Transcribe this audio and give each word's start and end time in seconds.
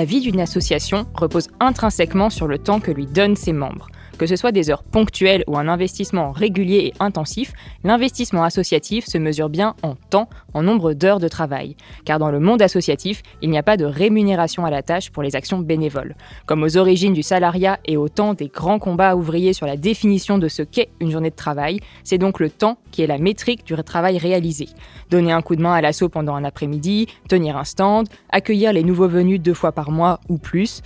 La 0.00 0.06
vie 0.06 0.22
d'une 0.22 0.40
association 0.40 1.04
repose 1.12 1.48
intrinsèquement 1.60 2.30
sur 2.30 2.46
le 2.46 2.56
temps 2.56 2.80
que 2.80 2.90
lui 2.90 3.04
donnent 3.04 3.36
ses 3.36 3.52
membres. 3.52 3.88
Que 4.20 4.26
ce 4.26 4.36
soit 4.36 4.52
des 4.52 4.68
heures 4.68 4.82
ponctuelles 4.82 5.44
ou 5.46 5.56
un 5.56 5.66
investissement 5.66 6.30
régulier 6.30 6.92
et 6.92 6.92
intensif, 7.00 7.54
l'investissement 7.84 8.44
associatif 8.44 9.06
se 9.06 9.16
mesure 9.16 9.48
bien 9.48 9.74
en 9.82 9.94
temps, 9.94 10.28
en 10.52 10.62
nombre 10.62 10.92
d'heures 10.92 11.20
de 11.20 11.26
travail. 11.26 11.74
Car 12.04 12.18
dans 12.18 12.30
le 12.30 12.38
monde 12.38 12.60
associatif, 12.60 13.22
il 13.40 13.48
n'y 13.48 13.56
a 13.56 13.62
pas 13.62 13.78
de 13.78 13.86
rémunération 13.86 14.66
à 14.66 14.70
la 14.70 14.82
tâche 14.82 15.08
pour 15.08 15.22
les 15.22 15.36
actions 15.36 15.60
bénévoles. 15.60 16.16
Comme 16.44 16.62
aux 16.62 16.76
origines 16.76 17.14
du 17.14 17.22
salariat 17.22 17.80
et 17.86 17.96
au 17.96 18.10
temps 18.10 18.34
des 18.34 18.48
grands 18.48 18.78
combats 18.78 19.16
ouvriers 19.16 19.54
sur 19.54 19.64
la 19.64 19.78
définition 19.78 20.36
de 20.36 20.48
ce 20.48 20.60
qu'est 20.60 20.90
une 21.00 21.10
journée 21.10 21.30
de 21.30 21.34
travail, 21.34 21.80
c'est 22.04 22.18
donc 22.18 22.40
le 22.40 22.50
temps 22.50 22.76
qui 22.90 23.00
est 23.00 23.06
la 23.06 23.16
métrique 23.16 23.64
du 23.64 23.74
travail 23.82 24.18
réalisé. 24.18 24.68
Donner 25.08 25.32
un 25.32 25.40
coup 25.40 25.56
de 25.56 25.62
main 25.62 25.72
à 25.72 25.80
l'assaut 25.80 26.10
pendant 26.10 26.34
un 26.34 26.44
après-midi, 26.44 27.06
tenir 27.26 27.56
un 27.56 27.64
stand, 27.64 28.06
accueillir 28.28 28.74
les 28.74 28.82
nouveaux 28.82 29.08
venus 29.08 29.40
deux 29.40 29.54
fois 29.54 29.72
par 29.72 29.90
mois 29.90 30.20
ou 30.28 30.36
plus. 30.36 30.82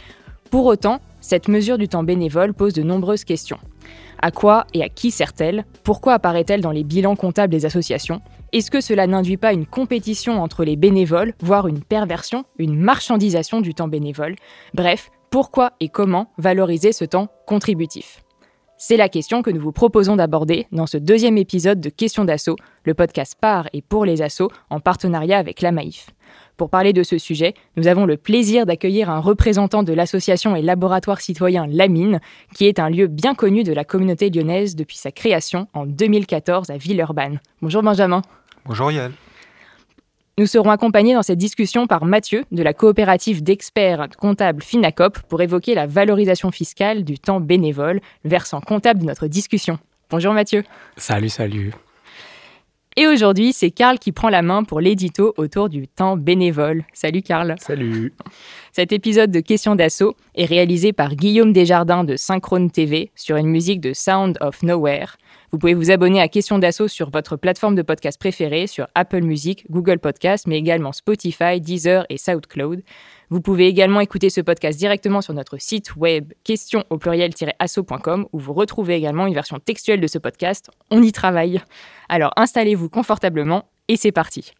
Pour 0.54 0.66
autant, 0.66 1.00
cette 1.20 1.48
mesure 1.48 1.78
du 1.78 1.88
temps 1.88 2.04
bénévole 2.04 2.54
pose 2.54 2.74
de 2.74 2.84
nombreuses 2.84 3.24
questions. 3.24 3.58
À 4.22 4.30
quoi 4.30 4.68
et 4.72 4.84
à 4.84 4.88
qui 4.88 5.10
sert-elle? 5.10 5.64
Pourquoi 5.82 6.12
apparaît-elle 6.12 6.60
dans 6.60 6.70
les 6.70 6.84
bilans 6.84 7.16
comptables 7.16 7.50
des 7.50 7.66
associations? 7.66 8.20
Est-ce 8.52 8.70
que 8.70 8.80
cela 8.80 9.08
n'induit 9.08 9.36
pas 9.36 9.52
une 9.52 9.66
compétition 9.66 10.40
entre 10.40 10.64
les 10.64 10.76
bénévoles, 10.76 11.34
voire 11.40 11.66
une 11.66 11.82
perversion, 11.82 12.44
une 12.56 12.78
marchandisation 12.78 13.62
du 13.62 13.74
temps 13.74 13.88
bénévole? 13.88 14.36
Bref, 14.74 15.10
pourquoi 15.28 15.72
et 15.80 15.88
comment 15.88 16.28
valoriser 16.38 16.92
ce 16.92 17.04
temps 17.04 17.30
contributif? 17.48 18.22
C'est 18.78 18.96
la 18.96 19.08
question 19.08 19.42
que 19.42 19.50
nous 19.50 19.60
vous 19.60 19.72
proposons 19.72 20.14
d'aborder 20.14 20.68
dans 20.70 20.86
ce 20.86 20.98
deuxième 20.98 21.36
épisode 21.36 21.80
de 21.80 21.88
Questions 21.88 22.24
d'assaut, 22.24 22.56
le 22.84 22.94
podcast 22.94 23.34
par 23.40 23.68
et 23.72 23.82
pour 23.82 24.04
les 24.04 24.22
assauts 24.22 24.52
en 24.70 24.78
partenariat 24.78 25.38
avec 25.38 25.62
la 25.62 25.72
Maïf. 25.72 26.10
Pour 26.56 26.70
parler 26.70 26.92
de 26.92 27.02
ce 27.02 27.18
sujet, 27.18 27.54
nous 27.76 27.88
avons 27.88 28.06
le 28.06 28.16
plaisir 28.16 28.64
d'accueillir 28.64 29.10
un 29.10 29.18
représentant 29.18 29.82
de 29.82 29.92
l'association 29.92 30.54
et 30.54 30.62
laboratoire 30.62 31.20
citoyen 31.20 31.66
Lamine, 31.66 32.20
qui 32.54 32.66
est 32.66 32.78
un 32.78 32.88
lieu 32.88 33.08
bien 33.08 33.34
connu 33.34 33.64
de 33.64 33.72
la 33.72 33.84
communauté 33.84 34.30
lyonnaise 34.30 34.76
depuis 34.76 34.96
sa 34.96 35.10
création 35.10 35.66
en 35.74 35.84
2014 35.84 36.70
à 36.70 36.76
Villeurbanne. 36.76 37.40
Bonjour 37.60 37.82
Benjamin. 37.82 38.22
Bonjour 38.66 38.92
Yael. 38.92 39.12
Nous 40.38 40.46
serons 40.46 40.70
accompagnés 40.70 41.14
dans 41.14 41.22
cette 41.22 41.38
discussion 41.38 41.86
par 41.86 42.04
Mathieu 42.04 42.44
de 42.50 42.62
la 42.62 42.72
coopérative 42.72 43.42
d'experts 43.42 44.08
comptables 44.18 44.62
Finacop 44.62 45.20
pour 45.28 45.40
évoquer 45.42 45.74
la 45.74 45.86
valorisation 45.86 46.50
fiscale 46.50 47.04
du 47.04 47.18
temps 47.18 47.40
bénévole, 47.40 48.00
le 48.24 48.30
versant 48.30 48.60
comptable 48.60 49.00
de 49.00 49.06
notre 49.06 49.26
discussion. 49.28 49.78
Bonjour 50.10 50.32
Mathieu. 50.32 50.64
Salut, 50.96 51.28
salut. 51.28 51.72
Et 52.96 53.08
aujourd'hui, 53.08 53.52
c'est 53.52 53.72
Karl 53.72 53.98
qui 53.98 54.12
prend 54.12 54.28
la 54.28 54.42
main 54.42 54.62
pour 54.62 54.80
l'édito 54.80 55.34
autour 55.36 55.68
du 55.68 55.88
temps 55.88 56.16
bénévole. 56.16 56.84
Salut 56.92 57.22
Karl. 57.22 57.56
Salut. 57.58 58.12
Cet 58.70 58.92
épisode 58.92 59.32
de 59.32 59.40
Questions 59.40 59.74
d'assaut 59.74 60.14
est 60.36 60.44
réalisé 60.44 60.92
par 60.92 61.16
Guillaume 61.16 61.52
Desjardins 61.52 62.04
de 62.04 62.14
Synchrone 62.14 62.70
TV 62.70 63.10
sur 63.16 63.36
une 63.36 63.48
musique 63.48 63.80
de 63.80 63.92
Sound 63.92 64.38
of 64.40 64.62
Nowhere. 64.62 65.16
Vous 65.50 65.58
pouvez 65.58 65.74
vous 65.74 65.90
abonner 65.90 66.20
à 66.20 66.28
Questions 66.28 66.60
d'assaut 66.60 66.86
sur 66.86 67.10
votre 67.10 67.36
plateforme 67.36 67.74
de 67.74 67.82
podcast 67.82 68.18
préférée, 68.18 68.68
sur 68.68 68.86
Apple 68.94 69.22
Music, 69.22 69.66
Google 69.70 69.98
Podcast, 69.98 70.46
mais 70.46 70.58
également 70.58 70.92
Spotify, 70.92 71.60
Deezer 71.60 72.06
et 72.10 72.16
SoundCloud. 72.16 72.82
Vous 73.30 73.40
pouvez 73.40 73.66
également 73.66 74.00
écouter 74.00 74.30
ce 74.30 74.40
podcast 74.40 74.78
directement 74.78 75.20
sur 75.20 75.34
notre 75.34 75.58
site 75.58 75.96
web 75.96 76.32
question 76.44 76.84
au 76.90 76.98
pluriel-asso.com 76.98 78.26
où 78.32 78.38
vous 78.38 78.52
retrouvez 78.52 78.94
également 78.94 79.26
une 79.26 79.34
version 79.34 79.58
textuelle 79.58 80.00
de 80.00 80.06
ce 80.06 80.18
podcast. 80.18 80.70
On 80.90 81.02
y 81.02 81.12
travaille. 81.12 81.62
Alors 82.08 82.32
installez-vous 82.36 82.88
confortablement 82.88 83.68
et 83.88 83.96
c'est 83.96 84.12
parti. 84.12 84.52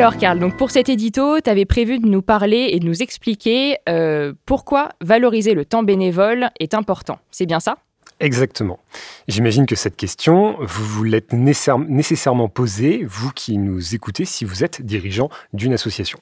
Alors, 0.00 0.16
Karl, 0.16 0.38
donc 0.38 0.56
pour 0.56 0.70
cet 0.70 0.88
édito, 0.88 1.40
tu 1.40 1.50
avais 1.50 1.64
prévu 1.64 1.98
de 1.98 2.06
nous 2.06 2.22
parler 2.22 2.68
et 2.70 2.78
de 2.78 2.86
nous 2.86 3.02
expliquer 3.02 3.78
euh, 3.88 4.32
pourquoi 4.46 4.90
valoriser 5.00 5.54
le 5.54 5.64
temps 5.64 5.82
bénévole 5.82 6.50
est 6.60 6.72
important. 6.72 7.18
C'est 7.32 7.46
bien 7.46 7.58
ça? 7.58 7.78
Exactement. 8.20 8.80
J'imagine 9.28 9.64
que 9.64 9.76
cette 9.76 9.94
question, 9.94 10.56
vous 10.58 10.84
vous 10.84 11.04
l'êtes 11.04 11.32
nécessairement 11.32 12.48
posée, 12.48 13.04
vous 13.06 13.30
qui 13.30 13.58
nous 13.58 13.94
écoutez, 13.94 14.24
si 14.24 14.44
vous 14.44 14.64
êtes 14.64 14.82
dirigeant 14.82 15.28
d'une 15.52 15.72
association. 15.72 16.18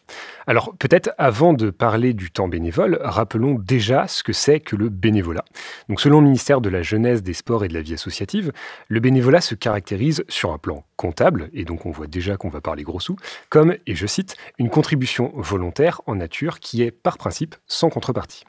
Alors 0.46 0.74
peut-être 0.78 1.12
avant 1.16 1.54
de 1.54 1.70
parler 1.70 2.12
du 2.12 2.30
temps 2.30 2.48
bénévole, 2.48 2.98
rappelons 3.02 3.54
déjà 3.54 4.08
ce 4.08 4.22
que 4.22 4.34
c'est 4.34 4.60
que 4.60 4.76
le 4.76 4.90
bénévolat. 4.90 5.46
Donc 5.88 6.02
selon 6.02 6.20
le 6.20 6.26
ministère 6.26 6.60
de 6.60 6.68
la 6.68 6.82
Jeunesse, 6.82 7.22
des 7.22 7.32
Sports 7.32 7.64
et 7.64 7.68
de 7.68 7.74
la 7.74 7.80
Vie 7.80 7.94
associative, 7.94 8.52
le 8.88 9.00
bénévolat 9.00 9.40
se 9.40 9.54
caractérise 9.54 10.22
sur 10.28 10.52
un 10.52 10.58
plan 10.58 10.84
comptable, 10.96 11.48
et 11.54 11.64
donc 11.64 11.86
on 11.86 11.90
voit 11.90 12.08
déjà 12.08 12.36
qu'on 12.36 12.50
va 12.50 12.60
parler 12.60 12.82
gros 12.82 13.00
sous, 13.00 13.16
comme, 13.48 13.74
et 13.86 13.94
je 13.94 14.06
cite, 14.06 14.36
une 14.58 14.68
contribution 14.68 15.32
volontaire 15.34 16.02
en 16.04 16.16
nature 16.16 16.60
qui 16.60 16.82
est 16.82 16.90
par 16.90 17.16
principe 17.16 17.54
sans 17.66 17.88
contrepartie. 17.88 18.44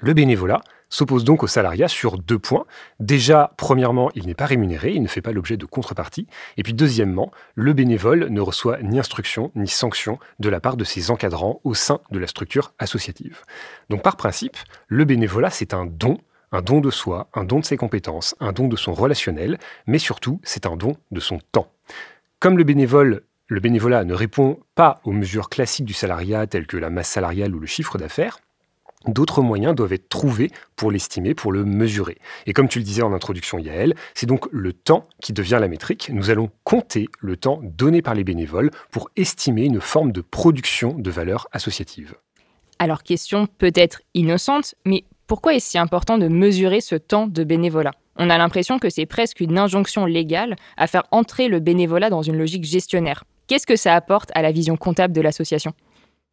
Le 0.00 0.12
bénévolat, 0.12 0.60
s'oppose 0.88 1.24
donc 1.24 1.42
au 1.42 1.46
salariat 1.46 1.88
sur 1.88 2.18
deux 2.18 2.38
points. 2.38 2.66
Déjà, 3.00 3.52
premièrement, 3.56 4.10
il 4.14 4.26
n'est 4.26 4.34
pas 4.34 4.46
rémunéré, 4.46 4.92
il 4.92 5.02
ne 5.02 5.08
fait 5.08 5.20
pas 5.20 5.32
l'objet 5.32 5.56
de 5.56 5.66
contrepartie. 5.66 6.26
Et 6.56 6.62
puis 6.62 6.74
deuxièmement, 6.74 7.30
le 7.54 7.72
bénévole 7.72 8.28
ne 8.30 8.40
reçoit 8.40 8.82
ni 8.82 8.98
instruction 8.98 9.50
ni 9.54 9.68
sanction 9.68 10.18
de 10.38 10.48
la 10.48 10.60
part 10.60 10.76
de 10.76 10.84
ses 10.84 11.10
encadrants 11.10 11.60
au 11.64 11.74
sein 11.74 12.00
de 12.10 12.18
la 12.18 12.26
structure 12.26 12.72
associative. 12.78 13.42
Donc 13.90 14.02
par 14.02 14.16
principe, 14.16 14.56
le 14.88 15.04
bénévolat, 15.04 15.50
c'est 15.50 15.74
un 15.74 15.86
don, 15.86 16.18
un 16.52 16.62
don 16.62 16.80
de 16.80 16.90
soi, 16.90 17.28
un 17.34 17.44
don 17.44 17.60
de 17.60 17.64
ses 17.64 17.76
compétences, 17.76 18.34
un 18.40 18.52
don 18.52 18.68
de 18.68 18.76
son 18.76 18.94
relationnel, 18.94 19.58
mais 19.86 19.98
surtout, 19.98 20.40
c'est 20.42 20.66
un 20.66 20.76
don 20.76 20.96
de 21.10 21.20
son 21.20 21.38
temps. 21.52 21.72
Comme 22.40 22.58
le 22.58 22.64
bénévole 22.64 23.22
le 23.48 23.60
bénévolat 23.60 24.04
ne 24.04 24.14
répond 24.14 24.58
pas 24.74 25.00
aux 25.04 25.12
mesures 25.12 25.48
classiques 25.48 25.84
du 25.84 25.92
salariat 25.92 26.48
telles 26.48 26.66
que 26.66 26.76
la 26.76 26.90
masse 26.90 27.10
salariale 27.10 27.54
ou 27.54 27.60
le 27.60 27.66
chiffre 27.66 27.96
d'affaires, 27.96 28.40
D'autres 29.06 29.42
moyens 29.42 29.74
doivent 29.74 29.92
être 29.92 30.08
trouvés 30.08 30.50
pour 30.74 30.90
l'estimer, 30.90 31.34
pour 31.34 31.52
le 31.52 31.64
mesurer. 31.64 32.18
Et 32.46 32.52
comme 32.52 32.68
tu 32.68 32.78
le 32.78 32.84
disais 32.84 33.02
en 33.02 33.12
introduction, 33.12 33.58
Yael, 33.58 33.94
c'est 34.14 34.26
donc 34.26 34.48
le 34.50 34.72
temps 34.72 35.06
qui 35.22 35.32
devient 35.32 35.58
la 35.60 35.68
métrique. 35.68 36.10
Nous 36.12 36.30
allons 36.30 36.50
compter 36.64 37.06
le 37.20 37.36
temps 37.36 37.60
donné 37.62 38.02
par 38.02 38.14
les 38.14 38.24
bénévoles 38.24 38.70
pour 38.90 39.10
estimer 39.16 39.64
une 39.64 39.80
forme 39.80 40.12
de 40.12 40.20
production 40.20 40.94
de 40.94 41.10
valeur 41.10 41.48
associative. 41.52 42.14
Alors, 42.78 43.02
question 43.02 43.46
peut-être 43.58 44.02
innocente, 44.14 44.74
mais 44.84 45.04
pourquoi 45.26 45.54
est-ce 45.54 45.70
si 45.70 45.78
important 45.78 46.18
de 46.18 46.28
mesurer 46.28 46.80
ce 46.80 46.94
temps 46.94 47.26
de 47.26 47.44
bénévolat? 47.44 47.92
On 48.16 48.30
a 48.30 48.38
l'impression 48.38 48.78
que 48.78 48.90
c'est 48.90 49.06
presque 49.06 49.40
une 49.40 49.58
injonction 49.58 50.04
légale 50.04 50.56
à 50.76 50.86
faire 50.86 51.04
entrer 51.10 51.48
le 51.48 51.60
bénévolat 51.60 52.10
dans 52.10 52.22
une 52.22 52.38
logique 52.38 52.64
gestionnaire. 52.64 53.24
Qu'est-ce 53.46 53.66
que 53.66 53.76
ça 53.76 53.94
apporte 53.94 54.30
à 54.34 54.42
la 54.42 54.52
vision 54.52 54.76
comptable 54.76 55.14
de 55.14 55.20
l'association? 55.20 55.72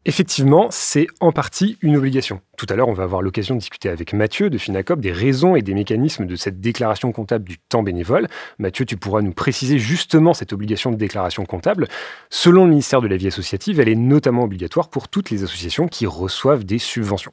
Effectivement, 0.05 0.67
c'est 0.69 1.07
en 1.21 1.31
partie 1.31 1.77
une 1.81 1.95
obligation. 1.95 2.41
Tout 2.57 2.65
à 2.69 2.75
l'heure, 2.75 2.89
on 2.89 2.93
va 2.93 3.03
avoir 3.03 3.21
l'occasion 3.21 3.55
de 3.55 3.59
discuter 3.61 3.87
avec 3.87 4.11
Mathieu 4.11 4.49
de 4.49 4.57
Finacop 4.57 4.99
des 4.99 5.13
raisons 5.13 5.55
et 5.55 5.61
des 5.61 5.73
mécanismes 5.73 6.25
de 6.25 6.35
cette 6.35 6.59
déclaration 6.59 7.13
comptable 7.13 7.45
du 7.45 7.57
temps 7.57 7.83
bénévole. 7.83 8.27
Mathieu, 8.59 8.85
tu 8.85 8.97
pourras 8.97 9.21
nous 9.21 9.31
préciser 9.31 9.79
justement 9.79 10.33
cette 10.33 10.51
obligation 10.51 10.91
de 10.91 10.97
déclaration 10.97 11.45
comptable. 11.45 11.87
Selon 12.29 12.65
le 12.65 12.71
ministère 12.71 13.01
de 13.01 13.07
la 13.07 13.15
Vie 13.15 13.27
associative, 13.27 13.79
elle 13.79 13.87
est 13.87 13.95
notamment 13.95 14.43
obligatoire 14.43 14.89
pour 14.89 15.07
toutes 15.07 15.29
les 15.29 15.43
associations 15.43 15.87
qui 15.87 16.05
reçoivent 16.05 16.65
des 16.65 16.79
subventions. 16.79 17.31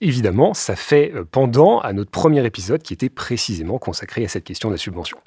Évidemment, 0.00 0.54
ça 0.54 0.76
fait 0.76 1.12
euh, 1.14 1.24
pendant 1.24 1.80
à 1.80 1.92
notre 1.92 2.10
premier 2.10 2.44
épisode 2.44 2.82
qui 2.82 2.92
était 2.92 3.08
précisément 3.08 3.78
consacré 3.78 4.24
à 4.24 4.28
cette 4.28 4.44
question 4.44 4.68
de 4.68 4.74
la 4.74 4.78
subvention. 4.78 5.18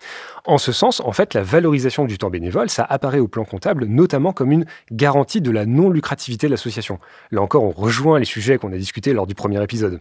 En 0.45 0.57
ce 0.57 0.71
sens, 0.71 0.99
en 0.99 1.11
fait, 1.11 1.33
la 1.33 1.43
valorisation 1.43 2.05
du 2.05 2.17
temps 2.17 2.29
bénévole, 2.29 2.69
ça 2.69 2.83
apparaît 2.83 3.19
au 3.19 3.27
plan 3.27 3.45
comptable 3.45 3.85
notamment 3.85 4.33
comme 4.33 4.51
une 4.51 4.65
garantie 4.91 5.41
de 5.41 5.51
la 5.51 5.65
non-lucrativité 5.65 6.47
de 6.47 6.51
l'association. 6.51 6.99
Là 7.31 7.41
encore, 7.41 7.63
on 7.63 7.71
rejoint 7.71 8.19
les 8.19 8.25
sujets 8.25 8.57
qu'on 8.57 8.71
a 8.71 8.77
discutés 8.77 9.13
lors 9.13 9.27
du 9.27 9.35
premier 9.35 9.61
épisode. 9.63 9.99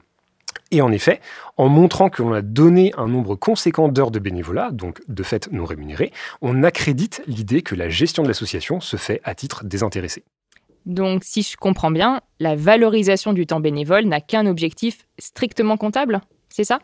Et 0.70 0.82
en 0.82 0.92
effet, 0.92 1.20
en 1.56 1.68
montrant 1.68 2.10
que 2.10 2.22
l'on 2.22 2.32
a 2.32 2.42
donné 2.42 2.92
un 2.98 3.08
nombre 3.08 3.36
conséquent 3.36 3.88
d'heures 3.88 4.10
de 4.10 4.18
bénévolat, 4.18 4.70
donc 4.70 5.00
de 5.08 5.22
fait 5.22 5.50
non 5.50 5.64
rémunérées, 5.64 6.12
on 6.42 6.62
accrédite 6.62 7.22
l'idée 7.26 7.62
que 7.62 7.74
la 7.74 7.88
gestion 7.88 8.22
de 8.22 8.28
l'association 8.28 8.80
se 8.80 8.96
fait 8.96 9.20
à 9.24 9.34
titre 9.34 9.64
désintéressé. 9.64 10.24
Donc, 10.88 11.22
si 11.22 11.42
je 11.42 11.56
comprends 11.56 11.90
bien, 11.90 12.22
la 12.40 12.56
valorisation 12.56 13.34
du 13.34 13.46
temps 13.46 13.60
bénévole 13.60 14.06
n'a 14.06 14.22
qu'un 14.22 14.46
objectif 14.46 15.06
strictement 15.18 15.76
comptable, 15.76 16.22
c'est 16.48 16.64
ça? 16.64 16.80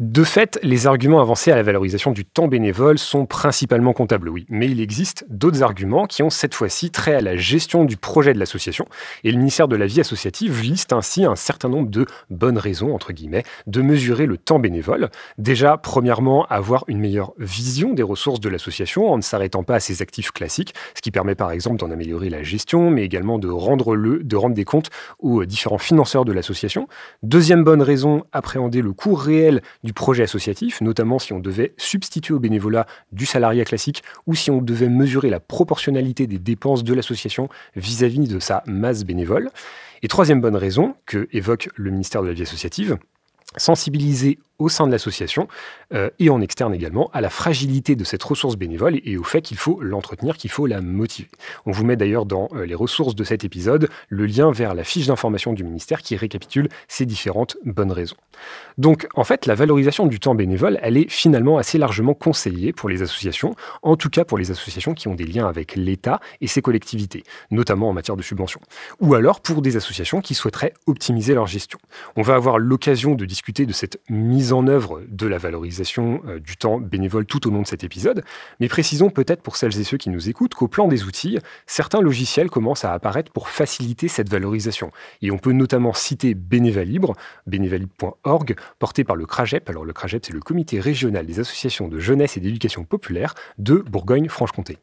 De 0.00 0.24
fait, 0.24 0.58
les 0.64 0.88
arguments 0.88 1.20
avancés 1.20 1.52
à 1.52 1.54
la 1.54 1.62
valorisation 1.62 2.10
du 2.10 2.24
temps 2.24 2.48
bénévole 2.48 2.98
sont 2.98 3.26
principalement 3.26 3.92
comptables, 3.92 4.28
oui. 4.28 4.44
Mais 4.48 4.68
il 4.68 4.80
existe 4.80 5.24
d'autres 5.28 5.62
arguments 5.62 6.06
qui 6.06 6.24
ont 6.24 6.30
cette 6.30 6.52
fois-ci 6.52 6.90
trait 6.90 7.14
à 7.14 7.20
la 7.20 7.36
gestion 7.36 7.84
du 7.84 7.96
projet 7.96 8.34
de 8.34 8.40
l'association. 8.40 8.86
Et 9.22 9.30
le 9.30 9.38
ministère 9.38 9.68
de 9.68 9.76
la 9.76 9.86
Vie 9.86 10.00
associative 10.00 10.60
liste 10.62 10.92
ainsi 10.92 11.24
un 11.24 11.36
certain 11.36 11.68
nombre 11.68 11.90
de 11.90 12.06
bonnes 12.28 12.58
raisons, 12.58 12.92
entre 12.92 13.12
guillemets, 13.12 13.44
de 13.68 13.82
mesurer 13.82 14.26
le 14.26 14.36
temps 14.36 14.58
bénévole. 14.58 15.10
Déjà, 15.38 15.76
premièrement, 15.76 16.44
avoir 16.46 16.82
une 16.88 16.98
meilleure 16.98 17.32
vision 17.38 17.92
des 17.92 18.02
ressources 18.02 18.40
de 18.40 18.48
l'association 18.48 19.12
en 19.12 19.18
ne 19.18 19.22
s'arrêtant 19.22 19.62
pas 19.62 19.76
à 19.76 19.80
ses 19.80 20.02
actifs 20.02 20.32
classiques, 20.32 20.74
ce 20.96 21.02
qui 21.02 21.12
permet 21.12 21.36
par 21.36 21.52
exemple 21.52 21.76
d'en 21.76 21.92
améliorer 21.92 22.30
la 22.30 22.42
gestion, 22.42 22.90
mais 22.90 23.04
également 23.04 23.38
de 23.38 23.48
rendre, 23.48 23.94
le, 23.94 24.24
de 24.24 24.34
rendre 24.34 24.56
des 24.56 24.64
comptes 24.64 24.90
aux 25.20 25.44
différents 25.44 25.78
financeurs 25.78 26.24
de 26.24 26.32
l'association. 26.32 26.88
Deuxième 27.22 27.62
bonne 27.62 27.82
raison, 27.82 28.24
appréhender 28.32 28.82
le 28.82 28.92
coût 28.92 29.14
réel 29.14 29.62
du 29.84 29.92
projet 29.92 30.24
associatif, 30.24 30.80
notamment 30.80 31.18
si 31.18 31.32
on 31.32 31.38
devait 31.38 31.74
substituer 31.76 32.34
au 32.34 32.40
bénévolat 32.40 32.86
du 33.12 33.26
salariat 33.26 33.64
classique 33.64 34.02
ou 34.26 34.34
si 34.34 34.50
on 34.50 34.60
devait 34.60 34.88
mesurer 34.88 35.30
la 35.30 35.40
proportionnalité 35.40 36.26
des 36.26 36.38
dépenses 36.38 36.82
de 36.82 36.94
l'association 36.94 37.48
vis-à-vis 37.76 38.26
de 38.26 38.40
sa 38.40 38.64
masse 38.66 39.04
bénévole. 39.04 39.50
Et 40.02 40.08
troisième 40.08 40.40
bonne 40.40 40.56
raison 40.56 40.94
que 41.06 41.28
évoque 41.32 41.68
le 41.76 41.90
ministère 41.90 42.22
de 42.22 42.28
la 42.28 42.34
vie 42.34 42.42
associative, 42.42 42.98
sensibiliser 43.56 44.38
au 44.58 44.68
sein 44.68 44.86
de 44.86 44.92
l'association 44.92 45.48
euh, 45.92 46.10
et 46.18 46.30
en 46.30 46.40
externe 46.40 46.74
également 46.74 47.10
à 47.12 47.20
la 47.20 47.30
fragilité 47.30 47.96
de 47.96 48.04
cette 48.04 48.22
ressource 48.22 48.56
bénévole 48.56 49.00
et 49.04 49.16
au 49.16 49.24
fait 49.24 49.42
qu'il 49.42 49.56
faut 49.56 49.80
l'entretenir, 49.80 50.36
qu'il 50.36 50.50
faut 50.50 50.66
la 50.66 50.80
motiver. 50.80 51.28
On 51.66 51.72
vous 51.72 51.84
met 51.84 51.96
d'ailleurs 51.96 52.26
dans 52.26 52.48
euh, 52.54 52.64
les 52.64 52.74
ressources 52.74 53.14
de 53.14 53.24
cet 53.24 53.44
épisode 53.44 53.88
le 54.08 54.26
lien 54.26 54.52
vers 54.52 54.74
la 54.74 54.84
fiche 54.84 55.06
d'information 55.06 55.52
du 55.52 55.64
ministère 55.64 56.02
qui 56.02 56.16
récapitule 56.16 56.68
ces 56.88 57.06
différentes 57.06 57.56
bonnes 57.64 57.92
raisons. 57.92 58.16
Donc 58.78 59.06
en 59.14 59.24
fait, 59.24 59.46
la 59.46 59.54
valorisation 59.54 60.06
du 60.06 60.20
temps 60.20 60.34
bénévole, 60.34 60.78
elle 60.82 60.96
est 60.96 61.10
finalement 61.10 61.58
assez 61.58 61.78
largement 61.78 62.14
conseillée 62.14 62.72
pour 62.72 62.88
les 62.88 63.02
associations, 63.02 63.54
en 63.82 63.96
tout 63.96 64.10
cas 64.10 64.24
pour 64.24 64.38
les 64.38 64.50
associations 64.50 64.94
qui 64.94 65.08
ont 65.08 65.14
des 65.14 65.26
liens 65.26 65.48
avec 65.48 65.76
l'État 65.76 66.20
et 66.40 66.46
ses 66.46 66.62
collectivités, 66.62 67.24
notamment 67.50 67.88
en 67.88 67.92
matière 67.92 68.16
de 68.16 68.22
subventions, 68.22 68.60
ou 69.00 69.14
alors 69.14 69.40
pour 69.40 69.62
des 69.62 69.76
associations 69.76 70.20
qui 70.20 70.34
souhaiteraient 70.34 70.74
optimiser 70.86 71.34
leur 71.34 71.46
gestion. 71.46 71.78
On 72.16 72.22
va 72.22 72.34
avoir 72.34 72.58
l'occasion 72.58 73.14
de 73.14 73.24
discuter 73.24 73.66
de 73.66 73.72
cette 73.72 74.00
mise 74.08 74.43
en 74.52 74.66
œuvre 74.66 75.02
de 75.08 75.26
la 75.26 75.38
valorisation 75.38 76.22
euh, 76.26 76.38
du 76.38 76.56
temps 76.56 76.78
bénévole 76.78 77.26
tout 77.26 77.46
au 77.46 77.50
long 77.50 77.62
de 77.62 77.66
cet 77.66 77.84
épisode, 77.84 78.24
mais 78.60 78.68
précisons 78.68 79.10
peut-être 79.10 79.42
pour 79.42 79.56
celles 79.56 79.78
et 79.78 79.84
ceux 79.84 79.96
qui 79.96 80.10
nous 80.10 80.28
écoutent 80.28 80.54
qu'au 80.54 80.68
plan 80.68 80.88
des 80.88 81.04
outils, 81.04 81.38
certains 81.66 82.00
logiciels 82.00 82.50
commencent 82.50 82.84
à 82.84 82.92
apparaître 82.92 83.32
pour 83.32 83.48
faciliter 83.48 84.08
cette 84.08 84.28
valorisation. 84.28 84.90
Et 85.22 85.30
on 85.30 85.38
peut 85.38 85.52
notamment 85.52 85.92
citer 85.92 86.34
Bénévalibre, 86.34 87.14
bénévalibre.org, 87.46 88.56
porté 88.78 89.04
par 89.04 89.16
le 89.16 89.26
CRAGEP. 89.26 89.68
Alors 89.70 89.84
le 89.84 89.92
CRAGEP, 89.92 90.26
c'est 90.26 90.32
le 90.32 90.40
comité 90.40 90.80
régional 90.80 91.26
des 91.26 91.40
associations 91.40 91.88
de 91.88 91.98
jeunesse 91.98 92.36
et 92.36 92.40
d'éducation 92.40 92.84
populaire 92.84 93.34
de 93.58 93.76
Bourgogne-Franche-Comté. 93.76 94.78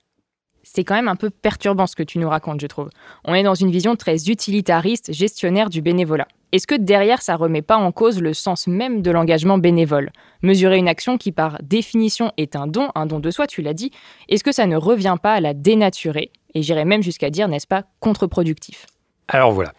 C'est 0.73 0.85
quand 0.85 0.95
même 0.95 1.09
un 1.09 1.17
peu 1.17 1.29
perturbant 1.29 1.85
ce 1.85 1.97
que 1.97 2.03
tu 2.03 2.17
nous 2.17 2.29
racontes, 2.29 2.61
je 2.61 2.67
trouve. 2.67 2.89
On 3.25 3.33
est 3.33 3.43
dans 3.43 3.55
une 3.55 3.71
vision 3.71 3.97
très 3.97 4.29
utilitariste, 4.29 5.11
gestionnaire 5.11 5.69
du 5.69 5.81
bénévolat. 5.81 6.29
Est-ce 6.53 6.65
que 6.65 6.75
derrière, 6.75 7.21
ça 7.21 7.35
remet 7.35 7.61
pas 7.61 7.75
en 7.75 7.91
cause 7.91 8.21
le 8.21 8.33
sens 8.33 8.67
même 8.67 9.01
de 9.01 9.11
l'engagement 9.11 9.57
bénévole? 9.57 10.11
Mesurer 10.43 10.77
une 10.77 10.87
action 10.87 11.17
qui, 11.17 11.33
par 11.33 11.57
définition, 11.61 12.31
est 12.37 12.55
un 12.55 12.67
don, 12.67 12.87
un 12.95 13.05
don 13.05 13.19
de 13.19 13.31
soi, 13.31 13.47
tu 13.47 13.61
l'as 13.61 13.73
dit, 13.73 13.91
est-ce 14.29 14.45
que 14.45 14.53
ça 14.53 14.65
ne 14.65 14.77
revient 14.77 15.17
pas 15.21 15.33
à 15.33 15.41
la 15.41 15.53
dénaturer? 15.53 16.31
Et 16.53 16.61
j'irais 16.61 16.85
même 16.85 17.03
jusqu'à 17.03 17.29
dire, 17.29 17.49
n'est-ce 17.49 17.67
pas, 17.67 17.83
contre-productif? 17.99 18.85
Alors 19.27 19.51
voilà, 19.51 19.73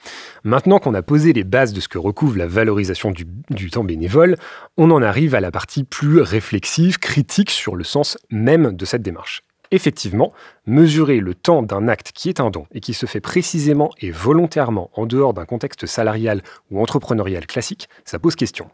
maintenant 0.45 0.79
qu'on 0.79 0.93
a 0.93 1.01
posé 1.01 1.33
les 1.33 1.45
bases 1.45 1.73
de 1.73 1.81
ce 1.81 1.89
que 1.89 1.99
recouvre 1.99 2.37
la 2.37 2.47
valorisation 2.47 3.13
du, 3.13 3.27
du, 3.49 3.71
temps 3.71 3.85
bénévole, 3.85 4.37
on 4.77 4.91
en 4.91 5.01
arrive 5.01 5.35
à 5.35 5.41
la 5.41 5.51
partie 5.51 5.85
plus 5.85 6.21
réflexive, 6.21 6.99
critique 6.99 7.51
sur 7.51 7.77
le 7.77 7.85
sens 7.85 8.19
même 8.31 8.77
de 8.77 8.85
cette 8.85 9.03
démarche. 9.03 9.43
Effectivement, 9.73 10.35
mesurer 10.67 11.19
le 11.19 11.35
temps 11.35 11.63
d'un 11.63 11.89
acte 11.89 12.13
qui 12.13 12.29
est 12.29 12.41
un 12.41 12.51
don 12.51 12.67
et 12.73 12.81
qui 12.81 12.93
se 12.93 13.07
fait 13.07 13.23
précisément 13.23 13.91
et 13.99 14.11
volontairement 14.11 14.91
en 14.93 15.07
dehors 15.07 15.33
d'un 15.33 15.47
contexte 15.47 15.87
salarial 15.87 16.43
ou 16.71 16.81
entrepreneurial 16.83 17.47
classique, 17.47 17.89
ça 18.05 18.19
pose 18.19 18.37
question. 18.37 18.71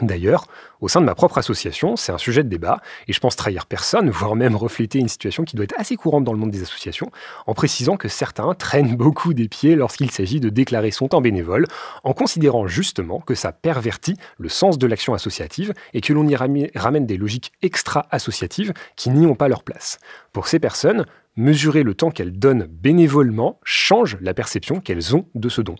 D'ailleurs, 0.00 0.46
au 0.80 0.88
sein 0.88 1.02
de 1.02 1.06
ma 1.06 1.14
propre 1.14 1.36
association, 1.36 1.96
c'est 1.96 2.12
un 2.12 2.18
sujet 2.18 2.42
de 2.42 2.48
débat, 2.48 2.80
et 3.08 3.12
je 3.12 3.20
pense 3.20 3.36
trahir 3.36 3.66
personne, 3.66 4.08
voire 4.08 4.34
même 4.34 4.56
refléter 4.56 4.98
une 4.98 5.08
situation 5.08 5.44
qui 5.44 5.54
doit 5.54 5.64
être 5.64 5.78
assez 5.78 5.96
courante 5.96 6.24
dans 6.24 6.32
le 6.32 6.38
monde 6.38 6.50
des 6.50 6.62
associations, 6.62 7.10
en 7.46 7.52
précisant 7.52 7.98
que 7.98 8.08
certains 8.08 8.54
traînent 8.54 8.96
beaucoup 8.96 9.34
des 9.34 9.48
pieds 9.48 9.76
lorsqu'il 9.76 10.10
s'agit 10.10 10.40
de 10.40 10.48
déclarer 10.48 10.92
son 10.92 11.08
temps 11.08 11.20
bénévole, 11.20 11.66
en 12.04 12.14
considérant 12.14 12.66
justement 12.66 13.20
que 13.20 13.34
ça 13.34 13.52
pervertit 13.52 14.16
le 14.38 14.48
sens 14.48 14.78
de 14.78 14.86
l'action 14.86 15.12
associative 15.12 15.74
et 15.92 16.00
que 16.00 16.14
l'on 16.14 16.26
y 16.26 16.36
ramène 16.36 17.06
des 17.06 17.18
logiques 17.18 17.52
extra-associatives 17.60 18.72
qui 18.96 19.10
n'y 19.10 19.26
ont 19.26 19.34
pas 19.34 19.48
leur 19.48 19.62
place. 19.62 19.98
Pour 20.32 20.48
ces 20.48 20.58
personnes, 20.58 21.04
mesurer 21.36 21.82
le 21.82 21.94
temps 21.94 22.10
qu'elles 22.10 22.38
donnent 22.38 22.66
bénévolement 22.66 23.60
change 23.62 24.16
la 24.22 24.32
perception 24.32 24.80
qu'elles 24.80 25.14
ont 25.14 25.26
de 25.34 25.50
ce 25.50 25.60
don. 25.60 25.76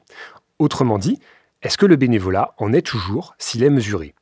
Autrement 0.58 0.98
dit, 0.98 1.18
est-ce 1.62 1.78
que 1.78 1.86
le 1.86 1.96
bénévolat 1.96 2.54
en 2.58 2.72
est 2.72 2.82
toujours 2.82 3.34
s'il 3.38 3.62
est 3.62 3.70
mesuré? 3.70 4.14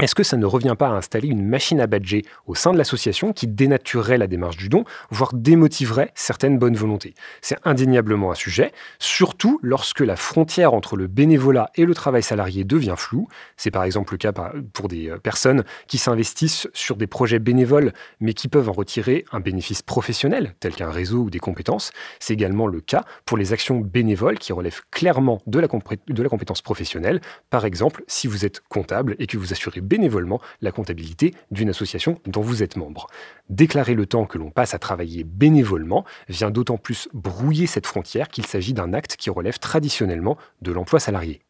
Est-ce 0.00 0.14
que 0.14 0.22
ça 0.22 0.38
ne 0.38 0.46
revient 0.46 0.76
pas 0.78 0.88
à 0.88 0.92
installer 0.92 1.28
une 1.28 1.44
machine 1.44 1.78
à 1.78 1.86
badger 1.86 2.24
au 2.46 2.54
sein 2.54 2.72
de 2.72 2.78
l'association 2.78 3.34
qui 3.34 3.46
dénaturerait 3.46 4.16
la 4.16 4.26
démarche 4.26 4.56
du 4.56 4.70
don, 4.70 4.84
voire 5.10 5.34
démotiverait 5.34 6.10
certaines 6.14 6.58
bonnes 6.58 6.74
volontés? 6.74 7.14
C'est 7.42 7.58
indéniablement 7.64 8.30
un 8.30 8.34
sujet, 8.34 8.72
surtout 8.98 9.60
lorsque 9.62 10.00
la 10.00 10.16
frontière 10.16 10.72
entre 10.72 10.96
le 10.96 11.06
bénévolat 11.06 11.70
et 11.74 11.84
le 11.84 11.94
travail 11.94 12.22
salarié 12.22 12.64
devient 12.64 12.94
floue. 12.96 13.28
C'est 13.58 13.70
par 13.70 13.84
exemple 13.84 14.14
le 14.14 14.18
cas 14.18 14.32
pour 14.72 14.88
des 14.88 15.10
euh, 15.10 15.18
personnes 15.18 15.64
qui 15.86 15.98
s'investissent 15.98 16.66
sur 16.72 16.96
des 16.96 17.06
projets 17.06 17.38
bénévoles, 17.38 17.92
mais 18.20 18.32
qui 18.32 18.48
peuvent 18.48 18.70
en 18.70 18.72
retirer 18.72 19.26
un 19.32 19.40
bénéfice 19.40 19.82
professionnel, 19.82 20.54
tel 20.60 20.74
qu'un 20.74 20.90
réseau 20.90 21.24
ou 21.24 21.30
des 21.30 21.40
compétences. 21.40 21.92
C'est 22.20 22.32
également 22.32 22.66
le 22.66 22.80
cas 22.80 23.04
pour 23.26 23.36
les 23.36 23.52
actions 23.52 23.80
bénévoles 23.80 24.38
qui 24.38 24.54
relèvent 24.54 24.80
clairement 24.90 25.42
de 25.46 25.58
la, 25.60 25.68
de 26.08 26.22
la 26.22 26.28
compétence 26.30 26.62
professionnelle. 26.62 27.20
Par 27.50 27.66
exemple, 27.66 28.02
si 28.06 28.28
vous 28.28 28.46
êtes 28.46 28.62
comptable 28.70 29.14
et 29.18 29.26
que 29.26 29.36
vous 29.36 29.52
assurez 29.52 29.82
bénévolement 29.90 30.40
la 30.62 30.72
comptabilité 30.72 31.34
d'une 31.50 31.68
association 31.68 32.18
dont 32.24 32.40
vous 32.40 32.62
êtes 32.62 32.76
membre. 32.76 33.08
Déclarer 33.50 33.94
le 33.94 34.06
temps 34.06 34.24
que 34.24 34.38
l'on 34.38 34.50
passe 34.50 34.72
à 34.72 34.78
travailler 34.78 35.24
bénévolement 35.24 36.04
vient 36.28 36.50
d'autant 36.50 36.78
plus 36.78 37.08
brouiller 37.12 37.66
cette 37.66 37.86
frontière 37.86 38.28
qu'il 38.28 38.46
s'agit 38.46 38.72
d'un 38.72 38.94
acte 38.94 39.16
qui 39.16 39.28
relève 39.28 39.58
traditionnellement 39.58 40.38
de 40.62 40.70
l'emploi 40.70 41.00
salarié. 41.00 41.40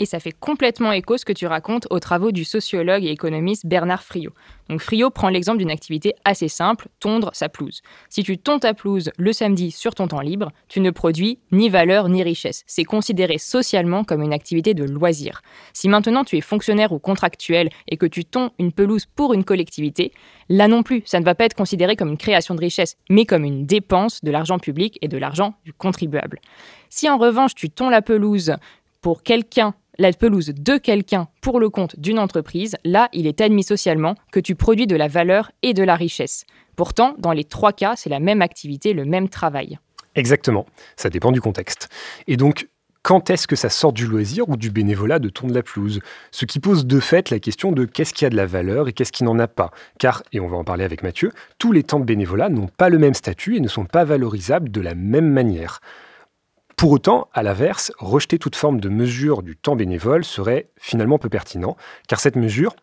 Et 0.00 0.06
ça 0.06 0.20
fait 0.20 0.32
complètement 0.32 0.92
écho 0.92 1.16
ce 1.16 1.24
que 1.24 1.32
tu 1.32 1.46
racontes 1.46 1.86
aux 1.90 2.00
travaux 2.00 2.32
du 2.32 2.44
sociologue 2.44 3.04
et 3.04 3.10
économiste 3.10 3.66
Bernard 3.66 4.02
Friot. 4.02 4.32
Donc 4.68 4.80
Friot 4.80 5.10
prend 5.10 5.28
l'exemple 5.28 5.58
d'une 5.58 5.70
activité 5.70 6.14
assez 6.24 6.48
simple, 6.48 6.88
tondre 6.98 7.30
sa 7.34 7.48
pelouse. 7.48 7.82
Si 8.08 8.22
tu 8.22 8.38
tonds 8.38 8.58
ta 8.58 8.74
pelouse 8.74 9.10
le 9.16 9.32
samedi 9.32 9.70
sur 9.70 9.94
ton 9.94 10.08
temps 10.08 10.20
libre, 10.20 10.50
tu 10.68 10.80
ne 10.80 10.90
produis 10.90 11.38
ni 11.52 11.68
valeur 11.68 12.08
ni 12.08 12.22
richesse. 12.22 12.64
C'est 12.66 12.84
considéré 12.84 13.38
socialement 13.38 14.02
comme 14.02 14.22
une 14.22 14.32
activité 14.32 14.74
de 14.74 14.84
loisir. 14.84 15.42
Si 15.72 15.88
maintenant 15.88 16.24
tu 16.24 16.36
es 16.36 16.40
fonctionnaire 16.40 16.92
ou 16.92 16.98
contractuel 16.98 17.68
et 17.88 17.96
que 17.96 18.06
tu 18.06 18.24
tonds 18.24 18.50
une 18.58 18.72
pelouse 18.72 19.06
pour 19.06 19.34
une 19.34 19.44
collectivité, 19.44 20.12
là 20.48 20.68
non 20.68 20.82
plus, 20.82 21.02
ça 21.04 21.20
ne 21.20 21.24
va 21.24 21.34
pas 21.34 21.44
être 21.44 21.54
considéré 21.54 21.96
comme 21.96 22.08
une 22.08 22.18
création 22.18 22.54
de 22.54 22.60
richesse, 22.60 22.96
mais 23.10 23.26
comme 23.26 23.44
une 23.44 23.66
dépense 23.66 24.24
de 24.24 24.30
l'argent 24.30 24.58
public 24.58 24.98
et 25.02 25.08
de 25.08 25.18
l'argent 25.18 25.54
du 25.64 25.72
contribuable. 25.72 26.40
Si 26.88 27.08
en 27.08 27.18
revanche 27.18 27.54
tu 27.54 27.70
tonds 27.70 27.90
la 27.90 28.02
pelouse 28.02 28.56
pour 29.00 29.22
quelqu'un 29.22 29.74
la 29.98 30.12
pelouse 30.12 30.52
de 30.54 30.78
quelqu'un 30.78 31.28
pour 31.40 31.60
le 31.60 31.68
compte 31.70 31.98
d'une 31.98 32.18
entreprise, 32.18 32.76
là, 32.84 33.08
il 33.12 33.26
est 33.26 33.40
admis 33.40 33.64
socialement 33.64 34.14
que 34.30 34.40
tu 34.40 34.54
produis 34.54 34.86
de 34.86 34.96
la 34.96 35.08
valeur 35.08 35.50
et 35.62 35.74
de 35.74 35.82
la 35.82 35.96
richesse. 35.96 36.44
Pourtant, 36.76 37.14
dans 37.18 37.32
les 37.32 37.44
trois 37.44 37.72
cas, 37.72 37.94
c'est 37.96 38.10
la 38.10 38.20
même 38.20 38.42
activité, 38.42 38.94
le 38.94 39.04
même 39.04 39.28
travail. 39.28 39.78
Exactement, 40.14 40.66
ça 40.96 41.10
dépend 41.10 41.32
du 41.32 41.40
contexte. 41.40 41.88
Et 42.26 42.36
donc, 42.36 42.68
quand 43.02 43.30
est-ce 43.30 43.48
que 43.48 43.56
ça 43.56 43.68
sort 43.68 43.92
du 43.92 44.06
loisir 44.06 44.48
ou 44.48 44.56
du 44.56 44.70
bénévolat 44.70 45.18
de 45.18 45.28
ton 45.28 45.48
de 45.48 45.54
la 45.54 45.64
pelouse? 45.64 46.00
Ce 46.30 46.44
qui 46.44 46.60
pose 46.60 46.86
de 46.86 47.00
fait 47.00 47.30
la 47.30 47.40
question 47.40 47.72
de 47.72 47.84
qu'est-ce 47.84 48.14
qui 48.14 48.24
a 48.24 48.30
de 48.30 48.36
la 48.36 48.46
valeur 48.46 48.86
et 48.86 48.92
qu'est-ce 48.92 49.10
qui 49.10 49.24
n'en 49.24 49.38
a 49.40 49.48
pas. 49.48 49.72
Car, 49.98 50.22
et 50.32 50.38
on 50.38 50.46
va 50.46 50.56
en 50.56 50.64
parler 50.64 50.84
avec 50.84 51.02
Mathieu, 51.02 51.32
tous 51.58 51.72
les 51.72 51.82
temps 51.82 51.98
de 51.98 52.04
bénévolat 52.04 52.48
n'ont 52.48 52.68
pas 52.68 52.90
le 52.90 52.98
même 52.98 53.14
statut 53.14 53.56
et 53.56 53.60
ne 53.60 53.68
sont 53.68 53.86
pas 53.86 54.04
valorisables 54.04 54.70
de 54.70 54.80
la 54.80 54.94
même 54.94 55.28
manière. 55.28 55.80
Pour 56.76 56.90
autant, 56.90 57.28
à 57.32 57.42
l'inverse, 57.42 57.92
rejeter 57.98 58.38
toute 58.38 58.56
forme 58.56 58.80
de 58.80 58.88
mesure 58.88 59.42
du 59.42 59.56
temps 59.56 59.76
bénévole 59.76 60.24
serait 60.24 60.70
finalement 60.78 61.18
peu 61.18 61.28
pertinent, 61.28 61.76
car 62.08 62.20
cette 62.20 62.36
mesure, 62.36 62.74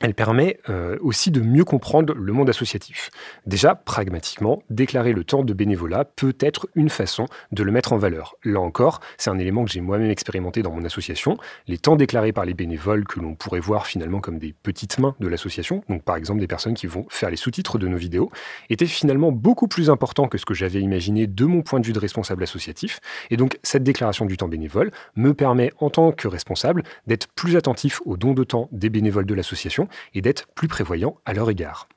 elle 0.00 0.14
permet 0.14 0.58
euh, 0.68 0.96
aussi 1.00 1.30
de 1.30 1.40
mieux 1.40 1.64
comprendre 1.64 2.14
le 2.14 2.32
monde 2.32 2.48
associatif. 2.48 3.10
Déjà, 3.46 3.74
pragmatiquement, 3.74 4.62
déclarer 4.70 5.12
le 5.12 5.24
temps 5.24 5.44
de 5.44 5.52
bénévolat 5.52 6.04
peut 6.04 6.36
être 6.40 6.68
une 6.74 6.88
façon 6.88 7.26
de 7.52 7.62
le 7.62 7.72
mettre 7.72 7.92
en 7.92 7.98
valeur. 7.98 8.36
Là 8.44 8.60
encore, 8.60 9.00
c'est 9.16 9.30
un 9.30 9.38
élément 9.38 9.64
que 9.64 9.70
j'ai 9.70 9.80
moi-même 9.80 10.10
expérimenté 10.10 10.62
dans 10.62 10.70
mon 10.70 10.84
association. 10.84 11.38
Les 11.66 11.78
temps 11.78 11.96
déclarés 11.96 12.32
par 12.32 12.44
les 12.44 12.54
bénévoles, 12.54 13.04
que 13.04 13.20
l'on 13.20 13.34
pourrait 13.34 13.60
voir 13.60 13.86
finalement 13.86 14.20
comme 14.20 14.38
des 14.38 14.54
petites 14.62 14.98
mains 14.98 15.14
de 15.20 15.28
l'association, 15.28 15.82
donc 15.88 16.02
par 16.02 16.16
exemple 16.16 16.40
des 16.40 16.46
personnes 16.46 16.74
qui 16.74 16.86
vont 16.86 17.06
faire 17.08 17.30
les 17.30 17.36
sous-titres 17.36 17.78
de 17.78 17.88
nos 17.88 17.96
vidéos, 17.96 18.30
étaient 18.70 18.86
finalement 18.86 19.32
beaucoup 19.32 19.68
plus 19.68 19.90
importants 19.90 20.28
que 20.28 20.38
ce 20.38 20.44
que 20.44 20.54
j'avais 20.54 20.80
imaginé 20.80 21.26
de 21.26 21.44
mon 21.44 21.62
point 21.62 21.80
de 21.80 21.86
vue 21.86 21.92
de 21.92 21.98
responsable 21.98 22.42
associatif. 22.42 23.00
Et 23.30 23.36
donc, 23.36 23.58
cette 23.62 23.82
déclaration 23.82 24.26
du 24.26 24.36
temps 24.36 24.48
bénévole 24.48 24.90
me 25.16 25.34
permet, 25.34 25.72
en 25.78 25.90
tant 25.90 26.12
que 26.12 26.28
responsable, 26.28 26.82
d'être 27.06 27.28
plus 27.34 27.56
attentif 27.56 28.00
aux 28.04 28.16
dons 28.16 28.34
de 28.34 28.44
temps 28.44 28.68
des 28.72 28.90
bénévoles 28.90 29.26
de 29.26 29.34
l'association 29.34 29.87
et 30.14 30.20
d'être 30.20 30.46
plus 30.54 30.68
prévoyant 30.68 31.16
à 31.24 31.32
leur 31.32 31.50
égard. 31.50 31.88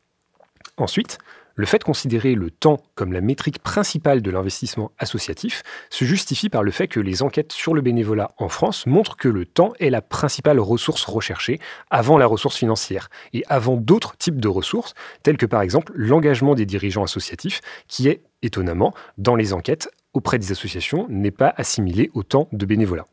Ensuite, 0.78 1.18
le 1.56 1.66
fait 1.66 1.80
de 1.80 1.84
considérer 1.84 2.34
le 2.34 2.50
temps 2.50 2.82
comme 2.96 3.14
la 3.14 3.22
métrique 3.22 3.60
principale 3.60 4.22
de 4.22 4.32
l'investissement 4.32 4.92
associatif 4.98 5.64
se 5.90 6.06
justifie 6.06 6.50
par 6.50 6.64
le 6.64 6.72
fait 6.72 6.88
que 6.88 7.00
les 7.00 7.24
enquêtes 7.24 7.52
sur 7.52 7.74
le 7.74 7.82
bénévolat 7.82 8.32
en 8.38 8.50
France 8.50 8.86
montrent 8.86 9.18
que 9.18 9.28
le 9.28 9.46
temps 9.46 9.74
est 9.80 9.90
la 9.90 10.02
principale 10.02 10.60
ressource 10.60 11.04
recherchée 11.06 11.60
avant 11.90 12.18
la 12.18 12.26
ressource 12.26 12.58
financière 12.58 13.10
et 13.34 13.44
avant 13.48 13.76
d'autres 13.76 14.18
types 14.18 14.40
de 14.40 14.48
ressources, 14.48 14.94
telles 15.24 15.38
que 15.38 15.46
par 15.46 15.62
exemple 15.62 15.92
l'engagement 15.96 16.56
des 16.56 16.66
dirigeants 16.66 17.04
associatifs, 17.04 17.62
qui 17.88 18.08
est 18.08 18.24
étonnamment, 18.42 18.94
dans 19.18 19.36
les 19.36 19.54
enquêtes 19.54 19.90
auprès 20.14 20.40
des 20.40 20.52
associations, 20.52 21.06
n'est 21.10 21.32
pas 21.32 21.54
assimilé 21.58 22.10
au 22.14 22.24
temps 22.24 22.48
de 22.52 22.66
bénévolat. 22.66 23.06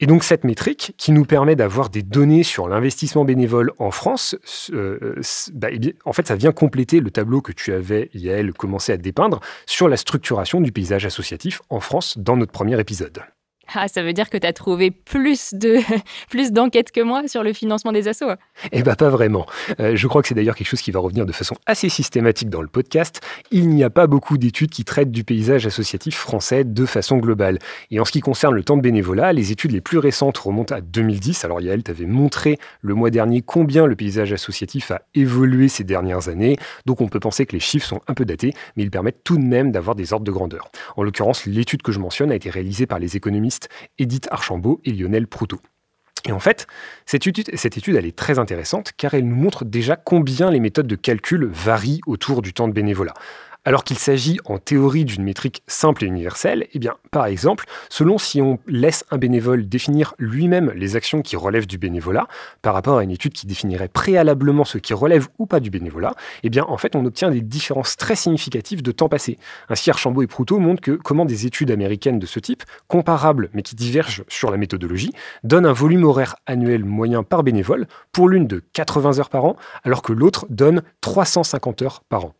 Et 0.00 0.06
donc 0.06 0.24
cette 0.24 0.44
métrique, 0.44 0.94
qui 0.96 1.12
nous 1.12 1.26
permet 1.26 1.56
d'avoir 1.56 1.90
des 1.90 2.02
données 2.02 2.42
sur 2.42 2.68
l'investissement 2.68 3.26
bénévole 3.26 3.72
en 3.78 3.90
France, 3.90 4.34
euh, 4.72 5.20
bah, 5.52 5.68
eh 5.70 5.94
en 6.06 6.12
fait, 6.14 6.26
ça 6.26 6.36
vient 6.36 6.52
compléter 6.52 7.00
le 7.00 7.10
tableau 7.10 7.42
que 7.42 7.52
tu 7.52 7.72
avais, 7.74 8.10
Yael, 8.14 8.54
commencé 8.54 8.92
à 8.92 8.96
dépeindre 8.96 9.40
sur 9.66 9.88
la 9.88 9.98
structuration 9.98 10.62
du 10.62 10.72
paysage 10.72 11.04
associatif 11.04 11.60
en 11.68 11.80
France 11.80 12.16
dans 12.16 12.36
notre 12.36 12.52
premier 12.52 12.80
épisode. 12.80 13.22
Ah, 13.74 13.88
ça 13.88 14.02
veut 14.02 14.12
dire 14.12 14.30
que 14.30 14.36
tu 14.36 14.46
as 14.46 14.52
trouvé 14.52 14.90
plus 14.90 15.54
de 15.54 15.78
plus 16.30 16.52
d'enquêtes 16.52 16.90
que 16.90 17.00
moi 17.00 17.28
sur 17.28 17.42
le 17.42 17.52
financement 17.52 17.92
des 17.92 18.08
assos 18.08 18.30
Eh 18.72 18.82
bien, 18.82 18.94
pas 18.94 19.10
vraiment. 19.10 19.46
Euh, 19.78 19.94
je 19.94 20.06
crois 20.06 20.22
que 20.22 20.28
c'est 20.28 20.34
d'ailleurs 20.34 20.56
quelque 20.56 20.68
chose 20.68 20.82
qui 20.82 20.90
va 20.90 21.00
revenir 21.00 21.26
de 21.26 21.32
façon 21.32 21.54
assez 21.66 21.88
systématique 21.88 22.50
dans 22.50 22.62
le 22.62 22.68
podcast. 22.68 23.20
Il 23.50 23.68
n'y 23.68 23.84
a 23.84 23.90
pas 23.90 24.06
beaucoup 24.06 24.38
d'études 24.38 24.70
qui 24.70 24.84
traitent 24.84 25.12
du 25.12 25.24
paysage 25.24 25.66
associatif 25.66 26.16
français 26.16 26.64
de 26.64 26.86
façon 26.86 27.18
globale. 27.18 27.58
Et 27.90 28.00
en 28.00 28.04
ce 28.04 28.12
qui 28.12 28.20
concerne 28.20 28.54
le 28.54 28.64
temps 28.64 28.76
de 28.76 28.82
bénévolat, 28.82 29.32
les 29.32 29.52
études 29.52 29.72
les 29.72 29.80
plus 29.80 29.98
récentes 29.98 30.38
remontent 30.38 30.74
à 30.74 30.80
2010. 30.80 31.44
Alors, 31.44 31.60
Yael 31.60 31.82
t'avait 31.82 32.06
montré 32.06 32.58
le 32.80 32.94
mois 32.94 33.10
dernier 33.10 33.42
combien 33.42 33.86
le 33.86 33.94
paysage 33.94 34.32
associatif 34.32 34.90
a 34.90 35.02
évolué 35.14 35.68
ces 35.68 35.84
dernières 35.84 36.28
années. 36.28 36.56
Donc, 36.86 37.00
on 37.00 37.08
peut 37.08 37.20
penser 37.20 37.46
que 37.46 37.52
les 37.52 37.60
chiffres 37.60 37.86
sont 37.86 38.00
un 38.08 38.14
peu 38.14 38.24
datés, 38.24 38.54
mais 38.76 38.82
ils 38.82 38.90
permettent 38.90 39.22
tout 39.24 39.36
de 39.36 39.44
même 39.44 39.70
d'avoir 39.70 39.94
des 39.94 40.12
ordres 40.12 40.26
de 40.26 40.32
grandeur. 40.32 40.70
En 40.96 41.02
l'occurrence, 41.02 41.46
l'étude 41.46 41.82
que 41.82 41.92
je 41.92 41.98
mentionne 41.98 42.32
a 42.32 42.34
été 42.34 42.50
réalisée 42.50 42.86
par 42.86 42.98
les 42.98 43.16
économistes 43.16 43.59
Edith 43.98 44.28
Archambault 44.30 44.80
et 44.84 44.92
Lionel 44.92 45.26
Proutot. 45.26 45.60
Et 46.26 46.32
en 46.32 46.38
fait, 46.38 46.66
cette 47.06 47.26
étude, 47.26 47.48
cette 47.56 47.76
étude, 47.76 47.96
elle 47.96 48.06
est 48.06 48.16
très 48.16 48.38
intéressante 48.38 48.92
car 48.96 49.14
elle 49.14 49.26
nous 49.26 49.36
montre 49.36 49.64
déjà 49.64 49.96
combien 49.96 50.50
les 50.50 50.60
méthodes 50.60 50.86
de 50.86 50.96
calcul 50.96 51.46
varient 51.46 52.00
autour 52.06 52.42
du 52.42 52.52
temps 52.52 52.68
de 52.68 52.72
bénévolat. 52.72 53.14
Alors 53.66 53.84
qu'il 53.84 53.98
s'agit 53.98 54.38
en 54.46 54.56
théorie 54.56 55.04
d'une 55.04 55.22
métrique 55.22 55.62
simple 55.66 56.04
et 56.04 56.06
universelle, 56.06 56.66
eh 56.72 56.78
bien, 56.78 56.94
par 57.10 57.26
exemple, 57.26 57.66
selon 57.90 58.16
si 58.16 58.40
on 58.40 58.58
laisse 58.66 59.04
un 59.10 59.18
bénévole 59.18 59.68
définir 59.68 60.14
lui-même 60.18 60.72
les 60.74 60.96
actions 60.96 61.20
qui 61.20 61.36
relèvent 61.36 61.66
du 61.66 61.76
bénévolat, 61.76 62.26
par 62.62 62.72
rapport 62.72 62.96
à 62.96 63.04
une 63.04 63.10
étude 63.10 63.34
qui 63.34 63.46
définirait 63.46 63.88
préalablement 63.88 64.64
ce 64.64 64.78
qui 64.78 64.94
relève 64.94 65.28
ou 65.38 65.44
pas 65.44 65.60
du 65.60 65.68
bénévolat, 65.68 66.14
eh 66.42 66.48
bien, 66.48 66.64
en 66.64 66.78
fait, 66.78 66.96
on 66.96 67.04
obtient 67.04 67.30
des 67.30 67.42
différences 67.42 67.98
très 67.98 68.16
significatives 68.16 68.82
de 68.82 68.92
temps 68.92 69.10
passé. 69.10 69.36
Ainsi, 69.68 69.90
Archambault 69.90 70.22
et 70.22 70.26
Proutot 70.26 70.58
montrent 70.58 70.80
que 70.80 70.92
comment 70.92 71.26
des 71.26 71.44
études 71.44 71.70
américaines 71.70 72.18
de 72.18 72.26
ce 72.26 72.40
type, 72.40 72.62
comparables 72.88 73.50
mais 73.52 73.62
qui 73.62 73.76
divergent 73.76 74.24
sur 74.28 74.50
la 74.50 74.56
méthodologie, 74.56 75.12
donnent 75.44 75.66
un 75.66 75.74
volume 75.74 76.04
horaire 76.04 76.36
annuel 76.46 76.86
moyen 76.86 77.22
par 77.22 77.42
bénévole, 77.42 77.88
pour 78.10 78.30
l'une 78.30 78.46
de 78.46 78.62
80 78.72 79.18
heures 79.18 79.28
par 79.28 79.44
an, 79.44 79.56
alors 79.84 80.00
que 80.00 80.14
l'autre 80.14 80.46
donne 80.48 80.82
350 81.02 81.82
heures 81.82 82.04
par 82.08 82.24
an 82.24 82.34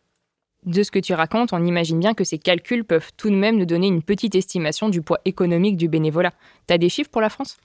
de 0.65 0.83
ce 0.83 0.91
que 0.91 0.99
tu 0.99 1.13
racontes, 1.13 1.53
on 1.53 1.63
imagine 1.63 1.99
bien 1.99 2.13
que 2.13 2.23
ces 2.23 2.37
calculs 2.37 2.83
peuvent 2.83 3.11
tout 3.17 3.29
de 3.29 3.35
même 3.35 3.57
nous 3.57 3.65
donner 3.65 3.87
une 3.87 4.03
petite 4.03 4.35
estimation 4.35 4.89
du 4.89 5.01
poids 5.01 5.19
économique 5.25 5.77
du 5.77 5.87
bénévolat. 5.87 6.33
Tu 6.67 6.73
as 6.73 6.77
des 6.77 6.89
chiffres 6.89 7.09
pour 7.09 7.21
la 7.21 7.29
France? 7.29 7.57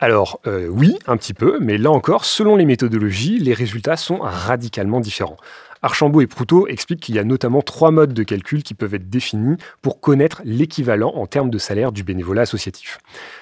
Alors 0.00 0.40
euh, 0.48 0.66
oui, 0.66 0.98
un 1.06 1.16
petit 1.16 1.34
peu, 1.34 1.58
mais 1.60 1.78
là 1.78 1.90
encore, 1.92 2.24
selon 2.24 2.56
les 2.56 2.64
méthodologies, 2.64 3.38
les 3.38 3.54
résultats 3.54 3.96
sont 3.96 4.18
radicalement 4.20 4.98
différents. 4.98 5.36
Archambault 5.82 6.20
et 6.20 6.26
Proutot 6.26 6.68
expliquent 6.68 7.00
qu'il 7.00 7.16
y 7.16 7.18
a 7.18 7.24
notamment 7.24 7.60
trois 7.60 7.90
modes 7.90 8.14
de 8.14 8.22
calcul 8.22 8.62
qui 8.62 8.74
peuvent 8.74 8.94
être 8.94 9.10
définis 9.10 9.56
pour 9.82 10.00
connaître 10.00 10.40
l'équivalent 10.44 11.12
en 11.14 11.26
termes 11.26 11.50
de 11.50 11.58
salaire 11.58 11.92
du 11.92 12.04
bénévolat 12.04 12.42
associatif. 12.42 12.98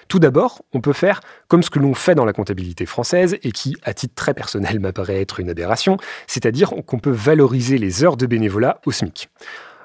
Tout 0.08 0.18
d'abord, 0.18 0.62
on 0.72 0.80
peut 0.80 0.94
faire 0.94 1.20
comme 1.48 1.62
ce 1.62 1.70
que 1.70 1.78
l'on 1.78 1.94
fait 1.94 2.14
dans 2.14 2.24
la 2.24 2.32
comptabilité 2.32 2.86
française 2.86 3.36
et 3.42 3.52
qui, 3.52 3.76
à 3.82 3.94
titre 3.94 4.14
très 4.14 4.34
personnel, 4.34 4.80
m'apparaît 4.80 5.20
être 5.20 5.40
une 5.40 5.50
aberration, 5.50 5.98
c'est-à-dire 6.26 6.70
qu'on 6.86 6.98
peut 6.98 7.10
valoriser 7.10 7.78
les 7.78 8.04
heures 8.04 8.16
de 8.16 8.26
bénévolat 8.26 8.80
au 8.86 8.92
SMIC. 8.92 9.28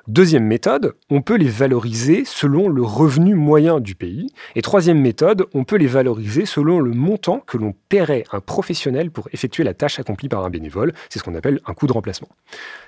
Deuxième 0.08 0.44
méthode, 0.44 0.94
on 1.10 1.24
peut 1.24 1.36
les 1.36 1.48
valoriser 1.48 2.26
selon 2.26 2.70
le 2.70 2.84
revenu 2.84 3.34
moyen 3.34 3.80
du 3.80 3.96
pays. 3.96 4.28
Et 4.54 4.62
troisième 4.62 5.02
méthode, 5.02 5.48
on 5.56 5.64
peut 5.64 5.78
les 5.78 5.88
valoriser 5.88 6.46
selon 6.46 6.80
le 6.80 6.92
montant 6.92 7.40
que 7.40 7.58
l'on 7.58 7.74
paierait 7.90 8.24
un 8.32 8.40
professionnel 8.40 9.10
pour 9.10 9.28
effectuer 9.34 9.64
la 9.64 9.74
tâche 9.74 10.00
accomplie 10.00 10.30
par 10.30 10.46
un 10.46 10.52
bénévole. 10.52 10.94
C'est 11.10 11.18
ce 11.18 11.24
qu'on 11.24 11.34
appelle 11.34 11.60
un 11.66 11.74
coût 11.74 11.88
de 11.88 11.92
remplacement. 11.92 12.30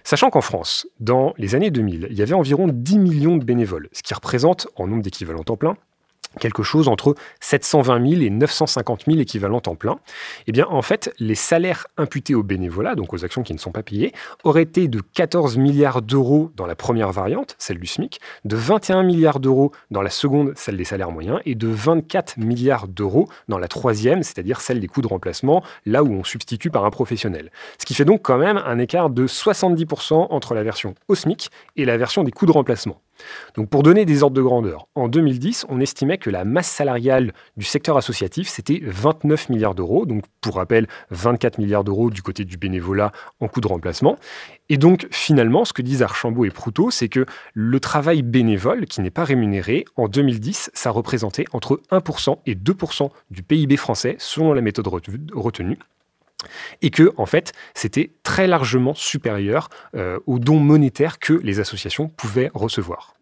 Sachant 0.04 0.30
qu'en 0.30 0.42
France, 0.42 0.86
dans 1.00 1.34
les 1.40 1.56
années 1.56 1.72
2000, 1.72 2.10
il 2.12 2.16
y 2.16 2.22
avait 2.22 2.36
environ 2.36 2.68
10 2.72 3.00
millions 3.00 3.38
de 3.38 3.44
bénévoles, 3.44 3.90
ce 3.94 4.04
qui 4.04 4.14
représente, 4.14 4.68
en 4.76 4.86
nombre 4.86 5.02
d'équivalents 5.02 5.44
temps 5.44 5.58
plein, 5.58 5.76
quelque 6.38 6.64
chose 6.64 6.88
entre 6.88 7.16
720 7.40 8.10
000 8.10 8.22
et 8.22 8.30
950 8.30 9.06
000 9.08 9.20
équivalents 9.20 9.62
temps 9.62 9.76
plein, 9.76 10.00
eh 10.48 10.52
bien, 10.52 10.68
en 10.70 10.82
fait, 10.82 11.14
les 11.20 11.36
salaires 11.36 11.88
imputés 11.98 12.36
aux 12.36 12.44
bénévolats, 12.44 12.96
donc 12.96 13.14
aux 13.14 13.26
actions 13.26 13.44
qui 13.44 13.54
ne 13.54 13.60
sont 13.60 13.72
pas 13.72 13.84
payées, 13.84 14.14
auraient 14.44 14.64
été 14.64 14.88
de 14.88 15.02
14 15.02 15.58
milliards 15.58 16.02
d'euros 16.02 16.52
dans 16.56 16.66
la 16.66 16.76
première 16.76 17.12
variante, 17.12 17.56
celle 17.58 17.80
du 17.80 17.88
SMIC, 17.88 18.20
de 18.46 18.56
21 18.56 19.04
milliards 19.04 19.40
d'euros 19.40 19.72
dans 19.92 20.02
la 20.02 20.10
seconde, 20.10 20.54
celle 20.56 20.78
des 20.78 20.84
salaires 20.84 21.12
moyens, 21.12 21.40
et 21.46 21.56
de 21.56 21.68
24 21.68 22.38
milliards 22.38 22.88
d'euros 22.88 23.28
dans 23.48 23.58
la 23.58 23.68
troisième, 23.68 24.24
c'est-à-dire 24.24 24.62
celle 24.62 24.80
des 24.80 24.88
coûts 24.88 25.02
de 25.02 25.08
remplacement, 25.08 25.64
là 25.86 26.04
où 26.04 26.12
on 26.12 26.24
substitue 26.24 26.70
par 26.70 26.86
un 26.86 26.92
professionnel. 26.92 27.52
Ce 27.80 27.86
qui 27.86 27.94
fait 27.94 28.06
donc 28.06 28.22
quand 28.22 28.38
même 28.38 28.58
un 28.58 28.80
écart 28.80 29.10
de 29.10 29.28
70% 29.28 30.28
entre 30.30 30.54
la 30.54 30.64
version 30.64 30.96
au 31.08 31.16
SMIC 31.16 31.50
et 31.76 31.86
la 31.86 31.98
version 31.98 32.24
des 32.24 32.32
coûts 32.32 32.46
de 32.46 32.52
remplacement. 32.52 33.02
Donc 33.56 33.70
pour 33.70 33.84
donner 33.84 34.06
des 34.06 34.24
ordres 34.24 34.36
de 34.36 34.42
grandeur, 34.42 34.88
en 34.96 35.08
2010, 35.08 35.66
on 35.70 35.80
estimait 35.80 36.18
que 36.18 36.30
la 36.30 36.46
masse 36.46 36.70
salariale 36.70 37.34
du 37.56 37.66
secteur 37.66 37.98
associatif, 37.98 38.48
c'était 38.48 38.82
29 38.84 39.50
milliards 39.50 39.76
d'euros. 39.76 40.06
Donc 40.06 40.24
pour 40.42 40.56
rappel, 40.56 40.88
24 41.12 41.58
milliards 41.58 41.84
d'euros 41.84 42.10
du 42.10 42.22
côté 42.22 42.46
du 42.46 42.58
bénévolat 42.58 43.12
en 43.40 43.48
coût 43.48 43.62
de 43.62 43.68
remplacement. 43.68 44.18
Et 44.70 44.78
donc 44.78 45.08
finalement, 45.12 45.66
ce 45.66 45.74
que 45.74 45.82
disent 45.82 46.02
Archambault 46.02 46.46
et 46.46 46.52
Proutot, 46.52 46.92
c'est 46.92 47.10
que 47.10 47.26
le 47.54 47.80
travail 47.80 48.22
bénévole, 48.22 48.86
qui 48.86 49.02
n'est 49.02 49.12
pas 49.12 49.24
rémunéré, 49.24 49.86
en 49.96 50.08
2010, 50.08 50.72
ça 50.74 50.92
représentait 50.92 51.46
entre 51.54 51.82
1% 51.92 52.38
et 52.46 52.56
2% 52.56 53.10
du 53.32 53.44
PIB 53.44 53.78
français, 53.78 54.16
selon 54.20 54.54
la 54.54 54.62
méthode 54.62 54.88
retenue 54.88 55.78
et 56.82 56.90
que 56.90 57.14
en 57.18 57.26
fait 57.26 57.54
c'était 57.74 58.12
très 58.24 58.48
largement 58.48 58.94
supérieur 58.94 59.70
euh, 59.96 60.20
aux 60.28 60.40
dons 60.40 60.60
monétaires 60.60 61.20
que 61.20 61.34
les 61.34 61.60
associations 61.60 62.10
pouvaient 62.10 62.52
recevoir. 62.54 63.16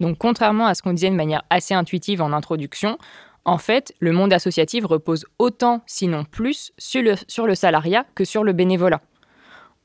Donc 0.00 0.18
contrairement 0.18 0.66
à 0.66 0.74
ce 0.74 0.82
qu'on 0.82 0.92
disait 0.92 1.10
de 1.10 1.16
manière 1.16 1.42
assez 1.50 1.74
intuitive 1.74 2.22
en 2.22 2.32
introduction, 2.32 2.98
en 3.44 3.58
fait, 3.58 3.94
le 3.98 4.12
monde 4.12 4.32
associatif 4.32 4.84
repose 4.84 5.24
autant, 5.38 5.82
sinon 5.86 6.24
plus, 6.24 6.72
sur 6.76 7.02
le, 7.02 7.14
sur 7.28 7.46
le 7.46 7.54
salariat 7.54 8.04
que 8.14 8.24
sur 8.24 8.44
le 8.44 8.52
bénévolat. 8.52 9.00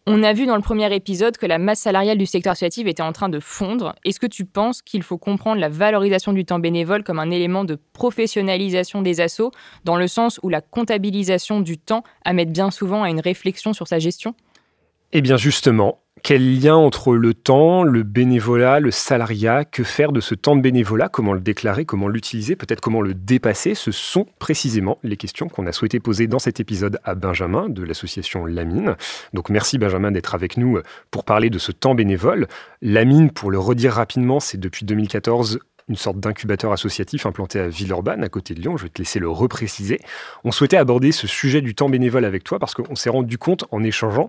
On 0.06 0.22
a 0.22 0.34
vu 0.34 0.46
dans 0.46 0.58
le 0.58 0.62
premier 0.62 0.94
épisode 0.94 1.38
que 1.38 1.46
la 1.46 1.58
masse 1.58 1.80
salariale 1.80 2.18
du 2.18 2.26
secteur 2.26 2.52
associatif 2.52 2.88
était 2.88 3.02
en 3.02 3.14
train 3.14 3.30
de 3.30 3.40
fondre. 3.40 3.96
Est-ce 4.04 4.20
que 4.20 4.28
tu 4.28 4.44
penses 4.44 4.82
qu'il 4.82 5.02
faut 5.02 5.18
comprendre 5.18 5.62
la 5.62 5.70
valorisation 5.70 6.34
du 6.34 6.44
temps 6.44 6.60
bénévole 6.60 7.06
comme 7.06 7.20
un 7.20 7.32
élément 7.32 7.64
de 7.64 7.80
professionnalisation 7.94 9.02
des 9.02 9.22
assos, 9.22 9.52
dans 9.86 9.96
le 9.96 10.10
sens 10.10 10.42
où 10.44 10.50
la 10.50 10.60
comptabilisation 10.60 11.62
du 11.62 11.78
temps 11.78 12.04
amène 12.26 12.52
bien 12.52 12.70
souvent 12.70 13.04
à 13.04 13.10
une 13.10 13.22
réflexion 13.22 13.72
sur 13.72 13.88
sa 13.88 14.00
gestion? 14.00 14.36
Eh 15.16 15.22
bien 15.22 15.38
justement, 15.38 16.00
quel 16.24 16.60
lien 16.60 16.76
entre 16.76 17.14
le 17.14 17.36
temps, 17.36 17.84
le 17.84 18.02
bénévolat, 18.02 18.80
le 18.80 18.90
salariat? 18.90 19.64
Que 19.64 19.84
faire 19.84 20.12
de 20.12 20.20
ce 20.20 20.34
temps 20.34 20.56
de 20.56 20.62
bénévolat? 20.62 21.08
Comment 21.08 21.34
le 21.34 21.40
déclarer? 21.40 21.86
Comment 21.86 22.08
l'utiliser? 22.08 22.56
Peut-être 22.56 22.82
comment 22.82 23.00
le 23.00 23.14
dépasser? 23.14 23.76
Ce 23.76 23.92
sont 23.92 24.26
précisément 24.40 24.98
les 25.04 25.16
questions 25.16 25.50
qu'on 25.50 25.68
a 25.68 25.72
souhaité 25.72 26.00
poser 26.00 26.26
dans 26.26 26.40
cet 26.40 26.60
épisode 26.60 27.00
à 27.04 27.14
Benjamin 27.14 27.70
de 27.70 27.84
l'association 27.84 28.48
Lamine. 28.48 28.96
Donc 29.34 29.50
merci 29.50 29.78
Benjamin 29.78 30.10
d'être 30.10 30.34
avec 30.34 30.58
nous 30.58 30.80
pour 31.12 31.26
parler 31.26 31.52
de 31.52 31.60
ce 31.60 31.72
temps 31.72 31.94
bénévole. 31.94 32.48
Lamine, 32.82 33.30
pour 33.30 33.52
le 33.52 33.60
redire 33.60 33.94
rapidement, 33.94 34.40
c'est 34.40 34.60
depuis 34.60 34.84
2014 34.84 35.60
une 35.90 35.96
sorte 35.96 36.20
d'incubateur 36.20 36.72
associatif 36.72 37.28
implanté 37.28 37.60
à 37.60 37.68
Villeurbanne, 37.68 38.24
à 38.24 38.30
côté 38.30 38.56
de 38.56 38.62
Lyon. 38.62 38.78
Je 38.78 38.84
vais 38.86 38.90
te 38.90 39.00
laisser 39.00 39.20
le 39.20 39.30
repréciser. 39.30 40.00
On 40.44 40.52
souhaitait 40.52 40.78
aborder 40.78 41.12
ce 41.12 41.28
sujet 41.28 41.62
du 41.62 41.76
temps 41.76 41.90
bénévole 41.90 42.26
avec 42.26 42.44
toi 42.44 42.58
parce 42.58 42.74
qu'on 42.74 42.96
s'est 42.96 43.12
rendu 43.12 43.38
compte 43.38 43.66
en 43.70 43.84
échangeant 43.84 44.28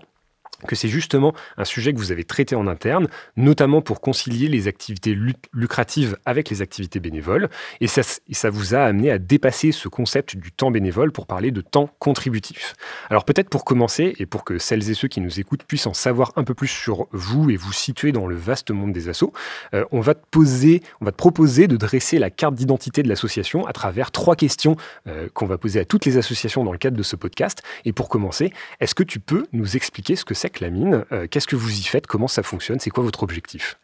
que 0.67 0.75
c'est 0.75 0.87
justement 0.87 1.33
un 1.57 1.65
sujet 1.65 1.93
que 1.93 1.97
vous 1.97 2.11
avez 2.11 2.23
traité 2.23 2.55
en 2.55 2.67
interne, 2.67 3.07
notamment 3.35 3.81
pour 3.81 4.01
concilier 4.01 4.47
les 4.47 4.67
activités 4.67 5.17
lucratives 5.53 6.17
avec 6.25 6.49
les 6.49 6.61
activités 6.61 6.99
bénévoles. 6.99 7.49
Et 7.81 7.87
ça, 7.87 8.49
vous 8.49 8.75
a 8.75 8.79
amené 8.79 9.11
à 9.11 9.17
dépasser 9.17 9.71
ce 9.71 9.87
concept 9.87 10.35
du 10.35 10.51
temps 10.51 10.71
bénévole 10.71 11.11
pour 11.11 11.27
parler 11.27 11.51
de 11.51 11.61
temps 11.61 11.89
contributif. 11.99 12.73
Alors 13.09 13.25
peut-être 13.25 13.49
pour 13.49 13.65
commencer, 13.65 14.15
et 14.19 14.25
pour 14.25 14.43
que 14.43 14.57
celles 14.57 14.89
et 14.89 14.93
ceux 14.93 15.07
qui 15.07 15.21
nous 15.21 15.39
écoutent 15.39 15.63
puissent 15.63 15.87
en 15.87 15.93
savoir 15.93 16.31
un 16.35 16.43
peu 16.43 16.53
plus 16.53 16.67
sur 16.67 17.07
vous 17.11 17.49
et 17.49 17.57
vous 17.57 17.73
situer 17.73 18.11
dans 18.11 18.27
le 18.27 18.35
vaste 18.35 18.71
monde 18.71 18.93
des 18.93 19.09
assos, 19.09 19.33
euh, 19.73 19.85
on, 19.91 19.99
va 19.99 20.13
te 20.13 20.25
poser, 20.31 20.81
on 21.01 21.05
va 21.05 21.11
te 21.11 21.17
proposer 21.17 21.67
de 21.67 21.77
dresser 21.77 22.19
la 22.19 22.29
carte 22.29 22.55
d'identité 22.55 23.03
de 23.03 23.09
l'association 23.09 23.65
à 23.65 23.73
travers 23.73 24.11
trois 24.11 24.35
questions 24.35 24.77
euh, 25.07 25.27
qu'on 25.33 25.45
va 25.45 25.57
poser 25.57 25.79
à 25.79 25.85
toutes 25.85 26.05
les 26.05 26.17
associations 26.17 26.63
dans 26.63 26.71
le 26.71 26.77
cadre 26.77 26.97
de 26.97 27.03
ce 27.03 27.15
podcast. 27.15 27.61
Et 27.83 27.93
pour 27.93 28.09
commencer, 28.09 28.53
est-ce 28.79 28.95
que 28.95 29.03
tu 29.03 29.19
peux 29.19 29.45
nous 29.53 29.75
expliquer 29.75 30.15
ce 30.15 30.25
que 30.25 30.33
c'est 30.33 30.44
la 30.59 30.69
mine. 30.69 31.05
Euh, 31.11 31.27
qu'est-ce 31.29 31.47
que 31.47 31.55
vous 31.55 31.79
y 31.79 31.83
faites? 31.83 32.07
Comment 32.07 32.27
ça 32.27 32.43
fonctionne? 32.43 32.79
C'est 32.79 32.89
quoi 32.89 33.03
votre 33.03 33.23
objectif? 33.23 33.77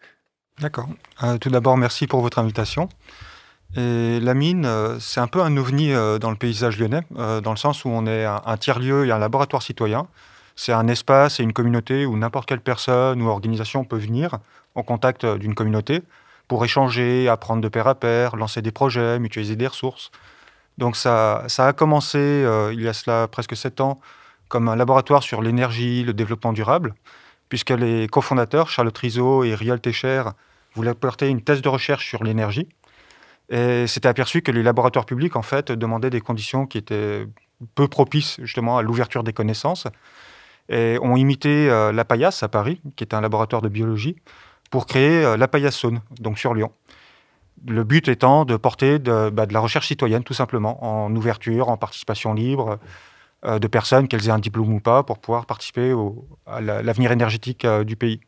D'accord. 0.59 0.87
Euh, 1.23 1.37
tout 1.37 1.49
d'abord, 1.49 1.77
merci 1.77 2.07
pour 2.07 2.21
votre 2.21 2.39
invitation. 2.39 2.89
Et 3.75 4.19
la 4.19 4.33
mine, 4.33 4.65
euh, 4.65 4.99
c'est 4.99 5.19
un 5.19 5.27
peu 5.27 5.41
un 5.41 5.55
ovni 5.57 5.91
dans 6.19 6.29
le 6.29 6.35
paysage 6.35 6.77
lyonnais, 6.79 7.03
dans 7.11 7.51
le 7.51 7.57
sens 7.57 7.85
où 7.85 7.89
on 7.89 8.05
est 8.05 8.25
un, 8.25 8.57
tiers-lieu 8.57 9.05
et 9.05 9.11
un 9.11 9.19
laboratoire 9.19 9.61
citoyen. 9.61 10.07
C'est 10.55 10.73
un 10.73 10.87
espace 10.87 11.39
et 11.39 11.43
une 11.43 11.53
communauté 11.53 12.05
où 12.05 12.17
n'importe 12.17 12.47
quelle 12.47 12.61
personne 12.61 13.21
ou 13.21 13.29
organisation 13.29 13.83
peut 13.85 13.97
venir 13.97 14.37
en 14.75 14.83
contact 14.83 15.25
d'une 15.25 15.55
communauté 15.55 16.01
pour 16.47 16.63
échanger, 16.65 17.29
apprendre 17.29 17.61
de 17.61 17.69
pair 17.69 17.87
à 17.87 17.95
pair, 17.95 18.35
lancer 18.35 18.61
des 18.61 18.71
projets, 18.71 19.17
mutualiser 19.19 19.55
des 19.55 19.67
ressources. 19.67 20.11
Donc 20.77 20.97
ça, 20.97 21.45
ça 21.47 21.67
a 21.67 21.73
commencé 21.73 22.45
il 22.73 22.81
y 22.81 22.87
a 22.87 22.93
cela 22.93 23.27
presque 23.29 23.55
sept 23.55 23.79
ans 23.79 24.01
comme 24.51 24.67
un 24.67 24.75
laboratoire 24.75 25.23
sur 25.23 25.41
l'énergie, 25.41 26.03
le 26.03 26.13
développement 26.13 26.51
durable, 26.51 26.93
puisque 27.47 27.69
les 27.69 28.07
cofondateurs, 28.07 28.69
Charlotte 28.69 28.97
Rizzo 28.97 29.45
et 29.45 29.55
Riol 29.55 29.79
Techer, 29.79 30.23
voulaient 30.75 30.93
porter 30.93 31.29
une 31.29 31.41
thèse 31.41 31.61
de 31.61 31.69
recherche 31.69 32.07
sur 32.07 32.23
l'énergie. 32.23 32.67
Et 33.49 33.87
c'était 33.87 34.09
aperçu 34.09 34.41
que 34.41 34.51
les 34.51 34.61
laboratoires 34.61 35.05
publics, 35.05 35.37
en 35.37 35.41
fait, 35.41 35.71
demandaient 35.71 36.09
des 36.09 36.19
conditions 36.19 36.67
qui 36.67 36.77
étaient 36.77 37.25
peu 37.75 37.87
propices, 37.87 38.39
justement, 38.41 38.77
à 38.77 38.81
l'ouverture 38.81 39.23
des 39.23 39.33
connaissances. 39.33 39.87
Et 40.67 40.97
ont 41.01 41.15
imité 41.15 41.69
euh, 41.69 41.93
la 41.93 42.03
Paillasse 42.05 42.43
à 42.43 42.49
Paris, 42.49 42.81
qui 42.95 43.03
est 43.05 43.13
un 43.13 43.21
laboratoire 43.21 43.61
de 43.61 43.69
biologie, 43.69 44.17
pour 44.69 44.85
créer 44.85 45.23
euh, 45.23 45.37
la 45.37 45.47
Paillasse 45.47 45.77
Saône, 45.77 46.01
donc 46.19 46.37
sur 46.37 46.53
Lyon. 46.53 46.71
Le 47.67 47.83
but 47.83 48.07
étant 48.09 48.43
de 48.43 48.57
porter 48.57 48.99
de, 48.99 49.29
bah, 49.29 49.45
la 49.49 49.59
recherche 49.59 49.87
citoyenne, 49.87 50.23
tout 50.23 50.33
simplement, 50.33 50.83
en 50.83 51.13
ouverture, 51.15 51.69
en 51.69 51.77
participation 51.77 52.33
libre, 52.33 52.79
de 53.43 53.67
personnes, 53.67 54.07
qu'elles 54.07 54.27
aient 54.27 54.31
un 54.31 54.39
diplôme 54.39 54.73
ou 54.73 54.79
pas, 54.79 55.03
pour 55.03 55.19
pouvoir 55.19 55.45
participer 55.45 55.95
à 56.45 56.61
l'avenir 56.61 57.11
énergétique 57.11 57.65
euh, 57.65 57.83
du 57.83 57.95
pays. 57.95 58.19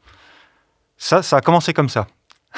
Ça, 0.97 1.21
ça 1.21 1.37
a 1.37 1.41
commencé 1.41 1.73
comme 1.73 1.89
ça. 1.89 2.07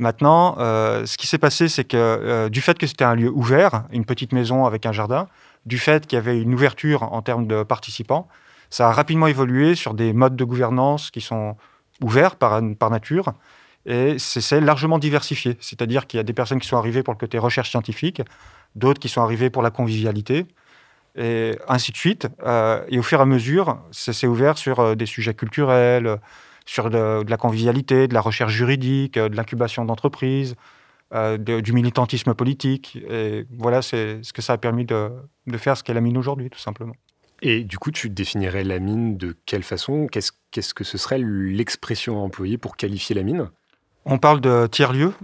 Maintenant, 0.00 0.56
euh, 0.58 1.06
ce 1.06 1.16
qui 1.16 1.26
s'est 1.26 1.38
passé, 1.38 1.68
c'est 1.68 1.84
que 1.84 2.48
du 2.48 2.60
fait 2.60 2.78
que 2.78 2.86
c'était 2.86 3.04
un 3.04 3.14
lieu 3.14 3.30
ouvert, 3.30 3.84
une 3.90 4.04
petite 4.04 4.32
maison 4.32 4.64
avec 4.64 4.86
un 4.86 4.92
jardin, 4.92 5.28
du 5.66 5.78
fait 5.78 6.06
qu'il 6.06 6.16
y 6.16 6.20
avait 6.20 6.40
une 6.40 6.54
ouverture 6.54 7.02
en 7.02 7.20
termes 7.20 7.46
de 7.46 7.62
participants, 7.64 8.28
ça 8.70 8.88
a 8.88 8.92
rapidement 8.92 9.26
évolué 9.26 9.74
sur 9.74 9.94
des 9.94 10.12
modes 10.12 10.36
de 10.36 10.44
gouvernance 10.44 11.10
qui 11.10 11.20
sont 11.20 11.56
ouverts 12.00 12.36
par 12.36 12.62
nature, 12.62 13.32
et 13.86 14.18
c'est 14.18 14.60
largement 14.60 14.98
diversifié. 14.98 15.56
C'est-à-dire 15.60 16.06
qu'il 16.06 16.18
y 16.18 16.20
a 16.20 16.22
des 16.22 16.34
personnes 16.34 16.60
qui 16.60 16.68
sont 16.68 16.76
arrivées 16.76 17.02
pour 17.02 17.14
le 17.14 17.18
côté 17.18 17.38
recherche 17.38 17.70
scientifique, 17.70 18.22
d'autres 18.76 19.00
qui 19.00 19.08
sont 19.08 19.22
arrivées 19.22 19.50
pour 19.50 19.62
la 19.62 19.70
convivialité, 19.70 20.46
et 21.18 21.58
ainsi 21.66 21.92
de 21.92 21.96
suite. 21.96 22.28
Euh, 22.44 22.82
et 22.88 22.98
au 22.98 23.02
fur 23.02 23.18
et 23.18 23.22
à 23.22 23.26
mesure, 23.26 23.80
ça 23.90 24.12
s'est 24.12 24.26
ouvert 24.26 24.56
sur 24.56 24.80
euh, 24.80 24.94
des 24.94 25.06
sujets 25.06 25.34
culturels, 25.34 26.18
sur 26.64 26.90
de, 26.90 27.28
la 27.28 27.36
convivialité, 27.36 28.08
de 28.08 28.14
la 28.14 28.20
recherche 28.20 28.52
juridique, 28.52 29.16
euh, 29.16 29.28
de 29.28 29.36
l'incubation 29.36 29.84
d'entreprises, 29.84 30.54
du 31.38 31.72
militantisme 31.72 32.34
politique. 32.34 32.98
Et 33.08 33.46
voilà, 33.58 33.80
c'est 33.80 34.22
ce 34.22 34.34
que 34.34 34.42
ça 34.42 34.52
a 34.52 34.58
permis 34.58 34.84
de, 34.84 35.10
faire 35.56 35.74
ce 35.74 35.82
qu'est 35.82 35.94
la 35.94 36.02
mine 36.02 36.18
aujourd'hui, 36.18 36.50
tout 36.50 36.58
simplement. 36.58 36.92
Et 37.40 37.64
du 37.64 37.78
coup, 37.78 37.90
tu 37.90 38.10
définirais 38.10 38.62
la 38.62 38.78
mine 38.78 39.16
de 39.16 39.34
quelle 39.46 39.62
façon? 39.62 40.06
Qu'est-ce 40.06 40.74
que 40.74 40.84
ce 40.84 40.98
serait 40.98 41.18
l'expression 41.18 42.22
employée 42.22 42.58
pour 42.58 42.76
qualifier 42.76 43.14
la 43.14 43.22
mine? 43.22 43.48
On 44.04 44.18
parle 44.18 44.42
de 44.42 44.66
tiers-lieux. 44.66 45.14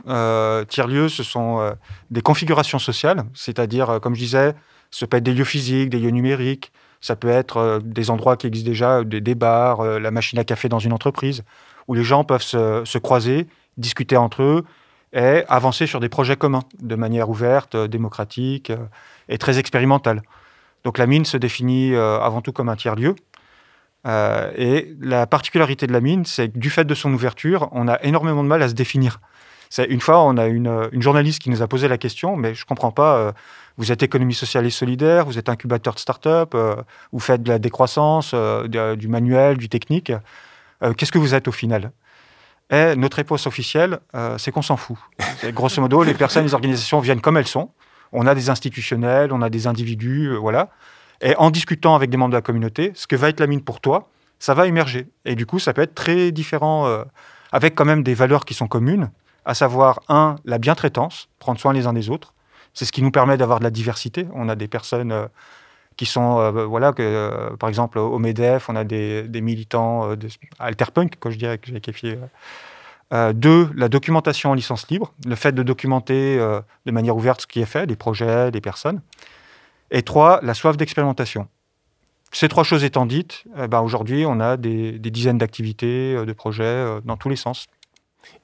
tiers-lieux, 0.69 1.11
ce 1.11 1.23
sont 1.23 1.77
des 2.11 2.23
configurations 2.23 2.79
sociales, 2.79 3.25
c'est-à-dire, 3.35 3.99
comme 4.01 4.15
je 4.15 4.21
disais, 4.21 4.55
ça 4.95 5.09
peut 5.09 5.17
être 5.17 5.25
des 5.25 5.35
lieux 5.35 5.45
physiques, 5.45 5.91
des 5.91 5.99
lieux 5.99 6.11
numériques, 6.11 6.71
ça 7.01 7.17
peut 7.17 7.29
être 7.29 7.57
euh, 7.57 7.81
des 7.83 8.11
endroits 8.11 8.37
qui 8.37 8.47
existent 8.47 8.71
déjà, 8.71 9.03
des, 9.03 9.35
bars, 9.35 9.81
euh, 9.81 9.99
la 9.99 10.13
machine 10.13 10.39
à 10.39 10.45
café 10.45 10.69
dans 10.69 10.79
une 10.79 10.93
entreprise, 10.93 11.43
où 11.89 11.95
les 11.95 12.05
gens 12.05 12.23
peuvent 12.23 12.43
se, 12.43 12.99
croiser, 12.99 13.49
discuter 13.77 14.17
entre 14.17 14.43
eux 14.43 14.65
et 15.13 15.43
avancer 15.49 15.87
sur 15.87 15.99
des 15.99 16.09
projets 16.09 16.37
communs 16.37 16.63
de 16.81 16.95
manière 16.95 17.29
ouverte, 17.29 17.75
euh, 17.75 17.89
démocratique 17.89 18.73
et 19.29 19.37
très 19.37 19.59
expérimentale. 19.59 20.23
Donc 20.85 20.99
la 20.99 21.07
mine 21.07 21.25
se 21.25 21.37
définit 21.37 21.97
avant 21.97 22.43
tout 22.43 22.53
comme 22.53 22.69
un 22.69 22.77
tiers-lieu. 22.77 23.15
et 24.07 24.95
la 25.01 25.27
particularité 25.27 25.87
de 25.87 25.93
la 25.93 26.03
mine, 26.03 26.27
c'est 26.27 26.51
que 26.51 26.59
du 26.59 26.69
fait 26.69 26.85
de 26.85 26.95
son 26.95 27.13
ouverture, 27.15 27.71
on 27.73 27.89
a 27.89 27.99
énormément 28.03 28.43
de 28.43 28.49
mal 28.49 28.63
à 28.63 28.69
se 28.69 28.75
définir. 28.75 29.19
Une 29.89 30.03
fois, 30.03 30.23
on 30.23 30.37
a 30.37 30.47
une, 30.47 30.91
journaliste 31.01 31.41
qui 31.41 31.49
nous 31.49 31.63
a 31.63 31.69
posé 31.69 31.89
la 31.89 31.97
question, 31.97 32.37
mais 32.37 32.55
je 32.55 32.67
comprends 32.67 32.91
pas 32.93 33.33
vous 33.77 33.91
êtes 33.93 34.03
économie 34.03 34.35
sociale 34.35 34.67
et 34.67 34.71
solidaire, 34.71 35.27
vous 35.27 35.39
êtes 35.39 35.49
incubateur 35.49 35.95
de 35.95 35.99
start-up, 35.99 36.55
euh, 36.55 36.77
vous 37.13 37.21
faites 37.21 37.43
de 37.43 37.49
la 37.49 37.59
décroissance, 37.59 38.33
euh, 38.35 38.97
du 38.97 39.09
manuel, 39.09 39.57
du 39.57 39.69
technique. 39.69 40.13
Euh, 40.83 40.93
qu'est-ce 40.93 41.13
que 41.13 41.19
vous 41.19 41.35
êtes 41.35 41.49
au 41.49 41.53
final? 41.53 41.93
Et 42.71 42.97
notre 42.97 43.19
réponse 43.19 43.47
officielle, 43.47 43.99
c'est 44.39 44.51
qu'on 44.51 44.63
s'en 44.63 44.79
fout. 44.79 44.97
Grosso 45.49 45.83
modo, 45.83 46.03
les 46.03 46.15
personnes, 46.15 46.45
les 46.45 46.55
organisations 46.55 46.99
viennent 46.99 47.21
comme 47.21 47.37
elles 47.37 47.47
sont. 47.47 47.71
On 48.11 48.27
a 48.27 48.35
des 48.35 48.49
institutionnels, 48.49 49.35
on 49.35 49.43
a 49.43 49.51
des 49.51 49.67
individus, 49.67 50.35
voilà. 50.35 50.71
Et 51.21 51.37
en 51.37 51.51
discutant 51.51 51.95
avec 51.95 52.09
des 52.09 52.17
membres 52.17 52.31
de 52.31 52.39
la 52.39 52.43
communauté, 52.43 52.91
ce 52.95 53.07
que 53.07 53.17
va 53.17 53.29
être 53.29 53.39
la 53.39 53.47
mine 53.47 53.63
pour 53.63 53.83
toi, 53.83 54.09
ça 54.39 54.55
va 54.55 54.67
émerger. 54.67 55.09
Et 55.27 55.35
du 55.35 55.45
coup, 55.45 55.59
ça 55.59 55.75
peut 55.75 55.83
être 55.83 55.95
très 55.95 56.33
différent, 56.33 57.05
avec 57.53 57.75
quand 57.75 57.85
même 57.85 58.03
des 58.03 58.15
valeurs 58.15 58.47
qui 58.47 58.55
sont 58.55 58.67
communes, 58.67 59.11
à 59.45 59.53
savoir, 59.53 60.01
un, 60.09 60.37
la 60.47 60.57
bientraitance, 60.57 61.29
prendre 61.41 61.61
soin 61.61 61.75
les 61.75 61.87
uns 61.87 61.93
des 61.93 62.09
autres, 62.09 62.33
c'est 62.75 62.85
ce 62.85 62.93
qui 62.93 63.03
nous 63.03 63.13
permet 63.13 63.37
d'avoir 63.37 63.61
de 63.61 63.65
la 63.65 63.71
diversité. 63.71 64.27
On 64.35 64.49
a 64.49 64.57
des 64.57 64.69
personnes 64.69 65.13
euh, 65.13 65.27
qui 65.97 66.07
sont, 66.07 66.41
euh, 66.41 66.67
voilà, 66.67 66.93
que, 66.93 67.03
euh, 67.03 67.57
par 67.57 67.69
exemple, 67.69 67.99
au 67.99 68.19
MEDEF, 68.19 68.69
on 68.69 68.77
a 68.77 68.85
des, 68.85 69.41
militants 69.41 70.11
alterpunk, 70.59 71.19
que 71.19 71.31
je 71.31 71.39
dirais, 71.39 71.59
que 71.59 71.71
j'ai 71.71 71.81
qualifié. 71.81 72.19
deux, 73.33 73.71
la 73.77 73.89
documentation 73.89 74.51
en 74.51 74.55
licence 74.55 74.89
libre, 74.89 75.13
le 75.25 75.37
fait 75.37 75.53
de 75.53 75.63
documenter 75.63 76.37
de 76.85 76.91
manière 76.91 77.17
ouverte 77.17 77.43
ce 77.43 77.47
qui 77.47 77.61
est 77.61 77.67
fait, 77.67 77.87
des 77.87 77.97
projets, 77.97 78.51
des 78.51 78.61
personnes. 78.61 79.01
Et 79.93 80.03
trois, 80.03 80.41
la 80.43 80.55
soif 80.55 80.77
d'expérimentation. 80.77 81.47
Ces 82.33 82.49
trois 82.49 82.65
choses 82.65 82.83
étant 82.83 83.07
dites, 83.07 83.45
eh 83.57 83.69
ben 83.69 83.81
aujourd'hui, 83.81 84.25
on 84.27 84.41
a 84.41 84.57
des 84.57 84.99
dizaines 84.99 85.39
d'activités, 85.39 86.17
de 86.27 86.33
projets 86.33 87.01
dans 87.05 87.17
tous 87.17 87.29
les 87.29 87.37
sens. 87.37 87.69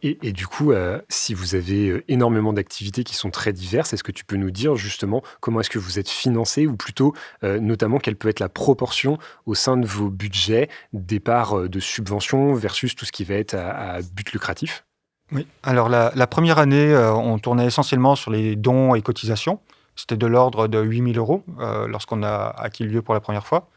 Et, 0.02 0.32
du 0.32 0.46
coup, 0.46 0.72
euh, 0.72 1.00
si 1.08 1.34
vous 1.34 1.54
avez 1.54 1.88
euh, 1.88 2.04
énormément 2.08 2.52
d'activités 2.52 3.04
qui 3.04 3.14
sont 3.14 3.30
très 3.30 3.52
diverses, 3.52 3.92
est-ce 3.92 4.02
que 4.02 4.12
tu 4.12 4.24
peux 4.24 4.36
nous 4.36 4.50
dire 4.50 4.76
justement 4.76 5.22
comment 5.40 5.60
est-ce 5.60 5.70
que 5.70 5.78
vous 5.78 5.98
êtes 5.98 6.08
financé 6.08 6.66
ou 6.66 6.76
plutôt 6.76 7.14
euh, 7.44 7.60
notamment 7.60 7.98
quelle 7.98 8.16
peut 8.16 8.28
être 8.28 8.40
la 8.40 8.48
proportion 8.48 9.18
au 9.46 9.54
sein 9.54 9.76
de 9.76 9.86
vos 9.86 10.08
budgets 10.08 10.68
des 10.92 11.20
parts 11.20 11.68
de 11.68 11.80
subventions 11.80 12.54
versus 12.54 12.94
tout 12.94 13.04
ce 13.04 13.12
qui 13.12 13.24
va 13.24 13.34
être 13.34 13.54
à, 13.54 14.00
but 14.14 14.32
lucratif? 14.32 14.84
Oui, 15.32 15.46
alors 15.62 15.88
la, 15.88 16.26
première 16.26 16.58
année, 16.58 16.96
on 16.96 17.38
tournait 17.38 17.66
essentiellement 17.66 18.16
sur 18.16 18.32
les 18.32 18.56
dons 18.56 18.94
et 18.94 19.02
cotisations. 19.02 19.60
C'était 19.94 20.16
de 20.16 20.26
l'ordre 20.26 20.66
de 20.66 20.80
8000 20.80 21.18
euros 21.18 21.44
lorsqu'on 21.86 22.24
a 22.24 22.54
acquis 22.58 22.82
le 22.82 22.90
lieu 22.90 23.02
pour 23.02 23.14
la 23.14 23.20
première 23.20 23.46
fois. 23.46 23.68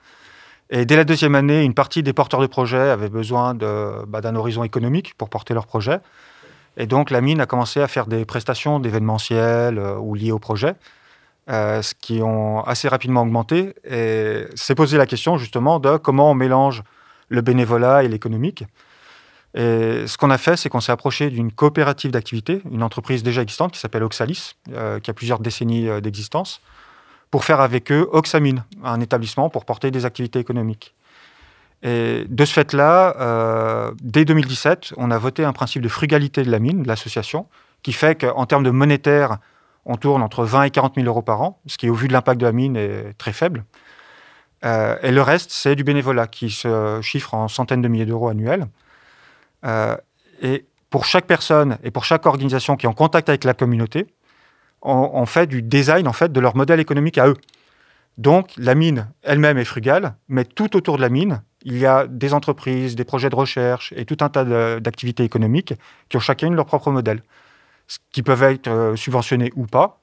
Et 0.76 0.86
dès 0.86 0.96
la 0.96 1.04
deuxième 1.04 1.36
année, 1.36 1.64
une 1.64 1.76
partie 1.76 2.02
des 2.02 2.14
porteurs 2.14 2.42
de 2.42 2.48
projets 2.48 2.90
avaient 2.90 3.08
besoin 3.08 3.54
bah, 3.54 4.22
d'un 4.22 4.36
horizon 4.36 4.64
économique 4.64 5.14
pour 5.20 5.30
porter 5.30 5.54
leur 5.54 5.68
projet. 5.68 6.00
Et 6.78 6.88
donc 6.88 7.12
la 7.12 7.22
mine 7.22 7.40
a 7.42 7.46
commencé 7.46 7.80
à 7.80 7.88
faire 7.88 8.08
des 8.08 8.26
prestations 8.26 8.80
d'événementiel 8.80 9.78
euh, 9.78 9.98
ou 9.98 10.16
liées 10.16 10.32
au 10.32 10.40
projet, 10.40 10.74
euh, 11.48 11.84
ce 11.84 11.94
qui 11.94 12.24
ont 12.24 12.64
assez 12.64 12.88
rapidement 12.88 13.22
augmenté. 13.22 13.76
Et 13.88 14.46
s'est 14.56 14.74
posé 14.74 14.98
la 14.98 15.06
question 15.06 15.38
justement 15.38 15.80
de 15.80 15.98
comment 15.98 16.32
on 16.32 16.34
mélange 16.34 16.82
le 17.30 17.42
bénévolat 17.42 18.04
et 18.04 18.08
l'économique. 18.08 18.64
Et 19.54 20.08
ce 20.08 20.18
qu'on 20.18 20.32
a 20.32 20.40
fait, 20.40 20.58
c'est 20.58 20.70
qu'on 20.70 20.80
s'est 20.80 20.92
approché 20.92 21.30
d'une 21.30 21.52
coopérative 21.52 22.10
d'activité, 22.10 22.64
une 22.72 22.82
entreprise 22.82 23.22
déjà 23.22 23.44
existante 23.44 23.74
qui 23.74 23.80
s'appelle 23.80 24.02
Oxalis, 24.02 24.56
euh, 24.72 25.00
qui 25.00 25.12
a 25.12 25.14
plusieurs 25.14 25.38
décennies 25.38 26.02
d'existence, 26.02 26.60
pour 27.34 27.46
faire 27.46 27.62
avec 27.62 27.92
eux 27.92 28.08
Oxamine, 28.12 28.64
un 28.84 29.02
établissement 29.02 29.50
pour 29.50 29.66
porter 29.66 29.90
des 29.90 30.06
activités 30.06 30.38
économiques. 30.38 30.94
Et 31.82 32.26
de 32.30 32.46
ce 32.46 32.54
fait-là, 32.54 33.16
euh, 33.20 33.92
dès 34.04 34.24
2017, 34.24 34.94
on 34.98 35.10
a 35.10 35.18
voté 35.18 35.44
un 35.44 35.52
principe 35.52 35.82
de 35.82 35.88
frugalité 35.88 36.44
de 36.44 36.52
la 36.52 36.60
mine, 36.60 36.84
de 36.84 36.88
l'association, 36.88 37.48
qui 37.82 37.92
fait 37.92 38.22
qu'en 38.22 38.46
termes 38.46 38.64
de 38.64 38.70
monétaire, 38.70 39.40
on 39.86 39.96
tourne 39.96 40.22
entre 40.22 40.44
20 40.46 40.66
et 40.66 40.70
40 40.70 40.94
000 40.94 41.08
euros 41.08 41.24
par 41.24 41.42
an, 41.42 41.60
ce 41.66 41.80
qui, 41.80 41.90
au 41.90 41.96
vu 41.96 42.08
de 42.08 42.14
l'impact 42.14 42.40
de 42.40 42.46
la 42.46 42.52
mine, 42.52 42.78
est 42.78 43.18
très 43.18 43.34
faible. 43.34 43.66
Euh, 44.64 44.96
et 45.02 45.12
le 45.12 45.24
reste, 45.24 45.50
c'est 45.50 45.76
du 45.76 45.84
bénévolat 45.84 46.28
qui 46.28 46.52
se 46.52 47.00
chiffre 47.02 47.34
en 47.34 47.48
centaines 47.48 47.82
de 47.82 47.88
milliers 47.88 48.06
d'euros 48.06 48.28
annuels. 48.28 48.68
Euh, 49.66 49.98
et 50.44 50.68
pour 50.92 51.06
chaque 51.06 51.26
personne 51.26 51.80
et 51.84 51.90
pour 51.90 52.06
chaque 52.06 52.28
organisation 52.28 52.76
qui 52.76 52.86
est 52.86 52.90
en 52.90 52.94
contact 52.94 53.28
avec 53.28 53.44
la 53.44 53.56
communauté, 53.56 54.06
on, 54.84 55.26
fait 55.26 55.48
du 55.48 55.62
design 55.62 56.08
en 56.08 56.14
fait 56.14 56.32
de 56.32 56.40
leur 56.40 56.56
modèle 56.56 56.80
économique 56.80 57.18
à 57.18 57.28
eux. 57.28 57.38
Donc 58.18 58.52
la 58.58 58.76
mine 58.76 59.10
elle-même 59.24 59.58
est 59.58 59.66
frugale, 59.66 60.16
mais 60.28 60.46
tout 60.46 60.76
autour 60.76 60.98
de 60.98 61.02
la 61.02 61.10
mine, 61.10 61.42
il 61.64 61.78
y 61.78 61.86
a 61.86 62.06
des 62.08 62.34
entreprises, 62.34 62.96
des 62.96 63.06
projets 63.06 63.30
de 63.30 63.36
recherche 63.36 63.94
et 63.96 64.06
tout 64.06 64.18
un 64.22 64.30
tas 64.30 64.80
d'activités 64.80 65.24
économiques 65.24 65.74
qui 66.10 66.18
ont 66.18 66.22
chacune 66.22 66.54
leur 66.54 66.66
propre 66.66 66.92
modèle, 66.92 67.24
qui 68.12 68.22
peuvent 68.22 68.44
être 68.44 68.68
euh, 68.68 68.96
subventionnés 68.96 69.52
ou 69.56 69.66
pas. 69.66 70.02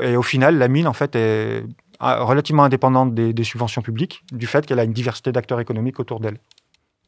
Et 0.00 0.16
au 0.16 0.22
final, 0.22 0.58
la 0.58 0.68
mine 0.68 0.88
en 0.88 0.92
fait 0.92 1.14
est 1.14 1.62
relativement 2.00 2.64
indépendante 2.64 3.14
des, 3.14 3.44
subventions 3.44 3.82
publiques, 3.82 4.22
du 4.32 4.46
fait 4.46 4.66
qu'elle 4.66 4.80
a 4.80 4.84
une 4.84 4.92
diversité 4.92 5.32
d'acteurs 5.32 5.60
économiques 5.60 6.00
autour 6.00 6.20
d'elle. 6.20 6.38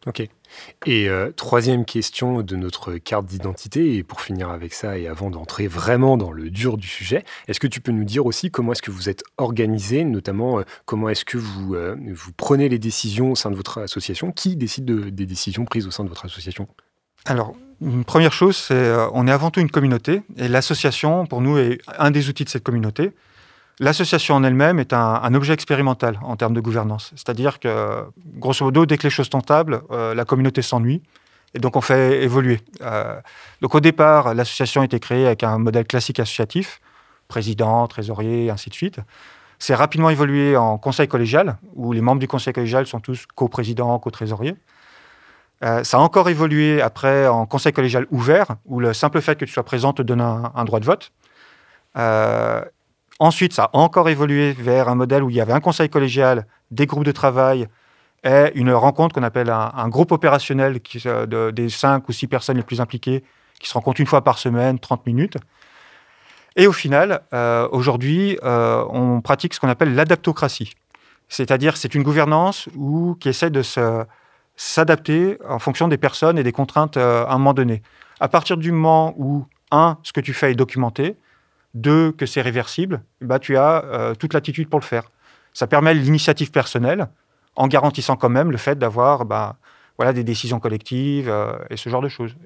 Ok. 0.06 0.20
Et 0.86 1.08
euh, 1.08 1.30
troisième 1.34 1.84
question 1.84 2.42
de 2.42 2.56
notre 2.56 2.94
carte 2.94 3.26
d'identité, 3.26 3.96
et 3.96 4.02
pour 4.02 4.20
finir 4.20 4.48
avec 4.48 4.72
ça, 4.72 4.96
et 4.96 5.08
avant 5.08 5.28
d'entrer 5.28 5.66
vraiment 5.66 6.16
dans 6.16 6.30
le 6.30 6.50
dur 6.50 6.78
du 6.78 6.86
sujet, 6.86 7.24
est-ce 7.48 7.60
que 7.60 7.66
tu 7.66 7.80
peux 7.80 7.92
nous 7.92 8.04
dire 8.04 8.24
aussi 8.24 8.50
comment 8.50 8.72
est-ce 8.72 8.82
que 8.82 8.90
vous 8.90 9.08
êtes 9.08 9.24
organisé, 9.36 10.04
notamment 10.04 10.60
euh, 10.60 10.62
comment 10.86 11.08
est-ce 11.08 11.24
que 11.24 11.36
vous, 11.36 11.74
euh, 11.74 11.96
vous 12.12 12.32
prenez 12.32 12.68
les 12.68 12.78
décisions 12.78 13.32
au 13.32 13.34
sein 13.34 13.50
de 13.50 13.56
votre 13.56 13.78
association? 13.78 14.30
Qui 14.30 14.56
décide 14.56 14.84
des 14.84 15.26
décisions 15.26 15.64
prises 15.64 15.86
au 15.86 15.90
sein 15.90 16.04
de 16.04 16.08
votre 16.08 16.24
association? 16.24 16.68
Alors, 17.24 17.54
une 17.82 18.04
première 18.04 18.32
chose, 18.32 18.56
c'est 18.56 18.94
on 19.12 19.26
est 19.26 19.32
avant 19.32 19.50
tout 19.50 19.60
une 19.60 19.70
communauté, 19.70 20.22
et 20.36 20.48
l'association, 20.48 21.26
pour 21.26 21.40
nous, 21.40 21.58
est 21.58 21.80
un 21.98 22.10
des 22.10 22.28
outils 22.28 22.44
de 22.44 22.48
cette 22.48 22.64
communauté. 22.64 23.12
L'association 23.80 24.34
en 24.34 24.42
elle-même 24.42 24.80
est 24.80 24.92
un, 24.92 25.34
objet 25.34 25.52
expérimental 25.52 26.18
en 26.22 26.36
termes 26.36 26.54
de 26.54 26.60
gouvernance. 26.60 27.12
C'est-à-dire 27.14 27.60
que, 27.60 28.04
grosso 28.34 28.64
modo, 28.64 28.86
dès 28.86 28.98
que 28.98 29.04
les 29.04 29.10
choses 29.10 29.28
sont 29.30 29.40
stables, 29.40 29.82
euh, 29.92 30.14
la 30.14 30.24
communauté 30.24 30.62
s'ennuie. 30.62 31.02
Et 31.54 31.60
donc, 31.60 31.76
on 31.76 31.80
fait 31.80 32.22
évoluer. 32.22 32.60
Euh, 32.82 33.20
donc, 33.60 33.74
au 33.74 33.80
départ, 33.80 34.34
l'association 34.34 34.82
a 34.82 34.84
été 34.84 34.98
créée 34.98 35.26
avec 35.26 35.44
un 35.44 35.58
modèle 35.58 35.86
classique 35.86 36.18
associatif, 36.18 36.80
président, 37.28 37.86
trésorier, 37.86 38.50
ainsi 38.50 38.68
de 38.68 38.74
suite. 38.74 38.98
C'est 39.60 39.76
rapidement 39.76 40.10
évolué 40.10 40.56
en 40.56 40.76
conseil 40.76 41.06
collégial, 41.06 41.56
où 41.74 41.92
les 41.92 42.00
membres 42.00 42.20
du 42.20 42.28
conseil 42.28 42.52
collégial 42.52 42.86
sont 42.86 43.00
tous 43.00 43.26
co-présidents, 43.34 43.96
co-trésoriers. 44.00 44.56
Euh, 45.64 45.84
ça 45.84 45.98
a 45.98 46.00
encore 46.00 46.28
évolué 46.28 46.82
après 46.82 47.28
en 47.28 47.46
conseil 47.46 47.72
collégial 47.72 48.06
ouvert, 48.10 48.56
où 48.66 48.80
le 48.80 48.92
simple 48.92 49.20
fait 49.20 49.36
que 49.38 49.44
tu 49.44 49.52
sois 49.52 49.64
présent 49.64 49.92
te 49.92 50.02
donne 50.02 50.20
un 50.20 50.64
droit 50.64 50.80
de 50.80 50.84
vote. 50.84 51.12
Ensuite, 53.18 53.52
ça 53.52 53.64
a 53.64 53.70
encore 53.76 54.08
évolué 54.08 54.52
vers 54.52 54.88
un 54.88 54.94
modèle 54.94 55.22
où 55.22 55.30
il 55.30 55.36
y 55.36 55.40
avait 55.40 55.52
un 55.52 55.60
conseil 55.60 55.88
collégial, 55.88 56.46
des 56.70 56.86
groupes 56.86 57.04
de 57.04 57.12
travail 57.12 57.66
et 58.24 58.52
une 58.54 58.72
rencontre 58.72 59.14
qu'on 59.14 59.22
appelle 59.22 59.50
un, 59.50 59.88
groupe 59.88 60.12
opérationnel 60.12 60.80
qui, 60.80 60.98
de, 60.98 61.50
des 61.50 61.68
cinq 61.68 62.08
ou 62.08 62.12
six 62.12 62.26
personnes 62.26 62.56
les 62.56 62.62
plus 62.62 62.80
impliquées 62.80 63.24
qui 63.58 63.68
se 63.68 63.74
rencontrent 63.74 64.00
une 64.00 64.06
fois 64.06 64.22
par 64.22 64.38
semaine, 64.38 64.78
30 64.78 65.06
minutes. 65.06 65.36
Et 66.56 66.66
au 66.66 66.72
final, 66.72 67.22
euh, 67.32 67.68
aujourd'hui, 67.70 68.38
euh, 68.42 68.84
on 68.90 69.20
pratique 69.20 69.54
ce 69.54 69.60
qu'on 69.60 69.68
appelle 69.68 69.94
l'adaptocratie. 69.94 70.74
C'est-à-dire 71.28 71.76
c'est 71.76 71.94
une 71.94 72.02
gouvernance 72.02 72.68
où, 72.74 73.16
qui 73.20 73.28
essaie 73.28 73.50
de 73.50 73.62
s'adapter 74.56 75.38
en 75.48 75.58
fonction 75.58 75.88
des 75.88 75.98
personnes 75.98 76.38
et 76.38 76.42
des 76.42 76.52
contraintes 76.52 76.96
euh, 76.96 77.24
à 77.26 77.34
un 77.34 77.38
moment 77.38 77.54
donné. 77.54 77.82
À 78.20 78.28
partir 78.28 78.56
du 78.56 78.72
moment 78.72 79.14
où, 79.16 79.46
un, 79.70 79.98
ce 80.02 80.12
que 80.12 80.20
tu 80.20 80.32
fais 80.32 80.52
est 80.52 80.56
documenté, 80.56 81.16
deux, 81.74 82.12
que 82.12 82.26
c'est 82.26 82.42
réversible, 82.42 83.02
bah, 83.20 83.38
tu 83.38 83.56
as 83.56 83.84
euh, 83.84 84.14
toute 84.14 84.34
l'attitude 84.34 84.68
pour 84.68 84.80
le 84.80 84.84
faire. 84.84 85.10
Ça 85.52 85.66
permet 85.66 85.94
l'initiative 85.94 86.50
personnelle 86.50 87.08
en 87.56 87.68
garantissant 87.68 88.16
quand 88.16 88.28
même 88.28 88.50
le 88.50 88.56
fait 88.56 88.78
d'avoir 88.78 89.24
bah, 89.24 89.56
voilà, 89.96 90.12
des 90.12 90.24
décisions 90.24 90.60
collectives 90.60 91.28
euh, 91.28 91.52
et 91.70 91.76
ce 91.76 91.88
genre 91.88 92.02
de 92.02 92.08
choses. 92.08 92.36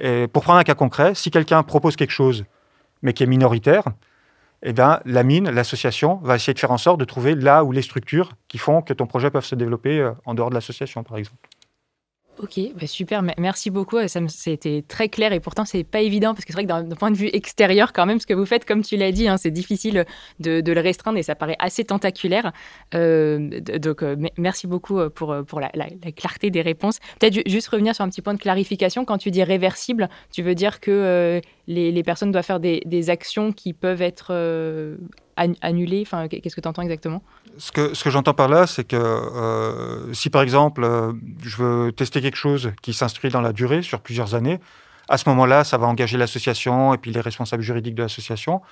Et 0.00 0.28
pour 0.28 0.42
prendre 0.42 0.58
un 0.58 0.64
cas 0.64 0.74
concret, 0.74 1.14
si 1.14 1.30
quelqu'un 1.30 1.62
propose 1.62 1.96
quelque 1.96 2.10
chose, 2.10 2.44
mais 3.02 3.12
qui 3.12 3.22
est 3.22 3.26
minoritaire, 3.26 3.84
eh 4.62 4.72
bien, 4.72 5.00
la 5.04 5.22
mine, 5.22 5.50
l'association, 5.50 6.16
va 6.22 6.36
essayer 6.36 6.54
de 6.54 6.58
faire 6.58 6.70
en 6.70 6.78
sorte 6.78 6.98
de 6.98 7.04
trouver 7.04 7.34
là 7.34 7.64
où 7.64 7.72
les 7.72 7.82
structures 7.82 8.32
qui 8.48 8.58
font 8.58 8.80
que 8.80 8.94
ton 8.94 9.06
projet 9.06 9.30
peut 9.30 9.42
se 9.42 9.54
développer 9.54 10.00
euh, 10.00 10.12
en 10.24 10.34
dehors 10.34 10.48
de 10.48 10.54
l'association, 10.54 11.04
par 11.04 11.18
exemple. 11.18 11.36
Ok, 12.42 12.58
bah, 12.74 12.86
super, 12.88 13.22
merci 13.38 13.70
beaucoup. 13.70 13.96
Ça 14.08 14.20
c'était 14.28 14.84
très 14.86 15.08
clair 15.08 15.32
et 15.32 15.38
pourtant 15.38 15.64
c'est 15.64 15.84
pas 15.84 16.00
évident 16.00 16.34
parce 16.34 16.44
que 16.44 16.52
c'est 16.52 16.60
vrai 16.60 16.64
que 16.64 16.88
d'un 16.88 16.96
point 16.96 17.12
de 17.12 17.16
vue 17.16 17.30
extérieur, 17.32 17.92
quand 17.92 18.06
même, 18.06 18.18
ce 18.18 18.26
que 18.26 18.34
vous 18.34 18.44
faites, 18.44 18.64
comme 18.64 18.82
tu 18.82 18.96
l'as 18.96 19.12
dit, 19.12 19.28
hein, 19.28 19.36
c'est 19.36 19.52
difficile 19.52 20.04
de, 20.40 20.60
le 20.72 20.80
restreindre 20.80 21.16
et 21.18 21.22
ça 21.22 21.36
paraît 21.36 21.56
assez 21.60 21.84
tentaculaire. 21.84 22.52
Euh, 22.94 23.60
donc 23.60 24.02
euh, 24.02 24.16
merci 24.36 24.66
beaucoup 24.66 24.98
euh, 24.98 25.10
pour, 25.10 25.32
la, 25.32 25.70
clarté 26.16 26.50
des 26.50 26.62
réponses. 26.62 26.98
Peut-être 27.20 27.48
juste 27.48 27.68
revenir 27.68 27.94
sur 27.94 28.04
un 28.04 28.08
petit 28.08 28.22
point 28.22 28.34
de 28.34 28.40
clarification. 28.40 29.04
Quand 29.04 29.18
tu 29.18 29.30
dis 29.30 29.44
réversible, 29.44 30.08
tu 30.32 30.42
veux 30.42 30.56
dire 30.56 30.80
que 30.80 31.40
les, 31.68 32.02
personnes 32.02 32.32
doivent 32.32 32.44
faire 32.44 32.60
des 32.60 33.10
actions 33.10 33.52
qui 33.52 33.72
peuvent 33.72 34.02
être 34.02 34.32
annulées 35.36 36.02
enfin, 36.06 36.28
Qu'est-ce 36.28 36.54
que 36.54 36.60
tu 36.60 36.68
entends 36.68 36.82
exactement? 36.82 37.22
Ce 37.58 37.72
que, 37.72 37.94
ce 37.94 38.04
que 38.04 38.10
j'entends 38.10 38.34
par 38.34 38.48
là, 38.48 38.66
c'est 38.66 38.84
que 38.84 38.96
euh, 38.96 40.12
si 40.12 40.30
par 40.30 40.42
exemple 40.42 40.84
euh, 40.84 41.12
je 41.42 41.56
veux 41.56 41.92
tester 41.92 42.20
quelque 42.20 42.36
chose 42.36 42.72
qui 42.82 42.92
s'inscrit 42.92 43.28
dans 43.28 43.40
la 43.40 43.52
durée 43.52 43.82
sur 43.82 44.00
plusieurs 44.00 44.34
années, 44.34 44.60
à 45.08 45.18
ce 45.18 45.28
moment-là, 45.28 45.64
ça 45.64 45.76
va 45.76 45.86
engager 45.86 46.16
l'association 46.16 46.94
et 46.94 46.98
puis 46.98 47.10
les 47.10 47.20
responsables 47.20 47.62
juridiques 47.62 47.94
de 47.94 48.02
l'association. 48.02 48.62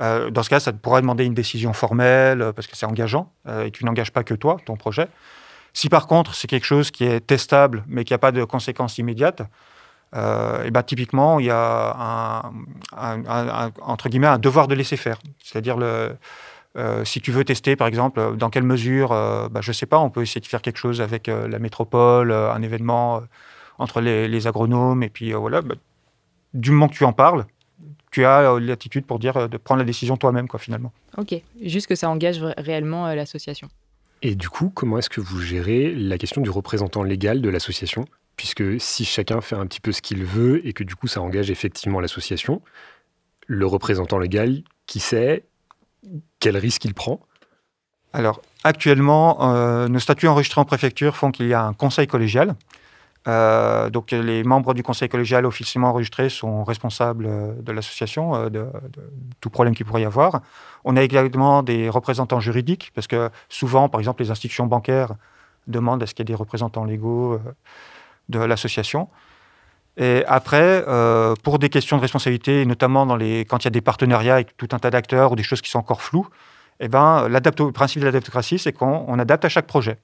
Euh, 0.00 0.30
dans 0.30 0.42
ce 0.42 0.50
cas, 0.50 0.60
ça 0.60 0.72
pourra 0.72 1.00
demander 1.00 1.24
une 1.24 1.34
décision 1.34 1.72
formelle 1.72 2.52
parce 2.54 2.66
que 2.66 2.76
c'est 2.76 2.86
engageant 2.86 3.32
et 3.64 3.70
tu 3.70 3.84
n'engages 3.84 4.12
pas 4.12 4.24
que 4.24 4.34
toi, 4.34 4.58
ton 4.64 4.76
projet. 4.76 5.08
Si 5.72 5.88
par 5.88 6.06
contre 6.06 6.34
c'est 6.34 6.48
quelque 6.48 6.66
chose 6.66 6.90
qui 6.90 7.04
est 7.04 7.20
testable 7.20 7.84
mais 7.86 8.04
qui 8.04 8.12
n'a 8.12 8.18
pas 8.18 8.32
de 8.32 8.44
conséquences 8.44 8.98
immédiates, 8.98 9.42
et 10.14 10.70
ben, 10.70 10.82
typiquement 10.82 11.38
il 11.38 11.46
y 11.46 11.50
a 11.50 12.50
un, 12.96 13.70
entre 13.80 14.08
guillemets 14.08 14.26
un 14.26 14.38
devoir 14.38 14.66
de 14.66 14.74
laisser 14.74 14.96
faire, 14.96 15.18
c'est-à-dire 15.42 15.76
le 15.76 16.16
euh, 16.76 17.04
si 17.04 17.20
tu 17.20 17.32
veux 17.32 17.44
tester, 17.44 17.74
par 17.74 17.88
exemple, 17.88 18.20
euh, 18.20 18.32
dans 18.32 18.48
quelle 18.48 18.62
mesure, 18.62 19.10
euh, 19.12 19.48
bah, 19.48 19.60
je 19.60 19.70
ne 19.70 19.74
sais 19.74 19.86
pas, 19.86 19.98
on 19.98 20.10
peut 20.10 20.22
essayer 20.22 20.40
de 20.40 20.46
faire 20.46 20.62
quelque 20.62 20.76
chose 20.76 21.00
avec 21.00 21.26
la 21.26 21.58
métropole, 21.58 22.32
un 22.32 22.62
événement 22.62 23.22
entre 23.78 24.00
les, 24.00 24.46
agronomes, 24.46 25.02
et 25.02 25.08
puis 25.08 25.32
voilà, 25.32 25.62
bah, 25.62 25.74
du 26.54 26.70
moment 26.70 26.88
que 26.88 26.94
tu 26.94 27.04
en 27.04 27.12
parles, 27.12 27.46
tu 28.10 28.24
as 28.24 28.58
l'attitude 28.60 29.04
pour 29.04 29.18
dire 29.18 29.48
de 29.48 29.56
prendre 29.56 29.80
la 29.80 29.84
décision 29.84 30.16
toi-même, 30.16 30.48
quoi, 30.48 30.60
finalement. 30.60 30.92
Ok, 31.16 31.34
juste 31.62 31.86
que 31.86 31.94
ça 31.94 32.08
engage 32.08 32.40
réellement 32.58 33.12
l'association. 33.14 33.68
Et 34.22 34.34
du 34.34 34.48
coup, 34.48 34.70
comment 34.74 34.98
est-ce 34.98 35.08
que 35.08 35.20
vous 35.20 35.40
gérez 35.40 35.92
la 35.94 36.18
question 36.18 36.42
du 36.42 36.50
représentant 36.50 37.02
légal 37.02 37.40
de 37.40 37.48
l'association? 37.48 38.04
Puisque 38.40 38.80
si 38.80 39.04
chacun 39.04 39.42
fait 39.42 39.54
un 39.54 39.66
petit 39.66 39.82
peu 39.82 39.92
ce 39.92 40.00
qu'il 40.00 40.24
veut 40.24 40.66
et 40.66 40.72
que 40.72 40.82
du 40.82 40.96
coup 40.96 41.06
ça 41.06 41.20
engage 41.20 41.50
effectivement 41.50 42.00
l'association, 42.00 42.62
le 43.46 43.66
représentant 43.66 44.18
légal, 44.18 44.62
qui 44.86 44.98
sait 44.98 45.44
quel 46.38 46.56
risque 46.56 46.86
il 46.86 46.94
prend? 46.94 47.20
Alors, 48.14 48.40
actuellement, 48.64 49.54
euh, 49.54 49.88
nos 49.88 49.98
statuts 49.98 50.26
enregistrés 50.26 50.58
en 50.58 50.64
préfecture 50.64 51.18
font 51.18 51.32
qu'il 51.32 51.48
y 51.48 51.52
a 51.52 51.62
un 51.62 51.74
conseil 51.74 52.06
collégial. 52.06 52.54
Euh, 53.28 53.90
donc, 53.90 54.10
les 54.10 54.42
membres 54.42 54.72
du 54.72 54.82
conseil 54.82 55.10
collégial 55.10 55.44
officiellement 55.44 55.90
enregistrés 55.90 56.30
sont 56.30 56.64
responsables 56.64 57.26
euh, 57.26 57.52
de 57.60 57.72
l'association, 57.72 58.48
de, 58.48 58.64
tout 59.42 59.50
problème 59.50 59.74
qu'il 59.74 59.84
pourrait 59.84 60.00
y 60.00 60.06
avoir. 60.06 60.40
On 60.84 60.96
a 60.96 61.02
également 61.02 61.62
des 61.62 61.90
représentants 61.90 62.40
juridiques, 62.40 62.90
parce 62.94 63.06
que 63.06 63.28
souvent, 63.50 63.90
par 63.90 64.00
exemple, 64.00 64.22
les 64.22 64.30
institutions 64.30 64.64
bancaires 64.64 65.12
demandent 65.66 66.02
à 66.02 66.06
ce 66.06 66.14
qu'il 66.14 66.22
y 66.22 66.24
ait 66.24 66.32
des 66.32 66.34
représentants 66.34 66.84
légaux 66.84 67.38
de 68.30 68.38
l'association. 68.38 69.08
Et 69.96 70.24
après, 70.26 70.84
euh, 70.88 71.34
pour 71.42 71.58
des 71.58 71.68
questions 71.68 71.96
de 71.96 72.02
responsabilité, 72.02 72.64
notamment 72.64 73.06
quand 73.06 73.58
il 73.58 73.64
y 73.64 73.68
a 73.68 73.70
des 73.70 73.80
partenariats 73.80 74.34
avec 74.34 74.56
tout 74.56 74.68
un 74.72 74.78
tas 74.78 74.90
d'acteurs 74.90 75.32
ou 75.32 75.36
des 75.36 75.42
choses 75.42 75.60
qui 75.60 75.70
sont 75.70 75.78
encore 75.78 76.02
floues, 76.02 76.28
eh 76.80 76.88
ben, 76.88 77.28
le 77.28 77.70
principe 77.72 78.00
de 78.00 78.06
l'adaptocratie, 78.06 78.58
c'est 78.58 78.72
qu'on 78.72 79.18
adapte 79.18 79.44
à 79.44 79.48
chaque 79.48 79.66
projet. 79.66 79.98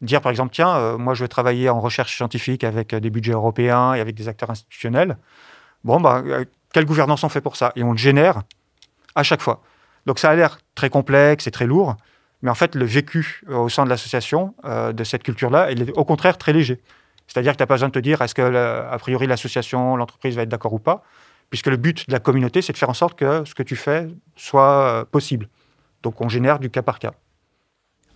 Dire 0.00 0.20
par 0.20 0.30
exemple, 0.30 0.52
tiens, 0.54 0.74
euh, 0.76 0.98
moi 0.98 1.14
je 1.14 1.22
veux 1.22 1.28
travailler 1.28 1.68
en 1.68 1.80
recherche 1.80 2.16
scientifique 2.16 2.64
avec 2.64 2.94
des 2.94 3.10
budgets 3.10 3.32
européens 3.32 3.94
et 3.94 4.00
avec 4.00 4.14
des 4.14 4.28
acteurs 4.28 4.50
institutionnels. 4.50 5.18
Bon, 5.84 6.00
bah, 6.00 6.22
quelle 6.72 6.86
gouvernance 6.86 7.22
on 7.24 7.28
fait 7.28 7.42
pour 7.42 7.56
ça? 7.56 7.72
Et 7.76 7.82
on 7.82 7.92
le 7.92 7.98
génère 7.98 8.42
à 9.14 9.22
chaque 9.22 9.42
fois. 9.42 9.62
Donc 10.06 10.18
ça 10.18 10.30
a 10.30 10.34
l'air 10.34 10.58
très 10.74 10.90
complexe 10.90 11.46
et 11.46 11.50
très 11.50 11.66
lourd, 11.66 11.96
mais 12.42 12.50
en 12.50 12.54
fait, 12.54 12.74
le 12.74 12.84
vécu 12.84 13.42
au 13.48 13.68
sein 13.68 13.84
de 13.84 13.90
l'association 13.90 14.54
de 14.64 15.04
cette 15.04 15.22
culture-là, 15.22 15.70
il 15.70 15.82
est 15.82 15.96
au 15.96 16.04
contraire 16.04 16.36
très 16.36 16.52
léger. 16.52 16.80
C'est-à-dire 17.26 17.52
que 17.52 17.56
tu 17.56 17.62
n'as 17.62 17.66
pas 17.66 17.74
besoin 17.74 17.88
de 17.88 17.94
te 17.94 17.98
dire 17.98 18.20
est-ce 18.22 18.34
que, 18.34 18.42
a 18.42 18.98
priori, 18.98 19.26
l'association, 19.26 19.96
l'entreprise 19.96 20.36
va 20.36 20.42
être 20.42 20.48
d'accord 20.48 20.72
ou 20.72 20.78
pas, 20.78 21.02
puisque 21.50 21.66
le 21.66 21.76
but 21.76 22.06
de 22.08 22.12
la 22.12 22.20
communauté, 22.20 22.62
c'est 22.62 22.72
de 22.72 22.78
faire 22.78 22.90
en 22.90 22.94
sorte 22.94 23.18
que 23.18 23.44
ce 23.44 23.54
que 23.54 23.62
tu 23.62 23.76
fais 23.76 24.08
soit 24.36 24.86
euh, 24.86 25.04
possible. 25.04 25.48
Donc 26.02 26.20
on 26.20 26.28
génère 26.28 26.58
du 26.58 26.70
cas 26.70 26.82
par 26.82 26.98
cas. 26.98 27.12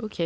Ok. 0.01 0.23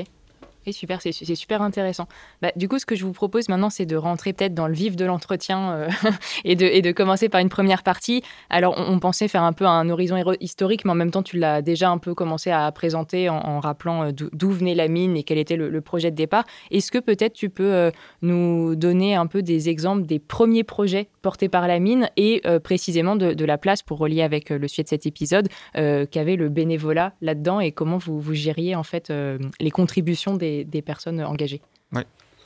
Et 0.65 0.73
super, 0.73 1.01
c'est 1.03 1.13
super 1.35 1.61
intéressant. 1.61 2.07
Bah, 2.41 2.53
du 2.55 2.69
coup, 2.69 2.79
ce 2.79 2.87
que 2.87 2.95
je 2.95 3.05
vous 3.05 3.13
propose 3.13 3.49
maintenant, 3.49 3.69
c'est 3.69 3.85
de 3.85 3.97
rentrer 3.97 4.33
peut-être 4.33 4.55
dans 4.55 4.69
le 4.69 4.75
vif 4.75 4.95
de 4.95 5.05
l'entretien 5.05 5.73
euh, 5.73 5.89
et, 6.45 6.55
de, 6.55 6.67
et, 6.67 6.83
de, 6.83 6.93
commencer 6.93 7.29
par 7.29 7.41
une 7.41 7.49
première 7.49 7.83
partie. 7.83 8.23
Alors, 8.49 8.75
on, 8.79 9.01
pensait 9.01 9.27
faire 9.27 9.43
un 9.43 9.53
peu 9.53 9.67
un 9.67 9.89
horizon 9.89 10.17
historique, 10.41 10.85
mais 10.85 10.93
en 10.93 10.95
même 10.95 11.11
temps, 11.11 11.25
tu 11.25 11.37
l'as 11.37 11.63
déjà 11.63 11.91
un 11.91 11.99
peu 11.99 12.15
commencé 12.15 12.53
à 12.53 12.71
présenter 12.71 13.29
en, 13.29 13.59
rappelant 13.59 14.05
euh, 14.05 14.13
d'où 14.13 14.51
venait 14.51 14.77
la 14.77 14.87
mine 14.87 15.17
et 15.17 15.25
quel 15.25 15.39
était 15.39 15.57
le, 15.57 15.81
projet 15.81 16.13
de 16.13 16.17
départ. 16.17 16.45
Est-ce 16.71 16.93
que 16.93 16.99
peut-être 16.99 17.33
tu 17.33 17.51
peux 17.51 17.73
euh, 17.73 17.91
nous 18.23 18.77
donner 18.77 19.17
un 19.17 19.27
peu 19.27 19.43
des 19.43 19.69
exemples 19.69 20.07
des 20.07 20.21
premiers 20.21 20.63
projets 20.63 21.09
portés 21.23 21.49
par 21.49 21.67
la 21.67 21.81
mine 21.81 22.09
et 22.17 22.41
précisément 22.63 23.17
de, 23.17 23.45
la 23.45 23.59
place, 23.59 23.83
pour 23.83 23.99
relier 23.99 24.23
avec 24.23 24.51
le 24.51 24.69
sujet 24.69 24.85
de 24.85 24.89
cet 24.89 25.07
épisode, 25.07 25.49
qu'avait 25.75 26.37
le 26.37 26.49
bénévolat 26.49 27.15
là-dedans 27.21 27.61
et 27.61 27.73
comment 27.73 27.99
vous, 27.99 28.21
vous 28.21 28.35
gériez 28.35 28.75
en 28.75 28.83
fait 28.83 29.13
les 29.61 29.71
contributions 29.71 30.35
des 30.37 30.52
des, 30.65 30.83
personnes 30.83 31.23
engagées. 31.23 31.61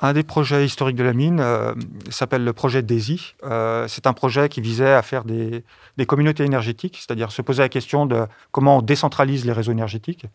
Un 0.01 0.13
des 0.13 0.23
projets 0.23 0.65
historiques 0.65 0.97
de 0.97 1.03
la 1.03 1.15
mine 1.15 1.41
euh, 1.41 1.73
s'appelle 2.11 2.45
le 2.45 2.53
projet 2.53 2.83
DESI. 2.83 3.35
Euh, 3.45 3.89
c'est 3.89 4.07
un 4.07 4.13
projet 4.13 4.51
qui 4.51 4.61
visait 4.61 4.93
à 4.93 5.01
faire 5.01 5.25
des, 5.25 5.65
communautés 6.07 6.45
énergétiques, 6.45 6.99
c'est-à-dire 6.99 7.33
se 7.33 7.41
poser 7.41 7.63
la 7.63 7.71
question 7.71 8.05
de 8.05 8.27
comment 8.53 8.79
on 8.79 8.83
décentralise 8.83 9.47
les 9.47 9.53
réseaux 9.53 9.73
énergétiques. 9.73 10.27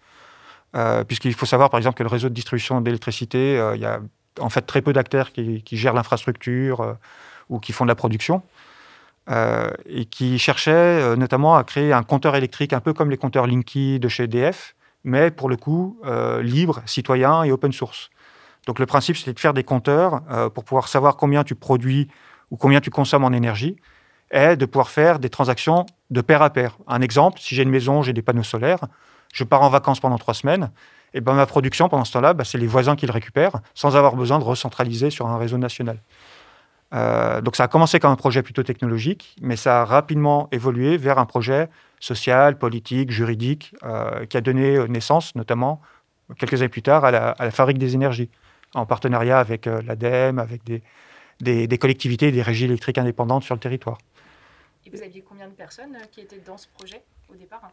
Euh, 0.75 1.03
puisqu'il 1.03 1.33
faut 1.33 1.45
savoir, 1.45 1.69
par 1.69 1.77
exemple, 1.77 1.97
que 1.97 2.03
le 2.03 2.09
réseau 2.09 2.29
de 2.29 2.33
distribution 2.33 2.81
d'électricité, 2.81 3.61
il 3.75 3.81
y 3.81 3.85
a 3.85 3.99
en 4.39 4.49
fait 4.49 4.61
très 4.61 4.81
peu 4.81 4.93
d'acteurs 4.93 5.31
qui, 5.31 5.61
gèrent 5.73 5.93
l'infrastructure 5.93 6.95
ou 7.49 7.59
qui 7.59 7.71
font 7.71 7.85
de 7.85 7.89
la 7.89 7.95
production. 7.95 8.41
et 9.29 10.05
qui 10.05 10.39
cherchaient 10.39 11.15
notamment 11.17 11.55
à 11.55 11.63
créer 11.63 11.93
un 11.93 12.03
compteur 12.03 12.35
électrique 12.35 12.73
un 12.73 12.79
peu 12.79 12.93
comme 12.93 13.11
les 13.11 13.17
compteurs 13.17 13.45
Linky 13.45 13.99
de 13.99 14.07
chez 14.07 14.23
EDF, 14.23 14.75
mais 15.03 15.31
pour 15.31 15.49
le 15.49 15.57
coup, 15.57 15.99
euh, 16.05 16.41
libre, 16.41 16.81
citoyen 16.85 17.43
et 17.43 17.51
open 17.51 17.71
source. 17.71 18.09
Donc 18.67 18.79
le 18.79 18.85
principe, 18.85 19.17
c'était 19.17 19.33
de 19.33 19.39
faire 19.39 19.53
des 19.53 19.63
compteurs 19.63 20.21
euh, 20.29 20.49
pour 20.49 20.63
pouvoir 20.63 20.87
savoir 20.87 21.17
combien 21.17 21.43
tu 21.43 21.55
produis 21.55 22.07
ou 22.51 22.57
combien 22.57 22.79
tu 22.79 22.89
consommes 22.89 23.23
en 23.23 23.31
énergie 23.31 23.75
et 24.31 24.55
de 24.55 24.65
pouvoir 24.65 24.89
faire 24.89 25.19
des 25.19 25.29
transactions 25.29 25.85
de 26.09 26.21
pair 26.21 26.41
à 26.41 26.49
pair. 26.49 26.77
Un 26.87 27.01
exemple, 27.01 27.39
si 27.39 27.55
j'ai 27.55 27.63
une 27.63 27.69
maison, 27.69 28.01
j'ai 28.01 28.13
des 28.13 28.21
panneaux 28.21 28.43
solaires, 28.43 28.87
je 29.33 29.43
pars 29.43 29.61
en 29.61 29.69
vacances 29.69 29.99
pendant 29.99 30.17
trois 30.17 30.33
semaines, 30.33 30.71
et 31.13 31.21
ben 31.21 31.33
ma 31.33 31.45
production 31.45 31.89
pendant 31.89 32.05
ce 32.05 32.13
temps-là, 32.13 32.33
ben, 32.33 32.43
c'est 32.43 32.57
les 32.57 32.67
voisins 32.67 32.95
qui 32.95 33.05
le 33.05 33.11
récupèrent 33.11 33.59
sans 33.73 33.95
avoir 33.95 34.15
besoin 34.15 34.39
de 34.39 34.43
recentraliser 34.43 35.09
sur 35.09 35.27
un 35.27 35.37
réseau 35.37 35.57
national. 35.57 35.97
Euh, 36.93 37.41
donc 37.41 37.55
ça 37.55 37.63
a 37.63 37.67
commencé 37.67 37.99
comme 37.99 38.11
un 38.11 38.15
projet 38.15 38.43
plutôt 38.43 38.63
technologique, 38.63 39.35
mais 39.41 39.55
ça 39.55 39.81
a 39.81 39.85
rapidement 39.85 40.49
évolué 40.51 40.97
vers 40.97 41.19
un 41.19 41.25
projet 41.25 41.69
social, 41.99 42.57
politique, 42.57 43.11
juridique, 43.11 43.73
euh, 43.83 44.25
qui 44.25 44.37
a 44.37 44.41
donné 44.41 44.87
naissance 44.87 45.35
notamment 45.35 45.81
quelques 46.37 46.61
années 46.61 46.69
plus 46.69 46.81
tard 46.81 47.05
à 47.05 47.11
la, 47.11 47.51
Fabrique 47.51 47.77
des 47.77 47.95
énergies, 47.95 48.29
en 48.73 48.85
partenariat 48.85 49.39
avec 49.39 49.67
euh, 49.67 49.81
l'ADEME, 49.85 50.39
avec 50.39 50.63
des, 50.63 50.81
des, 51.39 51.77
collectivités 51.77 52.27
et 52.27 52.31
des 52.31 52.41
régies 52.41 52.65
électriques 52.65 52.97
indépendantes 52.97 53.43
sur 53.43 53.55
le 53.55 53.59
territoire. 53.59 53.97
Et 54.85 54.89
vous 54.89 55.01
aviez 55.01 55.21
combien 55.21 55.47
de 55.47 55.53
personnes 55.53 55.97
qui 56.11 56.21
étaient 56.21 56.41
dans 56.45 56.57
ce 56.57 56.67
projet 56.77 57.01
au 57.29 57.35
départ 57.35 57.71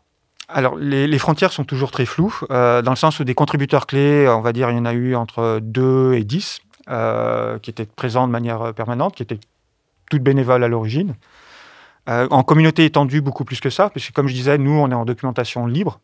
alors, 0.50 0.76
les, 0.76 1.18
frontières 1.18 1.52
sont 1.52 1.64
toujours 1.64 1.90
très 1.90 2.06
floues, 2.06 2.34
dans 2.48 2.82
le 2.82 2.96
sens 2.96 3.20
où 3.20 3.24
des 3.24 3.34
contributeurs 3.34 3.86
clés, 3.86 4.26
on 4.28 4.40
va 4.40 4.54
dire, 4.54 4.70
il 4.70 4.78
y 4.78 4.80
en 4.80 4.86
a 4.86 4.94
eu 4.94 5.14
entre 5.14 5.60
2 5.60 6.14
et 6.14 6.24
10. 6.24 6.62
Euh, 6.90 7.58
qui 7.58 7.68
étaient 7.68 7.84
présents 7.84 8.26
de 8.26 8.32
manière 8.32 8.62
euh, 8.62 8.72
permanente, 8.72 9.14
qui 9.14 9.22
étaient 9.22 9.40
toutes 10.08 10.22
bénévoles 10.22 10.64
à 10.64 10.68
l'origine. 10.68 11.16
Euh, 12.08 12.26
en 12.30 12.42
communauté 12.42 12.86
étendue, 12.86 13.20
beaucoup 13.20 13.44
plus 13.44 13.60
que 13.60 13.68
ça, 13.68 13.90
parce 13.90 14.06
que 14.06 14.12
comme 14.14 14.26
je 14.26 14.32
disais, 14.32 14.56
nous, 14.56 14.70
on 14.70 14.90
est 14.90 14.94
en 14.94 15.04
documentation 15.04 15.66
libre. 15.66 16.00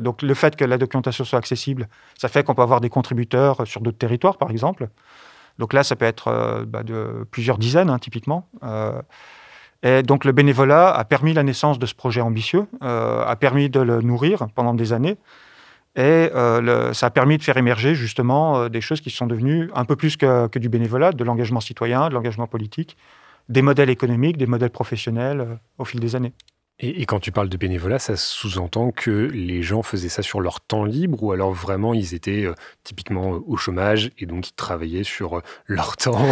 donc 0.00 0.22
le 0.22 0.34
fait 0.34 0.54
que 0.54 0.64
la 0.64 0.78
documentation 0.78 1.24
soit 1.24 1.40
accessible, 1.40 1.88
ça 2.16 2.28
fait 2.28 2.44
qu'on 2.44 2.54
peut 2.54 2.62
avoir 2.62 2.80
des 2.80 2.88
contributeurs 2.88 3.66
sur 3.66 3.80
d'autres 3.80 3.98
territoires, 3.98 4.36
par 4.36 4.52
exemple. 4.52 4.90
Donc 5.58 5.72
là, 5.72 5.82
ça 5.82 5.96
peut 5.96 6.04
être 6.04 6.64
bah, 6.68 6.84
de 6.84 7.26
plusieurs 7.32 7.58
dizaines, 7.58 7.90
hein, 7.90 7.98
typiquement. 7.98 8.46
et 9.82 10.04
donc 10.04 10.24
le 10.24 10.30
bénévolat 10.30 10.92
a 10.92 11.04
permis 11.04 11.32
la 11.32 11.42
naissance 11.42 11.80
de 11.80 11.86
ce 11.86 11.94
projet 11.96 12.20
ambitieux, 12.20 12.68
a 12.80 13.34
permis 13.34 13.68
de 13.68 13.80
le 13.80 14.02
nourrir 14.02 14.46
pendant 14.54 14.74
des 14.74 14.92
années. 14.92 15.16
Et 15.94 16.00
euh, 16.34 16.94
ça 16.94 17.06
a 17.06 17.10
permis 17.10 17.36
de 17.36 17.42
faire 17.42 17.58
émerger 17.58 17.94
justement 17.94 18.56
euh, 18.62 18.68
des 18.70 18.80
choses 18.80 19.02
qui 19.02 19.10
sont 19.10 19.26
devenues 19.26 19.70
un 19.74 19.84
peu 19.84 19.94
plus 19.94 20.16
que, 20.16 20.58
du 20.58 20.70
bénévolat, 20.70 21.12
de 21.12 21.22
l'engagement 21.22 21.60
citoyen, 21.60 22.08
de 22.08 22.14
l'engagement 22.14 22.46
politique, 22.46 22.96
des 23.50 23.60
modèles 23.60 23.90
économiques, 23.90 24.38
des 24.38 24.46
modèles 24.46 24.70
professionnels 24.70 25.40
euh, 25.40 25.54
au 25.76 25.84
fil 25.84 26.00
des 26.00 26.16
années. 26.16 26.32
Et, 26.78 27.04
quand 27.04 27.20
tu 27.20 27.30
parles 27.30 27.50
de 27.50 27.56
bénévolat, 27.58 27.98
ça 27.98 28.16
sous-entend 28.16 28.90
que 28.90 29.10
les 29.10 29.62
gens 29.62 29.82
faisaient 29.82 30.08
ça 30.08 30.22
sur 30.22 30.40
leur 30.40 30.60
temps 30.62 30.84
libre 30.84 31.22
ou 31.22 31.30
alors 31.30 31.52
vraiment 31.52 31.94
ils 31.94 32.14
étaient 32.14 32.46
typiquement 32.82 33.38
au 33.46 33.56
chômage 33.56 34.10
et 34.18 34.26
donc 34.26 34.48
ils 34.48 34.54
travaillaient 34.54 35.04
sur 35.04 35.42
leur 35.66 35.96
temps 35.96 36.26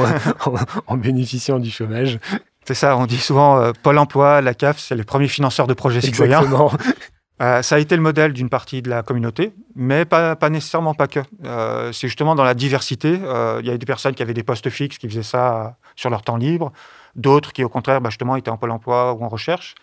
en, 0.87 0.97
bénéficiant 0.97 1.61
du 1.61 1.71
chômage? 1.71 2.19
C'est 2.65 2.75
ça, 2.75 2.97
on 2.97 3.07
dit 3.07 3.19
souvent 3.19 3.71
Pôle 3.83 3.99
emploi, 3.99 4.41
la 4.41 4.55
CAF, 4.55 4.79
c'est 4.79 4.97
les 4.97 5.05
premiers 5.05 5.29
financeurs 5.29 5.69
de 5.69 5.75
projets 5.75 6.01
citoyens. 6.01 6.43
Euh, 7.41 7.63
ça 7.63 7.77
a 7.77 7.79
été 7.79 7.97
le 7.97 8.03
modèle 8.03 8.35
d'une 8.35 8.51
partie 8.51 8.83
de 8.83 8.91
la 8.91 9.03
communauté, 9.03 9.55
mais 9.75 10.05
pas, 10.05 10.37
nécessairement 10.51 10.95
pas 10.95 11.07
que. 11.07 11.21
Euh, 11.45 11.91
c'est 11.93 12.07
justement 12.07 12.35
dans 12.35 12.45
la 12.45 12.55
diversité. 12.55 13.19
Euh, 13.23 13.61
il 13.61 13.67
y 13.67 13.71
avait 13.71 13.79
des 13.79 13.87
personnes 13.87 14.15
qui 14.15 14.23
avaient 14.23 14.35
des 14.35 14.43
postes 14.43 14.69
fixes, 14.69 14.99
qui 14.99 15.09
faisaient 15.09 15.23
ça 15.23 15.77
sur 15.97 16.11
leur 16.11 16.23
temps 16.23 16.37
libre. 16.37 16.73
D'autres 17.17 17.53
qui, 17.53 17.65
au 17.65 17.71
contraire, 17.71 18.01
bah, 18.01 18.11
justement, 18.11 18.37
étaient 18.37 18.51
en 18.51 18.59
pôle 18.59 18.71
emploi 18.71 19.15
ou 19.15 19.25
en 19.25 19.29
recherche. 19.29 19.75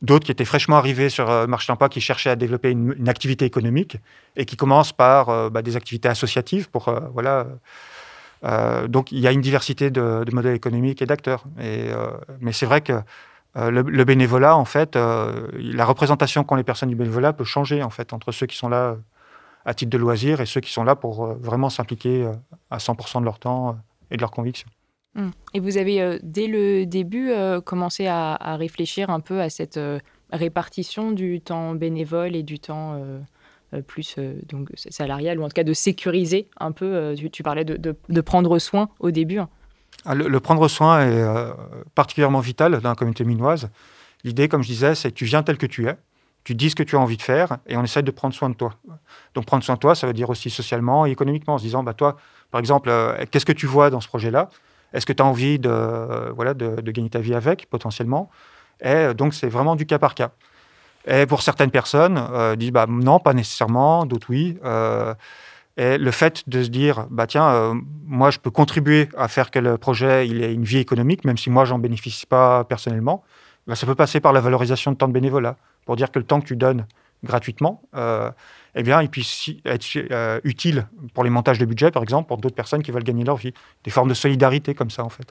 D'autres 0.00 0.26
qui 0.26 0.32
étaient 0.32 0.44
fraîchement 0.44 0.76
arrivés 0.76 1.08
sur 1.08 1.26
le 1.26 1.46
marché 1.46 1.66
de 1.66 1.72
l'emploi, 1.72 1.88
qui 1.88 2.00
cherchaient 2.00 2.30
à 2.30 2.36
développer 2.36 2.70
une, 2.70 3.08
activité 3.08 3.44
économique 3.44 3.98
et 4.36 4.44
qui 4.44 4.56
commencent 4.56 4.92
par 4.92 5.50
bah, 5.50 5.62
des 5.62 5.76
activités 5.76 6.08
associatives 6.08 6.68
pour 6.70 6.92
voilà. 7.12 7.46
donc 8.88 9.12
il 9.12 9.20
y 9.20 9.28
a 9.28 9.30
une 9.30 9.40
diversité 9.40 9.92
de, 9.92 10.24
de 10.24 10.34
modèles 10.34 10.56
économiques 10.56 11.02
et 11.02 11.06
d'acteurs. 11.06 11.44
mais 12.40 12.52
c'est 12.52 12.66
vrai 12.66 12.80
que 12.80 12.94
euh, 13.56 13.70
le, 13.70 14.04
bénévolat, 14.04 14.56
en 14.56 14.64
fait, 14.64 14.96
euh, 14.96 15.48
la 15.54 15.84
représentation 15.84 16.42
qu'ont 16.42 16.54
les 16.54 16.64
personnes 16.64 16.88
du 16.88 16.96
bénévolat 16.96 17.34
peut 17.34 17.44
changer, 17.44 17.82
en 17.82 17.90
fait, 17.90 18.14
entre 18.14 18.32
ceux 18.32 18.46
qui 18.46 18.56
sont 18.56 18.70
là 18.70 18.92
euh, 18.92 18.96
à 19.66 19.74
titre 19.74 19.90
de 19.90 19.98
loisir 19.98 20.40
et 20.40 20.46
ceux 20.46 20.60
qui 20.60 20.72
sont 20.72 20.84
là 20.84 20.96
pour 20.96 21.26
vraiment 21.34 21.68
s'impliquer 21.68 22.28
à 22.70 22.78
100% 22.78 23.20
de 23.20 23.24
leur 23.24 23.38
temps 23.38 23.78
et 24.10 24.16
de 24.16 24.20
leurs 24.20 24.30
convictions. 24.30 24.68
Hum. 25.16 25.30
Et 25.52 25.60
vous 25.60 25.76
avez, 25.76 26.18
dès 26.22 26.46
le 26.46 26.86
début, 26.86 27.30
commencé 27.64 28.08
à, 28.08 28.56
réfléchir 28.56 29.10
un 29.10 29.20
peu 29.20 29.40
à 29.40 29.50
cette 29.50 29.78
répartition 30.32 31.12
du 31.12 31.40
temps 31.40 31.74
bénévole 31.74 32.34
et 32.34 32.42
du 32.42 32.58
temps 32.58 33.00
plus 33.86 34.16
donc 34.48 34.70
salarial, 34.74 35.38
ou 35.38 35.44
en 35.44 35.48
tout 35.48 35.54
cas 35.54 35.62
de 35.62 35.74
sécuriser 35.74 36.48
un 36.58 36.72
peu. 36.72 37.14
Tu, 37.30 37.44
parlais 37.44 37.64
de, 37.64 38.20
prendre 38.20 38.58
soin 38.58 38.88
au 38.98 39.12
début. 39.12 39.38
Hein. 39.38 39.48
Ah, 40.04 40.14
le, 40.14 40.40
prendre 40.40 40.66
soin 40.66 41.00
est 41.02 41.12
euh, 41.12 41.52
particulièrement 41.94 42.40
vital 42.40 42.80
dans 42.80 42.88
la 42.88 42.94
communauté 42.94 43.24
minoise. 43.24 43.70
L'idée, 44.24 44.48
comme 44.48 44.62
je 44.62 44.68
disais, 44.68 44.94
c'est 44.94 45.10
que 45.10 45.16
tu 45.16 45.24
viens 45.24 45.42
tel 45.42 45.58
que 45.58 45.66
tu 45.66 45.86
es, 45.86 45.96
tu 46.44 46.56
dis 46.56 46.70
ce 46.70 46.74
que 46.74 46.82
tu 46.82 46.96
as 46.96 46.98
envie 46.98 47.16
de 47.16 47.22
faire 47.22 47.58
et 47.66 47.76
on 47.76 47.84
essaie 47.84 48.02
de 48.02 48.10
prendre 48.10 48.34
soin 48.34 48.50
de 48.50 48.54
toi. 48.54 48.74
Donc 49.34 49.46
prendre 49.46 49.62
soin 49.62 49.76
de 49.76 49.80
toi, 49.80 49.94
ça 49.94 50.08
veut 50.08 50.12
dire 50.12 50.28
aussi 50.28 50.50
socialement 50.50 51.06
et 51.06 51.10
économiquement, 51.10 51.54
en 51.54 51.58
se 51.58 51.62
disant, 51.62 51.84
bah, 51.84 51.94
toi, 51.94 52.16
par 52.50 52.58
exemple, 52.58 52.88
euh, 52.88 53.24
qu'est-ce 53.30 53.46
que 53.46 53.52
tu 53.52 53.66
vois 53.66 53.90
dans 53.90 54.00
ce 54.00 54.08
projet-là? 54.08 54.48
Est-ce 54.92 55.06
que 55.06 55.12
tu 55.12 55.22
as 55.22 55.26
envie 55.26 55.58
de, 55.60 55.68
euh, 55.70 56.32
voilà, 56.34 56.54
de, 56.54 56.90
gagner 56.90 57.10
ta 57.10 57.20
vie 57.20 57.34
avec, 57.34 57.70
potentiellement? 57.70 58.28
Et 58.84 59.14
donc, 59.14 59.34
c'est 59.34 59.48
vraiment 59.48 59.76
du 59.76 59.86
cas 59.86 60.00
par 60.00 60.14
cas. 60.14 60.32
Et 61.06 61.26
pour 61.26 61.42
certaines 61.42 61.70
personnes, 61.70 62.20
disent, 62.56 62.72
bah, 62.72 62.86
non, 62.88 63.20
pas 63.20 63.32
nécessairement, 63.32 64.04
d'autres 64.04 64.26
oui. 64.30 64.58
Et 65.76 65.96
le 65.96 66.10
fait 66.10 66.48
de 66.48 66.62
se 66.62 66.68
dire, 66.68 67.06
bah 67.10 67.26
tiens, 67.26 67.48
euh, 67.48 67.74
moi 68.04 68.30
je 68.30 68.38
peux 68.38 68.50
contribuer 68.50 69.08
à 69.16 69.28
faire 69.28 69.50
que 69.50 69.58
le 69.58 69.78
projet 69.78 70.28
il 70.28 70.42
ait 70.42 70.52
une 70.52 70.64
vie 70.64 70.78
économique, 70.78 71.24
même 71.24 71.38
si 71.38 71.48
moi 71.48 71.64
j'en 71.64 71.78
bénéficie 71.78 72.26
pas 72.26 72.64
personnellement, 72.64 73.24
bah, 73.66 73.74
ça 73.74 73.86
peut 73.86 73.94
passer 73.94 74.20
par 74.20 74.32
la 74.32 74.40
valorisation 74.40 74.92
de 74.92 74.96
temps 74.96 75.08
de 75.08 75.12
bénévolat, 75.12 75.56
pour 75.86 75.96
dire 75.96 76.10
que 76.10 76.18
le 76.18 76.26
temps 76.26 76.40
que 76.40 76.46
tu 76.46 76.56
donnes 76.56 76.86
gratuitement, 77.24 77.82
euh, 77.94 78.30
eh 78.74 78.82
bien, 78.82 79.00
il 79.00 79.08
puisse 79.08 79.50
être 79.64 79.86
euh, 80.10 80.40
utile 80.44 80.88
pour 81.14 81.24
les 81.24 81.30
montages 81.30 81.58
de 81.58 81.64
budget, 81.64 81.90
par 81.90 82.02
exemple, 82.02 82.26
pour 82.26 82.38
d'autres 82.38 82.56
personnes 82.56 82.82
qui 82.82 82.90
veulent 82.90 83.04
gagner 83.04 83.24
leur 83.24 83.36
vie. 83.36 83.54
Des 83.84 83.90
formes 83.90 84.08
de 84.08 84.14
solidarité 84.14 84.74
comme 84.74 84.90
ça, 84.90 85.04
en 85.04 85.08
fait. 85.08 85.28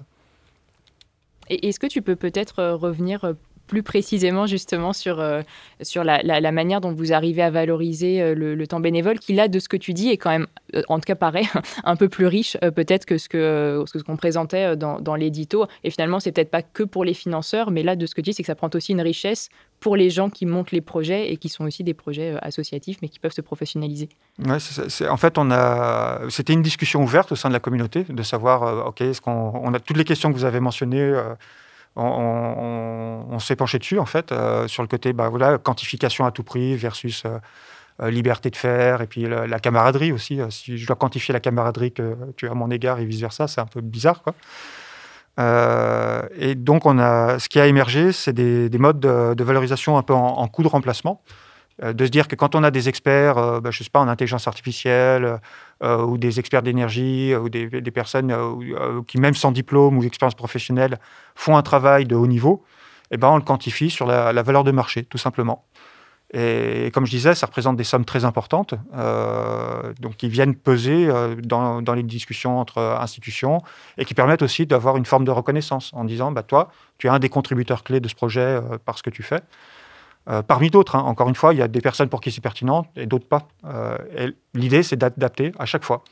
Est-ce 1.49 1.79
que 1.79 1.87
tu 1.87 2.01
peux 2.01 2.15
peut-être 2.15 2.63
revenir 2.63 3.33
plus 3.71 3.83
précisément 3.83 4.47
justement 4.47 4.91
sur, 4.91 5.21
euh, 5.21 5.43
sur 5.81 6.03
la, 6.03 6.51
manière 6.51 6.81
dont 6.81 6.91
vous 6.91 7.13
arrivez 7.13 7.41
à 7.41 7.49
valoriser 7.49 8.21
euh, 8.21 8.35
le, 8.35 8.67
temps 8.67 8.81
bénévole, 8.81 9.17
qui 9.17 9.31
là, 9.31 9.47
de 9.47 9.59
ce 9.59 9.69
que 9.69 9.77
tu 9.77 9.93
dis, 9.93 10.09
est 10.09 10.17
quand 10.17 10.29
même, 10.29 10.47
euh, 10.75 10.81
en 10.89 10.99
tout 10.99 11.05
cas 11.05 11.15
paraît, 11.15 11.45
un 11.85 11.95
peu 11.95 12.09
plus 12.09 12.25
riche 12.25 12.57
peut-être 12.75 13.05
que 13.05 13.17
ce 13.17 13.29
qu'on 13.29 13.85
ce 13.85 14.03
qu'on 14.03 14.17
présentait 14.17 14.75
dans, 14.75 15.15
l'édito. 15.15 15.67
Et 15.85 15.89
finalement, 15.89 16.19
c'est 16.19 16.33
peut-être 16.33 16.51
pas 16.51 16.61
que 16.61 16.83
pour 16.83 17.05
les 17.05 17.13
financeurs, 17.13 17.71
mais 17.71 17.81
là, 17.81 17.95
de 17.95 18.05
ce 18.05 18.13
que 18.13 18.19
tu 18.19 18.31
dis, 18.31 18.33
c'est 18.33 18.43
que 18.43 18.47
ça 18.47 18.55
prend 18.55 18.69
aussi 18.73 18.91
une 18.91 19.01
richesse 19.01 19.49
pour 19.79 19.95
les 19.95 20.09
gens 20.09 20.29
qui 20.29 20.45
montent 20.45 20.71
les 20.71 20.81
projets 20.81 21.31
et 21.31 21.37
qui 21.37 21.47
sont 21.47 21.63
aussi 21.63 21.85
des 21.85 21.93
projets 21.93 22.35
associatifs, 22.41 22.97
mais 23.01 23.07
qui 23.07 23.19
peuvent 23.19 23.31
se 23.31 23.41
professionnaliser. 23.41 24.09
Ouais, 24.45 24.57
en 25.09 25.17
fait, 25.17 25.39
c'était 26.29 26.53
une 26.53 26.61
discussion 26.61 27.01
ouverte 27.01 27.31
au 27.31 27.35
sein 27.37 27.47
de 27.47 27.53
la 27.53 27.61
communauté, 27.61 28.03
de 28.03 28.23
savoir, 28.23 28.87
OK, 28.87 28.99
est-ce 28.99 29.21
qu'on 29.21 29.53
on 29.63 29.73
a 29.73 29.79
toutes 29.79 29.97
les 29.97 30.03
questions 30.03 30.29
que 30.29 30.37
vous 30.37 30.45
avez 30.45 30.59
mentionnées 30.59 31.13
on, 31.95 33.37
s'est 33.39 33.55
penché 33.55 33.79
dessus, 33.79 33.99
en 33.99 34.05
fait, 34.05 34.31
euh, 34.31 34.67
sur 34.67 34.83
le 34.83 34.87
côté 34.87 35.13
bah, 35.13 35.29
voilà, 35.29 35.57
quantification 35.57 36.25
à 36.25 36.31
tout 36.31 36.43
prix 36.43 36.75
versus 36.75 37.23
euh, 37.25 38.09
liberté 38.09 38.49
de 38.49 38.55
faire, 38.55 39.01
et 39.01 39.07
puis 39.07 39.27
la, 39.27 39.59
camaraderie 39.59 40.11
aussi. 40.11 40.39
si 40.49 40.77
je 40.77 40.87
dois 40.87 40.95
quantifier 40.95 41.33
la 41.33 41.39
camaraderie 41.39 41.91
que 41.91 42.15
tu 42.37 42.47
as 42.47 42.51
à 42.51 42.55
mon 42.55 42.71
égard 42.71 42.99
et 42.99 43.05
vice-versa, 43.05 43.47
c'est 43.47 43.61
un 43.61 43.65
peu 43.65 43.81
bizarre. 43.81 44.23
Et 45.37 46.55
donc, 46.55 46.85
on 46.85 46.99
a, 46.99 47.39
ce 47.39 47.49
qui 47.49 47.59
a 47.59 47.67
émergé, 47.67 48.11
c'est 48.11 48.33
des, 48.33 48.69
modes 48.77 48.99
de, 48.99 49.43
valorisation 49.43 49.97
un 49.97 50.03
peu 50.03 50.13
en 50.13 50.47
coût 50.47 50.63
de 50.63 50.67
remplacement. 50.67 51.21
Euh, 51.83 51.93
de 51.93 52.05
se 52.05 52.11
dire 52.11 52.27
que 52.27 52.35
quand 52.35 52.55
on 52.55 52.63
a 52.63 52.71
des 52.71 52.89
experts, 52.89 53.37
euh, 53.37 53.59
bah, 53.59 53.71
je 53.71 53.83
sais 53.83 53.89
pas, 53.89 53.99
en 53.99 54.07
intelligence 54.07 54.47
artificielle, 54.47 55.39
euh, 55.83 56.03
ou 56.03 56.17
des 56.17 56.39
experts 56.39 56.61
d'énergie, 56.61 57.35
ou 57.35 57.49
des, 57.49 57.69
personnes 57.91 58.33
qui, 59.07 59.17
même 59.19 59.33
sans 59.33 59.51
diplôme 59.51 59.97
ou 59.97 60.03
expérience 60.03 60.35
professionnelle, 60.35 60.99
font 61.35 61.57
un 61.57 61.63
travail 61.63 62.05
de 62.05 62.15
haut 62.15 62.27
niveau, 62.27 62.63
eh 63.09 63.17
ben, 63.17 63.29
on 63.29 63.35
le 63.35 63.41
quantifie 63.41 63.89
sur 63.89 64.05
la, 64.05 64.31
valeur 64.43 64.63
de 64.63 64.71
marché, 64.71 65.03
tout 65.03 65.17
simplement. 65.17 65.65
Et, 66.33 66.91
comme 66.93 67.05
je 67.05 67.11
disais, 67.11 67.35
ça 67.35 67.47
représente 67.47 67.75
des 67.75 67.83
sommes 67.83 68.05
très 68.05 68.23
importantes, 68.23 68.75
donc 69.99 70.15
qui 70.15 70.29
viennent 70.29 70.55
peser 70.55 71.09
dans, 71.43 71.81
les 71.93 72.03
discussions 72.03 72.59
entre 72.59 72.79
institutions 73.01 73.57
et 73.97 74.05
qui 74.05 74.13
permettent 74.13 74.43
aussi 74.43 74.65
d'avoir 74.65 74.95
une 74.95 75.05
forme 75.05 75.25
de 75.25 75.31
reconnaissance 75.31 75.91
en 75.93 76.05
disant, 76.05 76.31
bah, 76.31 76.43
toi, 76.43 76.71
tu 76.99 77.07
es 77.07 77.09
un 77.09 77.19
des 77.19 77.29
contributeurs 77.29 77.83
clés 77.83 77.99
de 77.99 78.07
ce 78.07 78.15
projet 78.15 78.61
par 78.85 78.97
ce 78.97 79.03
que 79.03 79.09
tu 79.09 79.23
fais. 79.23 79.41
Euh, 80.29 80.43
parmi 80.43 80.69
d'autres, 80.69 80.95
hein. 80.95 81.01
encore 81.01 81.29
une 81.29 81.35
fois, 81.35 81.53
il 81.53 81.59
y 81.59 81.61
a 81.61 81.67
des 81.67 81.81
personnes 81.81 82.09
pour 82.09 82.21
qui 82.21 82.31
c'est 82.31 82.41
pertinent 82.41 82.85
et 82.95 83.05
d'autres 83.05 83.27
pas. 83.27 83.47
Euh, 83.65 83.97
l'idée, 84.53 84.83
c'est 84.83 84.95
d'adapter 84.95 85.51
à 85.57 85.65
chaque 85.65 85.83
fois. 85.83 86.03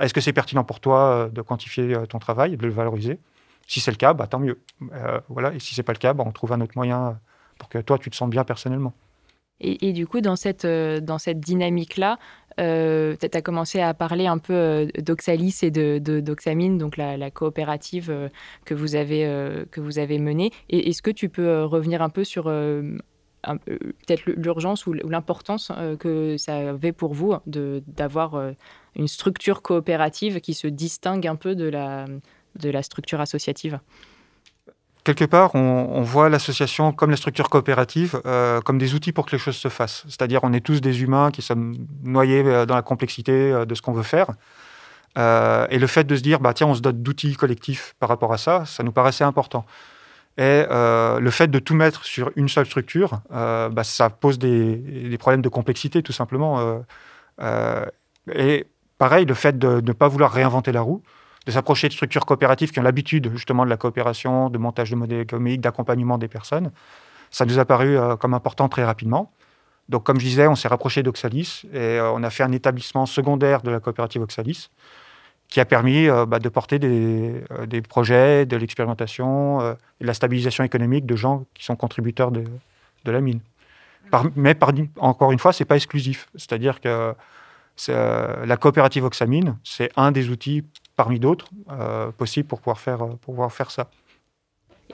Est-ce 0.00 0.12
que 0.12 0.20
c'est 0.20 0.32
pertinent 0.32 0.64
pour 0.64 0.80
toi 0.80 0.98
euh, 0.98 1.28
de 1.28 1.40
quantifier 1.42 1.96
ton 2.08 2.18
travail 2.18 2.54
et 2.54 2.56
de 2.56 2.66
le 2.66 2.72
valoriser? 2.72 3.18
Si 3.66 3.80
c'est 3.80 3.90
le 3.90 3.96
cas, 3.96 4.12
bah, 4.12 4.26
tant 4.26 4.38
mieux. 4.38 4.60
voilà. 5.28 5.52
Et 5.54 5.58
si 5.58 5.74
c'est 5.74 5.82
pas 5.82 5.92
le 5.92 5.98
cas, 5.98 6.12
bah, 6.12 6.24
on 6.26 6.32
trouve 6.32 6.52
un 6.52 6.60
autre 6.60 6.74
moyen 6.76 7.18
pour 7.58 7.68
que 7.68 7.78
toi, 7.78 7.98
tu 7.98 8.10
te 8.10 8.16
sentes 8.16 8.30
bien 8.30 8.44
personnellement. 8.44 8.92
Et, 9.58 9.94
du 9.94 10.06
coup, 10.06 10.20
dans 10.20 10.36
cette, 10.36 10.66
cette 11.18 11.40
dynamique-là, 11.40 12.18
tu 12.58 12.62
as 12.62 13.42
commencé 13.42 13.80
à 13.80 13.94
parler 13.94 14.26
un 14.26 14.36
peu 14.36 14.86
d'Oxalis 14.98 15.60
et 15.62 15.70
de, 15.70 15.98
d'Oxamine, 16.20 16.76
donc 16.76 16.98
la, 16.98 17.30
coopérative 17.30 18.30
que, 18.66 18.74
vous 18.74 18.94
avez, 18.94 19.24
que 19.72 19.80
vous 19.80 19.98
avez 19.98 20.18
menée. 20.18 20.52
Et 20.68 20.90
est-ce 20.90 21.00
que 21.00 21.10
tu 21.10 21.28
peux 21.28 21.64
revenir 21.64 22.02
un 22.02 22.10
peu 22.10 22.22
sur 22.22 22.50
peut-être 23.54 24.26
l'urgence 24.26 24.86
ou 24.86 24.92
l'importance 24.92 25.70
euh, 25.76 25.96
que 25.96 26.36
ça 26.36 26.70
avait 26.70 26.92
pour 26.92 27.14
vous 27.14 27.34
d'avoir 27.46 28.34
euh, 28.34 28.52
une 28.94 29.08
structure 29.08 29.62
coopérative 29.62 30.40
qui 30.40 30.54
se 30.54 30.66
distingue 30.66 31.26
un 31.26 31.36
peu 31.36 31.54
de 31.54 31.68
la, 31.68 32.06
de 32.58 32.70
la 32.70 32.82
structure 32.82 33.20
associative? 33.20 33.78
Quelque 35.04 35.24
part, 35.24 35.54
on, 35.54 36.02
voit 36.02 36.28
l'association 36.28 36.90
comme 36.92 37.10
la 37.10 37.16
structure 37.16 37.48
coopérative, 37.48 38.20
euh, 38.26 38.60
comme 38.60 38.76
des 38.76 38.94
outils 38.94 39.12
pour 39.12 39.24
que 39.24 39.30
les 39.30 39.38
choses 39.38 39.54
se 39.54 39.68
fassent. 39.68 40.02
C'est-à-dire, 40.08 40.40
on 40.42 40.52
est 40.52 40.60
tous 40.60 40.80
des 40.80 41.02
humains 41.02 41.30
qui 41.30 41.42
sommes 41.42 41.76
noyés 42.02 42.42
dans 42.66 42.74
la 42.74 42.82
complexité 42.82 43.64
de 43.64 43.74
ce 43.76 43.82
qu'on 43.82 43.92
veut 43.92 44.02
faire. 44.02 44.30
et 45.16 45.78
le 45.78 45.86
fait 45.86 46.02
de 46.02 46.16
se 46.16 46.22
dire, 46.22 46.40
bah, 46.40 46.54
tiens, 46.54 46.66
on 46.66 46.74
se 46.74 46.80
dote 46.80 47.04
d'outils 47.04 47.36
collectifs 47.36 47.94
par 48.00 48.08
rapport 48.08 48.32
à 48.32 48.36
ça, 48.36 48.64
ça 48.66 48.82
nous 48.82 48.90
paraissait 48.90 49.22
important. 49.22 49.64
Et 50.38 50.66
euh, 50.70 51.18
le 51.18 51.30
fait 51.30 51.48
de 51.48 51.58
tout 51.58 51.74
mettre 51.74 52.04
sur 52.04 52.30
une 52.36 52.48
seule 52.48 52.66
structure, 52.66 53.20
euh, 53.32 53.70
bah, 53.70 53.84
ça 53.84 54.10
pose 54.10 54.38
des, 54.38 55.16
problèmes 55.18 55.40
de 55.40 55.48
complexité, 55.48 56.02
tout 56.02 56.12
simplement. 56.12 56.84
Euh, 57.40 57.86
et 58.32 58.66
pareil, 58.98 59.24
le 59.24 59.34
fait 59.34 59.58
de 59.58 59.80
ne 59.80 59.92
pas 59.92 60.08
vouloir 60.08 60.32
réinventer 60.32 60.72
la 60.72 60.82
roue, 60.82 61.02
de 61.46 61.52
s'approcher 61.52 61.88
de 61.88 61.94
structures 61.94 62.26
coopératives 62.26 62.70
qui 62.70 62.80
ont 62.80 62.82
l'habitude 62.82 63.30
justement 63.32 63.64
de 63.64 63.70
la 63.70 63.78
coopération, 63.78 64.50
de 64.50 64.58
montage 64.58 64.90
de 64.90 64.96
modèles 64.96 65.20
économiques, 65.20 65.62
d'accompagnement 65.62 66.18
des 66.18 66.28
personnes, 66.28 66.70
ça 67.30 67.46
nous 67.46 67.58
a 67.58 67.64
paru 67.64 67.96
comme 68.20 68.34
important 68.34 68.68
très 68.68 68.84
rapidement. 68.84 69.32
Donc, 69.88 70.04
comme 70.04 70.18
je 70.18 70.24
disais, 70.24 70.48
on 70.48 70.56
s'est 70.56 70.68
rapproché 70.68 71.02
d'Oxalis 71.02 71.62
et 71.72 71.98
on 72.00 72.22
a 72.22 72.30
fait 72.30 72.42
un 72.42 72.52
établissement 72.52 73.06
secondaire 73.06 73.62
de 73.62 73.70
la 73.70 73.80
coopérative 73.80 74.22
Oxalis 74.22 74.70
qui 75.48 75.60
a 75.60 75.64
permis 75.64 76.08
euh, 76.08 76.26
bah, 76.26 76.38
de 76.38 76.48
porter 76.48 76.78
des, 76.78 77.42
euh, 77.52 77.66
des, 77.66 77.82
projets, 77.82 78.46
de 78.46 78.56
l'expérimentation 78.56 79.60
euh, 79.60 79.74
de 80.00 80.06
la 80.06 80.14
stabilisation 80.14 80.64
économique 80.64 81.06
de 81.06 81.16
gens 81.16 81.44
qui 81.54 81.64
sont 81.64 81.76
contributeurs 81.76 82.30
de, 82.30 82.44
de 83.04 83.10
la 83.10 83.20
mine. 83.20 83.40
mais 84.34 84.54
par, 84.54 84.72
encore 84.98 85.32
une 85.32 85.38
fois, 85.38 85.52
ce 85.52 85.62
n'est 85.62 85.66
pas 85.66 85.76
exclusif. 85.76 86.28
C'est-à-dire 86.34 86.80
que 86.80 87.14
la 87.88 88.56
coopérative 88.56 89.04
Oxamine, 89.04 89.58
c'est 89.62 89.90
un 89.96 90.10
des 90.10 90.30
outils 90.30 90.64
parmi 90.96 91.20
d'autres 91.20 91.48
possibles 92.16 92.48
pour 92.48 92.60
pouvoir 92.60 92.80
faire, 92.80 92.98
pour 92.98 93.18
pouvoir 93.18 93.52
faire 93.52 93.70
ça. 93.70 93.90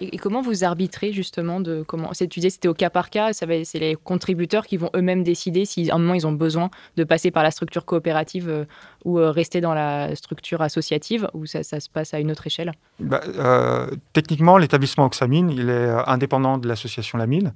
Et, 0.00 0.16
comment 0.18 0.42
vous 0.42 0.64
arbitrez 0.64 1.12
justement 1.12 1.60
de 1.60 1.84
comment 1.86 2.10
Tu 2.12 2.26
disais 2.26 2.50
c'était 2.50 2.68
au 2.68 2.74
cas 2.74 2.90
par 2.90 3.10
cas, 3.10 3.32
c'est 3.32 3.46
les 3.74 3.96
contributeurs 3.96 4.66
qui 4.66 4.76
vont 4.76 4.90
eux-mêmes 4.96 5.22
décider 5.22 5.64
si 5.64 5.90
à 5.90 5.96
un 5.96 5.98
moment 5.98 6.14
ils 6.14 6.26
ont 6.26 6.32
besoin 6.32 6.70
de 6.96 7.04
passer 7.04 7.30
par 7.30 7.42
la 7.42 7.50
structure 7.50 7.84
coopérative 7.84 8.48
euh, 8.48 8.64
ou 9.04 9.18
euh, 9.18 9.30
rester 9.30 9.60
dans 9.60 9.74
la 9.74 10.14
structure 10.16 10.62
associative 10.62 11.28
ou 11.34 11.46
ça, 11.46 11.62
se 11.62 11.88
passe 11.90 12.14
à 12.14 12.20
une 12.20 12.30
autre 12.30 12.46
échelle? 12.46 12.72
Bah, 13.00 13.20
euh, 13.26 13.90
Techniquement, 14.12 14.58
l'établissement 14.58 15.06
Oxamine, 15.06 15.50
il 15.50 15.68
est 15.68 15.90
indépendant 16.06 16.58
de 16.58 16.68
l'association 16.68 17.18
Lamine, 17.18 17.52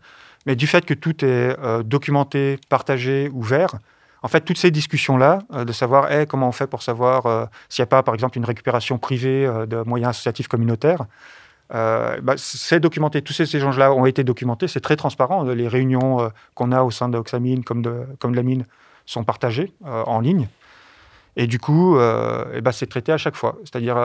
mais 0.47 0.57
du 0.57 0.67
fait 0.67 0.85
que 0.85 0.95
tout 0.95 1.25
est 1.25 1.57
documenté, 1.85 2.59
partagé, 2.69 3.31
ouvert, 3.33 3.77
en 4.23 4.29
fait, 4.29 4.41
toutes 4.41 4.59
ces 4.59 4.71
discussions-là, 4.71 5.41
de 5.65 5.73
savoir 5.73 6.09
comment 6.27 6.49
on 6.49 6.53
fait 6.53 6.67
pour 6.67 6.83
savoir 6.83 7.49
s'il 7.69 7.83
n'y 7.83 7.85
a 7.85 7.87
pas, 7.87 8.03
par 8.03 8.15
exemple, 8.15 8.39
une 8.39 8.45
récupération 8.45 8.99
privée 8.99 9.49
de 9.69 9.83
moyens 9.83 10.11
associatifs 10.11 10.49
communautaires, 10.49 11.07
euh, 11.75 12.21
bah, 12.23 12.35
c'est 12.37 12.81
documenté. 12.81 13.23
Tous 13.23 13.33
ces 13.33 13.57
échanges-là 13.57 13.93
ont 13.93 14.07
été 14.07 14.25
documentés. 14.25 14.69
C'est 14.69 14.81
très 14.81 14.97
transparent. 14.97 15.43
Les 15.45 15.69
réunions 15.69 16.21
euh, 16.21 16.29
qu'on 16.55 16.73
a 16.73 16.83
au 16.83 16.91
sein 16.91 17.09
d'Oxamine 17.09 17.65
comme 17.65 17.83
de, 17.83 18.07
comme 18.19 18.33
de 18.33 18.37
la 18.37 18.43
mine 18.43 18.67
sont 19.05 19.25
partagées 19.25 19.73
euh, 19.87 20.03
en 20.05 20.21
ligne. 20.21 20.49
Et 21.39 21.47
du 21.47 21.59
coup, 21.59 21.99
eh 21.99 22.63
bah, 22.63 22.73
c'est 22.73 22.87
traité 22.87 23.13
à 23.13 23.19
chaque 23.19 23.37
fois. 23.37 23.59
C'est-à-dire, 23.61 23.97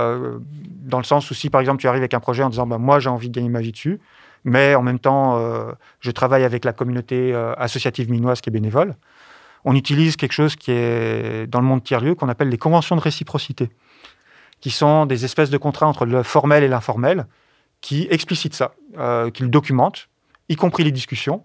dans 0.41 0.97
le 0.97 1.05
sens 1.05 1.31
où 1.31 1.33
si, 1.33 1.49
par 1.49 1.61
exemple, 1.61 1.79
tu 1.79 1.87
arrives 1.87 2.01
avec 2.01 2.13
un 2.13 2.19
projet 2.19 2.43
en 2.43 2.49
disant 2.49 2.67
bah, 2.67 2.77
Moi, 2.77 2.99
j'ai 2.99 3.07
envie 3.07 3.29
de 3.29 3.33
gagner 3.33 3.47
ma 3.47 3.61
vie 3.61 3.71
dessus, 3.71 4.01
mais 4.43 4.75
en 4.75 4.81
même 4.81 4.99
temps, 4.99 5.41
je 6.01 6.11
travaille 6.11 6.43
avec 6.43 6.65
la 6.65 6.73
communauté 6.73 7.33
associative 7.55 8.11
minoise 8.11 8.41
qui 8.41 8.49
est 8.49 8.51
bénévole, 8.51 8.95
on 9.63 9.75
utilise 9.77 10.17
quelque 10.17 10.33
chose 10.33 10.57
qui 10.57 10.71
est 10.71 11.47
dans 11.47 11.61
le 11.61 11.65
monde 11.65 11.85
tiers-lieu 11.85 12.15
qu'on 12.15 12.27
appelle 12.27 12.49
les 12.49 12.57
conventions 12.57 12.97
de 12.97 13.01
réciprocité, 13.01 13.69
qui 14.59 14.69
sont 14.69 15.05
des 15.05 15.23
espèces 15.23 15.49
de 15.49 15.57
contrats 15.57 15.87
entre 15.87 16.05
le 16.05 16.23
formel 16.23 16.65
et 16.65 16.67
l'informel, 16.67 17.27
qui 17.81 18.07
explicite 18.09 18.53
ça, 18.53 18.73
euh, 18.97 19.29
qui 19.31 19.43
le 19.43 19.49
documente, 19.49 20.07
y 20.49 20.55
compris 20.55 20.83
les 20.83 20.91
discussions, 20.91 21.43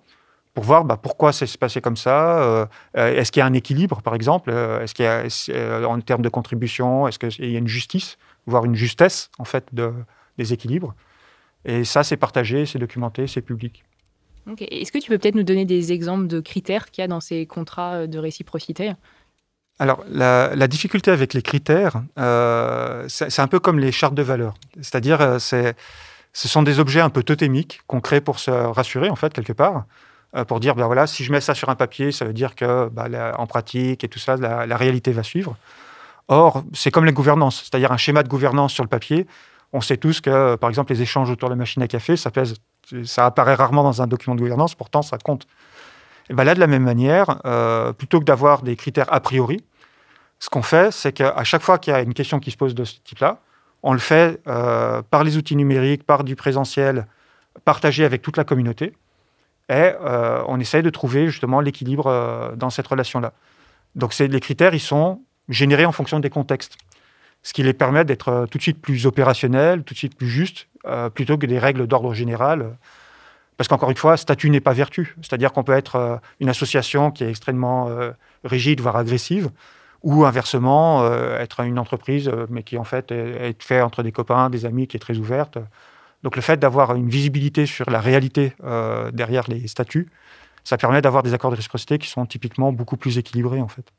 pour 0.54 0.64
voir 0.64 0.84
bah, 0.84 0.96
pourquoi 0.96 1.32
ça 1.32 1.46
s'est 1.46 1.58
passé 1.58 1.80
comme 1.80 1.96
ça. 1.96 2.38
Euh, 2.40 2.66
euh, 2.96 3.14
est-ce 3.14 3.32
qu'il 3.32 3.40
y 3.40 3.42
a 3.42 3.46
un 3.46 3.52
équilibre, 3.52 4.00
par 4.02 4.14
exemple 4.14 4.50
Est-ce 4.50 4.94
qu'il 4.94 5.04
y 5.04 5.08
a, 5.08 5.88
en 5.88 6.00
termes 6.00 6.22
de 6.22 6.28
contribution, 6.28 7.08
est-ce 7.08 7.18
qu'il 7.18 7.50
y 7.50 7.56
a 7.56 7.58
une 7.58 7.68
justice, 7.68 8.16
voire 8.46 8.64
une 8.64 8.74
justesse, 8.74 9.30
en 9.38 9.44
fait, 9.44 9.66
de, 9.72 9.92
des 10.38 10.52
équilibres 10.52 10.94
Et 11.64 11.84
ça, 11.84 12.04
c'est 12.04 12.16
partagé, 12.16 12.64
c'est 12.66 12.78
documenté, 12.78 13.26
c'est 13.26 13.42
public. 13.42 13.84
Est-ce 14.60 14.92
que 14.92 14.98
tu 14.98 15.10
peux 15.10 15.18
peut-être 15.18 15.34
nous 15.34 15.42
donner 15.42 15.64
des 15.64 15.92
exemples 15.92 16.28
de 16.28 16.40
critères 16.40 16.90
qu'il 16.90 17.02
y 17.02 17.04
a 17.04 17.08
dans 17.08 17.20
ces 17.20 17.46
contrats 17.46 18.06
de 18.06 18.18
réciprocité? 18.18 18.92
Alors, 19.78 20.04
la, 20.08 20.68
difficulté 20.68 21.10
avec 21.10 21.34
les 21.34 21.42
critères, 21.42 22.02
c'est 23.08 23.40
un 23.40 23.48
peu 23.48 23.58
comme 23.58 23.78
les 23.78 23.92
chartes 23.92 24.14
de 24.14 24.22
valeurs. 24.22 24.54
C'est-à-dire, 24.80 25.38
c'est 25.40 25.74
ce 26.36 26.48
sont 26.48 26.62
des 26.62 26.80
objets 26.80 27.00
un 27.00 27.08
peu 27.08 27.22
totémiques 27.22 27.80
qu'on 27.86 28.02
crée 28.02 28.20
pour 28.20 28.38
se 28.40 28.50
rassurer, 28.50 29.08
en 29.08 29.16
fait, 29.16 29.32
quelque 29.32 29.54
part, 29.54 29.84
euh, 30.36 30.44
pour 30.44 30.60
dire, 30.60 30.74
ben 30.74 30.84
voilà, 30.84 31.06
si 31.06 31.24
je 31.24 31.32
mets 31.32 31.40
ça 31.40 31.54
sur 31.54 31.70
un 31.70 31.76
papier, 31.76 32.12
ça 32.12 32.26
veut 32.26 32.34
dire 32.34 32.54
que, 32.54 32.90
bah, 32.90 33.08
en 33.38 33.46
pratique 33.46 34.04
et 34.04 34.08
tout 34.08 34.18
ça, 34.18 34.36
la, 34.36 34.76
réalité 34.76 35.12
va 35.12 35.22
suivre. 35.22 35.56
Or, 36.28 36.62
c'est 36.74 36.90
comme 36.90 37.06
la 37.06 37.12
gouvernance, 37.12 37.62
c'est-à-dire 37.62 37.90
un 37.90 37.96
schéma 37.96 38.22
de 38.22 38.28
gouvernance 38.28 38.74
sur 38.74 38.84
le 38.84 38.88
papier. 38.90 39.26
On 39.72 39.80
sait 39.80 39.96
tous 39.96 40.20
que, 40.20 40.56
par 40.56 40.68
exemple, 40.68 40.92
les 40.92 41.00
échanges 41.00 41.30
autour 41.30 41.48
de 41.48 41.54
la 41.54 41.56
machine 41.56 41.82
à 41.82 41.88
café, 41.88 42.16
ça, 42.18 42.30
apparaît 43.24 43.54
rarement 43.54 43.82
dans 43.82 44.02
un 44.02 44.06
document 44.06 44.36
de 44.36 44.40
gouvernance, 44.40 44.74
pourtant 44.74 45.00
ça 45.00 45.16
compte. 45.16 45.46
Et 46.28 46.34
ben 46.34 46.44
là, 46.44 46.54
de 46.54 46.60
la 46.60 46.66
même 46.66 46.84
manière, 46.84 47.40
euh, 47.46 47.94
plutôt 47.94 48.20
que 48.20 48.26
d'avoir 48.26 48.60
des 48.60 48.76
critères 48.76 49.10
a 49.10 49.20
priori, 49.20 49.64
ce 50.38 50.50
qu'on 50.50 50.60
fait, 50.60 50.92
c'est 50.92 51.12
qu'à 51.12 51.44
chaque 51.44 51.62
fois 51.62 51.78
qu'il 51.78 51.94
y 51.94 51.96
a 51.96 52.02
une 52.02 52.12
question 52.12 52.40
qui 52.40 52.50
se 52.50 52.58
pose 52.58 52.74
de 52.74 52.84
ce 52.84 52.96
type-là, 53.02 53.40
on 53.86 53.92
le 53.92 54.00
fait 54.00 54.40
euh, 54.48 55.00
par 55.00 55.22
les 55.22 55.36
outils 55.36 55.54
numériques, 55.54 56.02
par 56.02 56.24
du 56.24 56.34
présentiel, 56.34 57.06
partagé 57.64 58.04
avec 58.04 58.20
toute 58.20 58.36
la 58.36 58.42
communauté. 58.42 58.92
Et 59.68 59.92
euh, 60.02 60.42
on 60.48 60.58
essaye 60.58 60.82
de 60.82 60.90
trouver 60.90 61.28
justement 61.28 61.60
l'équilibre 61.60 62.08
euh, 62.08 62.56
dans 62.56 62.68
cette 62.68 62.88
relation-là. 62.88 63.32
Donc 63.94 64.18
les 64.18 64.40
critères, 64.40 64.74
ils 64.74 64.80
sont 64.80 65.22
générés 65.48 65.86
en 65.86 65.92
fonction 65.92 66.18
des 66.18 66.30
contextes. 66.30 66.76
Ce 67.44 67.52
qui 67.52 67.62
les 67.62 67.74
permet 67.74 68.04
d'être 68.04 68.48
tout 68.50 68.58
de 68.58 68.62
suite 68.62 68.82
plus 68.82 69.06
opérationnels, 69.06 69.84
tout 69.84 69.94
de 69.94 69.98
suite 69.98 70.16
plus 70.16 70.28
justes, 70.28 70.66
plutôt 71.14 71.38
que 71.38 71.46
des 71.46 71.60
règles 71.60 71.86
d'ordre 71.86 72.12
général. 72.12 72.76
Parce 73.56 73.68
qu'encore 73.68 73.90
une 73.90 73.96
fois, 73.96 74.16
statut 74.16 74.50
n'est 74.50 74.60
pas 74.60 74.72
vertu. 74.72 75.14
C'est-à-dire 75.22 75.52
qu'on 75.52 75.62
peut 75.62 75.72
être 75.72 76.20
une 76.40 76.48
association 76.48 77.12
qui 77.12 77.22
est 77.22 77.30
extrêmement 77.30 77.88
rigide, 78.42 78.80
voire 78.80 78.96
agressive, 78.96 79.50
ou 80.02 80.24
inversement, 80.24 81.02
euh, 81.02 81.38
être 81.38 81.60
une 81.60 81.78
entreprise, 81.78 82.28
euh, 82.28 82.46
mais 82.50 82.62
qui 82.62 82.78
en 82.78 82.84
fait 82.84 83.10
est, 83.12 83.62
fait 83.62 83.80
entre 83.80 84.02
des 84.02 84.12
copains, 84.12 84.50
des 84.50 84.64
amis, 84.64 84.86
qui 84.86 84.96
est 84.96 85.00
très 85.00 85.18
ouverte. 85.18 85.58
Donc 86.22 86.36
le 86.36 86.42
fait 86.42 86.58
d'avoir 86.58 86.94
une 86.94 87.08
visibilité 87.08 87.66
sur 87.66 87.88
la 87.90 88.00
réalité 88.00 88.52
euh, 88.64 89.10
derrière 89.10 89.44
les 89.48 89.66
statuts, 89.68 90.08
ça 90.64 90.76
permet 90.76 91.00
d'avoir 91.02 91.22
des 91.22 91.34
accords 91.34 91.50
de 91.50 91.56
réciprocité 91.56 91.98
qui 91.98 92.08
sont 92.08 92.26
typiquement 92.26 92.72
beaucoup 92.72 92.96
plus 92.96 93.18
équilibrés 93.18 93.60
en 93.60 93.68
fait. 93.68 93.92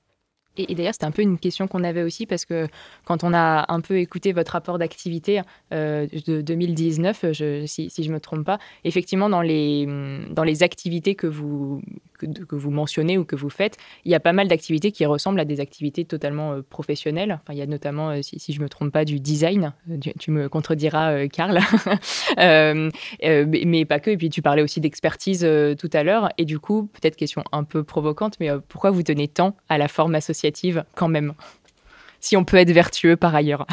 Et, 0.57 0.75
d'ailleurs, 0.75 0.93
c'était 0.93 1.05
un 1.05 1.11
peu 1.11 1.21
une 1.21 1.37
question 1.37 1.67
qu'on 1.67 1.83
avait 1.83 2.03
aussi 2.03 2.25
parce 2.25 2.45
que 2.45 2.67
quand 3.05 3.23
on 3.23 3.33
a 3.33 3.71
un 3.71 3.81
peu 3.81 3.97
écouté 3.99 4.33
votre 4.33 4.51
rapport 4.53 4.77
d'activité 4.77 5.41
euh, 5.73 6.07
de 6.25 6.41
2019, 6.41 7.31
je, 7.31 7.65
si, 7.65 7.89
je 7.95 8.09
ne 8.09 8.13
me 8.13 8.19
trompe 8.19 8.45
pas, 8.45 8.59
effectivement, 8.83 9.29
dans 9.29 9.41
les, 9.41 9.87
dans 10.31 10.43
les 10.43 10.63
activités 10.63 11.15
que 11.15 11.27
vous, 11.27 11.81
que, 12.17 12.55
vous 12.55 12.71
mentionnez 12.71 13.17
ou 13.17 13.25
que 13.25 13.35
vous 13.35 13.49
faites, 13.49 13.77
il 14.05 14.11
y 14.11 14.15
a 14.15 14.19
pas 14.19 14.33
mal 14.33 14.47
d'activités 14.47 14.91
qui 14.91 15.05
ressemblent 15.05 15.39
à 15.39 15.45
des 15.45 15.59
activités 15.59 16.05
totalement 16.05 16.53
euh, 16.53 16.61
professionnelles. 16.61 17.39
Enfin, 17.41 17.53
il 17.53 17.59
y 17.59 17.61
a 17.61 17.65
notamment, 17.65 18.09
euh, 18.09 18.21
si, 18.21 18.53
je 18.53 18.59
ne 18.59 18.63
me 18.63 18.69
trompe 18.69 18.91
pas, 18.91 19.05
du 19.05 19.19
design. 19.19 19.73
Euh, 19.89 19.97
tu, 20.19 20.31
me 20.31 20.49
contrediras, 20.49 21.27
Karl. 21.27 21.59
mais, 22.37 23.85
pas 23.85 23.99
que. 23.99 24.11
Et 24.11 24.17
puis, 24.17 24.29
tu 24.29 24.41
parlais 24.41 24.61
aussi 24.61 24.81
d'expertise 24.81 25.47
tout 25.79 25.89
à 25.93 26.03
l'heure. 26.03 26.29
Et 26.37 26.45
du 26.45 26.59
coup, 26.59 26.89
peut-être 26.93 27.15
question 27.15 27.43
un 27.51 27.63
peu 27.63 27.83
provocante, 27.83 28.39
mais 28.39 28.49
pourquoi 28.67 28.91
vous 28.91 29.03
tenez 29.03 29.27
tant 29.27 29.55
à 29.69 29.77
la 29.77 29.87
forme 29.87 30.15
quand 30.95 31.07
même 31.07 31.33
Si 32.19 32.37
on 32.37 32.45
peut 32.45 32.57
être 32.57 32.71
vertueux 32.71 33.15
par 33.15 33.35
ailleurs. 33.35 33.65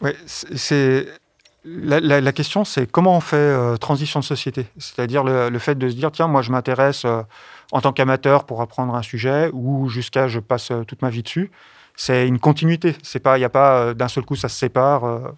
Oui, 0.00 0.10
c'est 0.26 1.06
la, 1.64 2.32
question, 2.32 2.64
c'est 2.64 2.90
comment 2.90 3.16
on 3.16 3.20
fait 3.20 3.78
transition 3.78 4.18
de 4.18 4.24
société? 4.24 4.66
C'est-à-dire 4.78 5.22
le, 5.22 5.58
fait 5.58 5.76
de 5.76 5.88
se 5.88 5.94
dire, 5.94 6.10
tiens, 6.10 6.26
moi, 6.26 6.42
je 6.42 6.50
m'intéresse 6.50 7.06
en 7.72 7.80
tant 7.80 7.92
qu'amateur 7.92 8.44
pour 8.44 8.60
apprendre 8.60 8.94
un 8.94 9.02
sujet 9.02 9.50
ou 9.52 9.88
jusqu'à 9.88 10.28
je 10.28 10.38
passe 10.38 10.70
euh, 10.70 10.84
toute 10.84 11.02
ma 11.02 11.10
vie 11.10 11.22
dessus. 11.22 11.50
C'est 11.96 12.28
une 12.28 12.38
continuité. 12.38 12.94
Il 13.14 13.38
n'y 13.38 13.44
a 13.44 13.48
pas 13.48 13.78
euh, 13.78 13.94
d'un 13.94 14.08
seul 14.08 14.24
coup 14.24 14.36
ça 14.36 14.48
se 14.48 14.56
sépare. 14.56 15.32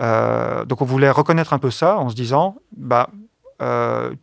Euh, 0.00 0.64
donc 0.64 0.80
on 0.80 0.84
voulait 0.84 1.10
reconnaître 1.10 1.52
un 1.52 1.58
peu 1.58 1.70
ça 1.70 1.98
en 1.98 2.08
se 2.08 2.14
disant, 2.14 2.56
bah, 2.76 3.10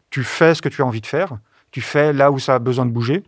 tu 0.10 0.24
fais 0.24 0.56
ce 0.56 0.62
que 0.62 0.70
tu 0.70 0.82
as 0.82 0.86
envie 0.86 1.02
de 1.02 1.06
faire, 1.06 1.38
tu 1.72 1.82
fais 1.82 2.14
là 2.14 2.32
où 2.32 2.40
ça 2.40 2.56
a 2.56 2.60
besoin 2.60 2.86
de 2.86 2.92
bouger, 2.92 3.24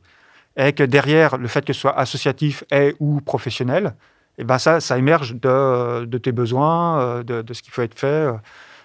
et 0.58 0.74
que 0.74 0.84
derrière 0.84 1.38
le 1.38 1.48
fait 1.48 1.64
que 1.64 1.74
ce 1.74 1.80
soit 1.80 1.98
associatif 1.98 2.64
et 2.72 2.96
ou 3.00 3.22
professionnel, 3.22 3.96
et 4.38 4.44
ben 4.44 4.58
ça, 4.58 4.80
ça 4.80 4.98
émerge 4.98 5.36
de, 5.36 6.18
tes 6.18 6.32
besoins, 6.32 7.24
de, 7.24 7.42
de, 7.42 7.54
ce 7.54 7.62
qui 7.64 7.72
peut 7.72 7.82
être 7.82 7.98
fait. 7.98 8.28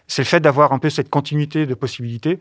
C'est 0.07 0.23
le 0.23 0.27
fait 0.27 0.41
d'avoir 0.41 0.73
un 0.73 0.79
peu 0.79 0.89
cette 0.89 1.11
continuité 1.11 1.66
de 1.66 1.75
possibilités 1.75 2.41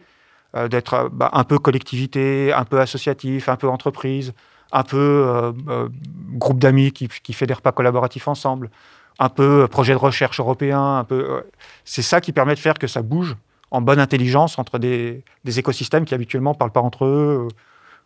euh, 0.54 0.68
d'être 0.68 0.94
euh, 0.96 1.10
bah, 1.10 1.30
un 1.32 1.46
peu 1.46 1.60
collectivité, 1.60 2.52
un 2.52 2.66
peu 2.66 2.82
associatif, 2.82 3.48
un 3.48 3.56
peu 3.56 3.70
entreprise, 3.70 4.34
un 4.74 4.84
peu 4.84 4.98
euh, 5.26 5.88
groupe 6.34 6.60
d'amis 6.60 6.92
qui, 6.92 7.08
qui, 7.08 7.32
fait 7.32 7.48
des 7.48 7.54
repas 7.54 7.72
collaboratifs 7.72 8.28
ensemble, 8.28 8.70
un 9.18 9.30
peu 9.30 9.66
projet 9.70 9.94
de 9.94 9.98
recherche 9.98 10.42
européen, 10.42 10.98
un 10.98 11.06
peu. 11.06 11.44
c'est 11.86 12.02
ça 12.02 12.20
qui 12.20 12.34
permet 12.34 12.54
de 12.56 12.60
faire 12.60 12.74
que 12.74 12.88
ça 12.88 13.02
bouge 13.02 13.38
en 13.72 13.80
bonne 13.80 14.00
intelligence 14.00 14.60
entre 14.60 14.78
des 14.78 15.24
écosystèmes 15.46 16.04
qui 16.04 16.14
habituellement 16.14 16.52
ne 16.52 16.58
parlent 16.58 16.72
pas 16.72 16.82
entre 16.82 17.06
eux 17.06 17.48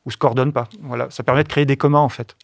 ou 0.06 0.12
se 0.12 0.18
coordonnent 0.18 0.54
pas. 0.54 0.68
Voilà, 0.82 1.10
ça 1.10 1.24
permet 1.24 1.44
de 1.44 1.50
créer 1.50 1.66
des 1.66 1.78
communs 1.78 2.00
en 2.00 2.10
fait. 2.10 2.36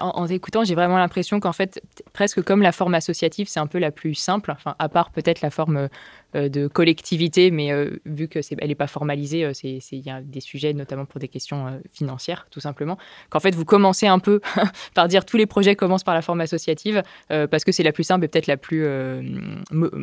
En, 0.00 0.10
en 0.10 0.26
écoutant, 0.28 0.62
j'ai 0.62 0.76
vraiment 0.76 0.98
l'impression 0.98 1.40
qu'en 1.40 1.52
fait, 1.52 1.82
presque 2.12 2.42
comme 2.42 2.62
la 2.62 2.70
forme 2.70 2.94
associative, 2.94 3.48
c'est 3.48 3.58
un 3.58 3.66
peu 3.66 3.78
la 3.78 3.90
plus 3.90 4.14
simple, 4.14 4.52
enfin, 4.52 4.76
à 4.78 4.88
part 4.88 5.10
peut-être 5.10 5.40
la 5.40 5.50
forme 5.50 5.76
euh, 5.76 5.88
de 6.34 6.66
collectivité, 6.66 7.50
mais 7.50 7.72
euh, 7.72 7.98
vu 8.04 8.28
que 8.28 8.38
elle 8.58 8.68
n'est 8.68 8.74
pas 8.74 8.86
formalisée, 8.86 9.44
euh, 9.44 9.52
il 9.62 10.06
y 10.06 10.10
a 10.10 10.20
des 10.20 10.40
sujets, 10.40 10.72
notamment 10.74 11.06
pour 11.06 11.20
des 11.20 11.28
questions 11.28 11.80
financières, 11.92 12.46
tout 12.50 12.60
simplement, 12.60 12.98
qu'en 13.30 13.40
fait, 13.40 13.54
vous 13.54 13.64
commencez 13.64 14.06
un 14.06 14.18
peu 14.18 14.40
par 14.94 15.08
dire 15.08 15.24
tous 15.24 15.36
les 15.36 15.46
projets 15.46 15.74
commencent 15.74 16.04
par 16.04 16.14
la 16.14 16.22
forme 16.22 16.40
associative, 16.40 17.02
parce 17.28 17.64
que 17.64 17.72
c'est 17.72 17.82
la 17.82 17.92
plus 17.92 18.04
simple 18.04 18.24
et 18.24 18.28
peut-être 18.28 18.46
la 18.46 18.56
plus 18.56 18.86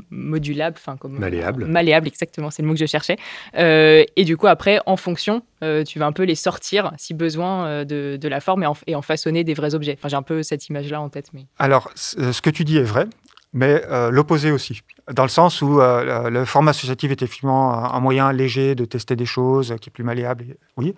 modulable, 0.10 0.78
enfin, 0.78 0.98
comme, 0.98 1.20
malléable. 1.20 1.66
Malléable, 1.66 2.08
exactement, 2.08 2.50
c'est 2.50 2.62
le 2.62 2.68
mot 2.68 2.74
que 2.74 2.80
je 2.80 2.86
cherchais. 2.86 3.18
et 3.56 4.24
du 4.26 4.38
coup, 4.38 4.48
après, 4.48 4.80
en 4.86 4.98
fonction, 4.98 5.44
tu 5.86 6.00
vas 6.00 6.06
un 6.06 6.12
peu 6.12 6.24
les 6.24 6.36
sortir, 6.36 6.92
si 6.98 7.14
besoin, 7.14 7.86
de, 7.86 8.18
de 8.20 8.28
la 8.28 8.40
forme 8.40 8.64
et 8.64 8.68
en, 8.68 8.76
et 8.88 8.96
en, 8.96 9.02
façonner 9.02 9.44
des 9.44 9.54
vrais 9.54 9.76
objets. 9.76 9.96
Enfin, 9.98 10.10
j'ai 10.10 10.18
un 10.18 10.24
peu 10.24 10.44
cette 10.44 10.68
image-là 10.68 11.02
en 11.02 11.10
tête. 11.10 11.30
Mais... 11.34 11.46
Alors, 11.58 11.92
ce 11.96 12.42
que 12.42 12.50
tu 12.50 12.64
dis 12.64 12.78
est 12.78 12.84
vrai 12.84 13.08
mais 13.56 13.82
euh, 13.90 14.12
l'opposé 14.12 14.52
aussi, 14.52 14.82
dans 15.12 15.24
le 15.24 15.30
sens 15.30 15.62
où 15.62 15.80
euh, 15.80 16.30
le 16.30 16.46
format 16.46 16.72
associatif 16.72 17.12
est 17.12 17.22
effectivement 17.22 17.94
un 17.94 18.00
moyen 18.00 18.32
léger 18.32 18.74
de 18.76 18.86
tester 18.86 19.16
des 19.16 19.26
choses, 19.26 19.76
qui 19.80 19.90
est 19.90 19.94
plus 19.94 20.04
malléable, 20.04 20.46
oui, 20.78 20.96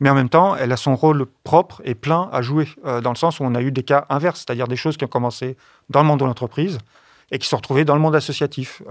mais 0.00 0.08
en 0.08 0.14
même 0.14 0.30
temps, 0.30 0.56
elle 0.56 0.72
a 0.72 0.76
son 0.78 0.96
rôle 0.96 1.26
propre 1.44 1.82
et 1.84 1.94
plein 1.94 2.30
à 2.32 2.40
jouer, 2.40 2.68
euh, 2.86 3.00
dans 3.02 3.10
le 3.10 3.16
sens 3.16 3.38
où 3.38 3.44
on 3.44 3.54
a 3.54 3.60
eu 3.60 3.70
des 3.70 3.82
cas 3.82 4.06
inverses, 4.08 4.44
c'est-à-dire 4.46 4.66
des 4.66 4.76
choses 4.76 4.96
qui 4.96 5.04
ont 5.04 5.08
commencé 5.08 5.56
dans 5.90 6.00
le 6.00 6.06
monde 6.06 6.20
de 6.20 6.24
l'entreprise 6.24 6.78
et 7.30 7.38
qui 7.38 7.46
sont 7.46 7.58
retrouvées 7.58 7.84
dans 7.84 7.94
le 7.94 8.00
monde 8.00 8.16
associatif. 8.16 8.82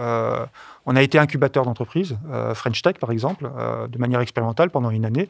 on 0.85 0.95
a 0.95 1.01
été 1.01 1.19
incubateur 1.19 1.65
d'entreprise, 1.65 2.17
French 2.53 2.81
Tech 2.81 2.93
par 2.97 3.11
exemple, 3.11 3.49
de 3.89 3.97
manière 3.97 4.21
expérimentale 4.21 4.69
pendant 4.69 4.91
une 4.91 5.03
année. 5.03 5.27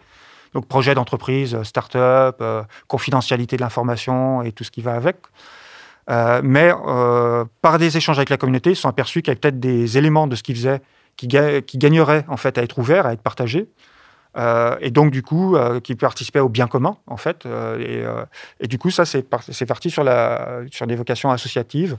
Donc 0.54 0.68
projet 0.68 0.94
d'entreprise, 0.94 1.60
start-up, 1.64 2.40
confidentialité 2.88 3.56
de 3.56 3.64
l'information 3.64 4.44
et 4.44 4.52
tout 4.52 4.64
ce 4.64 4.70
qui 4.70 4.84
va 4.84 4.94
avec. 4.94 5.16
Euh, 6.10 6.42
mais 6.44 6.72
euh, 6.88 7.46
par 7.62 7.78
des 7.78 7.96
échanges 7.96 8.18
avec 8.18 8.30
la 8.30 8.38
communauté, 8.38 8.72
ils 8.72 8.76
se 8.76 8.82
sont 8.82 8.90
aperçus 8.90 9.22
qu'il 9.22 9.30
y 9.30 9.32
avait 9.32 9.40
peut-être 9.40 9.60
des 9.60 9.98
éléments 9.98 10.28
de 10.28 10.36
ce 10.36 10.44
qu'ils 10.44 10.56
faisaient 10.56 10.82
qui, 11.18 11.28
qui, 11.28 11.78
gagneraient 11.78 12.26
en 12.28 12.38
fait 12.38 12.58
à 12.58 12.64
être 12.64 12.80
ouverts, 12.80 13.06
à 13.06 13.14
être 13.14 13.22
partagés. 13.22 13.70
Euh, 14.38 14.76
et 14.80 14.90
donc, 14.90 15.12
du 15.12 15.22
coup, 15.22 15.58
qui 15.84 15.96
participaient 15.96 16.40
au 16.40 16.50
bien 16.50 16.68
commun, 16.68 16.98
en 17.08 17.18
fait. 17.18 17.46
Et, 18.60 18.68
du 18.68 18.78
coup, 18.78 18.90
ça, 18.90 19.06
c'est 19.06 19.24
parti 19.66 19.90
sur, 19.90 20.04
la, 20.04 20.62
des 20.88 20.96
vocations 20.96 21.32
associatives. 21.32 21.98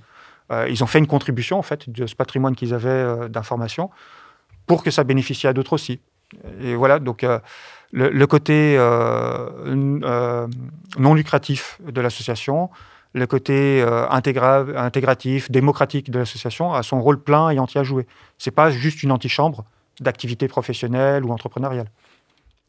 ils 0.69 0.83
ont 0.83 0.87
fait 0.87 1.01
une 1.01 1.07
contribution, 1.07 1.59
en 1.59 1.63
fait, 1.63 1.91
de 1.91 2.07
ce 2.07 2.15
patrimoine 2.15 2.57
qu'ils 2.57 2.73
avaient 2.73 3.29
d'information 3.29 3.91
pour 4.67 4.83
que 4.83 4.91
ça 4.91 5.05
bénéficie 5.05 5.49
à 5.49 5.53
d'autres 5.53 5.75
aussi. 5.75 6.01
Et 6.63 6.77
voilà, 6.77 6.99
donc 6.99 7.27
le, 7.93 8.27
côté 8.27 8.79
non 9.67 11.15
lucratif 11.15 11.79
de 11.87 12.01
l'association, 12.01 12.71
le 13.13 13.27
côté 13.27 13.83
euh, 13.83 14.09
intégratif, 14.09 15.51
démocratique 15.51 16.11
de 16.11 16.19
l'association 16.19 16.73
a 16.73 16.83
son 16.83 17.01
rôle 17.03 17.23
plein 17.23 17.51
et 17.51 17.59
entier 17.59 17.81
à 17.81 17.85
jouer. 17.85 18.07
Ce 18.39 18.49
n'est 18.49 18.55
pas 18.55 18.71
juste 18.71 19.03
une 19.03 19.13
antichambre 19.13 19.65
d'activité 20.01 20.49
professionnelle 20.49 21.25
ou 21.25 21.33
entrepreneuriale. 21.33 21.91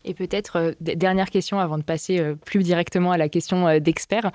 Et 0.03 0.15
peut-être, 0.15 0.55
euh, 0.57 0.71
dernière 0.79 1.29
question 1.29 1.59
avant 1.59 1.77
de 1.77 1.83
passer 1.83 2.19
euh, 2.19 2.35
plus 2.35 2.63
directement 2.63 3.11
à 3.11 3.17
la 3.17 3.29
question 3.29 3.79
d'expert. 3.79 4.31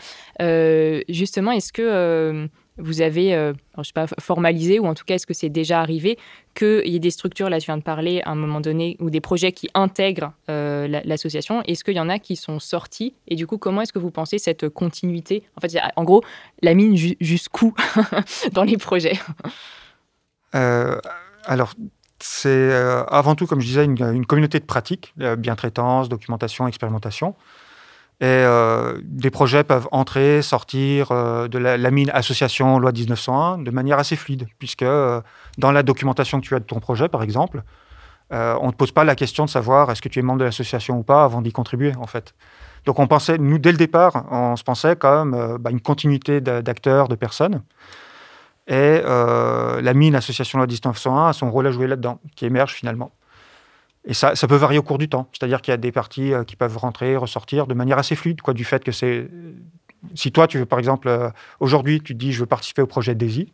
justement, 1.09 1.51
est-ce 1.51 1.73
que 1.73 2.49
vous 2.79 3.01
avez, 3.01 3.35
euh, 3.35 3.53
je 3.79 3.85
sais 3.85 3.93
pas, 3.93 4.07
formalisé, 4.21 4.79
ou 4.79 4.87
en 4.87 4.95
tout 4.95 5.05
cas, 5.05 5.15
est-ce 5.15 5.27
que 5.27 5.35
c'est 5.35 5.49
déjà 5.49 5.81
arrivé 5.81 6.19
qu'il 6.55 6.87
y 6.87 6.97
ait 6.97 7.01
des 7.01 7.11
structures, 7.11 7.49
là, 7.49 7.59
tu 7.59 7.67
viens 7.67 7.77
de 7.77 7.83
parler, 7.83 8.23
à 8.25 8.31
un 8.31 8.35
moment 8.35 8.61
donné, 8.61 8.97
ou 9.01 9.11
des 9.11 9.21
projets 9.21 9.53
qui 9.53 9.69
intègrent 9.75 10.33
euh, 10.51 10.87
l'association. 11.05 11.63
Est-ce 11.63 11.85
qu'il 11.85 11.95
y 11.95 12.01
en 12.01 12.09
a 12.09 12.19
qui 12.19 12.37
sont 12.37 12.59
sortis? 12.59 13.15
Et 13.29 13.35
du 13.35 13.47
coup, 13.47 13.59
comment 13.59 13.83
est-ce 13.83 13.93
que 13.93 13.99
vous 13.99 14.11
pensez 14.11 14.39
cette 14.39 14.69
continuité? 14.69 15.43
En 15.57 15.61
fait, 15.61 15.79
en 15.97 16.05
gros, 16.05 16.23
la 16.63 16.75
mine 16.75 16.97
jusqu'où 17.21 17.75
dans 18.53 18.65
les 18.65 18.77
projets? 18.77 19.19
Euh, 20.55 20.99
Alors, 21.45 21.75
c'est 22.19 22.73
avant 23.09 23.35
tout, 23.35 23.47
comme 23.47 23.61
je 23.61 23.67
disais, 23.67 23.85
une, 23.85 24.01
une 24.01 24.27
communauté 24.27 24.59
de 24.59 24.65
pratique, 24.65 25.15
bien 25.39 25.55
traitance, 25.55 26.09
documentation, 26.09 26.67
expérimentation. 26.67 27.35
Et 28.21 28.25
euh, 28.25 28.99
des 29.03 29.31
projets 29.31 29.63
peuvent 29.63 29.89
entrer, 29.93 30.41
sortir 30.41 31.11
euh, 31.11 31.49
de 31.49 31.59
la, 31.59 31.91
mine 31.91 32.11
association 32.15 32.79
loi 32.79 32.91
1901 32.91 33.59
de 33.59 33.71
manière 33.71 33.99
assez 33.99 34.17
fluide, 34.17 34.47
puisque 34.59 34.83
euh, 34.83 35.21
dans 35.59 35.71
la 35.71 35.83
documentation 35.83 36.41
que 36.41 36.47
tu 36.47 36.55
as 36.55 36.61
de 36.61 36.65
ton 36.65 36.81
projet, 36.81 37.09
par 37.09 37.23
exemple, 37.23 37.63
on 38.31 38.67
ne 38.67 38.71
te 38.73 38.77
pose 38.77 38.91
pas 38.91 39.05
la 39.05 39.15
question 39.15 39.45
de 39.45 39.51
savoir 39.51 39.91
est-ce 39.91 40.03
que 40.03 40.09
tu 40.09 40.19
es 40.19 40.23
membre 40.23 40.41
de 40.41 40.45
l'association 40.45 40.99
ou 40.99 41.03
pas 41.03 41.25
avant 41.25 41.43
d'y 41.43 41.53
contribuer, 41.53 41.93
en 41.97 42.07
fait. 42.07 42.35
Donc 42.85 42.99
on 42.99 43.07
pensait, 43.07 43.39
nous, 43.39 43.59
dès 43.59 43.71
le 43.71 43.79
départ, 43.79 44.27
on 44.33 44.57
se 44.57 44.65
pensait 44.65 44.97
comme 44.97 45.59
bah, 45.61 45.71
une 45.71 45.81
continuité 45.81 46.41
d'acteurs, 46.41 47.07
de 47.07 47.15
personnes. 47.15 47.63
Et 48.67 49.01
la 49.05 49.95
mine 49.95 50.17
association 50.17 50.59
loi 50.59 50.67
1901 50.67 51.29
a 51.29 51.33
son 51.35 51.53
rôle 51.53 51.69
à 51.69 51.71
jouer 51.71 51.87
là-dedans, 51.87 52.19
qui 52.35 52.47
émerge 52.47 52.73
finalement. 52.73 53.13
Et 54.07 54.15
ça, 54.15 54.35
peut 54.35 54.57
varier 54.57 54.79
au 54.79 54.83
cours 54.83 54.99
du 54.99 55.09
temps. 55.09 55.29
C'est-à-dire 55.33 55.61
qu'il 55.61 55.73
y 55.73 55.75
a 55.75 55.79
des 55.79 55.93
parties 55.93 56.33
euh, 56.33 56.45
qui 56.45 56.55
peuvent 56.55 56.77
rentrer, 56.79 57.17
ressortir 57.17 57.67
de 57.67 57.75
manière 57.75 57.99
assez 57.99 58.15
fluide, 58.15 58.41
quoi, 58.41 58.55
du 58.55 58.65
fait 58.65 58.85
que 58.85 58.93
c'est. 58.93 59.29
Si 60.15 60.31
toi, 60.31 60.47
tu 60.47 60.59
veux, 60.59 60.67
par 60.67 60.79
exemple, 60.79 61.09
euh, 61.09 61.29
aujourd'hui, 61.59 62.01
tu 62.01 62.15
te 62.15 62.19
dis, 62.19 62.33
je 62.33 62.41
veux 62.41 62.47
participer 62.47 62.83
au 62.83 62.87
projet 62.87 63.17
DAISY, 63.17 63.53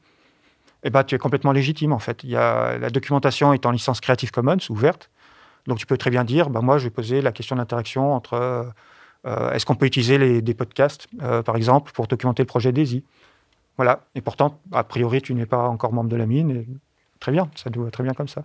eh 0.82 0.90
ben, 0.90 1.04
tu 1.04 1.14
es 1.14 1.18
complètement 1.18 1.52
légitime, 1.52 1.92
en 1.92 1.98
fait. 1.98 2.22
Il 2.24 2.30
y 2.30 2.36
a, 2.36 2.76
la 2.76 2.90
documentation 2.90 3.54
est 3.54 3.64
en 3.64 3.70
licence 3.70 4.00
Creative 4.00 4.30
Commons, 4.30 4.58
ouverte. 4.68 5.10
Donc, 5.66 5.78
tu 5.78 5.86
peux 5.86 5.96
très 5.96 6.10
bien 6.10 6.24
dire, 6.24 6.50
bah, 6.50 6.60
moi, 6.60 6.76
je 6.76 6.84
vais 6.84 6.90
poser 6.90 7.22
la 7.22 7.32
question 7.32 7.56
d'interaction 7.56 8.12
entre. 8.12 8.34
Euh, 9.24 9.52
est-ce 9.52 9.64
qu'on 9.64 9.76
peut 9.76 9.86
utiliser 9.86 10.42
des 10.42 10.54
podcasts, 10.54 11.06
par 11.44 11.54
exemple, 11.54 11.92
pour 11.92 12.08
documenter 12.08 12.42
le 12.42 12.48
projet 12.48 12.72
DAISY? 12.72 13.04
Voilà. 13.76 14.04
Et 14.16 14.20
pourtant, 14.20 14.60
a 14.72 14.84
priori, 14.84 15.22
tu 15.22 15.32
n'es 15.32 15.46
pas 15.46 15.68
encore 15.68 15.92
membre 15.92 16.10
de 16.10 16.16
la 16.16 16.26
mine. 16.26 16.66
très 17.20 17.32
bien, 17.32 17.48
ça 17.54 17.70
doit 17.70 17.90
très 17.90 18.02
bien 18.02 18.12
comme 18.12 18.28
ça. 18.28 18.42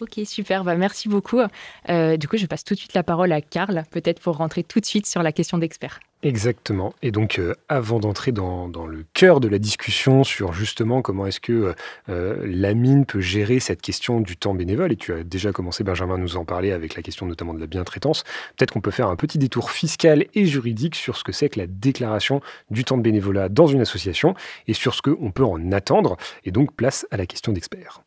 Ok, 0.00 0.20
super, 0.24 0.64
bah, 0.64 0.76
merci 0.76 1.08
beaucoup. 1.08 1.40
Euh, 1.88 2.16
du 2.16 2.28
coup, 2.28 2.36
je 2.36 2.46
passe 2.46 2.64
tout 2.64 2.74
de 2.74 2.78
suite 2.78 2.94
la 2.94 3.02
parole 3.02 3.32
à 3.32 3.40
Karl, 3.40 3.84
peut-être 3.90 4.20
pour 4.20 4.36
rentrer 4.36 4.64
tout 4.64 4.80
de 4.80 4.86
suite 4.86 5.06
sur 5.06 5.22
la 5.22 5.32
question 5.32 5.58
d'expert. 5.58 6.00
Exactement. 6.24 6.94
Et 7.02 7.10
donc, 7.10 7.38
euh, 7.38 7.54
avant 7.68 8.00
d'entrer 8.00 8.32
dans, 8.32 8.66
le 8.86 9.04
cœur 9.12 9.40
de 9.40 9.48
la 9.48 9.58
discussion 9.58 10.24
sur 10.24 10.54
justement 10.54 11.02
comment 11.02 11.26
est-ce 11.26 11.38
que 11.38 11.52
euh, 11.52 11.74
euh, 12.08 12.42
la 12.46 12.72
mine 12.72 13.04
peut 13.04 13.20
gérer 13.20 13.60
cette 13.60 13.82
question 13.82 14.22
du 14.22 14.38
temps 14.38 14.54
bénévole, 14.54 14.90
et 14.90 14.96
tu 14.96 15.12
as 15.12 15.22
déjà 15.22 15.52
commencé, 15.52 15.84
Benjamin, 15.84 16.14
à 16.14 16.18
nous 16.18 16.38
en 16.38 16.46
parler 16.46 16.72
avec 16.72 16.96
la 16.96 17.02
question 17.02 17.26
notamment 17.26 17.52
de 17.52 17.60
la 17.60 17.66
bientraitance, 17.66 18.24
peut-être 18.56 18.72
qu'on 18.72 18.80
peut 18.80 18.90
faire 18.90 19.08
un 19.08 19.16
petit 19.16 19.36
détour 19.36 19.70
fiscal 19.70 20.24
et 20.32 20.46
juridique 20.46 20.94
sur 20.94 21.18
ce 21.18 21.24
que 21.24 21.32
c'est 21.32 21.50
que 21.50 21.60
la 21.60 21.66
déclaration 21.66 22.40
du 22.70 22.84
temps 22.84 22.96
de 22.96 23.02
bénévolat 23.02 23.50
dans 23.50 23.66
une 23.66 23.82
association 23.82 24.34
et 24.66 24.72
sur 24.72 24.94
ce 24.94 25.02
qu'on 25.02 25.30
peut 25.30 25.44
en 25.44 25.72
attendre. 25.72 26.16
Et 26.44 26.52
donc, 26.52 26.74
place 26.74 27.06
à 27.10 27.18
la 27.18 27.26
question 27.26 27.52
d'expert. 27.52 28.00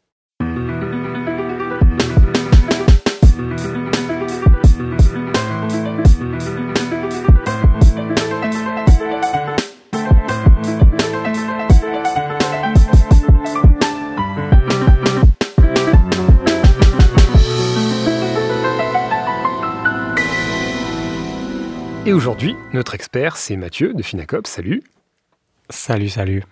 Et 22.07 22.13
aujourd'hui, 22.13 22.55
notre 22.71 22.95
expert, 22.95 23.35
c'est 23.35 23.57
Mathieu 23.57 23.93
de 23.93 24.01
Finacop. 24.01 24.47
Salut. 24.47 24.81
Salut, 25.69 26.07
salut. 26.07 26.45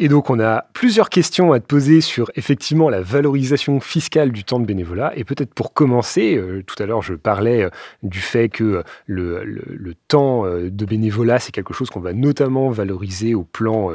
Et 0.00 0.08
donc, 0.08 0.28
on 0.28 0.40
a 0.40 0.64
plusieurs 0.72 1.08
questions 1.08 1.52
à 1.52 1.60
te 1.60 1.66
poser 1.66 2.00
sur 2.00 2.32
effectivement 2.34 2.90
la 2.90 3.00
valorisation 3.00 3.78
fiscale 3.78 4.32
du 4.32 4.42
temps 4.42 4.58
de 4.58 4.66
bénévolat. 4.66 5.12
Et 5.14 5.22
peut-être 5.22 5.54
pour 5.54 5.72
commencer, 5.72 6.34
euh, 6.34 6.64
tout 6.66 6.74
à 6.82 6.86
l'heure, 6.86 7.02
je 7.02 7.14
parlais 7.14 7.62
euh, 7.62 7.70
du 8.02 8.18
fait 8.18 8.48
que 8.48 8.64
euh, 8.64 8.82
le, 9.06 9.94
temps 10.08 10.42
de 10.44 10.84
bénévolat, 10.84 11.38
c'est 11.38 11.52
quelque 11.52 11.74
chose 11.74 11.90
qu'on 11.90 12.00
va 12.00 12.12
notamment 12.12 12.68
valoriser 12.70 13.36
au 13.36 13.44
plan 13.44 13.92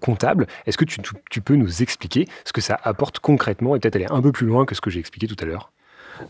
comptable. 0.00 0.48
Est-ce 0.66 0.76
que 0.76 0.84
tu, 0.84 0.98
tu, 1.30 1.40
peux 1.40 1.54
nous 1.54 1.80
expliquer 1.80 2.26
ce 2.44 2.52
que 2.52 2.60
ça 2.60 2.76
apporte 2.82 3.20
concrètement? 3.20 3.76
Et 3.76 3.78
peut-être 3.78 3.94
aller 3.94 4.06
un 4.10 4.20
peu 4.20 4.32
plus 4.32 4.48
loin 4.48 4.64
que 4.64 4.74
ce 4.74 4.80
que 4.80 4.90
j'ai 4.90 4.98
expliqué 4.98 5.28
tout 5.28 5.36
à 5.38 5.44
l'heure 5.44 5.70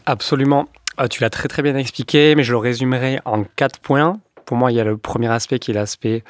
Absolument. 0.06 0.68
Ah, 1.02 1.08
tu 1.08 1.22
l'as 1.22 1.30
très 1.30 1.48
très 1.48 1.62
bien 1.62 1.76
expliqué, 1.76 2.34
mais 2.34 2.42
je 2.42 2.52
le 2.52 2.58
résumerai 2.58 3.20
en 3.24 3.44
quatre 3.44 3.80
points. 3.80 4.20
Pour 4.44 4.58
moi, 4.58 4.70
il 4.70 4.74
y 4.74 4.80
a 4.80 4.84
le 4.84 4.98
premier 4.98 5.28
aspect 5.28 5.58
qui 5.58 5.70
est 5.70 5.74
l'aspect 5.74 6.24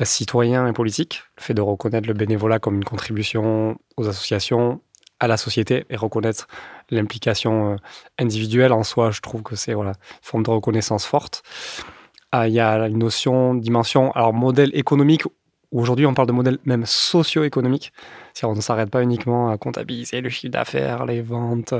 euh, 0.00 0.06
citoyen 0.06 0.66
et 0.66 0.72
politique, 0.72 1.20
le 1.36 1.42
fait 1.42 1.52
de 1.52 1.60
reconnaître 1.60 2.08
le 2.08 2.14
bénévolat 2.14 2.58
comme 2.58 2.76
une 2.76 2.84
contribution 2.84 3.76
aux 3.98 4.08
associations, 4.08 4.80
à 5.20 5.26
la 5.28 5.36
société 5.36 5.84
et 5.90 5.96
reconnaître 5.96 6.48
l'implication 6.88 7.72
euh, 7.72 7.76
individuelle 8.18 8.72
en 8.72 8.82
soi. 8.82 9.10
Je 9.10 9.20
trouve 9.20 9.42
que 9.42 9.56
c'est 9.56 9.74
voilà, 9.74 9.90
une 9.90 10.22
forme 10.22 10.42
de 10.42 10.48
reconnaissance 10.48 11.04
forte. 11.04 11.42
Ah, 12.32 12.48
il 12.48 12.54
y 12.54 12.60
a 12.60 12.86
une 12.86 13.00
notion, 13.00 13.54
dimension, 13.54 14.10
alors 14.12 14.32
modèle 14.32 14.70
économique 14.72 15.24
Aujourd'hui, 15.74 16.06
on 16.06 16.14
parle 16.14 16.28
de 16.28 16.32
modèle 16.32 16.58
même 16.64 16.86
socio-économique. 16.86 17.92
On 18.44 18.54
ne 18.54 18.60
s'arrête 18.60 18.90
pas 18.90 19.02
uniquement 19.02 19.50
à 19.50 19.58
comptabiliser 19.58 20.20
le 20.20 20.28
chiffre 20.28 20.52
d'affaires, 20.52 21.04
les 21.04 21.20
ventes, 21.20 21.74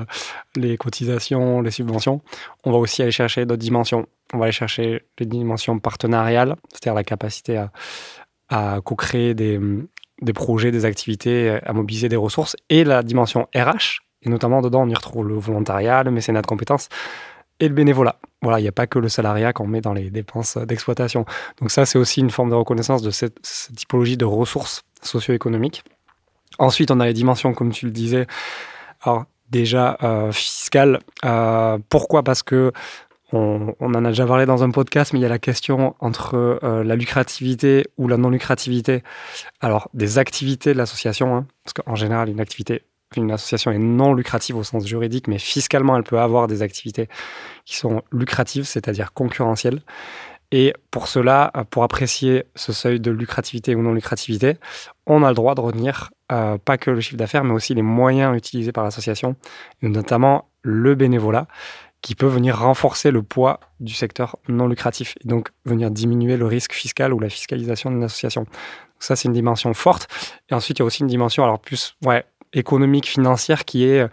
les 0.56 0.76
cotisations, 0.76 1.60
les 1.60 1.70
subventions. 1.70 2.20
On 2.64 2.72
va 2.72 2.78
aussi 2.78 3.02
aller 3.02 3.12
chercher 3.12 3.46
d'autres 3.46 3.62
dimensions. 3.62 4.06
On 4.32 4.38
va 4.38 4.46
aller 4.46 4.52
chercher 4.52 5.04
les 5.20 5.26
dimensions 5.26 5.78
partenariales, 5.78 6.56
c'est-à-dire 6.72 6.94
la 6.94 7.04
capacité 7.04 7.64
à, 8.48 8.80
co-créer 8.84 9.34
des, 9.34 9.60
des 10.22 10.32
projets, 10.32 10.72
des 10.72 10.84
activités, 10.84 11.60
à 11.64 11.72
mobiliser 11.72 12.08
des 12.08 12.16
ressources, 12.16 12.56
et 12.70 12.82
la 12.82 13.04
dimension 13.04 13.46
RH. 13.54 14.00
Et 14.22 14.28
notamment, 14.28 14.60
dedans, 14.60 14.82
on 14.82 14.88
y 14.88 14.94
retrouve 14.94 15.28
le 15.28 15.34
volontariat, 15.34 16.02
le 16.02 16.10
mécénat 16.10 16.42
de 16.42 16.46
compétences 16.48 16.88
et 17.60 17.68
le 17.68 17.74
bénévolat. 17.74 18.16
Voilà, 18.42 18.58
il 18.60 18.62
n'y 18.62 18.68
a 18.68 18.72
pas 18.72 18.86
que 18.86 18.98
le 18.98 19.08
salariat 19.08 19.52
qu'on 19.52 19.66
met 19.66 19.80
dans 19.80 19.94
les 19.94 20.10
dépenses 20.10 20.56
d'exploitation. 20.58 21.24
Donc 21.60 21.70
ça, 21.70 21.86
c'est 21.86 21.98
aussi 21.98 22.20
une 22.20 22.30
forme 22.30 22.50
de 22.50 22.54
reconnaissance 22.54 23.02
de 23.02 23.10
cette, 23.10 23.40
typologie 23.74 24.16
de 24.16 24.24
ressources 24.24 24.82
socio-économiques. 25.02 25.82
Ensuite, 26.58 26.90
on 26.90 27.00
a 27.00 27.06
les 27.06 27.14
dimensions, 27.14 27.54
comme 27.54 27.72
tu 27.72 27.86
le 27.86 27.92
disais, 27.92 28.26
déjà 29.50 29.96
euh, 30.02 30.32
fiscales. 30.32 31.00
Euh, 31.24 31.78
pourquoi? 31.88 32.22
Parce 32.22 32.42
que 32.42 32.72
on, 33.32 33.74
en 33.80 34.04
a 34.04 34.08
déjà 34.08 34.26
parlé 34.26 34.46
dans 34.46 34.62
un 34.62 34.70
podcast, 34.70 35.12
mais 35.12 35.18
il 35.18 35.22
y 35.22 35.26
a 35.26 35.28
la 35.28 35.40
question 35.40 35.96
entre 35.98 36.34
euh, 36.62 36.84
la 36.84 36.94
lucrativité 36.94 37.84
ou 37.98 38.06
la 38.06 38.16
non-lucrativité. 38.16 39.02
Alors, 39.60 39.88
des 39.92 40.18
activités 40.18 40.72
de 40.72 40.78
l'association, 40.78 41.34
hein, 41.34 41.46
parce 41.64 41.72
qu'en 41.72 41.96
général, 41.96 42.28
une 42.28 42.40
activité 42.40 42.82
une 43.16 43.30
association 43.30 43.70
est 43.70 43.78
non 43.78 44.14
lucrative 44.14 44.56
au 44.56 44.64
sens 44.64 44.86
juridique, 44.86 45.28
mais 45.28 45.38
fiscalement, 45.38 45.96
elle 45.96 46.02
peut 46.02 46.18
avoir 46.18 46.46
des 46.46 46.62
activités 46.62 47.08
qui 47.64 47.76
sont 47.76 48.02
lucratives, 48.12 48.64
c'est-à-dire 48.64 49.12
concurrentielles. 49.12 49.80
Et 50.50 50.72
pour 50.90 51.08
cela, 51.08 51.52
pour 51.70 51.82
apprécier 51.82 52.44
ce 52.54 52.72
seuil 52.72 53.00
de 53.00 53.10
lucrativité 53.10 53.74
ou 53.74 53.82
non 53.82 53.92
lucrativité, 53.92 54.56
on 55.06 55.24
a 55.24 55.28
le 55.28 55.34
droit 55.34 55.54
de 55.54 55.60
retenir 55.60 56.10
euh, 56.30 56.58
pas 56.58 56.78
que 56.78 56.90
le 56.90 57.00
chiffre 57.00 57.16
d'affaires, 57.16 57.44
mais 57.44 57.54
aussi 57.54 57.74
les 57.74 57.82
moyens 57.82 58.36
utilisés 58.36 58.72
par 58.72 58.84
l'association, 58.84 59.36
notamment 59.82 60.48
le 60.62 60.94
bénévolat, 60.94 61.48
qui 62.02 62.14
peut 62.14 62.26
venir 62.26 62.58
renforcer 62.58 63.10
le 63.10 63.22
poids 63.22 63.60
du 63.80 63.94
secteur 63.94 64.36
non 64.46 64.68
lucratif 64.68 65.16
et 65.24 65.28
donc 65.28 65.48
venir 65.64 65.90
diminuer 65.90 66.36
le 66.36 66.46
risque 66.46 66.72
fiscal 66.72 67.14
ou 67.14 67.18
la 67.18 67.30
fiscalisation 67.30 67.90
d'une 67.90 68.04
association. 68.04 68.46
ça, 68.98 69.16
c'est 69.16 69.26
une 69.26 69.34
dimension 69.34 69.72
forte. 69.74 70.06
Et 70.50 70.54
ensuite, 70.54 70.78
il 70.78 70.82
y 70.82 70.84
a 70.84 70.86
aussi 70.86 71.00
une 71.00 71.08
dimension, 71.08 71.42
alors 71.42 71.58
plus, 71.58 71.96
ouais, 72.04 72.24
économique, 72.54 73.06
financière 73.06 73.64
qui 73.64 73.84
est 73.84 74.08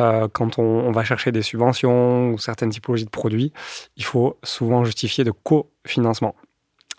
euh, 0.00 0.28
quand 0.32 0.58
on, 0.58 0.90
va 0.90 1.04
chercher 1.04 1.30
des 1.30 1.42
subventions 1.42 2.30
ou 2.30 2.38
certaines 2.38 2.70
typologies 2.70 3.04
de 3.04 3.10
produits, 3.10 3.52
il 3.96 4.04
faut 4.04 4.38
souvent 4.42 4.84
justifier 4.84 5.24
de 5.24 5.30
cofinancement. 5.30 6.34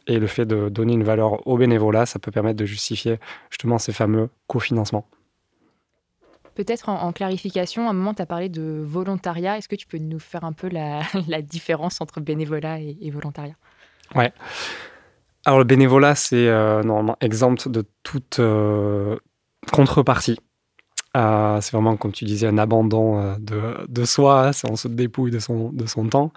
Et 0.08 0.20
le 0.20 0.28
fait 0.28 0.46
de 0.46 0.70
donner 0.70 0.94
une 0.94 1.04
valeur 1.04 1.46
au 1.48 1.58
bénévolat, 1.58 2.06
ça 2.06 2.20
peut 2.20 2.32
permettre 2.32 2.58
de 2.58 2.66
justifier 2.66 3.20
justement 3.50 3.80
ces 3.80 3.92
fameux 3.92 4.30
cofinancements. 4.48 5.08
Peut-être 6.54 6.88
en, 6.88 7.12
clarification, 7.12 7.88
à 7.88 7.90
un 7.90 7.94
moment, 7.94 8.14
tu 8.14 8.22
as 8.22 8.26
parlé 8.26 8.48
de 8.48 8.82
volontariat. 8.82 9.58
Est-ce 9.58 9.68
que 9.68 9.76
tu 9.76 9.88
peux 9.88 9.98
nous 9.98 10.20
faire 10.20 10.46
un 10.46 10.54
peu 10.54 10.70
la, 10.70 11.02
différence 11.42 12.00
entre 12.00 12.22
bénévolat 12.22 12.80
et, 12.80 13.10
volontariat? 13.10 13.56
Ouais. 14.14 14.32
Alors, 15.44 15.60
le 15.60 15.66
bénévolat, 15.66 16.16
c'est 16.16 16.48
euh, 16.48 16.82
normalement 16.82 17.18
exempt 17.20 17.68
de 17.68 17.84
toute 18.04 18.40
euh, 18.40 19.18
contrepartie. 19.70 20.40
Euh, 21.16 21.62
c'est 21.62 21.72
vraiment, 21.72 21.96
comme 21.96 22.12
tu 22.12 22.26
disais, 22.26 22.48
un 22.48 22.58
abandon 22.58 23.20
euh, 23.20 23.36
de, 23.40 23.88
de, 23.88 24.06
soi, 24.06 24.50
hein, 24.50 24.52
on 24.70 24.76
se 24.76 24.88
dépouille 24.88 25.32
de 25.32 25.40
son, 25.40 25.70
de 25.70 25.86
son 25.86 26.08
temps. 26.08 26.32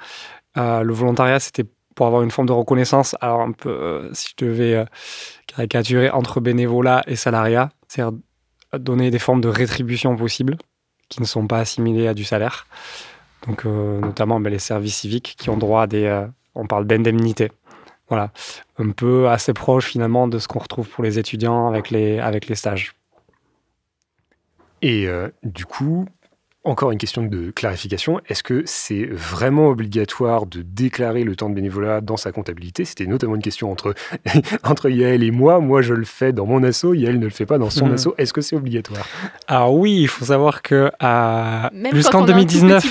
Euh, 0.56 0.82
le 0.82 0.92
volontariat, 0.92 1.40
c'était 1.40 1.64
pour 1.94 2.06
avoir 2.06 2.22
une 2.22 2.30
forme 2.30 2.46
de 2.46 2.52
reconnaissance, 2.52 3.16
alors 3.20 3.40
un 3.40 3.50
peu, 3.50 4.08
si 4.12 4.30
je 4.30 4.44
devais 4.44 4.84
caricaturer, 5.48 6.10
entre 6.10 6.40
bénévolat 6.40 7.02
et 7.08 7.16
salariat, 7.16 7.70
c'est-à-dire 7.88 8.16
donner 8.78 9.10
des 9.10 9.18
formes 9.18 9.40
de 9.40 9.48
rétribution 9.48 10.14
possibles 10.14 10.56
qui 11.08 11.20
ne 11.20 11.26
sont 11.26 11.48
pas 11.48 11.58
assimilées 11.58 12.06
à 12.06 12.14
du 12.14 12.22
salaire. 12.22 12.68
Donc, 13.48 13.64
notamment 13.64 14.38
ben, 14.38 14.50
les 14.50 14.60
services 14.60 14.98
civiques 14.98 15.34
qui 15.36 15.50
ont 15.50 15.56
droit 15.56 15.82
à 15.82 15.86
des. 15.88 16.24
on 16.54 16.68
parle 16.68 16.86
d'indemnité. 16.86 17.50
Voilà. 18.08 18.30
Un 18.78 18.90
peu 18.90 19.28
assez 19.28 19.52
proche 19.52 19.86
finalement 19.86 20.28
de 20.28 20.38
ce 20.38 20.46
qu'on 20.46 20.60
retrouve 20.60 20.88
pour 20.88 21.02
les 21.02 21.18
étudiants 21.18 21.66
avec 21.66 21.90
les, 21.90 22.20
avec 22.20 22.46
les 22.46 22.54
stages. 22.54 22.94
Et 24.82 25.06
euh, 25.06 25.28
du 25.42 25.64
coup, 25.66 26.06
encore 26.64 26.90
une 26.90 26.98
question 26.98 27.22
de 27.22 27.50
clarification, 27.50 28.20
est-ce 28.28 28.42
que 28.42 28.62
c'est 28.66 29.06
vraiment 29.06 29.68
obligatoire 29.68 30.46
de 30.46 30.62
déclarer 30.62 31.24
le 31.24 31.34
temps 31.34 31.48
de 31.48 31.54
bénévolat 31.54 32.00
dans 32.00 32.16
sa 32.16 32.32
comptabilité? 32.32 32.84
C'était 32.84 33.06
notamment 33.06 33.36
une 33.36 33.42
question 33.42 33.70
entre, 33.70 33.94
entre 34.64 34.90
Yael 34.90 35.22
et 35.22 35.30
moi. 35.30 35.60
Moi, 35.60 35.82
je 35.82 35.94
le 35.94 36.04
fais 36.04 36.32
dans 36.32 36.46
mon 36.46 36.62
asso, 36.62 36.94
Yael 36.94 37.18
ne 37.18 37.24
le 37.24 37.30
fait 37.30 37.46
pas 37.46 37.58
dans 37.58 37.70
son 37.70 37.86
mhm. 37.86 37.94
asso. 37.94 38.08
Est-ce 38.18 38.32
que 38.32 38.40
c'est 38.40 38.56
obligatoire? 38.56 39.06
Alors 39.46 39.74
oui, 39.74 39.98
il 40.00 40.08
faut 40.08 40.26
savoir 40.26 40.62
que 40.62 40.90
jusqu'en 41.92 42.24
2019, 42.24 42.86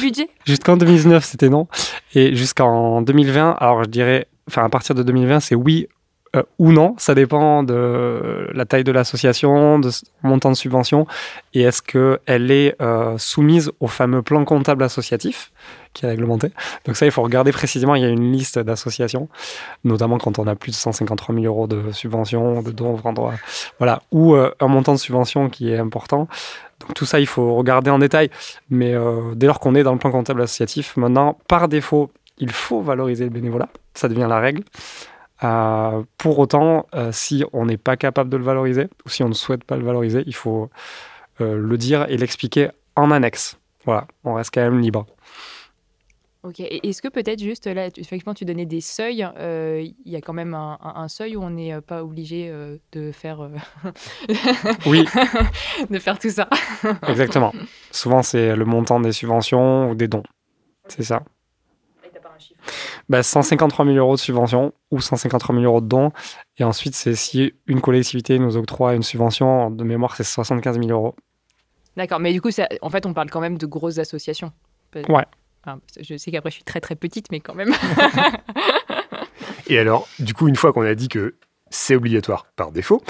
jusqu'en 0.46 0.78
2019, 0.78 1.24
c'était 1.24 1.50
non. 1.50 1.68
Et 2.16 2.36
jusqu'en 2.36 3.02
2020, 3.02 3.58
alors 3.60 3.84
je 3.84 3.90
dirais, 3.90 4.28
enfin 4.48 4.64
à 4.64 4.70
partir 4.70 4.96
de 4.96 5.04
2020, 5.04 5.40
c'est 5.40 5.56
oui 5.56 5.88
euh, 6.38 6.44
ou 6.60 6.72
non. 6.72 6.96
Ça 6.98 7.16
dépend 7.16 7.64
de 7.64 8.50
la 8.54 8.66
taille 8.66 8.84
de 8.84 8.92
l'association, 8.92 9.80
de 9.80 9.90
montant 10.24 10.50
de 10.50 10.56
subvention, 10.56 11.08
et 11.54 11.64
est-ce 11.64 11.82
qu'elle 11.82 12.52
est 12.52 12.76
euh, 12.82 13.18
soumise 13.18 13.72
au 13.80 13.88
fameux 13.88 14.22
plan 14.22 14.44
comptable 14.46 14.84
associatif 14.84 15.52
qui 15.94 16.06
est 16.06 16.10
réglementé. 16.10 16.52
Donc 16.86 16.96
ça, 16.96 17.08
il 17.08 17.12
faut 17.12 17.24
regarder 17.24 17.52
précisément. 17.52 17.96
Il 17.96 18.04
y 18.04 18.06
a 18.06 18.10
une 18.10 18.32
liste 18.32 18.60
d'associations, 18.60 19.30
notamment 19.84 20.20
quand 20.20 20.38
on 20.38 20.46
a 20.46 20.54
plus 20.54 20.72
de 20.72 20.76
153 20.76 21.34
000 21.34 21.46
euros 21.46 21.66
de 21.66 21.92
subvention, 21.92 22.62
de 22.62 22.72
dons, 22.72 23.02
voilà, 23.80 24.04
ou 24.12 24.36
euh, 24.36 24.54
un 24.60 24.68
montant 24.68 24.94
de 24.94 25.00
subvention 25.00 25.50
qui 25.50 25.72
est 25.72 25.78
important. 25.78 26.28
Donc 26.82 26.94
tout 26.94 27.06
ça, 27.06 27.20
il 27.20 27.26
faut 27.26 27.56
regarder 27.56 27.90
en 27.90 27.98
détail. 27.98 28.30
Mais 28.70 28.94
dès 29.36 29.48
lors 29.48 29.60
qu'on 29.60 29.74
est 29.74 29.82
dans 29.82 29.94
le 29.94 29.98
plan 29.98 30.12
comptable 30.12 30.44
associatif, 30.44 30.96
maintenant, 30.98 31.40
par 31.48 31.68
défaut, 31.68 32.12
il 32.38 32.52
faut 32.52 32.82
valoriser 32.82 33.24
le 33.24 33.32
bénévolat. 33.32 33.70
Ça 33.96 34.08
devient 34.08 34.28
la 34.30 34.40
règle. 34.40 34.64
Euh, 35.44 36.04
pour 36.18 36.40
autant, 36.40 36.88
euh, 36.96 37.12
si 37.12 37.44
on 37.54 37.66
n'est 37.66 37.78
pas 37.78 37.98
capable 37.98 38.30
de 38.30 38.38
le 38.38 38.44
valoriser, 38.44 38.88
ou 39.06 39.10
si 39.10 39.24
on 39.24 39.30
ne 39.30 39.34
souhaite 39.34 39.64
pas 39.64 39.78
le 39.78 39.84
valoriser, 39.84 40.24
il 40.26 40.36
faut 40.36 40.70
euh, 41.42 41.58
le 41.58 41.78
dire 41.78 42.06
et 42.10 42.18
l'expliquer 42.18 42.70
en 42.96 43.12
annexe. 43.12 43.58
Voilà, 43.86 44.08
on 44.24 44.34
reste 44.34 44.54
quand 44.54 44.62
même 44.62 44.80
libre. 44.80 45.06
Ok, 46.44 46.62
est-ce 46.62 47.02
que 47.02 47.08
peut-être 47.08 47.42
juste 47.42 47.68
là, 47.68 47.88
effectivement, 47.88 48.34
tu 48.34 48.46
donnais 48.46 48.66
des 48.66 48.80
seuils, 48.80 49.28
il 49.38 50.12
y 50.12 50.16
a 50.16 50.22
quand 50.22 50.34
même 50.34 50.54
un, 50.54 51.08
seuil 51.10 51.36
où 51.36 51.42
on 51.42 51.50
n'est 51.50 51.82
pas 51.82 52.04
obligé 52.04 52.54
de 52.94 53.12
faire. 53.12 53.50
oui. 54.86 55.04
de 55.90 56.00
faire 56.00 56.18
tout 56.20 56.30
ça? 56.30 56.48
Exactement. 57.08 57.52
Souvent, 57.92 58.22
c'est 58.22 58.56
le 58.56 58.66
montant 58.66 59.02
des 59.02 59.12
subventions 59.12 59.90
ou 59.90 59.96
des 59.96 60.08
dons. 60.08 60.24
C'est 60.88 61.04
ça. 61.04 61.24
Bah, 63.10 63.24
153 63.24 63.86
000 63.86 63.98
euros 63.98 64.16
de 64.16 64.20
subvention 64.20 64.74
ou 64.92 65.02
153 65.02 65.56
000 65.56 65.66
euros 65.66 65.82
de 65.82 65.88
dons. 65.88 66.12
Et 66.58 66.64
ensuite, 66.64 66.96
c'est 66.96 67.16
si 67.16 67.54
une 67.68 67.82
collectivité 67.82 68.40
nous 68.40 68.58
octroie 68.58 68.96
une 68.96 69.04
subvention, 69.04 69.70
de 69.70 69.84
mémoire, 69.84 70.16
c'est 70.16 70.24
75 70.24 70.80
000 70.80 70.90
euros. 70.90 71.16
D'accord, 71.96 72.20
mais 72.20 72.32
du 72.32 72.42
coup, 72.42 72.50
en 72.82 72.90
fait, 72.90 73.06
on 73.06 73.14
parle 73.14 73.30
quand 73.30 73.42
même 73.42 73.58
de 73.58 73.66
grosses 73.66 73.98
associations. 73.98 74.52
Ouais. 75.10 75.26
je 76.00 76.18
sais 76.18 76.32
qu'après, 76.32 76.52
je 76.52 76.56
suis 76.56 76.64
très 76.64 76.80
très 76.80 76.96
petite, 76.96 77.32
mais 77.32 77.40
quand 77.40 77.56
même. 77.56 77.74
Et 79.68 79.78
alors, 79.80 80.08
du 80.20 80.34
coup, 80.34 80.48
une 80.48 80.56
fois 80.56 80.74
qu'on 80.74 80.84
a 80.84 80.96
dit 80.96 81.10
que 81.10 81.36
c'est 81.70 81.96
obligatoire 81.96 82.46
par 82.56 82.72
défaut, 82.72 83.02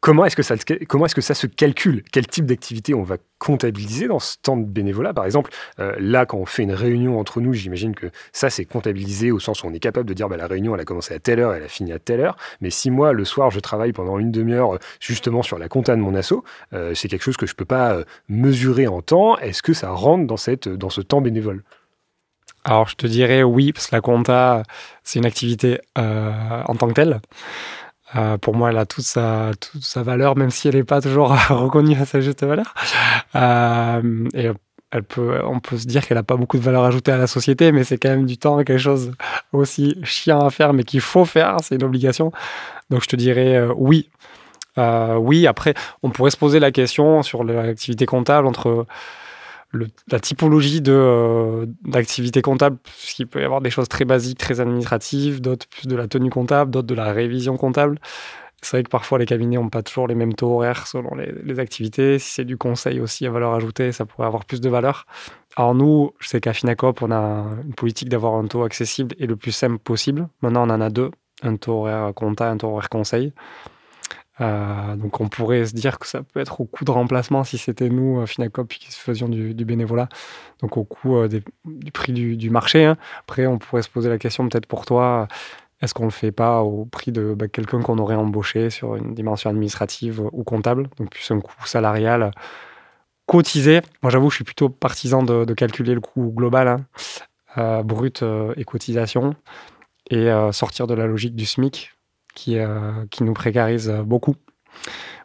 Comment 0.00 0.24
est-ce 0.24 0.36
que, 0.36 0.42
ça, 0.42 1.34
se 1.34 1.46
calcule? 1.46 2.04
Quel 2.12 2.26
type 2.26 2.46
d'activité 2.46 2.94
on 2.94 3.02
va 3.02 3.16
comptabiliser 3.38 4.06
dans 4.06 4.20
ce 4.20 4.36
temps 4.40 4.56
de 4.56 4.64
bénévolat? 4.64 5.12
Par 5.12 5.24
exemple, 5.24 5.50
euh, 5.80 5.96
là, 5.98 6.26
quand 6.26 6.38
on 6.38 6.46
fait 6.46 6.62
une 6.62 6.74
réunion 6.74 7.18
entre 7.18 7.40
nous, 7.40 7.52
j'imagine 7.52 7.94
que 7.94 8.10
ça, 8.32 8.50
c'est 8.50 8.66
comptabilisé 8.66 9.32
au 9.32 9.40
sens 9.40 9.64
où 9.64 9.66
on 9.66 9.72
est 9.72 9.80
capable 9.80 10.08
de 10.08 10.14
dire 10.14 10.28
bah, 10.28 10.36
la 10.36 10.46
réunion, 10.46 10.74
elle 10.74 10.80
a 10.80 10.84
commencé 10.84 11.14
à 11.14 11.18
telle 11.18 11.40
heure, 11.40 11.54
elle 11.54 11.64
a 11.64 11.68
fini 11.68 11.92
à 11.92 11.98
telle 11.98 12.20
heure. 12.20 12.36
Mais 12.60 12.70
si 12.70 12.90
moi, 12.90 13.12
le 13.12 13.24
soir, 13.24 13.50
je 13.50 13.58
travaille 13.58 13.92
pendant 13.92 14.18
une 14.18 14.30
demi-heure 14.30 14.74
euh, 14.74 14.78
justement 15.00 15.42
sur 15.42 15.58
la 15.58 15.68
compta 15.68 15.96
de 15.96 16.00
mon 16.00 16.14
asso, 16.14 16.44
euh, 16.72 16.94
c'est 16.94 17.08
quelque 17.08 17.22
chose 17.22 17.36
que 17.36 17.46
je 17.46 17.54
ne 17.54 17.56
peux 17.56 17.64
pas 17.64 17.98
mesurer 18.28 18.86
en 18.86 19.02
temps. 19.02 19.38
Est-ce 19.38 19.62
que 19.62 19.72
ça 19.72 19.90
rentre 19.90 20.26
dans 20.26 20.36
ce 20.36 21.00
temps 21.00 21.20
bénévole? 21.20 21.64
Alors, 22.64 22.88
je 22.88 22.96
te 22.96 23.06
dirais 23.06 23.42
oui, 23.42 23.72
parce 23.72 23.88
que 23.88 23.96
la 23.96 24.00
compta, 24.00 24.62
c'est 25.02 25.18
une 25.18 25.26
activité 25.26 25.80
en 25.96 26.74
tant 26.76 26.88
que 26.88 26.92
telle. 26.92 27.20
Euh, 28.14 28.38
pour 28.38 28.54
moi, 28.54 28.70
elle 28.70 28.78
a 28.78 28.86
toute 28.86 29.04
sa, 29.04 29.52
valeur, 29.96 30.36
même 30.36 30.50
si 30.50 30.68
elle 30.68 30.76
n'est 30.76 30.84
pas 30.84 31.00
toujours 31.00 31.36
reconnue 31.48 31.96
à 32.00 32.04
sa 32.04 32.20
juste 32.20 32.44
valeur. 32.44 32.74
Euh, 33.34 34.28
et 34.34 34.50
elle 34.92 35.02
peut, 35.02 35.40
on 35.44 35.58
peut 35.58 35.76
se 35.76 35.86
dire 35.86 36.06
qu'elle 36.06 36.16
n'a 36.16 36.22
pas 36.22 36.36
beaucoup 36.36 36.56
de 36.56 36.62
valeur 36.62 36.84
ajoutée 36.84 37.12
à 37.12 37.18
la 37.18 37.26
société, 37.26 37.72
mais 37.72 37.82
c'est 37.84 37.98
quand 37.98 38.10
même 38.10 38.26
du 38.26 38.38
temps, 38.38 38.56
quelque 38.58 38.78
chose 38.78 39.12
aussi 39.52 39.98
chiant 40.04 40.46
à 40.46 40.50
faire, 40.50 40.72
mais 40.72 40.84
qu'il 40.84 41.00
faut 41.00 41.24
faire, 41.24 41.56
c'est 41.62 41.74
une 41.74 41.84
obligation. 41.84 42.30
Donc 42.90 43.02
je 43.02 43.08
te 43.08 43.16
dirais 43.16 43.56
euh, 43.56 43.72
oui. 43.76 44.08
oui, 44.76 45.46
après, 45.46 45.74
on 46.02 46.10
pourrait 46.10 46.30
se 46.30 46.36
poser 46.36 46.60
la 46.60 46.70
question 46.70 47.22
sur 47.22 47.42
l'activité 47.42 48.06
comptable 48.06 48.46
entre 48.46 48.86
la 49.72 50.20
typologie 50.20 50.80
de, 50.80 50.92
euh, 50.92 51.66
d'activité 51.84 52.42
comptable, 52.42 52.78
puisqu'il 52.82 53.26
peut 53.26 53.40
y 53.40 53.44
avoir 53.44 53.60
des 53.60 53.70
choses 53.70 53.88
très 53.88 54.04
basiques, 54.04 54.38
très 54.38 54.60
administratives, 54.60 55.40
d'autres 55.40 55.66
plus 55.68 55.86
de 55.86 55.96
la 55.96 56.08
tenue 56.08 56.30
comptable, 56.30 56.70
d'autres 56.70 56.86
de 56.86 56.94
la 56.94 57.12
révision 57.12 57.56
comptable. 57.56 57.98
C'est 58.62 58.78
vrai 58.78 58.82
que 58.84 58.88
parfois 58.88 59.18
les 59.18 59.26
cabinets 59.26 59.56
n'ont 59.56 59.68
pas 59.68 59.82
toujours 59.82 60.08
les 60.08 60.14
mêmes 60.14 60.34
taux 60.34 60.54
horaires 60.54 60.86
selon 60.86 61.14
les, 61.14 61.60
activités. 61.60 62.18
Si 62.18 62.32
c'est 62.32 62.44
du 62.44 62.56
conseil 62.56 63.00
aussi 63.00 63.26
à 63.26 63.30
valeur 63.30 63.54
ajoutée, 63.54 63.92
ça 63.92 64.06
pourrait 64.06 64.26
avoir 64.26 64.44
plus 64.44 64.60
de 64.60 64.68
valeur. 64.68 65.06
Alors 65.56 65.74
nous, 65.74 66.12
je 66.18 66.28
sais 66.28 66.40
qu'à 66.40 66.52
Finacop, 66.52 67.02
on 67.02 67.10
a 67.12 67.44
une 67.64 67.74
politique 67.74 68.08
d'avoir 68.08 68.34
un 68.34 68.46
taux 68.46 68.64
accessible 68.64 69.14
et 69.18 69.26
le 69.26 69.36
plus 69.36 69.52
simple 69.52 69.78
possible. 69.78 70.28
Maintenant, 70.42 70.66
on 70.66 70.70
en 70.70 70.80
a 70.80 70.90
deux, 70.90 71.10
un 71.42 71.56
taux 71.56 71.80
horaire 71.80 72.12
compta, 72.14 72.50
un 72.50 72.56
taux 72.56 72.68
horaire 72.68 72.88
conseil. 72.88 73.32
Euh, 74.40 74.96
donc 74.96 75.20
on 75.20 75.28
pourrait 75.28 75.64
se 75.64 75.74
dire 75.74 75.98
que 75.98 76.06
ça 76.06 76.22
peut 76.22 76.40
être 76.40 76.60
au 76.60 76.66
coût 76.66 76.84
de 76.84 76.90
remplacement 76.90 77.42
si 77.44 77.56
c'était 77.56 77.88
nous, 77.88 78.20
euh, 78.20 78.26
Finacop, 78.26 78.68
qui 78.68 78.90
faisions 78.90 79.28
du, 79.28 79.54
bénévolat, 79.64 80.08
donc 80.60 80.76
au 80.76 80.84
coût 80.84 81.16
euh, 81.16 81.28
du 81.64 81.92
prix 81.92 82.12
du, 82.12 82.50
marché. 82.50 82.84
Hein. 82.84 82.96
Après, 83.20 83.46
on 83.46 83.58
pourrait 83.58 83.82
se 83.82 83.88
poser 83.88 84.08
la 84.10 84.18
question 84.18 84.48
peut-être 84.48 84.66
pour 84.66 84.84
toi, 84.84 85.26
est-ce 85.80 85.94
qu'on 85.94 86.04
le 86.04 86.10
fait 86.10 86.32
pas 86.32 86.62
au 86.62 86.84
prix 86.84 87.12
de 87.12 87.34
bah, 87.34 87.48
quelqu'un 87.48 87.80
qu'on 87.80 87.98
aurait 87.98 88.14
embauché 88.14 88.70
sur 88.70 88.96
une 88.96 89.14
dimension 89.14 89.48
administrative 89.50 90.22
ou 90.32 90.44
comptable, 90.44 90.88
donc 90.98 91.10
plus 91.10 91.30
un 91.30 91.40
coût 91.40 91.66
salarial 91.66 92.30
cotisé. 93.26 93.80
Moi 94.02 94.10
j'avoue, 94.10 94.30
je 94.30 94.36
suis 94.36 94.44
plutôt 94.44 94.68
partisan 94.68 95.22
de, 95.22 95.52
calculer 95.54 95.94
le 95.94 96.00
coût 96.00 96.32
global, 96.34 96.84
hein, 97.56 97.82
brut 97.82 98.22
et 98.56 98.64
cotisation, 98.64 99.34
et 100.10 100.30
sortir 100.52 100.86
de 100.86 100.94
la 100.94 101.06
logique 101.06 101.34
du 101.34 101.44
SMIC 101.44 101.95
qui, 102.36 102.58
euh, 102.58 103.04
qui 103.10 103.24
nous 103.24 103.32
précarisent 103.32 103.92
beaucoup. 104.04 104.36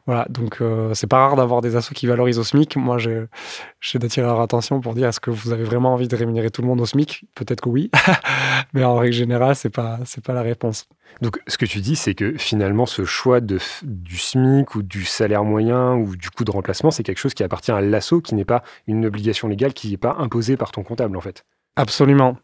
Voilà, 0.08 0.26
donc 0.30 0.62
euh, 0.62 0.96
c'est 0.96 1.06
pas 1.06 1.18
rare 1.18 1.36
d'avoir 1.36 1.62
des 1.62 1.76
assos 1.76 1.94
qui 1.94 2.08
valorisent 2.08 2.40
au 2.40 2.44
SMIC. 2.44 2.76
Moi, 2.76 2.98
j'ai 2.98 4.00
d'attirer 4.00 4.26
leur 4.26 4.42
attention 4.42 4.82
pour 4.82 4.96
dire 4.96 5.08
est-ce 5.08 5.20
que 5.20 5.30
vous 5.30 5.52
avez 5.52 5.64
vraiment 5.64 5.94
envie 5.94 6.08
de 6.08 6.16
rémunérer 6.16 6.50
tout 6.50 6.64
le 6.64 6.68
monde 6.68 6.82
au 6.82 6.88
SMIC? 6.88 7.26
Peut-être 7.36 7.62
que 7.62 7.70
oui, 7.70 7.92
mais 8.74 8.84
en 8.84 8.96
règle 8.96 9.14
générale, 9.14 9.56
c'est 9.56 9.70
pas 9.70 10.00
c'est 10.06 10.24
pas 10.24 10.34
la 10.34 10.42
réponse. 10.42 10.88
Donc, 11.22 11.40
ce 11.46 11.58
que 11.58 11.66
tu 11.66 11.82
dis, 11.82 11.96
c'est 11.96 12.16
que 12.16 12.36
finalement, 12.38 12.88
ce 12.88 13.06
choix 13.06 13.42
de, 13.42 13.60
du 13.84 14.18
SMIC 14.18 14.74
ou 14.74 14.82
du 14.82 15.06
salaire 15.06 15.44
moyen 15.44 15.94
ou 15.94 16.16
du 16.16 16.32
coût 16.32 16.46
de 16.46 16.52
remplacement, 16.52 16.90
c'est 16.90 17.04
quelque 17.04 17.20
chose 17.20 17.36
qui 17.36 17.44
appartient 17.44 17.72
à 17.72 17.82
l'asso, 17.82 18.22
qui 18.24 18.34
n'est 18.34 18.46
pas 18.46 18.64
une 18.88 19.06
obligation 19.06 19.48
légale, 19.48 19.74
qui 19.74 19.92
n'est 19.92 19.98
pas 19.98 20.16
imposée 20.18 20.58
par 20.58 20.72
ton 20.72 20.84
comptable, 20.84 21.16
en 21.16 21.22
fait. 21.22 21.46
Absolument, 21.76 22.38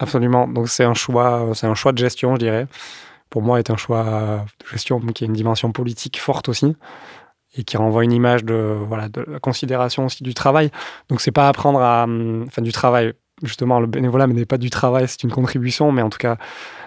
absolument. 0.00 0.48
Donc, 0.48 0.68
c'est 0.68 0.84
un 0.84 0.94
choix, 0.94 1.52
c'est 1.54 1.66
un 1.66 1.74
choix 1.74 1.92
de 1.92 1.98
gestion, 1.98 2.34
je 2.34 2.40
dirais 2.40 2.66
pour 3.34 3.42
moi, 3.42 3.58
est 3.58 3.68
un 3.68 3.76
choix 3.76 4.44
de 4.60 4.66
gestion 4.68 5.00
qui 5.00 5.24
a 5.24 5.26
une 5.26 5.32
dimension 5.32 5.72
politique 5.72 6.20
forte 6.20 6.48
aussi 6.48 6.76
et 7.56 7.64
qui 7.64 7.76
renvoie 7.76 8.04
une 8.04 8.12
image 8.12 8.44
de, 8.44 8.78
voilà, 8.86 9.08
de 9.08 9.24
la 9.28 9.40
considération 9.40 10.06
aussi 10.06 10.22
du 10.22 10.34
travail. 10.34 10.70
Donc, 11.08 11.20
c'est 11.20 11.32
pas 11.32 11.48
apprendre 11.48 11.80
à. 11.80 12.06
Enfin, 12.46 12.62
du 12.62 12.70
travail. 12.70 13.12
Justement, 13.42 13.80
le 13.80 13.88
bénévolat 13.88 14.28
n'est 14.28 14.44
pas 14.44 14.56
du 14.56 14.70
travail, 14.70 15.08
c'est 15.08 15.24
une 15.24 15.32
contribution, 15.32 15.90
mais 15.90 16.00
en 16.00 16.10
tout 16.10 16.18
cas, 16.18 16.36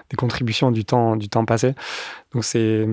des 0.10 0.16
contributions 0.16 0.72
du 0.72 0.86
temps, 0.86 1.18
du 1.18 1.28
temps 1.28 1.44
passé. 1.44 1.74
Donc, 2.34 2.46
c'est. 2.46 2.88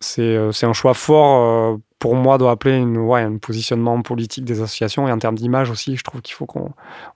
C'est 0.00 0.64
un 0.64 0.72
choix 0.72 0.94
fort, 0.94 1.74
euh, 1.74 1.76
pour 1.98 2.16
moi, 2.16 2.38
doit 2.38 2.52
appeler 2.52 2.78
une, 2.78 2.96
ouais, 2.96 3.20
un 3.20 3.36
positionnement 3.36 4.00
politique 4.00 4.46
des 4.46 4.62
associations. 4.62 5.06
Et 5.06 5.12
en 5.12 5.18
termes 5.18 5.36
d'image 5.36 5.68
aussi, 5.68 5.96
je 5.96 6.04
trouve 6.04 6.22
qu'il 6.22 6.34
faut 6.34 6.46
qu'on 6.46 6.72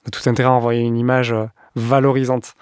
ait 0.07 0.11
tout 0.13 0.29
intérêt 0.29 0.51
à 0.51 0.53
envoyer 0.53 0.83
une 0.83 0.99
image 0.99 1.33
euh, 1.33 1.47
valorisante. 1.77 2.55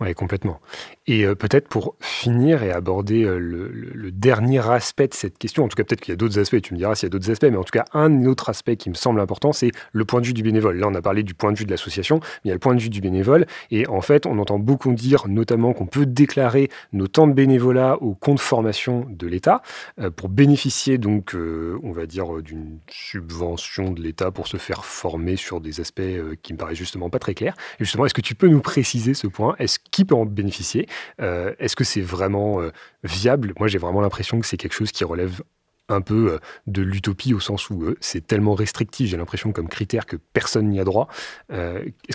Oui, 0.00 0.12
complètement. 0.14 0.60
Et 1.06 1.24
euh, 1.24 1.34
peut-être 1.34 1.68
pour 1.68 1.96
finir 2.00 2.62
et 2.62 2.72
aborder 2.72 3.24
euh, 3.24 3.38
le, 3.38 4.10
dernier 4.10 4.66
aspect 4.70 5.08
de 5.08 5.14
cette 5.14 5.36
question, 5.36 5.64
en 5.64 5.68
tout 5.68 5.76
cas 5.76 5.84
peut-être 5.84 6.00
qu'il 6.00 6.12
y 6.12 6.14
a 6.14 6.16
d'autres 6.16 6.38
aspects, 6.38 6.60
tu 6.62 6.72
me 6.72 6.78
diras 6.78 6.94
s'il 6.94 7.06
y 7.06 7.08
a 7.08 7.10
d'autres 7.10 7.30
aspects, 7.30 7.46
mais 7.50 7.58
en 7.58 7.64
tout 7.64 7.72
cas 7.72 7.84
un 7.92 8.24
autre 8.24 8.48
aspect 8.48 8.76
qui 8.76 8.88
me 8.88 8.94
semble 8.94 9.20
important, 9.20 9.52
c'est 9.52 9.70
le 9.92 10.04
point 10.04 10.20
de 10.20 10.26
vue 10.26 10.32
du 10.32 10.42
bénévole. 10.42 10.78
Là, 10.78 10.86
on 10.88 10.94
a 10.94 11.02
parlé 11.02 11.22
du 11.22 11.34
point 11.34 11.52
de 11.52 11.58
vue 11.58 11.66
de 11.66 11.70
l'association, 11.70 12.20
mais 12.22 12.40
il 12.44 12.48
y 12.48 12.50
a 12.52 12.54
le 12.54 12.60
point 12.60 12.74
de 12.74 12.80
vue 12.80 12.88
du 12.88 13.00
bénévole. 13.00 13.46
Et 13.70 13.86
en 13.88 14.00
fait, 14.00 14.24
on 14.24 14.38
entend 14.38 14.58
beaucoup 14.58 14.94
dire 14.94 15.28
notamment 15.28 15.74
qu'on 15.74 15.86
peut 15.86 16.06
déclarer 16.06 16.70
nos 16.92 17.06
temps 17.06 17.26
de 17.26 17.34
bénévolat 17.34 18.00
au 18.00 18.14
compte 18.14 18.40
formation 18.40 19.06
de 19.10 19.26
l'État 19.26 19.62
euh, 20.00 20.10
pour 20.10 20.30
bénéficier 20.30 20.96
donc, 20.96 21.34
on 21.34 21.92
va 21.92 22.06
dire, 22.06 22.42
d'une 22.42 22.78
subvention 22.88 23.90
de 23.90 24.00
l'État 24.00 24.30
pour 24.30 24.46
se 24.46 24.56
faire 24.56 24.84
former 24.84 25.36
sur 25.36 25.60
des 25.60 25.80
aspects 25.80 26.02
qui 26.42 26.52
me 26.52 26.58
paraissent 26.58 26.78
justement 26.78 27.10
pas 27.10 27.18
très 27.18 27.34
clairs. 27.34 27.54
Et 27.78 27.84
justement, 27.84 28.06
est-ce 28.06 28.14
que 28.14 28.20
tu 28.20 28.34
peux 28.34 28.48
nous 28.48 28.60
préciser 28.60 29.14
ce 29.14 29.26
point? 29.26 29.54
Est-ce 29.58 29.78
qui 29.90 30.04
peut 30.04 30.14
en 30.14 30.24
bénéficier? 30.24 30.86
Est-ce 31.18 31.76
que 31.76 31.84
c'est 31.84 32.00
vraiment 32.00 32.60
euh, 32.60 32.70
viable? 33.02 33.54
Moi, 33.58 33.68
j'ai 33.68 33.78
vraiment 33.78 34.00
l'impression 34.00 34.40
que 34.40 34.46
c'est 34.46 34.56
quelque 34.56 34.72
chose 34.74 34.92
qui 34.92 35.04
relève 35.04 35.42
un 35.88 36.00
peu 36.00 36.32
euh, 36.32 36.38
de 36.66 36.82
l'utopie 36.82 37.34
au 37.34 37.40
sens 37.40 37.70
où 37.70 37.94
c'est 38.00 38.26
tellement 38.26 38.54
restrictif, 38.54 39.10
j'ai 39.10 39.16
l'impression 39.16 39.52
comme 39.52 39.68
critère 39.68 40.06
que 40.06 40.16
personne 40.16 40.68
n'y 40.68 40.80
a 40.80 40.84
droit. 40.84 41.08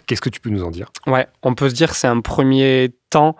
Qu'est-ce 0.05 0.21
que 0.21 0.29
tu 0.29 0.39
peux 0.39 0.49
nous 0.49 0.63
en 0.63 0.71
dire? 0.71 0.91
Ouais, 1.07 1.27
on 1.43 1.55
peut 1.55 1.69
se 1.69 1.75
dire 1.75 1.91
que 1.91 1.95
c'est 1.95 2.07
un 2.07 2.21
premier 2.21 2.93
temps. 3.09 3.35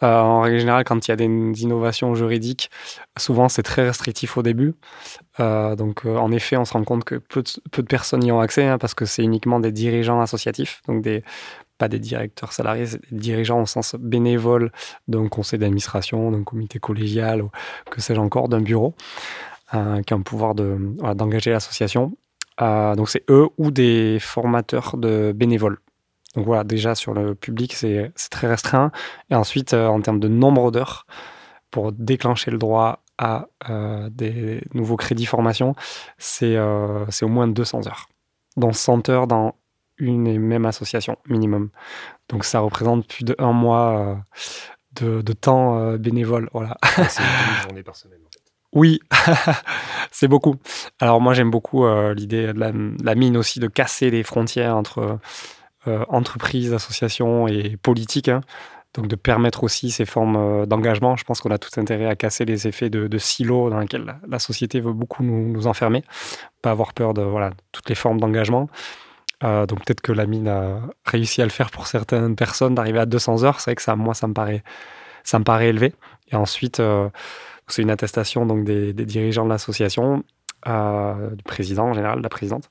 en 0.00 0.40
règle 0.40 0.58
générale, 0.58 0.84
quand 0.84 1.06
il 1.06 1.10
y 1.10 1.12
a 1.12 1.16
des 1.16 1.24
innovations 1.24 2.14
juridiques, 2.14 2.70
souvent 3.16 3.48
c'est 3.48 3.62
très 3.62 3.86
restrictif 3.86 4.36
au 4.36 4.42
début. 4.42 4.74
donc 5.38 6.04
en 6.04 6.30
effet, 6.32 6.56
on 6.56 6.64
se 6.64 6.72
rend 6.72 6.84
compte 6.84 7.04
que 7.04 7.16
peu 7.16 7.42
de, 7.42 7.82
personnes 7.86 8.24
y 8.24 8.32
ont 8.32 8.40
accès 8.40 8.66
hein, 8.66 8.78
parce 8.78 8.94
que 8.94 9.04
c'est 9.04 9.22
uniquement 9.22 9.60
des 9.60 9.72
dirigeants 9.72 10.20
associatifs, 10.20 10.82
donc 10.88 11.04
pas 11.78 11.88
des 11.88 11.98
directeurs 11.98 12.52
salariés, 12.52 12.86
des 13.10 13.18
dirigeants 13.18 13.60
au 13.60 13.66
sens 13.66 13.96
bénévole 13.98 14.70
d'un 15.08 15.28
conseil 15.28 15.58
d'administration, 15.58 16.30
d'un 16.30 16.44
comité 16.44 16.78
collégial, 16.78 17.42
ou 17.42 17.50
que 17.90 18.00
sais-je 18.00 18.20
encore, 18.20 18.48
d'un 18.48 18.60
bureau, 18.60 18.94
euh, 18.94 19.53
qui 20.02 20.14
a 20.14 20.16
un 20.16 20.22
pouvoir 20.22 20.54
d'engager 20.54 21.50
l'association. 21.50 22.16
Euh, 22.60 22.94
donc 22.94 23.08
c'est 23.08 23.24
eux 23.30 23.48
ou 23.58 23.70
des 23.70 24.18
formateurs 24.20 24.96
de 24.96 25.32
bénévoles. 25.34 25.78
Donc 26.36 26.46
voilà, 26.46 26.64
déjà 26.64 26.94
sur 26.94 27.14
le 27.14 27.34
public, 27.34 27.74
c'est 27.74 28.12
très 28.30 28.48
restreint. 28.48 28.90
Et 29.30 29.34
ensuite, 29.34 29.74
euh, 29.74 29.86
en 29.86 30.00
termes 30.00 30.20
de 30.20 30.28
nombre 30.28 30.70
d'heures, 30.70 31.06
pour 31.70 31.92
déclencher 31.92 32.50
le 32.50 32.58
droit 32.58 33.02
à 33.18 33.46
des 34.10 34.60
nouveaux 34.74 34.96
crédits 34.96 35.26
formation, 35.26 35.76
c'est 36.18 36.58
au 36.58 37.28
moins 37.28 37.46
200 37.46 37.86
heures. 37.86 38.08
Dont 38.56 38.72
100 38.72 39.08
heures 39.08 39.26
dans 39.28 39.54
une 39.98 40.26
et 40.26 40.38
même 40.38 40.66
association 40.66 41.16
minimum. 41.28 41.70
Donc 42.28 42.44
ça 42.44 42.60
représente 42.60 43.06
plus 43.06 43.24
d'un 43.24 43.52
mois 43.52 44.20
euh, 45.02 45.22
de, 45.22 45.32
temps 45.32 45.78
euh, 45.78 45.98
bénévole. 45.98 46.48
Voilà. 46.52 46.76
c'est 47.08 47.22
une 47.22 47.62
journée. 47.62 47.84
Oui, 48.74 49.00
c'est 50.10 50.26
beaucoup. 50.26 50.56
Alors 51.00 51.20
moi 51.20 51.32
j'aime 51.32 51.50
beaucoup 51.50 51.84
euh, 51.84 52.12
l'idée 52.12 52.52
de 52.52 52.58
la, 52.58 53.14
mine 53.14 53.36
aussi 53.36 53.60
de 53.60 53.68
casser 53.68 54.10
les 54.10 54.24
frontières 54.24 54.76
entre 54.76 55.18
entreprises, 56.08 56.72
associations 56.72 57.46
et 57.46 57.76
politiques. 57.76 58.28
Hein. 58.28 58.40
Donc 58.94 59.06
de 59.06 59.16
permettre 59.16 59.64
aussi 59.64 59.90
ces 59.90 60.06
formes 60.06 60.66
d'engagement. 60.66 61.14
Je 61.14 61.24
pense 61.24 61.40
qu'on 61.40 61.50
a 61.50 61.58
tout 61.58 61.78
intérêt 61.78 62.06
à 62.06 62.16
casser 62.16 62.44
les 62.44 62.66
effets 62.66 62.90
de, 62.90 63.06
de 63.06 63.18
silos 63.18 63.68
dans 63.70 63.78
lesquels 63.78 64.16
la, 64.26 64.38
société 64.38 64.80
veut 64.80 64.92
beaucoup 64.92 65.22
nous, 65.22 65.66
enfermer. 65.66 66.02
Pas 66.62 66.70
avoir 66.70 66.94
peur 66.94 67.12
de 67.12 67.22
voilà, 67.22 67.50
toutes 67.70 67.88
les 67.88 67.94
formes 67.94 68.18
d'engagement. 68.18 68.68
donc 69.42 69.84
peut-être 69.84 70.00
que 70.00 70.12
la 70.12 70.26
mine 70.26 70.48
a 70.48 70.80
réussi 71.04 71.42
à 71.42 71.44
le 71.44 71.50
faire 71.50 71.70
pour 71.70 71.86
certaines 71.86 72.34
personnes, 72.34 72.74
d'arriver 72.74 73.00
à 73.00 73.06
200 73.06 73.44
heures. 73.44 73.60
C'est 73.60 73.72
vrai 73.72 73.76
que 73.76 73.82
ça, 73.82 73.94
moi, 73.94 74.14
ça 74.14 74.26
me 74.26 74.32
paraît, 74.32 74.64
ça 75.22 75.38
me 75.38 75.44
paraît 75.44 75.68
élevé. 75.68 75.92
Et 76.32 76.36
ensuite, 76.36 76.80
c'est 77.68 77.82
une 77.82 77.90
attestation 77.90 78.46
donc 78.46 78.64
des, 78.64 78.92
dirigeants 78.92 79.44
de 79.44 79.50
l'association, 79.50 80.24
du 80.66 81.42
président 81.44 81.86
en 81.86 81.92
général, 81.94 82.18
de 82.18 82.22
la 82.22 82.28
présidente. 82.28 82.70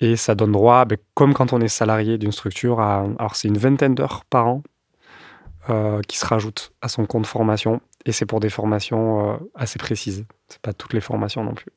Et 0.00 0.16
ça 0.16 0.34
donne 0.34 0.52
droit, 0.52 0.84
ben, 0.86 0.96
comme 1.14 1.34
quand 1.34 1.52
on 1.52 1.60
est 1.60 1.68
salarié 1.68 2.16
d'une 2.16 2.32
structure, 2.32 2.80
à, 2.80 3.06
alors 3.18 3.36
c'est 3.36 3.48
une 3.48 3.58
vingtaine 3.58 3.94
d'heures 3.94 4.24
par 4.24 4.46
an 4.46 4.62
euh, 5.68 6.00
qui 6.08 6.16
se 6.16 6.24
rajoutent 6.24 6.72
à 6.80 6.88
son 6.88 7.04
compte 7.04 7.26
formation. 7.26 7.82
Et 8.06 8.12
c'est 8.12 8.24
pour 8.24 8.40
des 8.40 8.48
formations 8.48 9.34
euh, 9.34 9.36
assez 9.54 9.78
précises. 9.78 10.24
C'est 10.48 10.60
pas 10.62 10.72
toutes 10.72 10.94
les 10.94 11.02
formations 11.02 11.44
non 11.44 11.52
plus. 11.52 11.70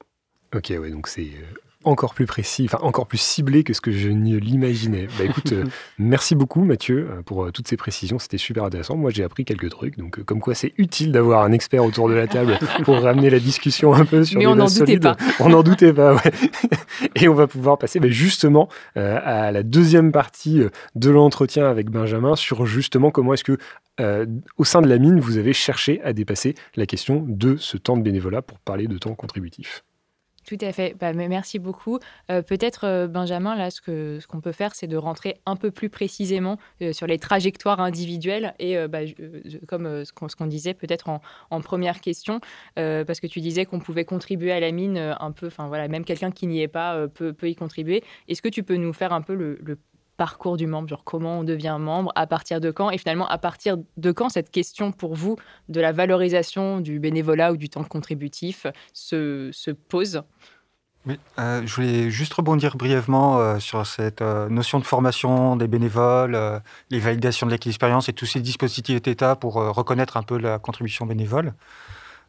Ok, 0.56 0.72
ouais, 0.80 0.90
donc 0.90 1.08
c'est 1.08 1.24
euh, 1.24 1.58
encore 1.84 2.14
plus 2.14 2.26
précis, 2.26 2.66
enfin 2.66 2.80
encore 2.82 3.08
plus 3.08 3.20
ciblé 3.20 3.64
que 3.64 3.74
ce 3.74 3.82
que 3.82 3.92
je 3.92 4.10
ne 4.10 4.38
l'imaginais. 4.38 5.08
Bah 5.18 5.26
écoute, 5.26 5.52
euh, 5.52 5.66
merci 5.98 6.36
beaucoup 6.36 6.64
Mathieu 6.64 7.10
euh, 7.10 7.22
pour 7.22 7.44
euh, 7.44 7.52
toutes 7.52 7.68
ces 7.68 7.78
précisions, 7.78 8.20
c'était 8.20 8.38
super 8.38 8.64
intéressant. 8.64 8.96
Moi 8.96 9.12
j'ai 9.12 9.24
appris 9.24 9.46
quelques 9.46 9.70
trucs, 9.70 9.98
donc 9.98 10.24
comme 10.24 10.40
quoi 10.40 10.56
c'est 10.56 10.74
utile 10.78 11.12
d'avoir 11.12 11.44
un 11.44 11.52
expert 11.52 11.84
autour 11.84 12.10
de 12.10 12.14
la 12.14 12.28
table 12.28 12.58
pour 12.84 13.00
ramener 13.02 13.30
la 13.30 13.40
discussion 13.40 13.94
un 13.94 14.06
peu 14.06 14.24
sur 14.24 14.40
Mais 14.40 14.48
on 14.48 14.56
n'en 14.56 14.68
doutait 14.68 15.00
pas. 15.00 15.18
On 15.40 15.50
n'en 15.50 15.64
doutait 15.64 15.94
pas, 15.94 16.16
ouais. 16.16 16.32
Et 17.16 17.28
on 17.28 17.34
va 17.34 17.48
pouvoir 17.48 17.78
passer 17.78 18.00
bah, 18.00 18.10
justement 18.10 18.70
à 18.96 19.52
la 19.52 19.64
deuxième 19.64 20.12
partie 20.12 20.62
de 20.96 21.10
l'entretien 21.10 21.68
avec 21.68 21.90
Benjamin 21.90 22.36
sur 22.36 22.66
justement 22.66 23.12
comment 23.12 23.34
est-ce 23.34 23.44
que 23.44 23.58
au 24.58 24.64
sein 24.64 24.82
de 24.82 24.88
la 24.88 24.98
mine, 24.98 25.20
vous 25.20 25.38
avez 25.38 25.54
cherché 25.54 26.02
à 26.04 26.14
dépasser 26.14 26.56
la 26.76 26.86
question 26.86 27.24
de 27.28 27.56
ce 27.58 27.78
temps 27.78 27.98
de 27.98 28.02
bénévolat 28.02 28.42
pour 28.42 28.60
parler 28.60 28.88
de 28.88 28.98
temps 28.98 29.16
contributif. 29.16 29.84
Tout 30.46 30.58
à 30.62 30.74
fait. 30.74 30.96
Bah, 31.00 31.14
merci 31.14 31.58
beaucoup. 31.58 32.00
Euh, 32.30 32.42
peut-être, 32.42 32.86
euh, 32.86 33.08
Benjamin, 33.08 33.56
là, 33.56 33.70
ce 33.70 33.82
qu'on 33.82 34.20
ce 34.20 34.42
peut 34.42 34.52
faire, 34.52 34.76
c'est 34.76 34.88
de 34.88 34.98
rentrer 34.98 35.40
un 35.46 35.56
peu 35.56 35.72
plus 35.72 35.90
précisément 35.90 36.58
euh, 36.82 36.92
sur 36.92 37.08
les 37.08 37.18
trajectoires 37.18 37.80
individuelles 37.80 38.54
et, 38.60 38.76
bah, 38.88 39.00
comme 39.68 40.04
ce 40.06 40.36
qu'on 40.36 40.48
disait, 40.48 40.74
peut-être 40.74 41.10
en, 41.10 41.22
en, 41.50 41.62
première 41.62 42.02
question, 42.02 42.42
parce 42.76 43.20
que 43.20 43.28
tu 43.28 43.40
disais 43.40 43.66
qu'on 43.66 43.80
pouvait 43.80 44.06
contribuer 44.06 44.52
à 44.52 44.60
la 44.60 44.72
mine 44.72 44.98
un 44.98 45.32
peu, 45.32 45.48
enfin 45.48 45.68
voilà, 45.68 45.88
même 45.88 46.04
quelqu'un 46.04 46.32
qui 46.32 46.48
n'y 46.48 46.62
est 46.62 46.68
pas 46.68 47.08
peut, 47.08 47.34
peut, 47.34 47.50
y 47.50 47.56
contribuer. 47.56 48.04
Est-ce 48.28 48.42
que 48.42 48.50
tu 48.50 48.64
peux 48.64 48.76
nous 48.76 48.94
faire 48.94 49.14
un 49.14 49.22
peu 49.22 49.34
le, 49.34 49.60
le 49.64 49.78
parcours 50.18 50.58
du 50.58 50.68
membre, 50.68 50.90
genre 50.90 51.04
comment 51.04 51.40
on 51.40 51.44
devient 51.44 51.78
membre, 51.80 52.12
à 52.16 52.28
partir 52.28 52.62
de 52.62 52.72
quand, 52.72 52.90
et 52.90 52.98
finalement 52.98 53.28
à 53.28 53.38
partir 53.38 53.78
de 53.98 54.12
quand 54.12 54.30
cette 54.30 54.52
question 54.52 54.92
pour 54.92 55.16
vous 55.16 55.38
de 55.70 55.82
la 55.82 55.92
valorisation 55.92 56.80
du 56.80 57.00
bénévolat 57.00 57.52
ou 57.52 57.58
du 57.58 57.70
temps 57.70 57.84
contributif 57.84 58.68
se, 58.94 59.50
se 59.52 59.72
pose? 59.72 60.24
Euh, 61.38 61.62
je 61.66 61.76
voulais 61.76 62.10
juste 62.10 62.34
rebondir 62.34 62.78
brièvement 62.78 63.40
euh, 63.40 63.60
sur 63.60 63.86
cette 63.86 64.22
euh, 64.22 64.48
notion 64.48 64.80
de 64.80 64.86
formation 64.86 65.58
des 65.58 65.68
bénévoles, 65.68 66.62
les 66.90 67.00
validations 67.00 67.46
de 67.46 67.52
l'expérience 67.52 68.08
et 68.08 68.14
tous 68.14 68.26
ces 68.26 68.40
dispositifs 68.40 69.02
d'État 69.02 69.36
pour 69.36 69.56
reconnaître 69.56 70.18
un 70.18 70.24
peu 70.24 70.38
la 70.38 70.60
contribution 70.60 71.06
bénévole. 71.06 71.54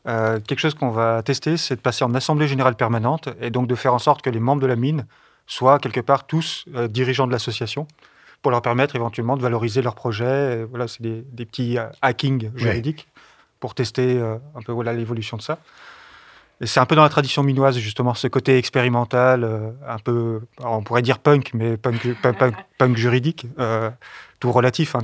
quelque 0.05 0.59
chose 0.59 0.75
qu'on 0.75 0.91
va 0.91 1.23
tester, 1.23 1.57
c'est 1.57 1.77
de 1.77 1.81
passer 1.81 2.05
en 2.05 2.15
assemblée 2.15 2.49
générale 2.49 2.75
permanente 2.75 3.29
et 3.41 3.51
donc 3.51 3.69
de 3.69 3.75
faire 3.75 3.95
en 3.95 3.99
sorte 3.99 4.23
que 4.23 4.31
les 4.31 4.41
membres 4.41 4.63
de 4.63 4.67
la 4.67 4.77
mine 4.77 5.07
soit 5.47 5.79
quelque 5.79 6.01
part 6.01 6.27
tous 6.27 6.65
euh, 6.75 6.89
dirigeants 6.89 7.27
de 7.27 7.33
l'association, 7.33 7.87
pour 8.43 8.51
leur 8.51 8.63
permettre 8.63 8.97
éventuellement 8.97 9.37
de 9.37 9.43
valoriser 9.43 9.83
leur 9.83 9.95
projet. 9.95 10.65
Voilà, 10.65 10.87
c'est 10.87 11.03
des, 11.03 11.47
petits 11.47 11.79
euh, 11.79 11.87
hacking 12.03 12.51
juridiques 12.57 13.09
pour 13.59 13.75
tester 13.75 14.19
euh, 14.19 14.37
un 14.55 14.61
peu 14.61 14.73
voilà 14.73 14.93
l'évolution 14.93 15.37
de 15.37 15.43
ça. 15.43 15.59
Et 16.61 16.67
c'est 16.67 16.79
un 16.79 16.87
peu 16.87 16.95
dans 16.95 17.03
la 17.03 17.09
tradition 17.09 17.43
minoise, 17.43 17.77
justement, 17.79 18.15
ce 18.15 18.29
côté 18.29 18.59
expérimental, 18.59 19.75
un 19.89 19.99
peu, 19.99 20.41
on 20.61 20.85
pourrait 20.85 21.03
dire 21.03 21.19
punk, 21.19 21.51
mais 21.53 21.77
punk, 21.77 22.07
punk, 22.79 22.97
juridique, 22.97 23.49
tout 24.39 24.53
relatif. 24.53 24.95
Hein, 24.95 25.03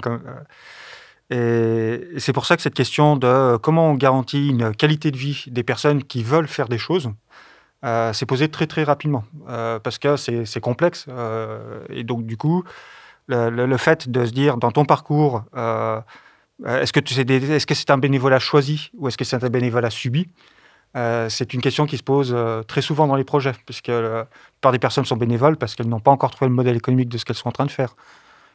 et 1.30 2.18
c'est 2.18 2.32
pour 2.32 2.46
ça 2.46 2.54
que 2.56 2.62
cette 2.62 2.74
question 2.74 3.16
de 3.16 3.56
comment 3.56 3.90
on 3.90 3.94
garantit 3.94 4.48
une 4.48 4.74
qualité 4.76 5.10
de 5.10 5.16
vie 5.16 5.44
des 5.48 5.64
personnes 5.64 6.04
qui 6.04 6.22
veulent 6.22 6.48
faire 6.48 6.68
des 6.68 6.78
choses, 6.78 7.10
euh, 7.82 8.12
s'est 8.12 8.26
posé 8.26 8.50
très 8.50 8.66
très 8.66 8.84
rapidement 8.84 9.24
euh, 9.48 9.78
parce 9.78 9.98
que 9.98 10.16
c'est 10.16 10.60
complexe 10.60 11.06
euh, 11.08 11.80
et 11.88 12.04
donc 12.04 12.26
du 12.26 12.36
coup 12.36 12.62
le, 13.26 13.76
fait 13.78 14.10
de 14.10 14.26
se 14.26 14.32
dire 14.32 14.58
dans 14.58 14.70
ton 14.70 14.84
parcours 14.84 15.44
est-ce 16.66 16.92
que 16.92 17.00
est-ce 17.00 17.66
que 17.66 17.74
c'est 17.74 17.88
un 17.88 17.96
bénévolat 17.96 18.38
choisi 18.38 18.90
ou 18.98 19.08
est-ce 19.08 19.16
que 19.16 19.24
c'est 19.24 19.42
un 19.42 19.48
bénévolat 19.48 19.88
subi 19.88 20.28
c'est 20.94 21.54
une 21.54 21.62
question 21.62 21.86
qui 21.86 21.96
se 21.96 22.02
pose 22.02 22.36
très 22.68 22.82
souvent 22.82 23.06
dans 23.06 23.16
les 23.16 23.24
projets 23.24 23.54
puisque 23.64 23.88
la 23.88 24.26
plupart 24.26 24.72
des 24.72 24.78
personnes 24.78 25.06
sont 25.06 25.16
bénévoles 25.16 25.56
parce 25.56 25.74
qu'elles 25.74 25.88
n'ont 25.88 26.00
pas 26.00 26.10
encore 26.10 26.32
trouvé 26.32 26.50
le 26.50 26.54
modèle 26.54 26.76
économique 26.76 27.08
de 27.08 27.16
ce 27.16 27.24
qu'elles 27.24 27.36
sont 27.36 27.48
en 27.48 27.52
train 27.52 27.66
de 27.66 27.70
faire. 27.70 27.96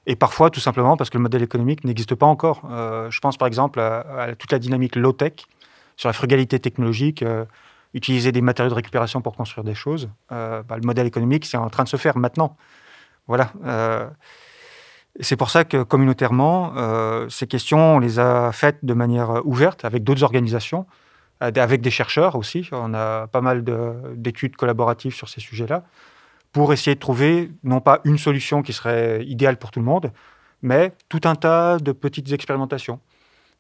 Et 0.05 0.15
parfois 0.15 0.51
tout 0.51 0.59
simplement 0.59 0.97
parce 0.97 1.09
que 1.09 1.17
le 1.17 1.23
modèle 1.23 1.41
économique 1.41 1.83
n'existe 1.83 2.13
pas 2.13 2.27
encore. 2.27 2.61
Je 3.09 3.19
pense 3.21 3.37
par 3.37 3.47
exemple 3.47 3.79
à, 3.79 4.35
toute 4.37 4.51
la 4.51 4.59
dynamique 4.59 4.95
low 4.95 5.13
tech 5.13 5.33
sur 5.97 6.09
la 6.09 6.13
frugalité 6.13 6.59
technologique 6.59 7.23
utiliser 7.95 8.33
des 8.33 8.41
matériaux 8.41 8.69
de 8.69 8.75
récupération 8.75 9.21
pour 9.21 9.35
construire 9.35 9.63
des 9.63 9.73
choses. 9.73 10.09
Euh, 10.31 10.61
bah, 10.63 10.75
le 10.75 10.85
modèle 10.85 11.07
économique, 11.07 11.45
c'est 11.45 11.57
en 11.57 11.69
train 11.69 11.85
de 11.85 11.89
se 11.89 11.97
faire 11.97 12.17
maintenant. 12.17 12.57
Voilà. 13.25 13.53
Euh, 13.65 14.07
c'est 15.21 15.37
pour 15.37 15.49
ça 15.49 15.63
que 15.63 15.81
communautairement, 15.81 16.73
euh, 16.75 17.29
ces 17.29 17.47
questions, 17.47 17.95
on 17.95 17.99
les 17.99 18.19
a 18.19 18.51
faites 18.51 18.83
de 18.83 18.93
manière 18.93 19.45
ouverte 19.45 19.85
avec 19.85 20.03
d'autres 20.03 20.23
organisations, 20.23 20.85
avec 21.39 21.79
des 21.81 21.89
chercheurs 21.89 22.35
aussi. 22.35 22.67
On 22.73 22.93
a 22.93 23.27
pas 23.27 23.39
mal 23.39 23.63
d'études 24.17 24.57
collaboratives 24.57 25.15
sur 25.15 25.29
ces 25.29 25.39
sujets-là, 25.39 25.83
pour 26.51 26.73
essayer 26.73 26.95
de 26.95 26.99
trouver 26.99 27.49
non 27.63 27.79
pas 27.79 28.01
une 28.03 28.17
solution 28.17 28.61
qui 28.61 28.73
serait 28.73 29.23
idéale 29.25 29.57
pour 29.57 29.71
tout 29.71 29.79
le 29.79 29.85
monde, 29.85 30.11
mais 30.61 30.91
tout 31.07 31.21
un 31.23 31.35
tas 31.35 31.77
de 31.79 31.93
petites 31.93 32.33
expérimentations. 32.33 32.99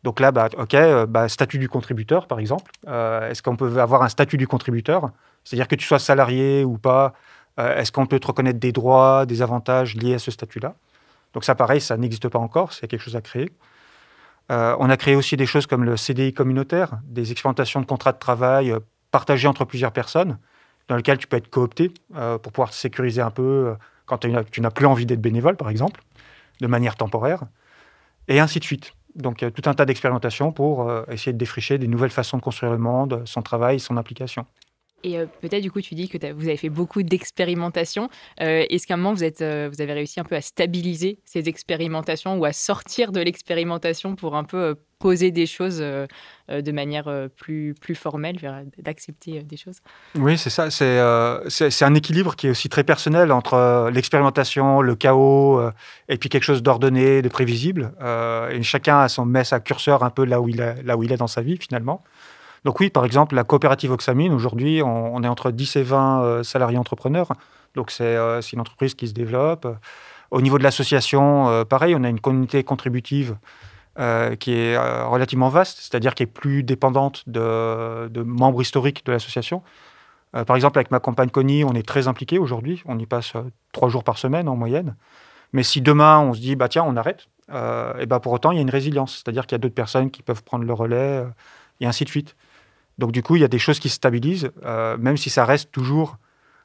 Donc 0.05 0.19
là, 0.19 0.31
bah, 0.31 0.49
OK, 0.59 0.75
euh, 0.75 1.07
bah, 1.07 1.27
statut 1.27 1.57
du 1.57 1.67
contributeur, 1.67 2.27
par 2.27 2.37
exemple. 2.37 2.71
Euh, 2.87 3.27
est-ce 3.31 3.41
qu'on 3.41 3.55
peut 3.55 3.81
avoir 3.81 4.03
un 4.03 4.09
statut 4.09 4.37
du 4.37 4.47
contributeur? 4.47 5.09
C'est-à-dire 5.43 5.67
que 5.67 5.73
tu 5.73 5.83
sois 5.83 5.97
salarié 5.97 6.63
ou 6.63 6.77
pas. 6.77 7.13
Euh, 7.59 7.75
est-ce 7.79 7.91
qu'on 7.91 8.05
peut 8.05 8.19
te 8.19 8.27
reconnaître 8.27 8.59
des 8.59 8.71
droits, 8.71 9.25
des 9.25 9.41
avantages 9.41 9.95
liés 9.95 10.13
à 10.13 10.19
ce 10.19 10.29
statut-là? 10.29 10.75
Donc 11.33 11.43
ça, 11.43 11.55
pareil, 11.55 11.81
ça 11.81 11.97
n'existe 11.97 12.29
pas 12.29 12.37
encore. 12.37 12.71
C'est 12.71 12.87
quelque 12.87 13.01
chose 13.01 13.15
à 13.15 13.21
créer. 13.21 13.51
on 14.49 14.89
a 14.91 14.95
créé 14.95 15.15
aussi 15.15 15.37
des 15.37 15.47
choses 15.47 15.65
comme 15.65 15.83
le 15.83 15.97
CDI 15.97 16.33
communautaire, 16.33 16.99
des 17.05 17.31
expérimentations 17.31 17.81
de 17.81 17.87
contrats 17.87 18.11
de 18.11 18.19
travail 18.19 18.75
partagés 19.09 19.47
entre 19.47 19.65
plusieurs 19.65 19.91
personnes, 19.91 20.37
dans 20.87 20.97
lesquelles 20.97 21.17
tu 21.17 21.25
peux 21.25 21.37
être 21.37 21.49
coopté 21.49 21.91
pour 22.13 22.51
pouvoir 22.51 22.69
te 22.69 22.75
sécuriser 22.75 23.21
un 23.21 23.31
peu 23.31 23.75
quand 24.05 24.19
tu 24.19 24.61
n'as 24.61 24.71
plus 24.71 24.85
envie 24.85 25.07
d'être 25.07 25.21
bénévole, 25.21 25.57
par 25.57 25.69
exemple, 25.69 26.03
de 26.61 26.67
manière 26.67 26.95
temporaire, 26.95 27.41
et 28.27 28.39
ainsi 28.39 28.59
de 28.59 28.65
suite. 28.65 28.93
Donc, 29.15 29.45
tout 29.53 29.69
un 29.69 29.73
tas 29.73 29.85
d'expérimentations 29.85 30.51
pour 30.51 30.89
euh, 30.89 31.03
essayer 31.09 31.31
de 31.31 31.37
défricher 31.37 31.77
des 31.77 31.87
nouvelles 31.87 32.11
façons 32.11 32.37
de 32.37 32.41
construire 32.41 32.73
le 32.73 32.77
monde, 32.77 33.21
son 33.25 33.41
travail, 33.41 33.79
son 33.79 33.95
application. 33.95 34.45
Et 35.03 35.19
euh, 35.19 35.25
peut-être, 35.41 35.61
du 35.61 35.71
coup, 35.71 35.81
tu 35.81 35.93
dis 35.93 36.09
que 36.09 36.17
vous 36.33 36.47
avez 36.47 36.57
fait 36.57 36.69
beaucoup 36.69 37.03
d'expérimentations. 37.03 38.09
Euh, 38.41 38.65
est-ce 38.69 38.87
qu'à 38.87 38.95
un 38.95 38.97
moment, 38.97 39.13
vous, 39.13 39.23
êtes, 39.23 39.41
vous 39.41 39.81
avez 39.81 39.93
réussi 39.93 40.19
un 40.19 40.23
peu 40.23 40.35
à 40.35 40.41
stabiliser 40.41 41.19
ces 41.25 41.47
expérimentations 41.47 42.37
ou 42.37 42.45
à 42.45 42.53
sortir 42.53 43.11
de 43.11 43.19
l'expérimentation 43.21 44.15
pour 44.15 44.35
un 44.35 44.43
peu 44.43 44.75
poser 44.97 45.29
des 45.29 45.45
choses 45.45 45.79
de 45.79 46.71
manière 46.71 47.27
plus, 47.35 47.75
formelle, 47.93 48.37
d'accepter 48.79 49.43
des 49.43 49.57
choses? 49.57 49.77
Oui, 50.15 50.37
c'est 50.37 50.49
ça. 50.49 50.71
C'est 50.71 51.85
un 51.85 51.93
équilibre 51.93 52.35
qui 52.35 52.47
est 52.47 52.49
aussi 52.49 52.69
très 52.69 52.83
personnel 52.83 53.31
entre 53.31 53.91
l'expérimentation, 53.93 54.81
le 54.81 54.95
chaos, 54.95 55.61
et 56.09 56.17
puis 56.17 56.29
quelque 56.29 56.43
chose 56.43 56.63
d'ordonné, 56.63 57.21
de 57.21 57.29
prévisible. 57.29 57.93
et 58.51 58.63
chacun 58.63 59.01
a 59.01 59.09
son, 59.09 59.25
met 59.25 59.43
sa 59.43 59.59
curseur 59.59 60.03
un 60.03 60.09
peu 60.09 60.25
là 60.25 60.41
où 60.41 60.47
il 60.47 60.61
est 61.11 61.17
dans 61.17 61.27
sa 61.27 61.41
vie, 61.41 61.57
finalement. 61.57 62.03
Donc 62.65 62.79
oui, 62.79 62.89
par 62.89 63.05
exemple, 63.05 63.35
la 63.35 63.45
coopérative 63.45 63.91
Oxamine, 63.91 64.33
aujourd'hui, 64.33 64.81
on, 64.83 65.23
est 65.23 65.27
entre 65.27 65.51
10 65.51 65.77
et 65.77 65.83
20 65.83 66.43
salariés 66.43 66.77
entrepreneurs. 66.77 67.31
Donc 67.75 67.91
c'est 67.91 68.17
une 68.51 68.59
entreprise 68.59 68.95
qui 68.95 69.07
se 69.07 69.13
développe. 69.13 69.67
Au 70.31 70.41
niveau 70.41 70.57
de 70.57 70.63
l'association, 70.63 71.63
pareil, 71.65 71.95
on 71.95 72.03
a 72.03 72.09
une 72.09 72.19
communauté 72.19 72.63
contributive 72.63 73.37
euh, 73.97 74.35
qui 74.35 74.51
est 74.51 74.75
euh, 74.75 75.07
relativement 75.07 75.47
vaste, 75.47 75.77
c'est-à-dire 75.79 76.15
qui 76.15 76.23
est 76.23 76.27
plus 76.27 76.63
dépendante 76.63 77.23
de, 77.27 78.23
membres 78.23 78.61
historiques 78.61 79.05
de 79.05 79.13
l'association. 79.13 79.63
Euh, 80.35 80.43
par 80.43 80.57
exemple, 80.57 80.77
avec 80.79 80.91
ma 80.91 80.99
compagne 80.99 81.29
Connie, 81.29 81.63
on 81.63 81.71
est 81.71 81.87
très 81.87 82.09
impliqué 82.09 82.37
aujourd'hui. 82.37 82.83
On 82.87 82.99
y 82.99 83.05
passe 83.05 83.31
trois 83.71 83.87
jours 83.87 84.03
par 84.03 84.17
semaine 84.17 84.49
en 84.49 84.57
moyenne. 84.57 84.97
Mais 85.53 85.63
si 85.63 85.79
demain 85.79 86.19
on 86.19 86.33
se 86.33 86.41
dit, 86.41 86.57
bah 86.57 86.67
tiens, 86.67 86.83
on 86.85 86.97
arrête, 86.97 87.29
et 87.49 88.05
bah 88.05 88.19
pour 88.19 88.33
autant, 88.33 88.51
il 88.51 88.55
y 88.55 88.57
a 88.57 88.63
une 88.63 88.69
résilience. 88.69 89.21
C'est-à-dire 89.23 89.47
qu'il 89.47 89.53
y 89.53 89.59
a 89.59 89.59
d'autres 89.59 89.73
personnes 89.73 90.11
qui 90.11 90.23
peuvent 90.23 90.43
prendre 90.43 90.65
le 90.65 90.73
relais, 90.73 91.23
et 91.79 91.85
ainsi 91.85 92.03
de 92.03 92.09
suite. 92.09 92.35
Donc 92.97 93.11
du 93.11 93.21
coup, 93.21 93.35
il 93.35 93.41
y 93.41 93.45
a 93.45 93.49
des 93.49 93.59
choses 93.59 93.79
qui 93.79 93.89
se 93.89 93.95
stabilisent, 93.95 94.51
même 94.99 95.17
si 95.17 95.29
ça 95.29 95.45
reste 95.45 95.71
toujours 95.71 96.17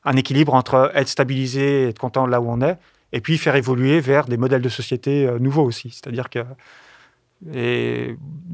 un 0.05 0.17
équilibre 0.17 0.55
entre 0.55 0.91
être 0.95 1.09
stabilisé 1.09 1.83
et 1.83 1.89
être 1.89 1.99
content 1.99 2.27
là 2.27 2.41
où 2.41 2.49
on 2.51 2.61
est, 2.61 2.79
et 3.13 3.21
puis 3.21 3.37
faire 3.39 3.57
évoluer 3.57 4.01
vers 4.01 4.27
des 4.27 4.37
modèles 4.37 4.63
de 4.63 4.69
société 4.69 5.29
nouveaux 5.41 5.65
aussi. 5.65 5.91
C'est-à-dire 5.91 6.31
que 6.31 6.45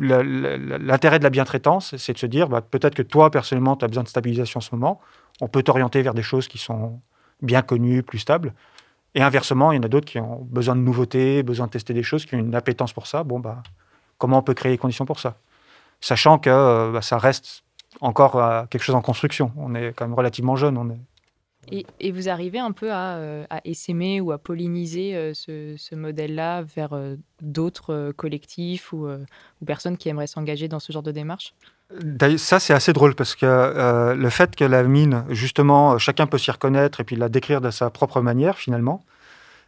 l'intérêt 0.01 1.19
de 1.19 1.25
la 1.25 1.31
bientraitance, 1.31 1.97
c'est 1.97 2.13
de 2.13 2.19
se 2.19 2.27
dire, 2.27 2.49
bah, 2.49 2.61
peut-être 2.61 2.95
que 2.95 3.03
toi, 3.03 3.31
personnellement, 3.31 3.77
tu 3.77 3.85
as 3.85 3.89
besoin 3.89 4.05
de 4.05 4.09
stabilisation 4.09 4.59
en 4.59 4.61
ce 4.61 4.75
moment. 4.75 5.01
On 5.41 5.49
peut 5.49 5.63
t'orienter 5.63 6.03
vers 6.03 6.15
des 6.15 6.23
choses 6.23 6.49
qui 6.49 6.59
sont 6.59 7.01
bien 7.43 7.63
connues, 7.63 8.03
plus 8.03 8.21
stables. 8.21 8.55
Et 9.15 9.23
inversement, 9.23 9.73
il 9.73 9.77
y 9.77 9.79
en 9.79 9.83
a 9.83 9.89
d'autres 9.89 10.07
qui 10.07 10.19
ont 10.19 10.47
besoin 10.51 10.77
de 10.77 10.81
nouveautés, 10.81 11.43
besoin 11.43 11.67
de 11.67 11.73
tester 11.73 11.95
des 11.95 12.03
choses, 12.03 12.25
qui 12.27 12.35
ont 12.35 12.39
une 12.39 12.55
appétence 12.55 12.93
pour 12.93 13.07
ça. 13.07 13.25
Bon, 13.25 13.41
bah, 13.41 13.63
comment 14.19 14.39
on 14.39 14.43
peut 14.43 14.55
créer 14.55 14.73
les 14.73 14.79
conditions 14.79 15.05
pour 15.05 15.21
ça? 15.21 15.37
Sachant 16.01 16.39
que 16.39 16.51
euh, 16.51 16.93
bah, 16.93 17.03
ça 17.03 17.19
reste 17.19 17.65
encore 18.01 18.37
euh, 18.37 18.65
quelque 18.67 18.83
chose 18.83 18.95
en 18.95 19.03
construction. 19.03 19.53
On 19.57 19.75
est 19.75 19.93
quand 19.95 20.07
même 20.07 20.15
relativement 20.15 20.57
jeune. 20.57 20.77
On 20.79 20.91
est 20.91 21.01
et, 21.73 22.13
vous 22.13 22.29
arrivez 22.29 22.59
un 22.59 22.73
peu 22.73 22.93
à, 22.93 23.17
euh, 23.17 23.45
à 23.51 23.61
essaimer 23.65 24.21
ou 24.21 24.31
à 24.31 24.39
polliniser 24.39 25.17
euh, 25.17 25.33
ce, 25.35 25.95
modèle-là 25.95 26.63
vers 26.63 26.93
euh, 26.93 27.17
d'autres 27.43 28.13
collectifs 28.17 28.93
ou, 28.93 29.09
personnes 29.67 29.97
qui 29.97 30.09
aimeraient 30.09 30.27
s'engager 30.27 30.69
dans 30.69 30.79
ce 30.79 30.93
genre 30.93 31.03
de 31.03 31.13
démarche? 31.13 31.55
Ça, 32.37 32.61
c'est 32.61 32.75
assez 32.75 32.93
drôle 32.93 33.15
parce 33.15 33.35
que 33.35 34.15
le 34.15 34.31
fait 34.31 34.57
que 34.57 34.65
la 34.65 34.83
mine, 34.83 35.25
justement, 35.31 35.99
chacun 35.99 36.27
peut 36.27 36.39
s'y 36.39 36.51
reconnaître 36.51 37.01
et 37.01 37.05
puis 37.05 37.17
la 37.17 37.29
décrire 37.29 37.61
de 37.61 37.71
sa 37.71 37.91
propre 37.91 38.21
manière, 38.21 38.59
finalement, 38.59 39.05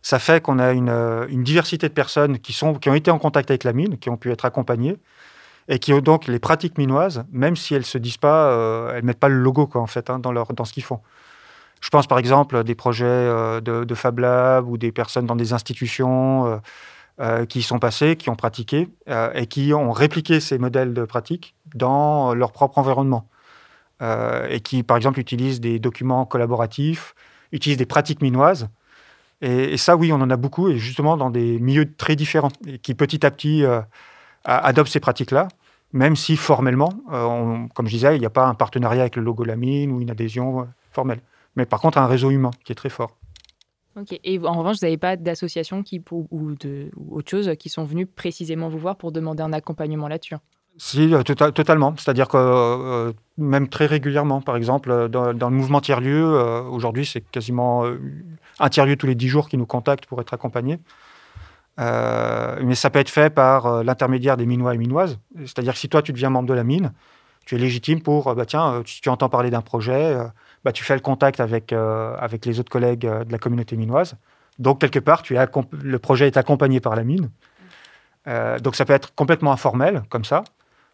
ça 0.02 0.18
fait 0.18 0.42
qu'on 0.42 0.58
a 0.58 0.72
une, 0.72 1.44
diversité 1.44 1.88
de 1.88 1.92
personnes 1.92 2.38
qui, 2.38 2.52
sont, 2.52 2.74
qui 2.74 2.90
ont 2.90 2.94
été 2.94 3.10
en 3.10 3.18
contact 3.18 3.50
avec 3.50 3.64
la 3.64 3.72
mine, 3.72 3.98
qui 3.98 4.10
ont 4.10 4.16
pu 4.16 4.30
être 4.30 4.44
accompagnées 4.44 4.98
et 5.68 5.78
qui 5.78 5.92
ont 5.92 6.00
donc 6.00 6.26
les 6.26 6.38
pratiques 6.38 6.78
minoises, 6.78 7.24
même 7.30 7.54
si 7.54 7.74
elles 7.74 7.84
se 7.84 7.98
disent 7.98 8.16
pas, 8.16 8.92
elles 8.94 9.02
ne 9.02 9.06
mettent 9.06 9.20
pas 9.20 9.28
le 9.28 9.38
logo 9.38 9.66
quoi, 9.66 9.80
en 9.80 9.86
fait, 9.86 10.10
hein, 10.10 10.18
dans, 10.18 10.32
leur, 10.32 10.52
dans 10.54 10.64
ce 10.64 10.72
qu'ils 10.72 10.82
font. 10.82 11.00
Je 11.80 11.90
pense 11.90 12.06
par 12.06 12.18
exemple 12.18 12.56
à 12.56 12.62
des 12.62 12.74
projets 12.74 13.04
euh, 13.06 13.60
de, 13.60 13.94
Fab 13.94 14.18
Lab 14.18 14.68
ou 14.68 14.78
des 14.78 14.92
personnes 14.92 15.26
dans 15.26 15.36
des 15.36 15.52
institutions 15.52 16.46
euh, 16.46 16.56
euh, 17.20 17.46
qui 17.46 17.60
y 17.60 17.62
sont 17.62 17.78
passées, 17.78 18.16
qui 18.16 18.30
ont 18.30 18.36
pratiqué 18.36 18.88
et 19.34 19.46
qui 19.46 19.72
ont 19.74 19.92
répliqué 19.92 20.40
ces 20.40 20.58
modèles 20.58 20.94
de 20.94 21.04
pratique 21.04 21.54
dans 21.74 22.34
leur 22.34 22.52
propre 22.52 22.78
environnement. 22.78 23.28
et 24.00 24.60
qui, 24.60 24.82
par 24.84 24.96
exemple, 24.96 25.18
utilisent 25.18 25.60
des 25.60 25.80
documents 25.80 26.24
collaboratifs, 26.24 27.14
utilisent 27.52 27.78
des 27.78 27.86
pratiques 27.86 28.22
minoises. 28.22 28.68
Et, 29.40 29.76
ça, 29.76 29.96
oui, 29.96 30.12
on 30.12 30.20
en 30.20 30.30
a 30.30 30.36
beaucoup, 30.36 30.68
et 30.68 30.78
justement 30.78 31.16
dans 31.16 31.30
des 31.30 31.58
milieux 31.58 31.92
très 31.96 32.14
différents, 32.16 32.52
et 32.66 32.78
qui 32.78 32.94
petit 32.94 33.26
à 33.26 33.30
petit 33.32 33.64
adoptent 34.44 34.92
ces 34.92 35.00
pratiques-là 35.00 35.48
même 35.92 36.16
si 36.16 36.36
formellement, 36.36 36.90
comme 37.74 37.86
je 37.86 37.92
disais, 37.92 38.16
il 38.16 38.20
n'y 38.20 38.26
a 38.26 38.30
pas 38.30 38.46
un 38.46 38.54
partenariat 38.54 39.02
avec 39.02 39.16
le 39.16 39.22
logo 39.22 39.44
Lamine 39.44 39.90
ou 39.90 40.00
une 40.00 40.10
adhésion 40.10 40.68
formelle 40.90 41.20
mais 41.58 41.66
par 41.66 41.80
contre 41.80 41.98
un 41.98 42.06
réseau 42.06 42.30
humain 42.30 42.52
qui 42.64 42.72
est 42.72 42.76
très 42.76 42.88
fort. 42.88 43.10
Ok. 43.96 44.18
Et 44.22 44.38
en 44.38 44.52
revanche, 44.52 44.76
vous 44.80 44.86
n'avez 44.86 44.96
pas 44.96 45.16
d'associations 45.16 45.82
qui, 45.82 46.00
ou, 46.12 46.54
de, 46.54 46.88
ou 46.96 47.18
autre 47.18 47.28
chose 47.28 47.50
qui 47.58 47.68
sont 47.68 47.82
venues 47.82 48.06
précisément 48.06 48.68
vous 48.68 48.78
voir 48.78 48.96
pour 48.96 49.10
demander 49.10 49.42
un 49.42 49.52
accompagnement 49.52 50.06
là-dessus? 50.06 50.36
Si, 50.76 51.12
euh, 51.12 51.22
tota-, 51.24 51.50
totalement. 51.50 51.94
C'est-à-dire 51.96 52.28
que 52.28 52.36
euh, 52.36 53.12
même 53.36 53.68
très 53.68 53.86
régulièrement, 53.86 54.40
par 54.40 54.54
exemple, 54.54 54.92
euh, 54.92 55.08
dans, 55.08 55.32
le 55.32 55.56
mouvement 55.56 55.80
tiers-lieu, 55.80 56.24
aujourd'hui, 56.70 57.04
c'est 57.04 57.22
quasiment 57.22 57.84
un 58.60 58.68
tiers-lieu 58.68 58.96
tous 58.96 59.08
les 59.08 59.16
dix 59.16 59.28
jours 59.28 59.48
qui 59.48 59.56
nous 59.56 59.66
contacte 59.66 60.06
pour 60.06 60.20
être 60.20 60.32
accompagné. 60.32 60.78
Mais 61.78 62.74
ça 62.74 62.90
peut 62.90 62.98
être 62.98 63.10
fait 63.10 63.30
par 63.30 63.84
l'intermédiaire 63.84 64.36
des 64.36 64.46
Minois 64.46 64.74
et 64.74 64.78
Minoises. 64.78 65.18
C'est-à-dire 65.38 65.74
que 65.74 65.78
si 65.78 65.88
toi, 65.88 66.02
tu 66.02 66.12
deviens 66.12 66.30
membre 66.30 66.48
de 66.48 66.54
la 66.54 66.64
mine, 66.64 66.92
tu 67.46 67.54
es 67.54 67.58
légitime 67.58 68.02
pour, 68.02 68.34
bah, 68.34 68.44
tiens, 68.44 68.82
tu, 68.84 69.00
tu 69.00 69.08
entends 69.08 69.28
parler 69.28 69.50
d'un 69.50 69.62
projet, 69.62 70.16
bah, 70.64 70.72
tu 70.72 70.84
fais 70.84 70.94
le 70.94 71.00
contact 71.00 71.40
avec, 71.40 71.72
euh, 71.72 72.16
avec 72.18 72.44
les 72.44 72.60
autres 72.60 72.70
collègues 72.70 73.06
euh, 73.06 73.24
de 73.24 73.32
la 73.32 73.38
communauté 73.38 73.76
minoise. 73.76 74.16
Donc, 74.58 74.80
quelque 74.80 74.98
part, 74.98 75.22
tu 75.22 75.36
le 75.82 75.98
projet 75.98 76.26
est 76.26 76.36
accompagné 76.36 76.80
par 76.80 76.96
la 76.96 77.04
mine. 77.04 77.30
Euh, 78.26 78.58
donc, 78.58 78.74
ça 78.74 78.84
peut 78.84 78.92
être 78.92 79.14
complètement 79.14 79.52
informel, 79.52 80.02
comme 80.08 80.24
ça, 80.24 80.42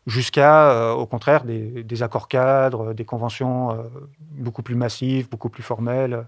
jusqu'à, 0.06 0.94
au 0.94 1.06
contraire, 1.06 1.44
des, 1.44 2.02
accords 2.02 2.28
cadres, 2.28 2.92
des 2.92 3.06
conventions 3.06 3.90
beaucoup 4.32 4.62
plus 4.62 4.74
massives, 4.74 5.30
beaucoup 5.30 5.48
plus 5.48 5.62
formelles. 5.62 6.26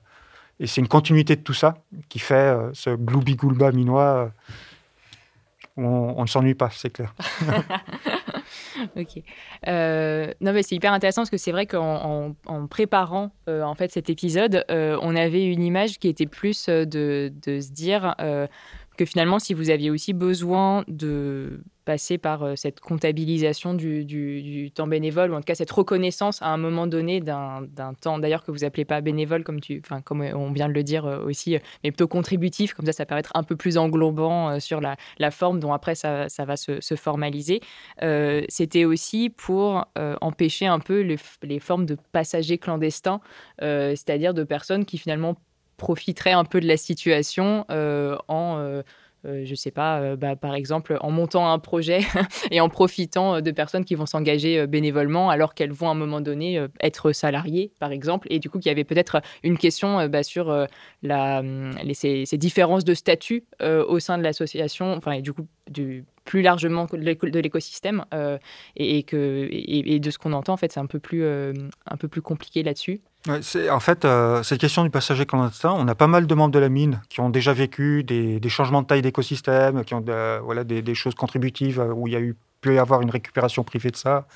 Et 0.59 0.67
c'est 0.67 0.81
une 0.81 0.89
continuité 0.89 1.37
de 1.37 1.43
tout 1.43 1.55
ça 1.55 1.75
qui 2.09 2.19
fait 2.19 2.57
ce 2.73 2.91
gloubi-goulba 2.91 3.73
minois. 3.73 4.31
on, 5.77 5.85
on 6.17 6.23
ne 6.23 6.27
s'ennuie 6.27 6.55
pas, 6.55 6.71
c'est 6.73 6.91
clair. 6.91 7.15
ok. 8.97 9.23
Euh, 9.69 10.33
non, 10.41 10.53
mais 10.53 10.63
c'est 10.63 10.75
hyper 10.75 10.93
intéressant 10.93 11.23
parce 11.23 11.31
que 11.31 11.37
c'est 11.37 11.53
vrai 11.53 11.67
qu'en 11.67 12.35
préparant 12.69 13.33
euh, 13.49 13.63
en 13.63 13.75
fait 13.75 13.91
cet 13.91 14.11
épisode, 14.11 14.65
euh, 14.71 14.99
on 15.03 15.17
avait 15.17 15.45
une 15.45 15.63
image 15.63 15.99
qui 15.99 16.09
était 16.09 16.27
plus 16.27 16.69
de 16.69 17.31
se 17.45 17.73
dire 17.73 18.15
que 18.97 19.05
finalement, 19.05 19.39
si 19.39 19.55
vous 19.55 19.71
aviez 19.71 19.91
aussi 19.91 20.13
besoin 20.13 20.85
de 20.89 21.61
passer 21.87 22.19
par 22.19 22.43
euh, 22.43 22.57
cette 22.57 22.81
comptabilisation 22.81 23.73
du, 23.73 24.71
temps 24.75 24.87
bénévole, 24.87 25.31
ou 25.31 25.35
en 25.35 25.39
tout 25.39 25.45
cas 25.45 25.55
cette 25.55 25.71
reconnaissance 25.71 26.43
à 26.43 26.49
un 26.49 26.59
moment 26.59 26.87
donné 26.87 27.21
d'un 27.21 27.67
temps, 28.01 28.19
d'ailleurs 28.19 28.45
que 28.45 28.51
vous 28.51 28.65
appelez 28.65 28.85
pas 28.85 29.01
bénévole, 29.01 29.45
comme, 29.45 29.61
tu, 29.61 29.81
comme 30.05 30.21
on 30.21 30.51
vient 30.53 30.69
de 30.69 30.75
le 30.75 30.83
dire 30.83 31.07
euh, 31.07 31.25
aussi, 31.25 31.57
mais 31.83 31.93
plutôt 31.93 32.09
contributif, 32.09 32.75
comme 32.75 32.85
ça 32.85 32.93
ça 32.93 33.07
permet 33.07 33.23
d'être 33.23 33.37
un 33.37 33.45
peu 33.45 33.57
plus 33.57 33.79
englobant 33.79 34.51
euh, 34.51 34.59
sur 34.59 34.81
la, 34.81 34.97
forme 35.31 35.61
dont 35.61 35.73
après 35.73 35.95
ça, 35.95 36.27
va 36.39 36.57
se, 36.57 36.95
formaliser. 36.97 37.61
C'était 38.49 38.85
aussi 38.85 39.31
pour 39.31 39.85
empêcher 39.95 40.67
un 40.67 40.79
peu 40.81 41.01
les, 41.43 41.59
formes 41.61 41.87
de 41.87 41.97
passagers 42.13 42.59
clandestins, 42.59 43.21
c'est-à-dire 43.61 44.35
de 44.35 44.45
personnes 44.45 44.85
qui 44.85 44.99
finalement 44.99 45.37
profiteraient 45.77 46.33
un 46.33 46.45
peu 46.45 46.61
de 46.61 46.67
la 46.67 46.77
situation 46.77 47.65
en 47.69 48.83
euh, 49.27 49.45
je 49.45 49.55
sais 49.55 49.71
pas, 49.71 50.01
euh, 50.01 50.17
bah, 50.17 50.37
par 50.37 50.55
exemple, 50.55 50.99
en 51.01 51.11
montant 51.11 51.51
un 51.51 51.59
projet 51.59 52.01
et 52.51 52.61
en 52.61 52.69
profitant 52.69 53.37
euh, 53.37 53.41
de 53.41 53.51
personnes 53.51 53.85
qui 53.85 53.95
vont 53.95 54.07
s'engager 54.07 54.67
bénévolement 54.67 55.31
alors 55.31 55.55
qu'elles 55.55 55.73
vont 55.73 55.89
à 55.89 55.93
un 55.93 55.95
moment 55.95 56.21
donné 56.21 56.65
être 56.81 57.13
salariées, 57.13 57.73
par 57.81 57.93
exemple. 57.93 58.27
Et 58.31 58.39
du 58.39 58.51
coup, 58.51 58.59
il 58.59 58.67
y 58.67 58.71
avait 58.71 58.85
peut-être 58.85 59.21
une 59.43 59.59
question 59.59 60.07
bah, 60.09 60.23
sur 60.23 60.49
hum, 60.49 61.73
ces, 61.93 62.25
différences 62.37 62.85
de 62.85 62.95
statut 62.95 63.45
au 63.61 63.99
sein 63.99 64.19
de 64.19 64.23
l'association, 64.23 64.95
enfin, 64.95 65.13
et 65.13 65.23
du 65.23 65.33
coup, 65.33 65.47
du, 65.71 66.05
plus 66.27 66.43
largement 66.43 66.87
de 66.93 67.39
l'écosystème 67.39 68.05
et, 68.77 69.03
que, 69.05 69.49
et, 69.51 69.99
de 69.99 70.11
ce 70.11 70.19
qu'on 70.19 70.35
entend, 70.35 70.53
en 70.53 70.57
fait, 70.59 70.73
c'est 70.73 70.81
un, 70.81 70.87
peu 70.87 70.99
plus, 70.99 71.25
un 71.25 71.97
peu 71.99 72.09
plus 72.09 72.21
compliqué 72.21 72.63
là-dessus 72.63 73.01
en 73.29 73.81
fait, 73.81 74.05
euh, 74.05 74.43
cette 74.43 74.61
question 74.61 74.85
du 74.85 74.91
passager 74.91 75.27
clandestin, 75.27 75.73
on 75.77 75.89
a 75.89 75.95
pas 75.95 76.07
mal 76.07 76.27
de 76.27 76.35
membres 76.35 76.53
de 76.53 76.59
la 76.59 76.69
mine 76.69 77.01
qui 77.09 77.21
ont 77.21 77.31
déjà 77.31 77.53
vécu 77.53 78.05
des, 78.05 78.41
changements 78.49 78.83
de 78.83 78.87
taille 78.87 79.03
d'écosystème, 79.03 79.85
qui 79.85 79.95
ont 79.95 80.05
voilà, 80.45 80.65
des, 80.65 80.95
choses 80.95 81.15
contributives 81.15 81.81
euh, 81.81 81.93
où 81.93 82.07
il 82.07 82.13
y 82.13 82.17
a 82.17 82.21
eu, 82.21 82.37
pu 82.61 82.75
y 82.75 82.79
avoir 82.79 83.03
une 83.03 83.11
récupération 83.11 83.65
privée 83.65 83.91
de 83.91 83.97
ça. 83.97 84.27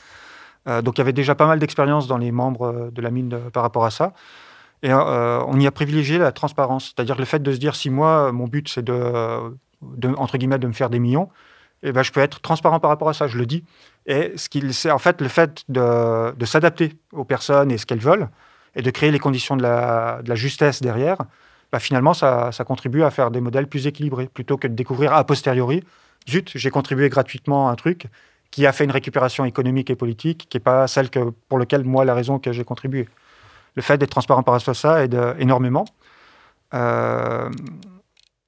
Euh, 0.69 0.83
donc 0.83 0.99
il 0.99 1.01
y 1.01 1.03
avait 1.03 1.13
déjà 1.13 1.35
pas 1.35 1.47
mal 1.47 1.59
d'expérience 1.59 2.07
dans 2.07 2.19
les 2.19 2.33
membres 2.33 2.91
de 2.93 3.03
la 3.03 3.11
mine 3.11 3.39
par 3.53 3.63
rapport 3.63 3.85
à 3.85 3.91
ça. 3.91 4.13
Et 4.83 4.93
on 4.93 5.61
y 5.61 5.67
a 5.67 5.71
privilégié 5.71 6.17
la 6.17 6.33
transparence, 6.33 6.95
c'est-à-dire 6.95 7.17
le 7.17 7.27
fait 7.27 7.43
de 7.43 7.53
se 7.53 7.59
dire 7.59 7.75
si 7.77 7.91
moi, 7.91 8.33
mon 8.33 8.47
but 8.47 8.67
c'est 8.67 8.83
de, 8.83 9.55
entre 10.17 10.39
guillemets, 10.39 10.59
de 10.59 10.67
me 10.67 10.73
faire 10.73 10.89
des 10.89 10.99
millions, 10.99 11.29
eh 11.83 11.93
ben, 11.93 12.03
je 12.03 12.13
peux 12.13 12.21
être 12.21 12.41
transparent 12.41 12.81
par 12.81 12.91
rapport 12.91 13.09
à 13.09 13.15
ça, 13.15 13.27
je 13.27 13.39
le 13.39 13.47
dis. 13.47 13.65
Et 14.07 14.33
ce 14.37 14.49
qu'il, 14.49 14.71
en 14.91 14.99
fait 14.99 15.21
le 15.21 15.29
fait 15.29 15.65
de, 15.69 16.35
de 16.35 16.45
s'adapter 16.45 16.95
aux 17.13 17.25
personnes 17.25 17.71
et 17.71 17.79
ce 17.79 17.87
qu'elles 17.87 18.01
veulent 18.01 18.29
et 18.75 18.83
de 18.83 18.91
créer 18.91 19.11
les 19.11 19.19
conditions 19.19 19.57
de 19.57 19.63
la, 19.63 20.35
justesse 20.35 20.83
derrière, 20.83 21.19
bah 21.73 21.79
finalement, 21.79 22.15
ça, 22.15 22.51
contribue 22.67 23.03
à 23.03 23.11
faire 23.11 23.31
des 23.31 23.41
modèles 23.41 23.67
plus 23.67 23.87
équilibrés, 23.87 24.27
plutôt 24.27 24.57
que 24.57 24.69
de 24.69 24.75
découvrir 24.75 25.13
a 25.13 25.25
posteriori, 25.25 25.85
zut, 26.29 26.53
j'ai 26.55 26.71
contribué 26.71 27.09
gratuitement 27.09 27.69
à 27.69 27.73
un 27.73 27.77
truc 27.77 28.07
qui 28.51 28.67
a 28.67 28.73
fait 28.73 28.85
une 28.85 28.91
récupération 28.91 29.45
économique 29.45 29.91
et 29.91 29.97
politique 29.97 30.49
qui 30.49 30.57
n'est 30.57 30.63
pas 30.63 30.89
celle 30.89 31.09
que, 31.09 31.31
pour 31.49 31.59
laquelle, 31.59 31.85
moi, 31.85 32.05
la 32.05 32.15
raison 32.15 32.39
que 32.41 32.53
j'ai 32.53 32.65
contribué. 32.65 33.09
Le 33.77 33.83
fait 33.83 33.97
d'être 33.97 34.11
transparent 34.11 34.43
par 34.43 34.55
rapport 34.55 34.71
à 34.71 34.75
ça 34.75 35.05
aide 35.05 35.17
énormément. 35.39 35.85
Euh, 36.75 37.49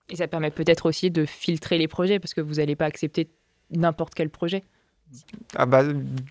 et 0.08 0.16
ça 0.16 0.28
permet 0.28 0.50
peut-être 0.50 0.86
aussi 0.86 1.10
de 1.10 1.24
filtrer 1.24 1.78
les 1.78 1.88
projets, 1.88 2.18
parce 2.18 2.34
que 2.34 2.40
vous 2.40 2.54
n'allez 2.54 2.76
pas 2.76 2.86
accepter 2.86 3.30
n'importe 3.70 4.14
quel 4.14 4.30
projet. 4.30 4.64
Ah 5.56 5.66
bah, 5.66 5.82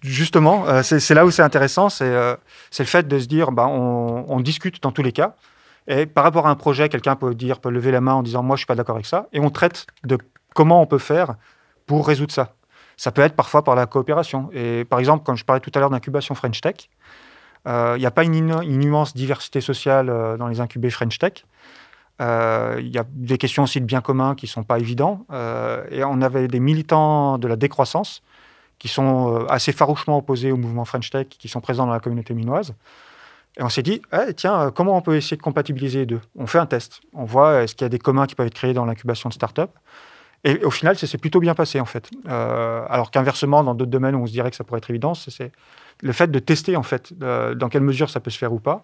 justement, 0.01 0.67
euh, 0.67 0.82
c'est 0.84 1.13
là 1.13 1.26
où 1.26 1.32
c'est 1.32 1.43
intéressant, 1.43 1.88
euh, 2.01 2.36
c'est 2.72 2.84
le 2.84 2.88
fait 2.88 3.07
de 3.07 3.19
se 3.19 3.28
dire, 3.28 3.51
bah, 3.51 3.67
on, 3.67 4.39
discute 4.39 4.82
dans 4.82 4.91
tous 4.91 5.03
les 5.03 5.11
cas, 5.11 5.36
et 5.88 6.05
par 6.05 6.24
rapport 6.24 6.47
à 6.47 6.49
un 6.49 6.55
projet, 6.55 6.89
quelqu'un 6.89 7.15
peut 7.15 7.36
dire, 7.36 7.59
peut 7.59 7.69
lever 7.69 7.91
la 7.91 8.01
main 8.01 8.13
en 8.13 8.24
disant, 8.24 8.43
moi 8.43 8.55
je 8.55 8.61
suis 8.61 8.65
pas 8.65 8.76
d'accord 8.76 8.95
avec 8.95 9.05
ça, 9.05 9.28
et 9.34 9.39
on 9.39 9.49
traite 9.49 9.86
de 10.03 10.17
comment 10.55 10.82
on 10.82 10.88
peut 10.88 10.97
faire 10.97 11.36
pour 11.86 12.07
résoudre 12.07 12.32
ça. 12.32 12.55
Ça 12.97 13.11
peut 13.11 13.22
être 13.22 13.36
parfois 13.36 13.63
par 13.63 13.76
la 13.76 13.88
coopération. 13.88 14.49
Et 14.53 14.86
par 14.86 14.99
exemple, 14.99 15.24
quand 15.26 15.36
je 15.36 15.43
parlais 15.43 15.59
tout 15.59 15.72
à 15.74 15.80
l'heure 15.80 15.89
d'incubation 15.89 16.36
French 16.36 16.61
Tech, 16.61 16.89
euh, 17.67 17.93
il 17.97 17.99
n'y 17.99 18.05
a 18.05 18.11
pas 18.11 18.24
une, 18.24 18.36
une, 18.36 18.84
immense 18.84 19.15
diversité 19.15 19.61
sociale 19.61 20.07
dans 20.38 20.47
les 20.47 20.59
incubés 20.59 20.89
French 20.89 21.17
Tech. 21.17 21.45
Il 22.22 22.88
y 22.88 22.97
a 22.97 23.05
des 23.09 23.38
questions 23.38 23.63
aussi 23.63 23.82
de 23.82 23.86
bien 23.86 24.01
commun 24.01 24.36
qui 24.36 24.45
ne 24.45 24.51
sont 24.51 24.63
pas 24.63 24.80
évidents. 24.80 25.26
et 25.91 26.03
on 26.03 26.22
avait 26.22 26.47
des 26.47 26.59
militants 26.59 27.38
de 27.38 27.47
la 27.47 27.55
décroissance 27.55 28.22
qui 28.82 28.88
sont 28.88 29.36
euh, 29.36 29.45
assez 29.47 29.74
farouchement 29.74 30.17
opposés 30.17 30.51
au 30.51 30.57
mouvement 30.57 30.86
French 30.86 31.11
Tech, 31.11 31.28
qui 31.30 31.47
sont 31.47 31.61
présents 31.61 31.86
dans 31.86 31.93
la 31.93 31.99
communauté 31.99 32.34
minoise. 32.34 32.74
Et 33.55 33.61
on 33.61 33.69
s'est 33.69 33.84
dit, 33.84 34.01
eh, 34.11 34.34
tiens, 34.34 34.72
comment 34.74 34.97
on 34.97 35.03
peut 35.03 35.15
essayer 35.15 35.38
de 35.38 35.41
compatibiliser 35.43 35.99
les 35.99 36.05
deux? 36.07 36.22
On 36.36 36.47
fait 36.47 36.57
un 36.57 36.65
test. 36.65 36.99
On 37.13 37.24
voit 37.24 37.61
est-ce 37.61 37.76
qu'il 37.76 37.86
y 37.86 37.86
a 37.86 37.89
des 37.89 37.99
communs 37.99 38.26
qui 38.26 38.34
peuvent 38.34 38.47
être 38.47 38.55
créés 38.55 38.74
dans 38.74 38.86
l'incubation 38.86 39.30
de 39.30 39.36
start-up? 39.36 39.69
Et 40.43 40.65
au 40.65 40.72
final, 40.72 40.97
ça 40.97 41.05
s'est 41.05 41.19
plutôt 41.19 41.39
bien 41.39 41.53
passé, 41.53 41.80
en 41.80 41.86
fait. 41.86 42.09
alors 42.26 43.11
qu'inversement, 43.11 43.63
dans 43.63 43.76
d'autres 43.76 43.91
domaines 43.91 44.15
où 44.15 44.24
on 44.24 44.26
se 44.26 44.32
dirait 44.32 44.49
que 44.49 44.55
ça 44.55 44.63
pourrait 44.63 44.80
être 44.80 44.89
évident, 44.89 45.13
c'est 45.13 45.51
le 46.01 46.11
fait 46.11 46.32
de 46.32 46.39
tester, 46.39 46.76
en 46.76 46.82
fait, 46.82 47.13
dans 47.13 47.69
quelle 47.69 47.84
mesure 47.84 48.09
ça 48.09 48.19
peut 48.19 48.32
se 48.32 48.39
faire 48.39 48.51
ou 48.51 48.59
pas. 48.59 48.84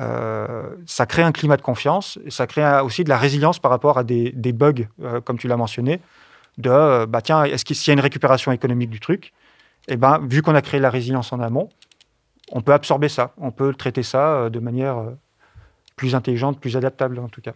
Euh, 0.00 0.74
ça 0.86 1.06
crée 1.06 1.22
un 1.22 1.30
climat 1.30 1.56
de 1.56 1.62
confiance 1.62 2.18
et 2.24 2.30
ça 2.30 2.46
crée 2.46 2.80
aussi 2.80 3.04
de 3.04 3.08
la 3.08 3.16
résilience 3.16 3.60
par 3.60 3.70
rapport 3.70 3.96
à 3.98 4.04
des, 4.04 4.32
bugs, 4.52 4.88
euh, 5.02 5.20
comme 5.20 5.38
tu 5.38 5.46
l'as 5.46 5.56
mentionné, 5.56 6.00
de 6.58 6.70
euh, 6.70 7.06
bah 7.06 7.22
tiens, 7.22 7.44
est-ce 7.44 7.64
qu'il 7.64 7.76
y 7.86 7.90
a 7.90 7.92
une 7.92 8.00
récupération 8.00 8.50
économique 8.52 8.90
du 8.90 9.00
truc 9.00 9.32
Et 9.88 9.94
eh 9.94 9.96
ben, 9.96 10.20
vu 10.28 10.42
qu'on 10.42 10.54
a 10.54 10.62
créé 10.62 10.80
la 10.80 10.90
résilience 10.90 11.32
en 11.32 11.40
amont, 11.40 11.68
on 12.52 12.60
peut 12.60 12.72
absorber 12.72 13.08
ça, 13.08 13.34
on 13.38 13.52
peut 13.52 13.72
traiter 13.74 14.02
ça 14.02 14.50
de 14.50 14.58
manière 14.58 14.96
plus 15.96 16.14
intelligente, 16.14 16.60
plus 16.60 16.76
adaptable 16.76 17.18
en 17.20 17.28
tout 17.28 17.40
cas. 17.40 17.54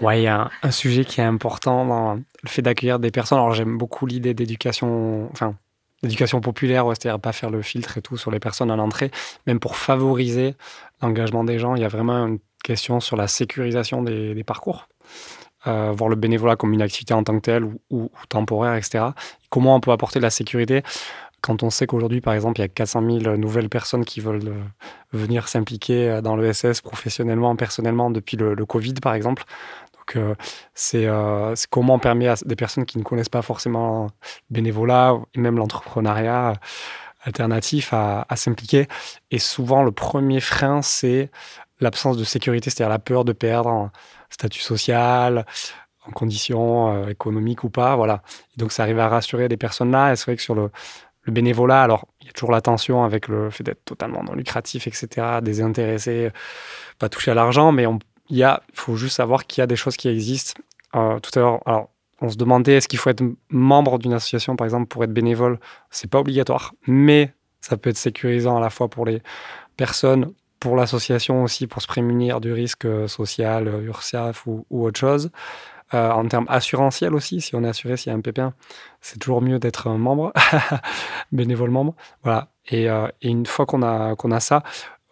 Ouais, 0.00 0.20
il 0.20 0.24
y 0.24 0.26
a 0.26 0.50
un, 0.62 0.70
sujet 0.70 1.04
qui 1.04 1.20
est 1.20 1.24
important 1.24 1.86
dans 1.86 2.14
le 2.14 2.48
fait 2.48 2.62
d'accueillir 2.62 2.98
des 2.98 3.10
personnes. 3.10 3.38
Alors 3.38 3.54
j'aime 3.54 3.78
beaucoup 3.78 4.06
l'idée 4.06 4.34
d'éducation, 4.34 5.28
enfin 5.32 5.54
l'éducation 6.02 6.40
populaire, 6.40 6.86
c'est-à-dire 6.88 7.20
pas 7.20 7.32
faire 7.32 7.50
le 7.50 7.62
filtre 7.62 7.98
et 7.98 8.02
tout 8.02 8.16
sur 8.16 8.30
les 8.30 8.40
personnes 8.40 8.70
à 8.70 8.76
l'entrée, 8.76 9.10
même 9.46 9.60
pour 9.60 9.76
favoriser 9.76 10.54
l'engagement 11.02 11.44
des 11.44 11.58
gens, 11.58 11.74
il 11.74 11.82
y 11.82 11.84
a 11.84 11.88
vraiment 11.88 12.26
une 12.26 12.38
question 12.62 13.00
sur 13.00 13.16
la 13.16 13.28
sécurisation 13.28 14.02
des, 14.02 14.42
parcours. 14.44 14.88
Euh, 15.66 15.92
voir 15.92 16.08
le 16.08 16.16
bénévolat 16.16 16.54
comme 16.54 16.72
une 16.72 16.82
activité 16.82 17.12
en 17.12 17.24
tant 17.24 17.34
que 17.34 17.40
telle 17.40 17.64
ou, 17.90 18.10
temporaire, 18.28 18.74
etc. 18.76 19.06
Comment 19.50 19.74
on 19.74 19.80
peut 19.80 19.90
apporter 19.90 20.20
de 20.20 20.24
la 20.24 20.30
sécurité 20.30 20.82
quand 21.42 21.62
on 21.62 21.70
sait 21.70 21.86
qu'aujourd'hui, 21.86 22.20
par 22.20 22.34
exemple, 22.34 22.58
il 22.58 22.62
y 22.62 22.64
a 22.64 22.68
400 22.68 23.20
000 23.20 23.36
nouvelles 23.36 23.68
personnes 23.68 24.04
qui 24.04 24.20
veulent 24.20 24.48
euh, 24.48 24.62
venir 25.12 25.46
s'impliquer 25.46 26.08
euh, 26.08 26.20
dans 26.20 26.34
l'ESS 26.34 26.80
professionnellement, 26.80 27.54
personnellement, 27.54 28.10
depuis 28.10 28.36
le, 28.36 28.54
le 28.54 28.66
Covid, 28.66 28.94
par 28.94 29.14
exemple. 29.14 29.44
Donc, 30.06 30.16
euh, 30.16 30.34
euh, 30.94 31.52
c'est 31.54 31.68
comment 31.68 31.94
on 31.94 31.98
permet 31.98 32.28
à 32.28 32.34
des 32.44 32.56
personnes 32.56 32.84
qui 32.86 32.98
ne 32.98 33.02
connaissent 33.02 33.28
pas 33.28 33.42
forcément 33.42 34.04
le 34.50 34.54
bénévolat 34.54 35.16
et 35.34 35.40
même 35.40 35.56
l'entrepreneuriat 35.56 36.54
alternatif 37.22 37.92
à, 37.92 38.24
s'impliquer. 38.36 38.86
Et 39.30 39.38
souvent, 39.38 39.82
le 39.82 39.90
premier 39.90 40.40
frein, 40.40 40.80
c'est 40.82 41.30
l'absence 41.80 42.16
de 42.16 42.24
sécurité, 42.24 42.70
c'est-à-dire 42.70 42.90
la 42.90 43.00
peur 43.00 43.24
de 43.24 43.32
perdre 43.32 43.68
en 43.68 43.90
statut 44.30 44.60
social, 44.60 45.44
en 46.06 46.12
conditions 46.12 46.94
euh, 46.94 47.08
économiques 47.08 47.64
ou 47.64 47.70
pas. 47.70 47.96
Voilà. 47.96 48.22
donc, 48.56 48.70
ça 48.70 48.84
arrive 48.84 49.00
à 49.00 49.08
rassurer 49.08 49.48
des 49.48 49.56
personnes-là. 49.56 50.12
Et 50.12 50.16
c'est 50.16 50.26
vrai 50.26 50.36
que 50.36 50.42
sur 50.42 50.54
le, 50.54 50.70
bénévolat, 51.26 51.82
alors 51.82 52.06
il 52.20 52.28
y 52.28 52.30
a 52.30 52.32
toujours 52.32 52.52
la 52.52 52.60
tension 52.60 53.02
avec 53.02 53.26
le 53.26 53.50
fait 53.50 53.64
d'être 53.64 53.84
totalement 53.84 54.22
non 54.22 54.34
lucratif, 54.34 54.86
etc., 54.86 55.40
désintéressé, 55.42 56.30
pas 57.00 57.08
toucher 57.08 57.32
à 57.32 57.34
l'argent, 57.34 57.72
mais 57.72 57.84
on, 57.86 57.98
il 58.30 58.58
faut 58.72 58.96
juste 58.96 59.16
savoir 59.16 59.46
qu'il 59.46 59.60
y 59.60 59.64
a 59.64 59.66
des 59.66 59.76
choses 59.76 59.96
qui 59.96 60.08
existent. 60.08 60.60
Euh, 60.94 61.18
tout 61.20 61.30
à 61.38 61.40
l'heure, 61.42 61.60
alors, 61.66 61.90
on 62.20 62.28
se 62.30 62.36
demandait 62.36 62.74
est-ce 62.74 62.88
qu'il 62.88 62.98
faut 62.98 63.10
être 63.10 63.22
membre 63.50 63.98
d'une 63.98 64.14
association, 64.14 64.56
par 64.56 64.66
exemple, 64.66 64.86
pour 64.86 65.04
être 65.04 65.12
bénévole. 65.12 65.58
C'est 65.90 66.10
pas 66.10 66.20
obligatoire, 66.20 66.72
mais 66.86 67.34
ça 67.60 67.76
peut 67.76 67.90
être 67.90 67.96
sécurisant 67.96 68.56
à 68.56 68.60
la 68.60 68.70
fois 68.70 68.88
pour 68.88 69.04
les 69.04 69.22
personnes, 69.76 70.32
pour 70.60 70.76
l'association 70.76 71.42
aussi, 71.42 71.66
pour 71.66 71.82
se 71.82 71.86
prémunir 71.86 72.40
du 72.40 72.52
risque 72.52 72.86
euh, 72.86 73.06
social, 73.06 73.68
euh, 73.68 73.82
URSAF 73.82 74.46
ou, 74.46 74.64
autre 74.70 74.98
chose. 74.98 75.30
en 75.92 76.26
termes 76.26 76.46
assurantiels 76.48 77.14
aussi, 77.14 77.40
si 77.40 77.54
on 77.54 77.62
est 77.62 77.68
assuré 77.68 77.96
s'il 77.96 78.10
y 78.10 78.14
a 78.14 78.18
un 78.18 78.22
pépin, 78.22 78.54
c'est 79.00 79.18
toujours 79.18 79.42
mieux 79.42 79.58
d'être 79.58 79.86
un 79.86 79.98
membre, 79.98 80.32
bénévole 81.32 81.70
membre. 81.70 81.94
Voilà. 82.24 82.48
Et, 82.68 82.86
et 82.86 83.28
une 83.28 83.46
fois 83.46 83.66
qu'on 83.66 83.82
a, 83.82 84.16
qu'on 84.16 84.32
a 84.32 84.40
ça, 84.40 84.64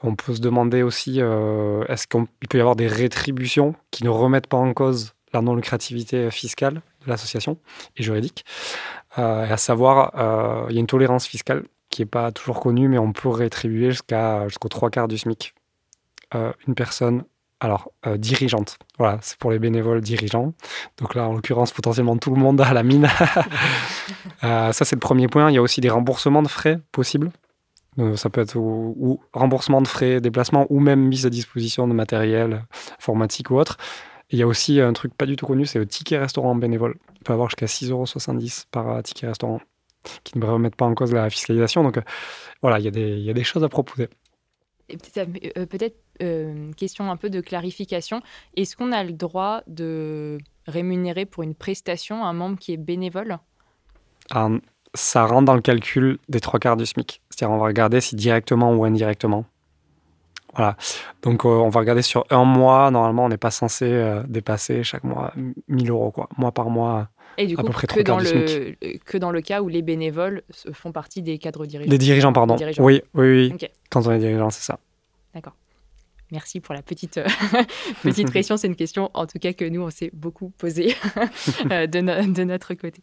on 0.05 0.15
peut 0.15 0.35
se 0.35 0.41
demander 0.41 0.83
aussi, 0.83 1.17
euh, 1.19 1.85
est-ce 1.89 2.07
qu'il 2.07 2.27
peut 2.49 2.59
y 2.59 2.61
avoir 2.61 2.77
des 2.77 2.87
rétributions 2.87 3.75
qui 3.91 4.05
ne 4.05 4.11
remettent 4.11 4.47
pas 4.47 4.59
en 4.59 4.73
cause 4.75 5.15
la 5.33 5.41
non-lucrativité 5.41 6.31
fiscale 6.31 6.75
de 6.75 7.11
l'association 7.11 7.59
et 7.97 8.03
juridique 8.03 8.45
euh, 9.19 9.51
À 9.51 9.57
savoir, 9.57 10.13
euh, 10.17 10.67
il 10.69 10.75
y 10.75 10.79
a 10.79 10.81
une 10.81 10.87
tolérance 10.87 11.27
fiscale 11.27 11.65
qui 11.89 12.03
n'est 12.03 12.07
pas 12.07 12.33
toujours 12.33 12.61
connue, 12.61 12.87
mais 12.89 12.99
on 12.99 13.13
peut 13.13 13.31
rétribuer 13.31 13.91
jusqu'à 13.91 14.47
jusqu'aux 14.49 14.69
trois 14.69 14.91
quarts 14.91 15.09
du 15.09 15.19
SMIC 15.19 15.55
une 16.67 16.75
personne 16.75 17.23
alors, 17.61 17.93
dirigeante. 18.17 18.77
Voilà, 18.99 19.19
c'est 19.23 19.39
pour 19.39 19.53
les 19.53 19.61
bénévoles 19.61 20.01
dirigeants. 20.01 20.53
Donc 20.99 21.15
là, 21.15 21.29
en 21.29 21.33
l'occurrence, 21.33 21.71
potentiellement 21.71 22.17
tout 22.17 22.35
le 22.35 22.41
monde 22.41 22.61
à 22.61 22.75
la 22.75 22.83
mine. 22.83 23.09
ça, 24.43 24.73
c'est 24.73 24.97
le 24.97 25.01
premier 25.01 25.29
point. 25.29 25.49
Il 25.53 25.55
y 25.55 25.59
a 25.59 25.63
aussi 25.63 25.81
des 25.81 25.91
remboursements 25.91 26.43
de 26.43 26.49
frais 26.49 26.81
possibles. 26.91 27.31
Euh, 27.99 28.17
ça 28.17 28.31
peut 28.31 28.41
être 28.41 28.57
ou, 28.57 29.21
remboursement 29.33 29.81
de 29.81 29.89
frais, 29.89 30.21
déplacement 30.21 30.67
ou 30.71 30.81
même 30.81 31.01
mise 31.01 31.27
à 31.27 31.31
disposition 31.31 31.87
de 31.87 31.93
matériel 31.93 32.65
informatique 32.99 33.51
ou 33.51 33.57
autre. 33.57 33.77
il 34.31 34.39
y 34.39 34.43
a 34.43 34.47
aussi 34.47 34.81
un 34.81 34.93
truc 34.93 35.15
pas 35.15 35.27
du 35.27 35.37
tout 35.37 35.47
connu, 35.47 35.67
c'est 35.67 35.79
le 35.79 35.87
ticket 35.87 36.19
restaurant 36.19 36.55
bénévole. 36.55 36.97
On 37.21 37.25
peut 37.25 37.33
avoir 37.33 37.49
jusqu'à 37.49 37.67
6,70 37.67 37.91
euros 37.91 38.05
par 38.71 38.91
euh, 38.91 39.03
ticket 39.03 39.29
restaurant 39.29 39.61
qui 40.23 40.39
ne 40.39 40.45
remettent 40.45 40.77
pas 40.77 40.87
en 40.87 40.95
cause 40.95 41.13
la 41.13 41.31
fiscalisation. 41.31 41.83
Donc 41.83 41.99
euh, 41.99 42.03
voilà, 42.63 42.79
il 42.79 42.85
y, 42.85 42.89
a 42.89 42.91
des, 42.91 43.17
il 43.17 43.25
y 43.25 43.31
a 43.31 43.35
des 43.35 43.45
choses 43.45 43.65
à 43.65 43.69
proposer. 43.69 44.09
Peut-être 44.89 45.97
une 46.21 46.75
question 46.75 47.11
un 47.11 47.17
peu 47.17 47.31
de 47.31 47.41
clarification. 47.41 48.21
Est-ce 48.57 48.77
qu'on 48.77 48.93
a 48.93 49.03
le 49.03 49.13
droit 49.13 49.63
de 49.67 50.39
rémunérer 50.67 51.25
pour 51.25 51.43
une 51.43 51.55
prestation 51.55 52.25
un 52.25 52.33
membre 52.35 52.59
qui 52.59 52.73
est 52.73 52.77
bénévole? 52.77 53.39
Ah, 54.31 54.49
ça 54.95 55.27
rentre 55.27 55.45
dans 55.45 55.55
le 55.55 55.61
calcul 55.61 56.19
des 56.29 56.41
trois 56.41 56.61
quarts 56.61 56.77
du 56.77 56.87
SMIC. 56.87 57.21
C'est-à-dire, 57.31 57.55
on 57.55 57.59
va 57.59 57.67
regarder 57.67 58.01
si 58.01 58.17
directement 58.17 58.73
ou 58.75 58.85
indirectement. 58.85 59.45
Voilà. 60.55 60.77
Donc, 61.23 61.45
euh, 61.45 61.49
on 61.49 61.69
va 61.69 61.81
regarder 61.81 62.03
sur 62.03 62.25
un 62.31 62.45
mois. 62.45 62.91
Normalement, 62.91 63.25
on 63.25 63.29
n'est 63.29 63.37
pas 63.37 63.51
censé 63.51 63.87
euh, 63.87 64.23
dépasser 64.29 64.85
chaque 64.85 65.05
mois 65.05 65.33
1000 65.69 65.91
euros, 65.91 66.13
quoi. 66.13 66.29
Mois 66.37 66.53
par 66.53 66.71
mois. 66.71 67.09
Et 67.37 67.47
du 67.47 67.57
coup, 67.57 67.65
que, 67.65 68.03
dans 68.03 68.19
le, 68.19 68.77
que 69.05 69.19
dans 69.19 69.33
le 69.33 69.41
cas 69.41 69.61
où 69.61 69.69
les 69.69 69.83
bénévoles 69.83 70.43
font 70.73 70.93
partie 70.93 71.23
des 71.23 71.39
cadres 71.39 71.67
dirigeants. 71.67 71.91
Les 71.91 71.99
dirigeants, 71.99 72.33
pardon. 72.33 72.57
Oui, 72.79 73.03
oui, 73.15 73.51
oui. 73.51 73.69
Quand 73.91 74.07
on 74.07 74.13
est 74.13 74.21
dirigeant, 74.21 74.51
c'est 74.51 74.63
ça. 74.63 74.79
D'accord. 75.35 75.55
Merci 76.31 76.61
pour 76.61 76.75
la 76.75 76.83
petite, 76.83 77.21
petite 78.03 78.31
pression. 78.31 78.57
C'est 78.57 78.69
une 78.69 78.77
question, 78.77 79.11
en 79.15 79.27
tout 79.27 79.39
cas, 79.39 79.53
que 79.53 79.65
nous, 79.65 79.83
on 79.83 79.91
s'est 79.91 80.11
beaucoup 80.13 80.51
posée 80.51 80.95
de, 81.65 82.33
de, 82.33 82.45
notre 82.45 82.75
côté. 82.75 83.03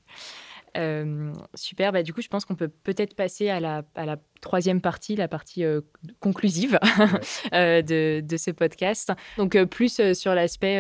Euh, 0.78 1.34
super, 1.54 1.92
bah, 1.92 2.04
du 2.04 2.14
coup, 2.14 2.22
je 2.22 2.28
pense 2.28 2.46
qu'on 2.46 2.56
peut 2.56 2.70
peut-être 2.70 3.16
passer 3.16 3.50
à 3.50 3.60
la, 3.60 3.84
à 3.96 4.06
la 4.06 4.18
troisième 4.42 4.82
partie, 4.82 5.16
la 5.16 5.28
partie 5.28 5.64
euh, 5.64 5.82
conclusive 6.20 6.80
euh, 7.54 7.82
de, 7.82 8.22
de, 8.22 8.38
ce 8.38 8.52
podcast. 8.52 9.14
Donc 9.38 9.56
euh, 9.56 9.66
plus 9.66 10.14
sur 10.14 10.34
l'aspect, 10.34 10.80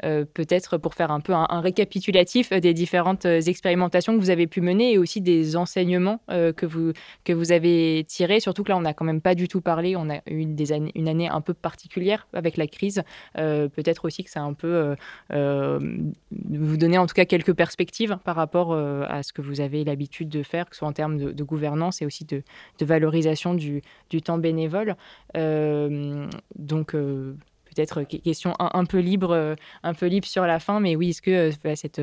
peut-être 0.00 0.78
pour 0.78 0.94
faire 0.94 1.10
un 1.10 1.20
peu 1.20 1.32
un, 1.32 1.60
récapitulatif 1.60 2.52
des 2.52 2.72
différentes 2.72 3.24
expérimentations 3.24 4.14
que 4.14 4.20
vous 4.20 4.30
avez 4.30 4.46
pu 4.46 4.60
mener 4.60 4.92
et 4.92 4.98
aussi 4.98 5.20
des 5.20 5.56
enseignements 5.56 6.20
que, 6.28 6.66
vous, 6.66 6.92
que 7.24 7.32
vous 7.32 7.52
avez 7.52 8.04
tirés. 8.06 8.40
Surtout 8.40 8.62
que 8.62 8.68
là, 8.68 8.76
on 8.76 8.82
n'a 8.82 8.94
quand 8.94 9.04
même 9.04 9.20
pas 9.20 9.34
du 9.34 9.48
tout 9.48 9.60
parlé. 9.60 9.96
On 9.96 10.08
a 10.10 10.20
eu 10.26 10.44
des 10.46 10.72
une 10.72 11.08
année 11.08 11.28
un 11.28 11.40
peu 11.40 11.54
particulière 11.54 12.28
avec 12.32 12.56
la 12.56 12.66
crise. 12.66 13.02
peut-être 13.34 14.04
aussi 14.04 14.24
que 14.24 14.30
ça 14.30 14.40
a 14.40 14.44
un 14.44 14.54
peu 14.54 14.94
vous 15.30 16.76
donner 16.76 16.98
en 16.98 17.06
tout 17.06 17.14
cas 17.14 17.24
quelques 17.24 17.54
perspectives 17.54 18.18
par 18.24 18.36
rapport 18.36 18.74
à 18.74 19.22
ce 19.22 19.32
que 19.32 19.42
vous 19.42 19.60
avez 19.60 19.84
l'habitude 19.84 20.28
de 20.28 20.42
faire, 20.42 20.68
que 20.68 20.76
ce 20.76 20.80
soit 20.80 20.88
en 20.88 20.92
termes 20.92 21.18
de, 21.18 21.44
gouvernance 21.44 22.00
et 22.02 22.06
aussi 22.06 22.24
de 22.24 22.42
valorisation 22.84 23.54
du, 23.54 23.82
temps 24.22 24.38
bénévole. 24.38 24.96
Euh, 25.36 26.28
donc, 26.56 26.94
euh, 26.94 27.34
peut-être 27.64 28.02
question 28.04 28.54
un, 28.58 28.84
peu 28.84 28.98
libre, 28.98 29.32
euh, 29.32 29.54
un 29.82 29.94
peu 29.94 30.06
libre 30.06 30.26
sur 30.26 30.46
la 30.46 30.60
fin, 30.60 30.80
mais 30.80 30.96
oui, 30.96 31.10
est-ce 31.10 31.22
que 31.22 31.50
cette, 31.74 32.00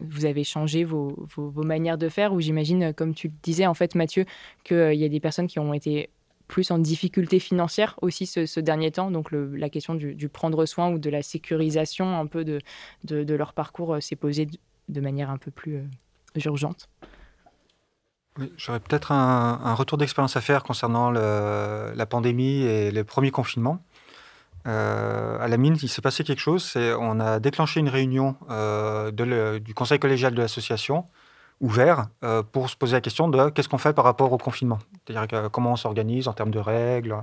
vous 0.00 0.24
avez 0.24 0.44
changé 0.44 0.84
vos, 0.84 1.16
manières 1.56 1.98
de 1.98 2.08
faire? 2.08 2.32
Ou 2.32 2.40
j'imagine, 2.40 2.92
comme 2.92 3.14
tu 3.14 3.28
le 3.28 3.34
disais 3.42 3.66
en 3.66 3.74
fait, 3.74 3.94
Mathieu, 3.94 4.24
qu'il 4.64 4.94
y 4.94 5.04
a 5.04 5.08
des 5.08 5.20
personnes 5.20 5.46
qui 5.46 5.58
ont 5.58 5.72
été 5.72 6.10
plus 6.46 6.70
en 6.70 6.78
difficulté 6.78 7.40
financière 7.40 7.98
aussi 8.00 8.24
ce, 8.26 8.60
dernier 8.60 8.90
temps. 8.90 9.10
Donc 9.10 9.32
la 9.32 9.68
question 9.68 9.94
du, 9.94 10.28
prendre 10.28 10.64
soin 10.66 10.90
ou 10.90 10.98
de 10.98 11.10
la 11.10 11.22
sécurisation 11.22 12.18
un 12.18 12.26
peu 12.26 12.44
de, 12.44 12.58
de, 13.04 13.34
leur 13.34 13.52
parcours 13.52 14.02
s'est 14.02 14.16
posée 14.16 14.46
de, 14.88 15.00
manière 15.00 15.30
un 15.30 15.38
peu 15.38 15.50
plus 15.50 15.82
urgente. 16.46 16.88
J'aurais 18.56 18.80
peut-être 18.80 19.12
un, 19.12 19.74
retour 19.74 19.98
d'expérience 19.98 20.36
à 20.36 20.40
faire 20.40 20.62
concernant 20.62 21.10
la 21.10 22.06
pandémie 22.06 22.62
et 22.62 22.90
les 22.90 23.04
premiers 23.04 23.30
confinements. 23.30 23.82
Euh, 24.66 25.38
à 25.40 25.48
la 25.48 25.56
mine, 25.56 25.76
il 25.82 25.88
s'est 25.88 26.02
passé 26.02 26.24
quelque 26.24 26.40
chose. 26.40 26.74
on 26.76 27.20
a 27.20 27.40
déclenché 27.40 27.80
une 27.80 27.88
réunion 27.88 28.36
euh, 28.50 29.10
du 29.60 29.74
conseil 29.74 29.98
collégial 29.98 30.34
de 30.34 30.42
l'association, 30.42 31.06
ouvert, 31.60 32.06
euh, 32.24 32.42
pour 32.42 32.68
se 32.68 32.76
poser 32.76 32.94
la 32.94 33.00
question 33.00 33.28
de 33.28 33.50
qu'est-ce 33.50 33.68
qu'on 33.68 33.78
fait 33.78 33.92
par 33.92 34.04
rapport 34.04 34.32
au 34.32 34.38
confinement. 34.38 34.78
C'est-à-dire 35.06 35.50
comment 35.50 35.72
on 35.72 35.76
s'organise 35.76 36.28
en 36.28 36.32
termes 36.32 36.50
de 36.50 36.58
règles. 36.58 37.16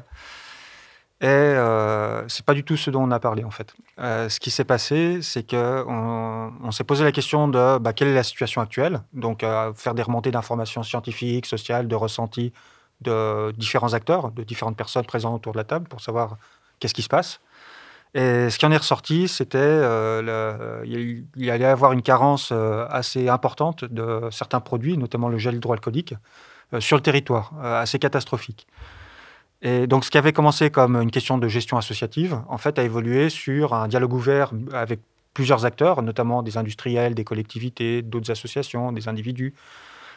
Et 1.22 1.28
euh, 1.28 2.28
c'est 2.28 2.46
pas 2.46 2.54
du 2.54 2.66
tout 2.66 2.76
ce 2.76 2.92
dont 2.92 3.04
on 3.04 3.12
a 3.12 3.20
parlé 3.20 3.46
en 3.46 3.52
fait. 3.52 3.74
Euh, 4.00 4.28
ce 4.28 4.40
qui 4.40 4.52
s'est 4.52 4.66
passé, 4.66 5.20
c'est 5.22 5.44
que 5.44 5.86
on, 5.88 6.72
s'est 6.72 6.84
posé 6.84 7.06
la 7.06 7.14
question 7.14 7.48
de 7.48 7.78
bah, 7.78 7.94
quelle 7.94 8.10
est 8.10 8.14
la 8.14 8.24
situation 8.24 8.62
actuelle. 8.62 9.02
Donc 9.14 9.44
euh, 9.44 9.72
faire 9.74 9.94
des 9.94 10.02
remontées 10.02 10.32
d'informations 10.32 10.84
scientifiques, 10.84 11.46
sociales, 11.46 11.88
de 11.88 11.96
ressentis 11.96 12.52
de 13.02 13.52
différents 13.54 13.94
acteurs, 13.94 14.32
de 14.32 14.44
différentes 14.44 14.76
personnes 14.76 15.06
présentes 15.06 15.36
autour 15.36 15.54
de 15.54 15.58
la 15.58 15.64
table 15.64 15.88
pour 15.88 16.02
savoir 16.02 16.38
qu'est-ce 16.80 16.94
qui 16.94 17.02
se 17.02 17.10
passe. 17.10 17.40
Et 18.14 18.50
ce 18.50 18.58
qui 18.58 18.66
en 18.66 18.72
est 18.72 18.78
ressorti, 18.78 19.28
c'était 19.30 19.58
euh, 19.58 20.82
il 20.86 21.26
y 21.38 21.50
allait 21.50 21.66
avoir 21.66 21.94
une 21.94 22.02
carence 22.02 22.52
assez 22.90 23.30
importante 23.30 23.86
de 23.86 24.30
certains 24.32 24.62
produits, 24.62 24.98
notamment 24.98 25.30
le 25.30 25.38
gel 25.38 25.56
hydroalcoolique, 25.56 26.14
sur 26.80 26.98
le 26.98 27.04
territoire, 27.04 27.54
assez 27.62 28.00
catastrophique. 28.00 28.68
Donc, 29.66 30.06
ce 30.06 30.12
qui 30.12 30.20
avait 30.20 30.34
commencé 30.34 30.70
comme 30.70 30.96
une 30.96 31.10
question 31.10 31.40
de 31.40 31.48
gestion 31.48 31.78
associative, 31.78 32.40
en 32.50 32.60
fait, 32.60 32.78
a 32.78 32.84
évolué 32.84 33.30
sur 33.30 33.74
un 33.74 33.88
dialogue 33.88 34.14
ouvert 34.14 34.52
avec 34.72 35.00
plusieurs 35.36 35.66
acteurs, 35.66 36.02
notamment 36.02 36.42
des 36.42 36.58
industriels, 36.58 37.14
des 37.14 37.24
collectivités, 37.24 38.02
d'autres 38.02 38.32
associations, 38.32 38.92
des 38.92 39.08
individus, 39.08 39.54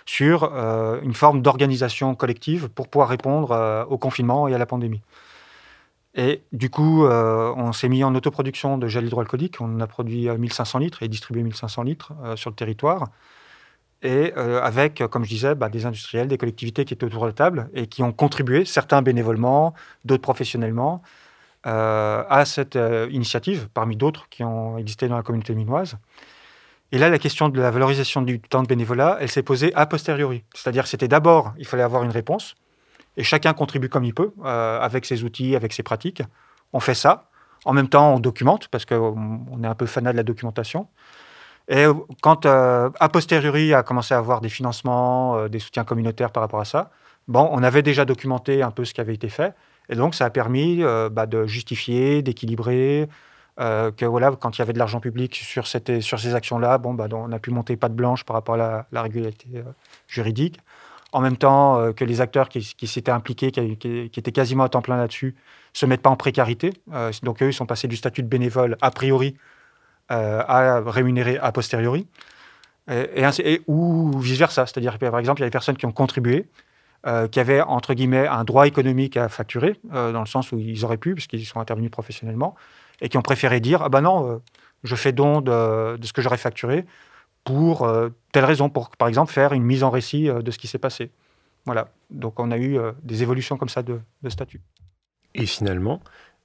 sur 0.06 0.44
euh, 0.54 1.00
une 1.02 1.12
forme 1.12 1.42
d'organisation 1.42 2.14
collective 2.14 2.70
pour 2.70 2.88
pouvoir 2.88 3.10
répondre 3.10 3.50
euh, 3.50 3.84
au 3.84 3.98
confinement 3.98 4.48
et 4.48 4.54
à 4.54 4.58
la 4.58 4.64
pandémie. 4.64 5.02
Et 6.14 6.40
du 6.52 6.70
coup, 6.70 7.04
euh, 7.04 7.52
on 7.56 7.72
s'est 7.72 7.90
mis 7.90 8.02
en 8.02 8.14
autoproduction 8.14 8.78
de 8.78 8.86
gel 8.88 9.04
hydroalcoolique. 9.04 9.60
On 9.60 9.80
a 9.80 9.86
produit 9.86 10.28
1500 10.30 10.78
litres 10.78 11.02
et 11.02 11.08
distribué 11.08 11.42
1500 11.42 11.82
litres 11.82 12.12
sur 12.36 12.48
le 12.48 12.56
territoire 12.56 13.08
et 14.02 14.32
euh, 14.36 14.62
avec, 14.62 15.02
comme 15.10 15.24
je 15.24 15.28
disais, 15.28 15.54
bah, 15.54 15.68
des 15.68 15.86
industriels, 15.86 16.28
des 16.28 16.38
collectivités 16.38 16.84
qui 16.84 16.94
étaient 16.94 17.04
autour 17.04 17.22
de 17.22 17.28
la 17.28 17.32
table 17.32 17.68
et 17.74 17.86
qui 17.86 18.02
ont 18.02 18.12
contribué, 18.12 18.64
certains 18.64 19.02
bénévolement, 19.02 19.74
d'autres 20.04 20.22
professionnellement, 20.22 21.02
euh, 21.66 22.22
à 22.28 22.44
cette 22.44 22.76
euh, 22.76 23.08
initiative, 23.10 23.68
parmi 23.74 23.96
d'autres 23.96 24.28
qui 24.28 24.44
ont 24.44 24.78
existé 24.78 25.08
dans 25.08 25.16
la 25.16 25.22
communauté 25.22 25.54
minoise. 25.54 25.96
Et 26.92 26.98
là, 26.98 27.10
la 27.10 27.18
question 27.18 27.48
de 27.48 27.60
la 27.60 27.70
valorisation 27.70 28.22
du 28.22 28.40
temps 28.40 28.62
de 28.62 28.68
bénévolat, 28.68 29.18
elle 29.20 29.30
s'est 29.30 29.42
posée 29.42 29.74
a 29.74 29.84
posteriori. 29.86 30.44
C'est-à-dire 30.54 30.86
c'était 30.86 31.08
d'abord, 31.08 31.52
il 31.58 31.66
fallait 31.66 31.82
avoir 31.82 32.04
une 32.04 32.12
réponse, 32.12 32.54
et 33.16 33.24
chacun 33.24 33.52
contribue 33.52 33.88
comme 33.88 34.04
il 34.04 34.14
peut, 34.14 34.32
avec 34.44 35.04
ses 35.04 35.24
outils, 35.24 35.56
avec 35.56 35.72
ses 35.72 35.82
pratiques. 35.82 36.22
On 36.72 36.80
fait 36.80 36.94
ça. 36.94 37.28
En 37.64 37.72
même 37.72 37.88
temps, 37.88 38.14
on 38.14 38.20
documente, 38.20 38.68
parce 38.68 38.86
qu'on 38.86 39.62
est 39.62 39.66
un 39.66 39.74
peu 39.74 39.86
fanat 39.86 40.12
de 40.12 40.16
la 40.16 40.22
documentation. 40.22 40.86
Et 41.68 41.84
quand, 42.22 42.46
euh, 42.46 42.90
a 42.98 43.08
posteriori, 43.08 43.74
a 43.74 43.82
commencé 43.82 44.14
à 44.14 44.18
avoir 44.18 44.40
des 44.40 44.48
financements, 44.48 45.36
euh, 45.36 45.48
des 45.48 45.58
soutiens 45.58 45.84
communautaires 45.84 46.30
par 46.30 46.42
rapport 46.42 46.60
à 46.60 46.64
ça, 46.64 46.90
bon, 47.28 47.48
on 47.52 47.62
avait 47.62 47.82
déjà 47.82 48.06
documenté 48.06 48.62
un 48.62 48.70
peu 48.70 48.84
ce 48.86 48.94
qui 48.94 49.00
avait 49.02 49.14
été 49.14 49.28
fait. 49.28 49.54
Et 49.90 49.94
donc, 49.94 50.14
ça 50.14 50.24
a 50.24 50.30
permis 50.30 50.82
euh, 50.82 51.10
bah, 51.10 51.26
de 51.26 51.46
justifier, 51.46 52.22
d'équilibrer, 52.22 53.08
que 53.96 54.04
voilà, 54.04 54.30
quand 54.38 54.56
il 54.56 54.60
y 54.60 54.62
avait 54.62 54.72
de 54.72 54.78
l'argent 54.78 55.00
public 55.00 55.34
sur, 55.34 55.66
ces 55.66 56.34
actions-là, 56.34 56.78
bon, 56.78 56.94
bah, 56.94 57.08
on 57.12 57.32
a 57.32 57.40
pu 57.40 57.50
monter 57.50 57.76
pas 57.76 57.88
de 57.88 57.94
blanche 57.94 58.22
par 58.22 58.34
rapport 58.34 58.54
à 58.54 58.86
la, 58.92 59.02
régularité 59.02 59.48
juridique. 60.06 60.60
En 61.10 61.20
même 61.20 61.36
temps 61.36 61.92
que 61.92 62.04
les 62.04 62.20
acteurs 62.20 62.48
qui, 62.48 62.86
s'étaient 62.86 63.10
impliqués, 63.10 63.50
qui, 63.50 63.76
qui, 63.76 64.20
étaient 64.20 64.30
quasiment 64.30 64.62
à 64.62 64.68
temps 64.68 64.80
plein 64.80 64.96
là-dessus, 64.96 65.34
se 65.72 65.86
mettent 65.86 66.02
pas 66.02 66.10
en 66.10 66.14
précarité. 66.14 66.72
donc, 67.24 67.42
eux, 67.42 67.48
ils 67.48 67.52
sont 67.52 67.66
passés 67.66 67.88
du 67.88 67.96
statut 67.96 68.22
de 68.22 68.28
bénévole 68.28 68.76
a 68.80 68.92
priori 68.92 69.34
euh, 70.10 70.42
à 70.46 70.80
rémunérer 70.80 71.38
a 71.38 71.52
posteriori, 71.52 72.06
et, 72.90 73.60
ou 73.66 74.18
vice-versa. 74.18 74.64
C'est-à-dire 74.64 74.98
par 74.98 75.18
exemple, 75.18 75.40
il 75.40 75.42
y 75.42 75.44
a 75.44 75.48
des 75.48 75.52
personnes 75.52 75.76
qui 75.76 75.84
ont 75.84 75.92
contribué, 75.92 76.48
euh, 77.06 77.28
qui 77.28 77.38
avaient, 77.40 77.60
entre 77.60 77.92
guillemets, 77.92 78.26
un 78.26 78.44
droit 78.44 78.66
économique 78.66 79.18
à 79.18 79.28
facturer, 79.28 79.78
euh, 79.92 80.10
dans 80.12 80.20
le 80.20 80.26
sens 80.26 80.50
où 80.50 80.58
ils 80.58 80.84
auraient 80.84 80.96
pu, 80.96 81.14
puisqu'ils 81.14 81.44
sont 81.44 81.60
intervenus 81.60 81.90
professionnellement, 81.90 82.54
et 83.02 83.10
qui 83.10 83.18
ont 83.18 83.22
préféré 83.22 83.60
dire, 83.60 83.82
ah 83.82 83.90
ben 83.90 84.00
non, 84.00 84.40
je 84.82 84.94
fais 84.94 85.12
don 85.12 85.42
de, 85.42 85.98
ce 86.02 86.12
que 86.14 86.22
j'aurais 86.22 86.38
facturé 86.38 86.86
pour 87.44 87.86
telle 88.32 88.44
raison, 88.46 88.70
pour, 88.70 88.88
par 88.90 89.08
exemple, 89.08 89.30
faire 89.30 89.52
une 89.52 89.62
mise 89.62 89.84
en 89.84 89.90
récit 89.90 90.28
de 90.28 90.50
ce 90.50 90.58
qui 90.58 90.66
s'est 90.66 90.78
passé. 90.78 91.10
Voilà. 91.66 91.88
Donc, 92.10 92.40
on 92.40 92.50
a 92.50 92.58
eu 92.58 92.78
des 93.02 93.22
évolutions 93.22 93.58
comme 93.58 93.68
ça 93.68 93.82
de 93.82 94.00
statut. 94.28 94.62
Et 95.34 95.46
finalement, 95.46 96.00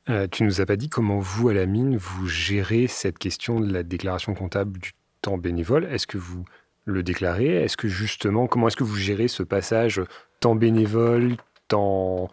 euh, 0.09 0.27
tu 0.29 0.43
nous 0.43 0.59
as 0.59 0.65
pas 0.65 0.75
dit 0.75 0.89
comment 0.89 1.19
vous, 1.19 1.49
à 1.49 1.53
la 1.53 1.65
mine, 1.65 1.95
vous 1.95 2.27
gérez 2.27 2.87
cette 2.87 3.17
question 3.17 3.59
de 3.59 3.71
la 3.71 3.83
déclaration 3.83 4.33
comptable 4.33 4.79
du 4.79 4.91
temps 5.21 5.37
bénévole. 5.37 5.85
Est-ce 5.85 6.07
que 6.07 6.17
vous 6.17 6.43
le 6.85 7.03
déclarez? 7.03 7.63
Est-ce 7.63 7.77
que 7.77 7.87
justement, 7.87 8.47
comment 8.47 8.67
est-ce 8.67 8.75
que 8.75 8.83
vous 8.83 8.97
gérez 8.97 9.29
ce 9.29 9.43
passage 9.43 10.01
temps 10.41 10.55
bénévole, 10.55 11.37
temps, 11.69 12.29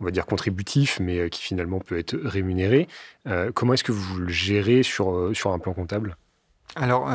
on 0.00 0.04
va 0.04 0.10
dire 0.10 0.26
contributif, 0.26 1.00
mais 1.00 1.18
euh, 1.18 1.28
qui 1.28 1.40
finalement 1.40 1.78
peut 1.78 1.98
être 1.98 2.14
rémunéré? 2.22 2.88
Euh, 3.26 3.50
Comment 3.54 3.72
est-ce 3.72 3.84
que 3.84 3.92
vous 3.92 4.18
le 4.18 4.28
gérez 4.28 4.82
sur, 4.82 5.30
sur 5.34 5.52
un 5.52 5.58
plan 5.58 5.72
comptable? 5.72 6.16
Alors, 6.76 7.08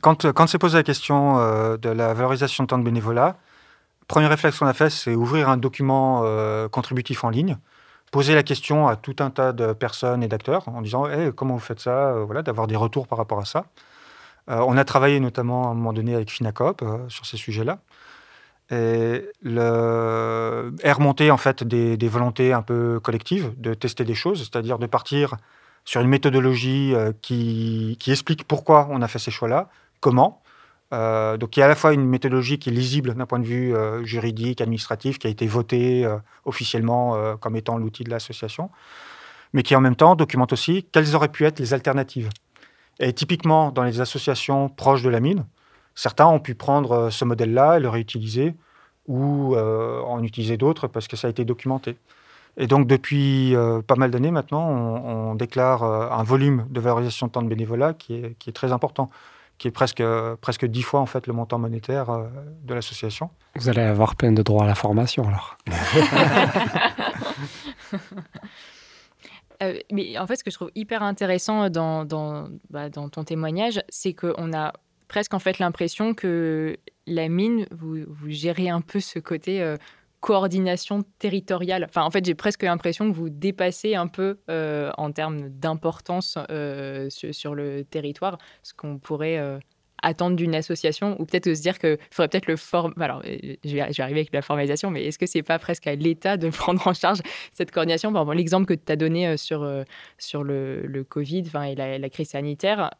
quand, 0.00 0.32
quand 0.32 0.46
s'est 0.46 0.58
posé 0.58 0.78
la 0.78 0.82
question 0.82 1.36
de 1.76 1.88
la 1.90 2.14
valorisation 2.14 2.64
de 2.64 2.68
temps 2.68 2.78
de 2.78 2.84
bénévolat, 2.84 3.36
premier 4.08 4.26
réflexe 4.26 4.58
qu'on 4.58 4.66
a 4.66 4.72
fait, 4.72 4.88
c'est 4.88 5.14
ouvrir 5.14 5.50
un 5.50 5.58
document 5.58 6.24
contributif 6.70 7.22
en 7.22 7.28
ligne 7.28 7.58
poser 8.10 8.34
la 8.34 8.42
question 8.42 8.88
à 8.88 8.96
tout 8.96 9.16
un 9.20 9.30
tas 9.30 9.52
de 9.52 9.72
personnes 9.72 10.22
et 10.22 10.28
d'acteurs 10.28 10.68
en 10.68 10.82
disant 10.82 11.06
comment 11.36 11.54
vous 11.54 11.60
faites 11.60 11.80
ça 11.80 12.10
euh, 12.10 12.24
voilà, 12.24 12.42
D'avoir 12.42 12.66
des 12.66 12.76
retours 12.76 13.06
par 13.06 13.18
rapport 13.18 13.38
à 13.38 13.44
ça. 13.44 13.66
Euh, 14.48 14.62
on 14.66 14.76
a 14.76 14.84
travaillé 14.84 15.20
notamment 15.20 15.68
à 15.68 15.70
un 15.70 15.74
moment 15.74 15.92
donné 15.92 16.14
avec 16.14 16.30
Finacop 16.30 16.82
euh, 16.82 17.08
sur 17.08 17.26
ces 17.26 17.36
sujets-là. 17.36 17.78
Et 18.72 19.28
le... 19.42 20.72
est 20.82 20.92
remonté 20.92 21.30
en 21.32 21.36
fait 21.36 21.64
des, 21.64 22.08
volontés 22.08 22.52
un 22.52 22.62
peu 22.62 23.00
collectives 23.00 23.52
de 23.56 23.74
tester 23.74 24.04
des 24.04 24.14
choses, 24.14 24.38
c'est-à-dire 24.38 24.78
de 24.78 24.86
partir 24.86 25.36
sur 25.84 26.00
une 26.00 26.08
méthodologie 26.08 26.94
qui, 27.20 27.96
explique 28.06 28.46
pourquoi 28.46 28.86
on 28.90 29.02
a 29.02 29.08
fait 29.08 29.18
ces 29.18 29.32
choix-là, 29.32 29.70
comment, 29.98 30.40
euh, 30.92 31.36
donc 31.36 31.56
il 31.56 31.60
y 31.60 31.62
a 31.62 31.66
à 31.66 31.68
la 31.68 31.74
fois 31.74 31.92
une 31.92 32.04
méthodologie 32.04 32.58
qui 32.58 32.70
est 32.70 32.72
lisible 32.72 33.14
d'un 33.14 33.26
point 33.26 33.38
de 33.38 33.44
vue 33.44 33.74
euh, 33.74 34.04
juridique, 34.04 34.60
administratif, 34.60 35.18
qui 35.18 35.26
a 35.26 35.30
été 35.30 35.46
votée 35.46 36.04
euh, 36.04 36.16
officiellement 36.44 37.36
comme 37.38 37.56
étant 37.56 37.78
l'outil 37.78 38.04
de 38.04 38.10
l'association, 38.10 38.70
mais 39.52 39.62
qui 39.62 39.76
en 39.76 39.80
même 39.80 39.96
temps 39.96 40.16
documente 40.16 40.52
aussi 40.52 40.86
quelles 40.92 41.14
auraient 41.14 41.28
pu 41.28 41.44
être 41.44 41.58
les 41.60 41.74
alternatives. 41.74 42.28
Et 42.98 43.12
typiquement, 43.12 43.70
dans 43.70 43.82
les 43.82 44.00
associations 44.00 44.68
proches 44.68 45.02
de 45.02 45.08
la 45.08 45.20
mine, 45.20 45.46
certains 45.94 46.26
ont 46.26 46.40
pu 46.40 46.54
prendre 46.54 47.10
ce 47.10 47.24
modèle-là 47.24 47.76
et 47.76 47.80
le 47.80 47.88
réutiliser, 47.88 48.54
ou 49.06 49.56
en 49.56 50.22
utiliser 50.22 50.56
d'autres 50.56 50.86
parce 50.86 51.08
que 51.08 51.16
ça 51.16 51.26
a 51.26 51.30
été 51.30 51.44
documenté. 51.44 51.96
Et 52.56 52.66
donc 52.66 52.86
depuis 52.86 53.54
pas 53.86 53.96
mal 53.96 54.10
d'années 54.10 54.30
maintenant, 54.30 54.68
on, 54.68 55.34
déclare 55.34 55.82
un 55.82 56.22
volume 56.22 56.66
de 56.70 56.80
valorisation 56.80 57.26
de 57.26 57.32
temps 57.32 57.42
de 57.42 57.48
bénévolat 57.48 57.94
qui 57.94 58.14
est 58.14 58.52
très 58.52 58.72
important 58.72 59.10
qui 59.60 59.68
est 59.68 59.70
presque, 59.70 60.02
presque 60.40 60.64
10 60.64 60.82
fois 60.82 61.00
en 61.00 61.06
fait 61.06 61.26
le 61.26 61.34
montant 61.34 61.58
monétaire 61.58 62.08
euh, 62.08 62.28
de 62.64 62.72
l'association. 62.72 63.28
Vous 63.56 63.68
allez 63.68 63.82
avoir 63.82 64.16
plein 64.16 64.32
de 64.32 64.42
droits 64.42 64.64
à 64.64 64.66
la 64.66 64.74
formation 64.74 65.28
alors. 65.28 65.56
Euh, 69.62 69.78
mais 69.92 70.16
en 70.16 70.26
fait, 70.26 70.36
ce 70.36 70.42
que 70.42 70.50
je 70.50 70.56
trouve 70.56 70.70
hyper 70.74 71.02
intéressant 71.02 71.68
dans, 71.68 72.06
dans, 72.06 72.48
bah, 72.70 72.88
dans 72.88 73.10
ton 73.10 73.24
témoignage, 73.24 73.82
c'est 73.90 74.14
qu'on 74.14 74.54
a 74.54 74.72
presque 75.06 75.34
en 75.34 75.38
fait 75.38 75.58
l'impression 75.58 76.14
que 76.14 76.78
la 77.06 77.28
mine, 77.28 77.66
vous, 77.70 77.98
vous, 78.08 78.30
gérez 78.30 78.70
un 78.70 78.80
peu 78.80 79.00
ce 79.00 79.18
côté 79.18 79.60
euh, 79.60 79.76
coordination 80.20 81.02
territoriale. 81.18 81.86
Enfin, 81.88 82.02
en 82.02 82.10
fait, 82.10 82.24
j'ai 82.24 82.34
presque 82.34 82.62
l'impression 82.62 83.10
que 83.10 83.16
vous 83.16 83.30
dépassez 83.30 83.94
un 83.94 84.06
peu 84.06 84.38
euh, 84.50 84.90
en 84.98 85.12
termes 85.12 85.48
d'importance 85.48 86.38
euh, 86.50 87.08
sur, 87.10 87.54
le 87.54 87.84
territoire 87.84 88.38
ce 88.62 88.74
qu'on 88.74 88.98
pourrait 88.98 89.38
euh, 89.38 89.58
attendre 90.02 90.36
d'une 90.36 90.54
association, 90.54 91.16
ou 91.20 91.24
peut-être 91.24 91.52
se 91.54 91.62
dire 91.62 91.78
qu'il 91.78 91.98
faudrait 92.10 92.28
peut-être 92.28 92.46
le 92.46 92.56
former. 92.56 92.94
Alors, 93.00 93.22
je 93.24 93.74
vais, 93.74 93.80
arriver 93.80 94.20
avec 94.20 94.32
la 94.32 94.42
formalisation, 94.42 94.90
mais 94.90 95.04
est-ce 95.04 95.18
que 95.18 95.26
c'est 95.26 95.42
pas 95.42 95.58
presque 95.58 95.86
à 95.86 95.94
l'État 95.94 96.36
de 96.36 96.50
prendre 96.50 96.86
en 96.86 96.94
charge 96.94 97.20
cette 97.52 97.70
coordination? 97.70 98.12
Par 98.12 98.22
exemple, 98.22 98.36
l'exemple 98.36 98.66
que 98.66 98.74
tu 98.74 98.92
as 98.92 98.96
donné 98.96 99.36
sur, 99.38 99.66
sur 100.18 100.44
le, 100.44 100.82
le 100.82 101.02
Covid 101.02 101.44
et 101.66 101.74
la, 101.74 101.98
la, 101.98 102.10
crise 102.10 102.30
sanitaire, 102.30 102.90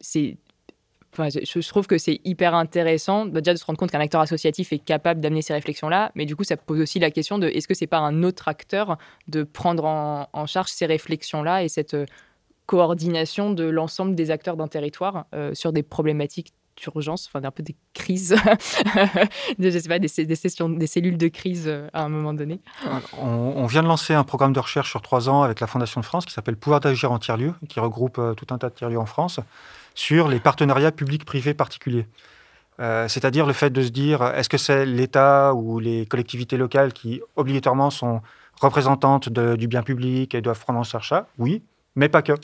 c'est 0.00 0.38
je, 1.16 1.68
trouve 1.68 1.86
que 1.86 1.98
c'est 1.98 2.20
hyper 2.24 2.54
intéressant 2.54 3.26
déjà 3.26 3.52
de 3.52 3.58
se 3.58 3.64
rendre 3.64 3.78
compte 3.78 3.90
qu'un 3.90 4.00
acteur 4.00 4.20
associatif 4.20 4.72
est 4.72 4.78
capable 4.78 5.20
d'amener 5.20 5.42
ces 5.42 5.52
réflexions-là, 5.52 6.12
mais 6.14 6.26
du 6.26 6.36
coup, 6.36 6.44
ça 6.44 6.56
pose 6.56 6.80
aussi 6.80 6.98
la 6.98 7.10
question 7.10 7.38
de 7.38 7.48
est-ce 7.48 7.68
que 7.68 7.74
c'est 7.74 7.86
pas 7.86 7.98
un 7.98 8.22
autre 8.22 8.48
acteur 8.48 8.98
de 9.26 9.42
prendre 9.42 9.84
en, 9.84 10.46
charge 10.46 10.70
ces 10.70 10.86
réflexions-là 10.86 11.62
et 11.62 11.68
cette 11.68 11.94
euh, 11.94 12.06
coordination 12.66 13.50
de 13.50 13.64
l'ensemble 13.64 14.14
des 14.14 14.30
acteurs 14.30 14.56
d'un 14.56 14.68
territoire 14.68 15.26
euh, 15.34 15.52
sur 15.54 15.72
des 15.72 15.82
problématiques 15.82 16.54
d'urgence, 16.76 17.28
enfin 17.28 17.44
un 17.44 17.50
peu 17.50 17.62
des 17.64 17.74
crises, 17.92 18.36
je 19.58 19.70
sais 19.70 19.88
pas, 19.88 19.98
des, 19.98 20.08
sessions, 20.08 20.68
des 20.68 20.86
cellules 20.86 21.18
de 21.18 21.28
crise 21.28 21.64
euh, 21.66 21.88
à 21.92 22.04
un 22.04 22.08
moment 22.08 22.32
donné? 22.32 22.60
On, 23.20 23.66
vient 23.66 23.82
de 23.82 23.88
lancer 23.88 24.14
un 24.14 24.24
programme 24.24 24.52
de 24.52 24.60
recherche 24.60 24.90
sur 24.90 25.02
trois 25.02 25.28
ans 25.28 25.42
avec 25.42 25.58
la 25.60 25.66
Fondation 25.66 26.00
de 26.00 26.06
France 26.06 26.24
qui 26.24 26.32
s'appelle 26.32 26.56
Pouvoir 26.56 26.80
d'agir 26.80 27.10
en 27.10 27.18
tiers-lieu, 27.18 27.52
qui 27.68 27.80
regroupe 27.80 28.20
tout 28.36 28.46
un 28.50 28.58
tas 28.58 28.68
de 28.68 28.74
tiers-lieux 28.74 28.98
en 28.98 29.06
France 29.06 29.40
sur 29.98 30.28
les 30.28 30.38
partenariats 30.38 30.92
publics-privés 30.92 31.54
particuliers. 31.54 32.06
Euh, 32.80 33.08
c'est-à-dire 33.08 33.46
le 33.46 33.52
fait 33.52 33.70
de 33.70 33.82
se 33.82 33.88
dire, 33.88 34.22
est-ce 34.22 34.48
que 34.48 34.56
c'est 34.56 34.86
l'État 34.86 35.52
ou 35.54 35.80
les 35.80 36.06
collectivités 36.06 36.56
locales 36.56 36.92
qui 36.92 37.20
obligatoirement 37.34 37.90
sont 37.90 38.22
représentantes 38.60 39.28
du 39.28 39.66
bien 39.66 39.82
public 39.82 40.34
et 40.34 40.40
doivent 40.40 40.60
prendre 40.60 40.78
en 40.78 40.84
charge 40.84 41.08
ça, 41.08 41.26
oui, 41.38 41.62
mais 41.96 42.08
pas 42.08 42.22
que. 42.22 42.34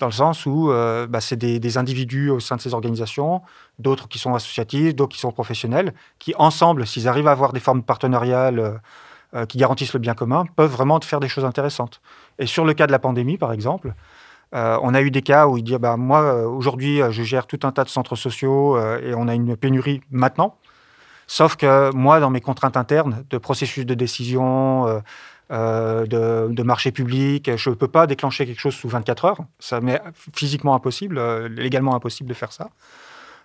Dans 0.00 0.06
le 0.06 0.12
sens 0.12 0.44
où 0.46 0.70
euh, 0.70 1.06
bah, 1.06 1.20
c'est 1.20 1.36
des, 1.36 1.78
individus 1.78 2.30
au 2.30 2.40
sein 2.40 2.56
de 2.56 2.60
ces 2.60 2.74
organisations, 2.74 3.42
d'autres 3.78 4.08
qui 4.08 4.18
sont 4.18 4.34
associatifs, 4.34 4.94
d'autres 4.94 5.14
qui 5.14 5.20
sont 5.20 5.30
professionnels, 5.30 5.94
qui 6.18 6.34
ensemble, 6.36 6.86
s'ils 6.86 7.06
arrivent 7.08 7.28
à 7.28 7.32
avoir 7.32 7.52
des 7.52 7.60
formes 7.60 7.82
partenariales 7.82 8.58
euh, 8.58 8.72
euh, 9.34 9.46
qui 9.46 9.58
garantissent 9.58 9.94
le 9.94 10.00
bien 10.00 10.14
commun, 10.14 10.44
peuvent 10.56 10.70
vraiment 10.70 11.00
faire 11.00 11.20
des 11.20 11.28
choses 11.28 11.44
intéressantes. 11.44 12.00
Et 12.38 12.46
sur 12.46 12.64
le 12.64 12.74
cas 12.74 12.86
de 12.86 12.92
la 12.92 12.98
pandémie, 12.98 13.38
par 13.38 13.52
exemple, 13.52 13.94
on 14.54 14.94
a 14.94 15.02
eu 15.02 15.10
des 15.10 15.22
cas 15.22 15.46
où 15.46 15.58
il 15.58 15.64
dit 15.64 15.76
bah, 15.78 15.96
Moi, 15.96 16.46
aujourd'hui, 16.46 17.00
je 17.10 17.22
gère 17.22 17.46
tout 17.46 17.60
un 17.64 17.72
tas 17.72 17.84
de 17.84 17.88
centres 17.88 18.16
sociaux 18.16 18.78
et 18.78 19.14
on 19.14 19.28
a 19.28 19.34
une 19.34 19.56
pénurie 19.56 20.00
maintenant. 20.10 20.56
Sauf 21.26 21.56
que 21.56 21.92
moi, 21.94 22.20
dans 22.20 22.30
mes 22.30 22.40
contraintes 22.40 22.76
internes 22.76 23.24
de 23.30 23.38
processus 23.38 23.84
de 23.84 23.94
décision, 23.94 25.02
euh, 25.50 26.06
de, 26.06 26.62
marché 26.62 26.90
public. 26.90 27.54
Je 27.54 27.68
ne 27.68 27.74
peux 27.74 27.88
pas 27.88 28.06
déclencher 28.06 28.46
quelque 28.46 28.60
chose 28.60 28.74
sous 28.74 28.88
24 28.88 29.24
heures. 29.26 29.38
Ça 29.58 29.82
m'est 29.82 30.00
physiquement 30.34 30.74
impossible, 30.74 31.18
euh, 31.18 31.48
légalement 31.48 31.94
impossible 31.94 32.30
de 32.30 32.34
faire 32.34 32.50
ça. 32.50 32.70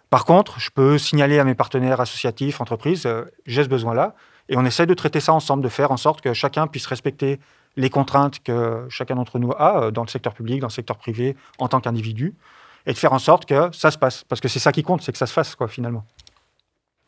Par 0.10 0.24
contre, 0.24 0.62
je 0.62 0.70
peux 0.70 0.98
signaler 0.98 1.40
à 1.40 1.44
mes 1.44 1.56
partenaires 1.56 2.00
associatifs, 2.00 2.62
entreprises, 2.62 3.06
euh, 3.06 3.26
j'ai 3.46 3.66
ce 3.66 3.70
besoin-là. 3.70 4.16
Et 4.48 4.56
on 4.56 4.64
essaie 4.64 4.86
de 4.86 4.94
traiter 4.94 5.20
ça 5.20 5.34
ensemble, 5.34 5.62
de 5.62 5.68
faire 5.68 5.92
en 5.92 5.98
sorte 5.98 6.22
que 6.22 6.34
chacun 6.34 6.68
puisse 6.68 6.88
respecter 6.88 7.42
les 7.78 7.90
contraintes 7.90 8.42
que 8.44 8.86
chacun 8.90 9.16
d'entre 9.16 9.40
nous 9.40 9.52
a 9.52 9.92
dans 9.92 10.04
le 10.04 10.10
secteur 10.10 10.34
public, 10.34 10.60
dans 10.60 10.68
le 10.68 10.72
secteur 10.72 10.98
privé, 10.98 11.36
en 11.60 11.68
tant 11.68 11.80
qu'individu, 11.80 12.36
et 12.86 12.94
de 12.94 12.98
faire 12.98 13.14
en 13.14 13.20
sorte 13.20 13.46
que 13.46 13.70
ça 13.72 13.92
se 13.92 13.98
passe. 13.98 14.24
Parce 14.28 14.42
que 14.42 14.48
c'est 14.48 14.60
ça 14.60 14.72
qui 14.72 14.84
compte, 14.84 15.02
c'est 15.02 15.12
que 15.12 15.18
ça 15.18 15.28
se 15.28 15.34
fasse, 15.34 15.56
quoi, 15.56 15.68
finalement. 15.68 16.06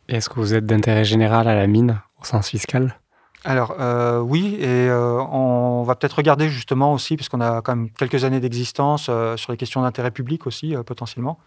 Est-ce 0.08 0.30
que 0.30 0.36
vous 0.36 0.54
êtes 0.54 0.66
d'intérêt 0.66 1.04
général 1.04 1.48
à 1.48 1.56
la 1.56 1.68
mine, 1.68 2.02
au 2.22 2.26
sens 2.26 2.50
fiscal? 2.50 2.96
Alors 3.44 3.76
euh, 3.80 4.20
oui, 4.20 4.58
et 4.60 4.88
euh, 4.88 5.20
on 5.32 5.84
va 5.84 5.96
peut-être 5.96 6.14
regarder 6.18 6.48
justement 6.50 6.94
aussi, 6.94 7.16
puisqu'on 7.16 7.42
a 7.42 7.62
quand 7.62 7.76
même 7.76 7.90
quelques 7.90 8.24
années 8.24 8.40
d'existence, 8.40 9.08
euh, 9.10 9.36
sur 9.36 9.52
les 9.52 9.58
questions 9.58 9.82
d'intérêt 9.82 10.12
public 10.12 10.46
aussi, 10.46 10.76
potentiellement. 10.86 11.40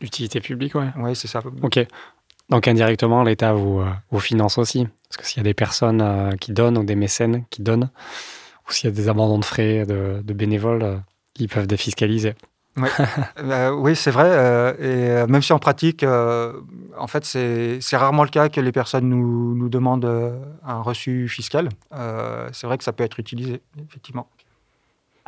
Utilité 0.00 0.40
publique, 0.40 0.74
ouais. 0.74 0.88
Oui, 0.96 1.16
c'est 1.16 1.28
ça. 1.28 1.40
Ok. 1.62 1.78
Donc 2.50 2.68
indirectement, 2.68 3.24
l'État 3.24 3.52
vous, 3.52 3.82
vous, 4.10 4.20
finance 4.20 4.58
aussi. 4.58 4.86
Parce 5.08 5.16
que 5.18 5.26
s'il 5.26 5.38
y 5.38 5.40
a 5.40 5.44
des 5.44 5.54
personnes 5.54 6.36
qui 6.40 6.52
donnent 6.52 6.78
ou 6.78 6.84
des 6.84 6.96
mécènes 6.96 7.44
qui 7.50 7.62
donnent, 7.62 7.90
ou 8.68 8.72
s'il 8.72 8.90
y 8.90 8.92
a 8.92 8.96
des 8.96 9.08
abandons 9.08 9.38
de 9.38 9.44
frais 9.44 9.86
de, 9.86 10.20
de 10.22 10.32
bénévoles, 10.32 11.02
ils 11.38 11.48
peuvent 11.48 11.66
défiscaliser. 11.66 12.34
Euh, 13.38 13.70
oui, 13.78 13.96
c'est 13.96 14.10
vrai. 14.10 14.28
Euh, 14.28 14.72
et 14.78 15.10
euh, 15.10 15.26
même 15.26 15.42
si 15.42 15.52
en 15.52 15.58
pratique, 15.58 16.04
en 16.04 17.06
fait, 17.06 17.24
c'est 17.24 17.96
rarement 17.96 18.24
le 18.24 18.30
cas 18.30 18.48
que 18.48 18.60
les 18.60 18.72
personnes 18.72 19.08
nous, 19.08 19.54
nous 19.54 19.68
demandent 19.68 20.40
un 20.64 20.80
reçu 20.80 21.28
fiscal. 21.28 21.68
c'est 22.52 22.66
vrai 22.66 22.78
que 22.78 22.84
ça 22.84 22.92
peut 22.92 23.04
être 23.04 23.18
utilisé, 23.20 23.60
effectivement. 23.88 24.28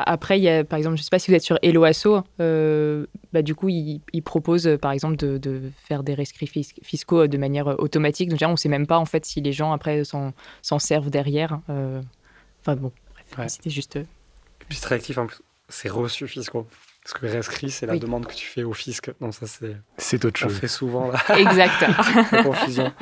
Après, 0.02 0.38
il 0.38 0.42
y 0.42 0.48
a, 0.48 0.64
par 0.64 0.78
exemple, 0.78 0.96
je 0.96 1.02
ne 1.02 1.04
sais 1.04 1.10
pas 1.10 1.18
si 1.18 1.30
vous 1.30 1.36
êtes 1.36 1.42
sur 1.42 1.58
Eloasso, 1.60 2.22
bah, 2.38 3.42
du 3.42 3.54
coup, 3.54 3.68
ils 3.68 4.00
il 4.14 4.22
proposent, 4.22 4.78
par 4.80 4.92
exemple, 4.92 5.16
de, 5.16 5.36
de, 5.36 5.60
faire 5.84 6.02
des 6.02 6.14
rescrits 6.14 6.50
fiscaux 6.82 7.26
de 7.26 7.36
manière 7.36 7.66
automatique. 7.78 8.30
Donc, 8.30 8.40
on 8.42 8.52
ne 8.52 8.56
sait 8.56 8.70
même 8.70 8.86
pas, 8.86 8.98
en 8.98 9.04
fait, 9.04 9.26
si 9.26 9.42
les 9.42 9.52
gens, 9.52 9.72
après, 9.72 10.02
s'en 10.04 10.78
servent 10.78 11.10
derrière. 11.10 11.60
Enfin, 11.68 12.76
bon, 12.76 12.92
c'était 13.48 13.70
juste... 13.70 13.98
Puis 14.68 14.78
c'est 14.78 14.86
réactif, 14.88 15.18
en 15.18 15.26
plus. 15.26 15.40
C'est 15.68 15.88
reçus 15.88 16.26
fiscaux. 16.26 16.66
Parce 17.04 17.14
que 17.14 17.26
rescrit, 17.26 17.70
c'est 17.70 17.86
la 17.86 17.98
demande 17.98 18.26
que 18.26 18.34
tu 18.34 18.46
fais 18.46 18.62
au 18.62 18.74
fisc. 18.74 19.10
Non, 19.20 19.32
ça, 19.32 19.46
c'est. 19.46 19.76
C'est 19.96 20.24
autre 20.24 20.38
chose. 20.38 20.52
On 20.54 20.60
fait 20.60 20.68
souvent, 20.68 21.10
là. 21.10 21.18
Exact. 21.38 21.84
confusion. 22.42 22.92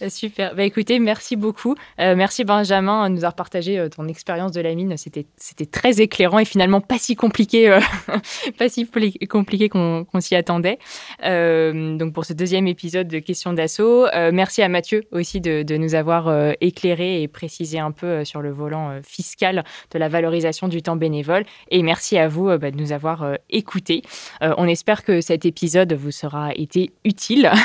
Super. 0.08 0.54
Bah, 0.54 0.64
écoutez, 0.64 0.98
merci 0.98 1.36
beaucoup. 1.36 1.74
Euh, 2.00 2.14
merci, 2.16 2.44
Benjamin, 2.44 3.08
de 3.08 3.14
nous 3.14 3.20
avoir 3.20 3.34
partagé 3.34 3.78
euh, 3.78 3.88
ton 3.88 4.08
expérience 4.08 4.52
de 4.52 4.60
la 4.60 4.74
mine. 4.74 4.96
C'était, 4.96 5.26
c'était 5.36 5.66
très 5.66 6.00
éclairant 6.00 6.38
et 6.38 6.44
finalement 6.44 6.80
pas 6.80 6.98
si 6.98 7.16
compliqué, 7.16 7.70
euh, 7.70 7.80
pas 8.58 8.68
si 8.68 8.88
compliqué 9.28 9.68
qu'on, 9.68 10.06
s'y 10.20 10.34
attendait. 10.34 10.78
donc, 11.22 12.12
pour 12.12 12.24
ce 12.24 12.32
deuxième 12.32 12.66
épisode 12.66 13.08
de 13.08 13.18
Questions 13.18 13.52
d'assaut, 13.52 14.06
merci 14.32 14.62
à 14.62 14.68
Mathieu 14.68 15.04
aussi 15.12 15.40
de, 15.40 15.62
de 15.62 15.76
nous 15.76 15.94
avoir 15.94 16.54
éclairé 16.60 17.22
et 17.22 17.28
précisé 17.28 17.78
un 17.78 17.92
peu 17.92 18.24
sur 18.24 18.42
le 18.42 18.50
volant 18.50 19.00
fiscal 19.02 19.64
de 19.92 19.98
la 19.98 20.08
valorisation 20.08 20.66
du 20.66 20.82
temps 20.82 20.96
bénévole. 20.96 21.44
Et 21.70 21.82
merci 21.82 22.18
à 22.18 22.26
vous 22.26 22.46
bah, 22.58 22.70
de 22.70 22.76
nous 22.76 22.92
avoir 22.92 23.27
euh. 23.34 23.98
Euh, 24.42 24.54
on 24.56 24.66
espère 24.66 25.04
que 25.04 25.20
cet 25.20 25.44
épisode 25.44 25.92
vous 25.92 26.10
sera 26.10 26.52
été 26.54 26.90
utile. 27.04 27.50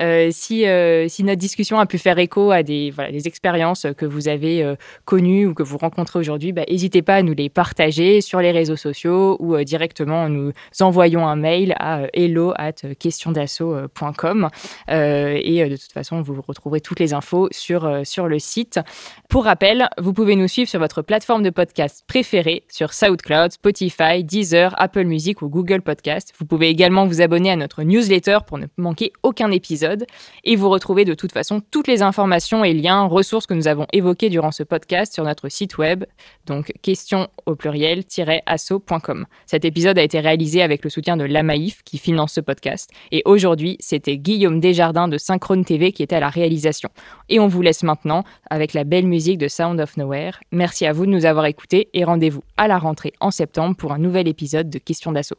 Euh, 0.00 0.28
si, 0.32 0.64
si 1.08 1.24
notre 1.24 1.38
discussion 1.38 1.78
a 1.78 1.86
pu 1.86 1.98
faire 1.98 2.18
écho 2.18 2.50
à 2.50 2.62
des, 2.62 2.90
voilà, 2.90 3.12
des 3.12 3.26
expériences 3.26 3.86
que 3.96 4.06
vous 4.06 4.28
avez 4.28 4.74
connues 5.04 5.46
ou 5.46 5.54
que 5.54 5.62
vous 5.62 5.78
rencontrez 5.78 6.18
aujourd'hui, 6.18 6.52
bah, 6.52 6.62
n'hésitez 6.68 7.02
pas 7.02 7.16
à 7.16 7.22
nous 7.22 7.34
les 7.34 7.48
partager 7.48 8.20
sur 8.20 8.40
les 8.40 8.50
réseaux 8.50 8.76
sociaux 8.76 9.36
ou 9.40 9.56
directement 9.62 10.22
en 10.22 10.28
nous 10.28 10.52
envoyant 10.80 11.26
un 11.28 11.36
mail 11.36 11.74
à 11.78 12.02
hello 12.12 12.52
at 12.56 12.72
questiondassaut.com. 12.98 14.48
et 14.88 15.68
de 15.68 15.76
toute 15.76 15.92
façon, 15.92 16.22
vous 16.22 16.42
retrouverez 16.46 16.80
toutes 16.80 17.00
les 17.00 17.14
infos 17.14 17.48
sur, 17.50 18.00
sur 18.04 18.26
le 18.26 18.38
site. 18.38 18.80
Pour 19.28 19.44
rappel, 19.44 19.88
vous 19.98 20.12
pouvez 20.12 20.36
nous 20.36 20.48
suivre 20.48 20.68
sur 20.68 20.80
votre 20.80 21.02
plateforme 21.02 21.42
de 21.42 21.50
podcast 21.50 22.04
préférée 22.06 22.64
sur 22.68 22.92
SoundCloud, 22.92 23.52
Spotify, 23.52 24.24
Deezer, 24.24 24.74
Apple 24.78 24.93
Apple 24.94 25.06
Music 25.06 25.42
ou 25.42 25.48
Google 25.48 25.82
Podcast. 25.82 26.32
Vous 26.38 26.46
pouvez 26.46 26.68
également 26.68 27.04
vous 27.04 27.20
abonner 27.20 27.50
à 27.50 27.56
notre 27.56 27.82
newsletter 27.82 28.38
pour 28.46 28.58
ne 28.58 28.66
manquer 28.76 29.12
aucun 29.24 29.50
épisode 29.50 30.06
et 30.44 30.54
vous 30.54 30.70
retrouver 30.70 31.04
de 31.04 31.14
toute 31.14 31.32
façon 31.32 31.60
toutes 31.72 31.88
les 31.88 32.00
informations 32.00 32.62
et 32.62 32.72
liens, 32.72 33.02
ressources 33.02 33.48
que 33.48 33.54
nous 33.54 33.66
avons 33.66 33.88
évoquées 33.92 34.30
durant 34.30 34.52
ce 34.52 34.62
podcast 34.62 35.12
sur 35.12 35.24
notre 35.24 35.48
site 35.48 35.78
web, 35.78 36.04
donc 36.46 36.72
question 36.80 37.26
au 37.44 37.56
pluriel-asso.com. 37.56 39.26
Cet 39.46 39.64
épisode 39.64 39.98
a 39.98 40.02
été 40.02 40.20
réalisé 40.20 40.62
avec 40.62 40.84
le 40.84 40.90
soutien 40.90 41.16
de 41.16 41.24
l'AMAIF 41.24 41.82
qui 41.82 41.98
finance 41.98 42.34
ce 42.34 42.40
podcast 42.40 42.88
et 43.10 43.22
aujourd'hui 43.24 43.76
c'était 43.80 44.16
Guillaume 44.16 44.60
Desjardins 44.60 45.08
de 45.08 45.18
Synchrone 45.18 45.64
TV 45.64 45.90
qui 45.90 46.04
était 46.04 46.14
à 46.14 46.20
la 46.20 46.28
réalisation. 46.28 46.90
Et 47.28 47.40
on 47.40 47.48
vous 47.48 47.62
laisse 47.62 47.82
maintenant 47.82 48.22
avec 48.48 48.74
la 48.74 48.84
belle 48.84 49.08
musique 49.08 49.38
de 49.38 49.48
Sound 49.48 49.80
of 49.80 49.96
Nowhere. 49.96 50.38
Merci 50.52 50.86
à 50.86 50.92
vous 50.92 51.04
de 51.04 51.10
nous 51.10 51.26
avoir 51.26 51.46
écoutés 51.46 51.88
et 51.94 52.04
rendez-vous 52.04 52.44
à 52.56 52.68
la 52.68 52.78
rentrée 52.78 53.12
en 53.18 53.32
septembre 53.32 53.74
pour 53.74 53.90
un 53.90 53.98
nouvel 53.98 54.28
épisode 54.28 54.70
de 54.70 54.78
question 54.84 55.12
d'assaut. 55.12 55.38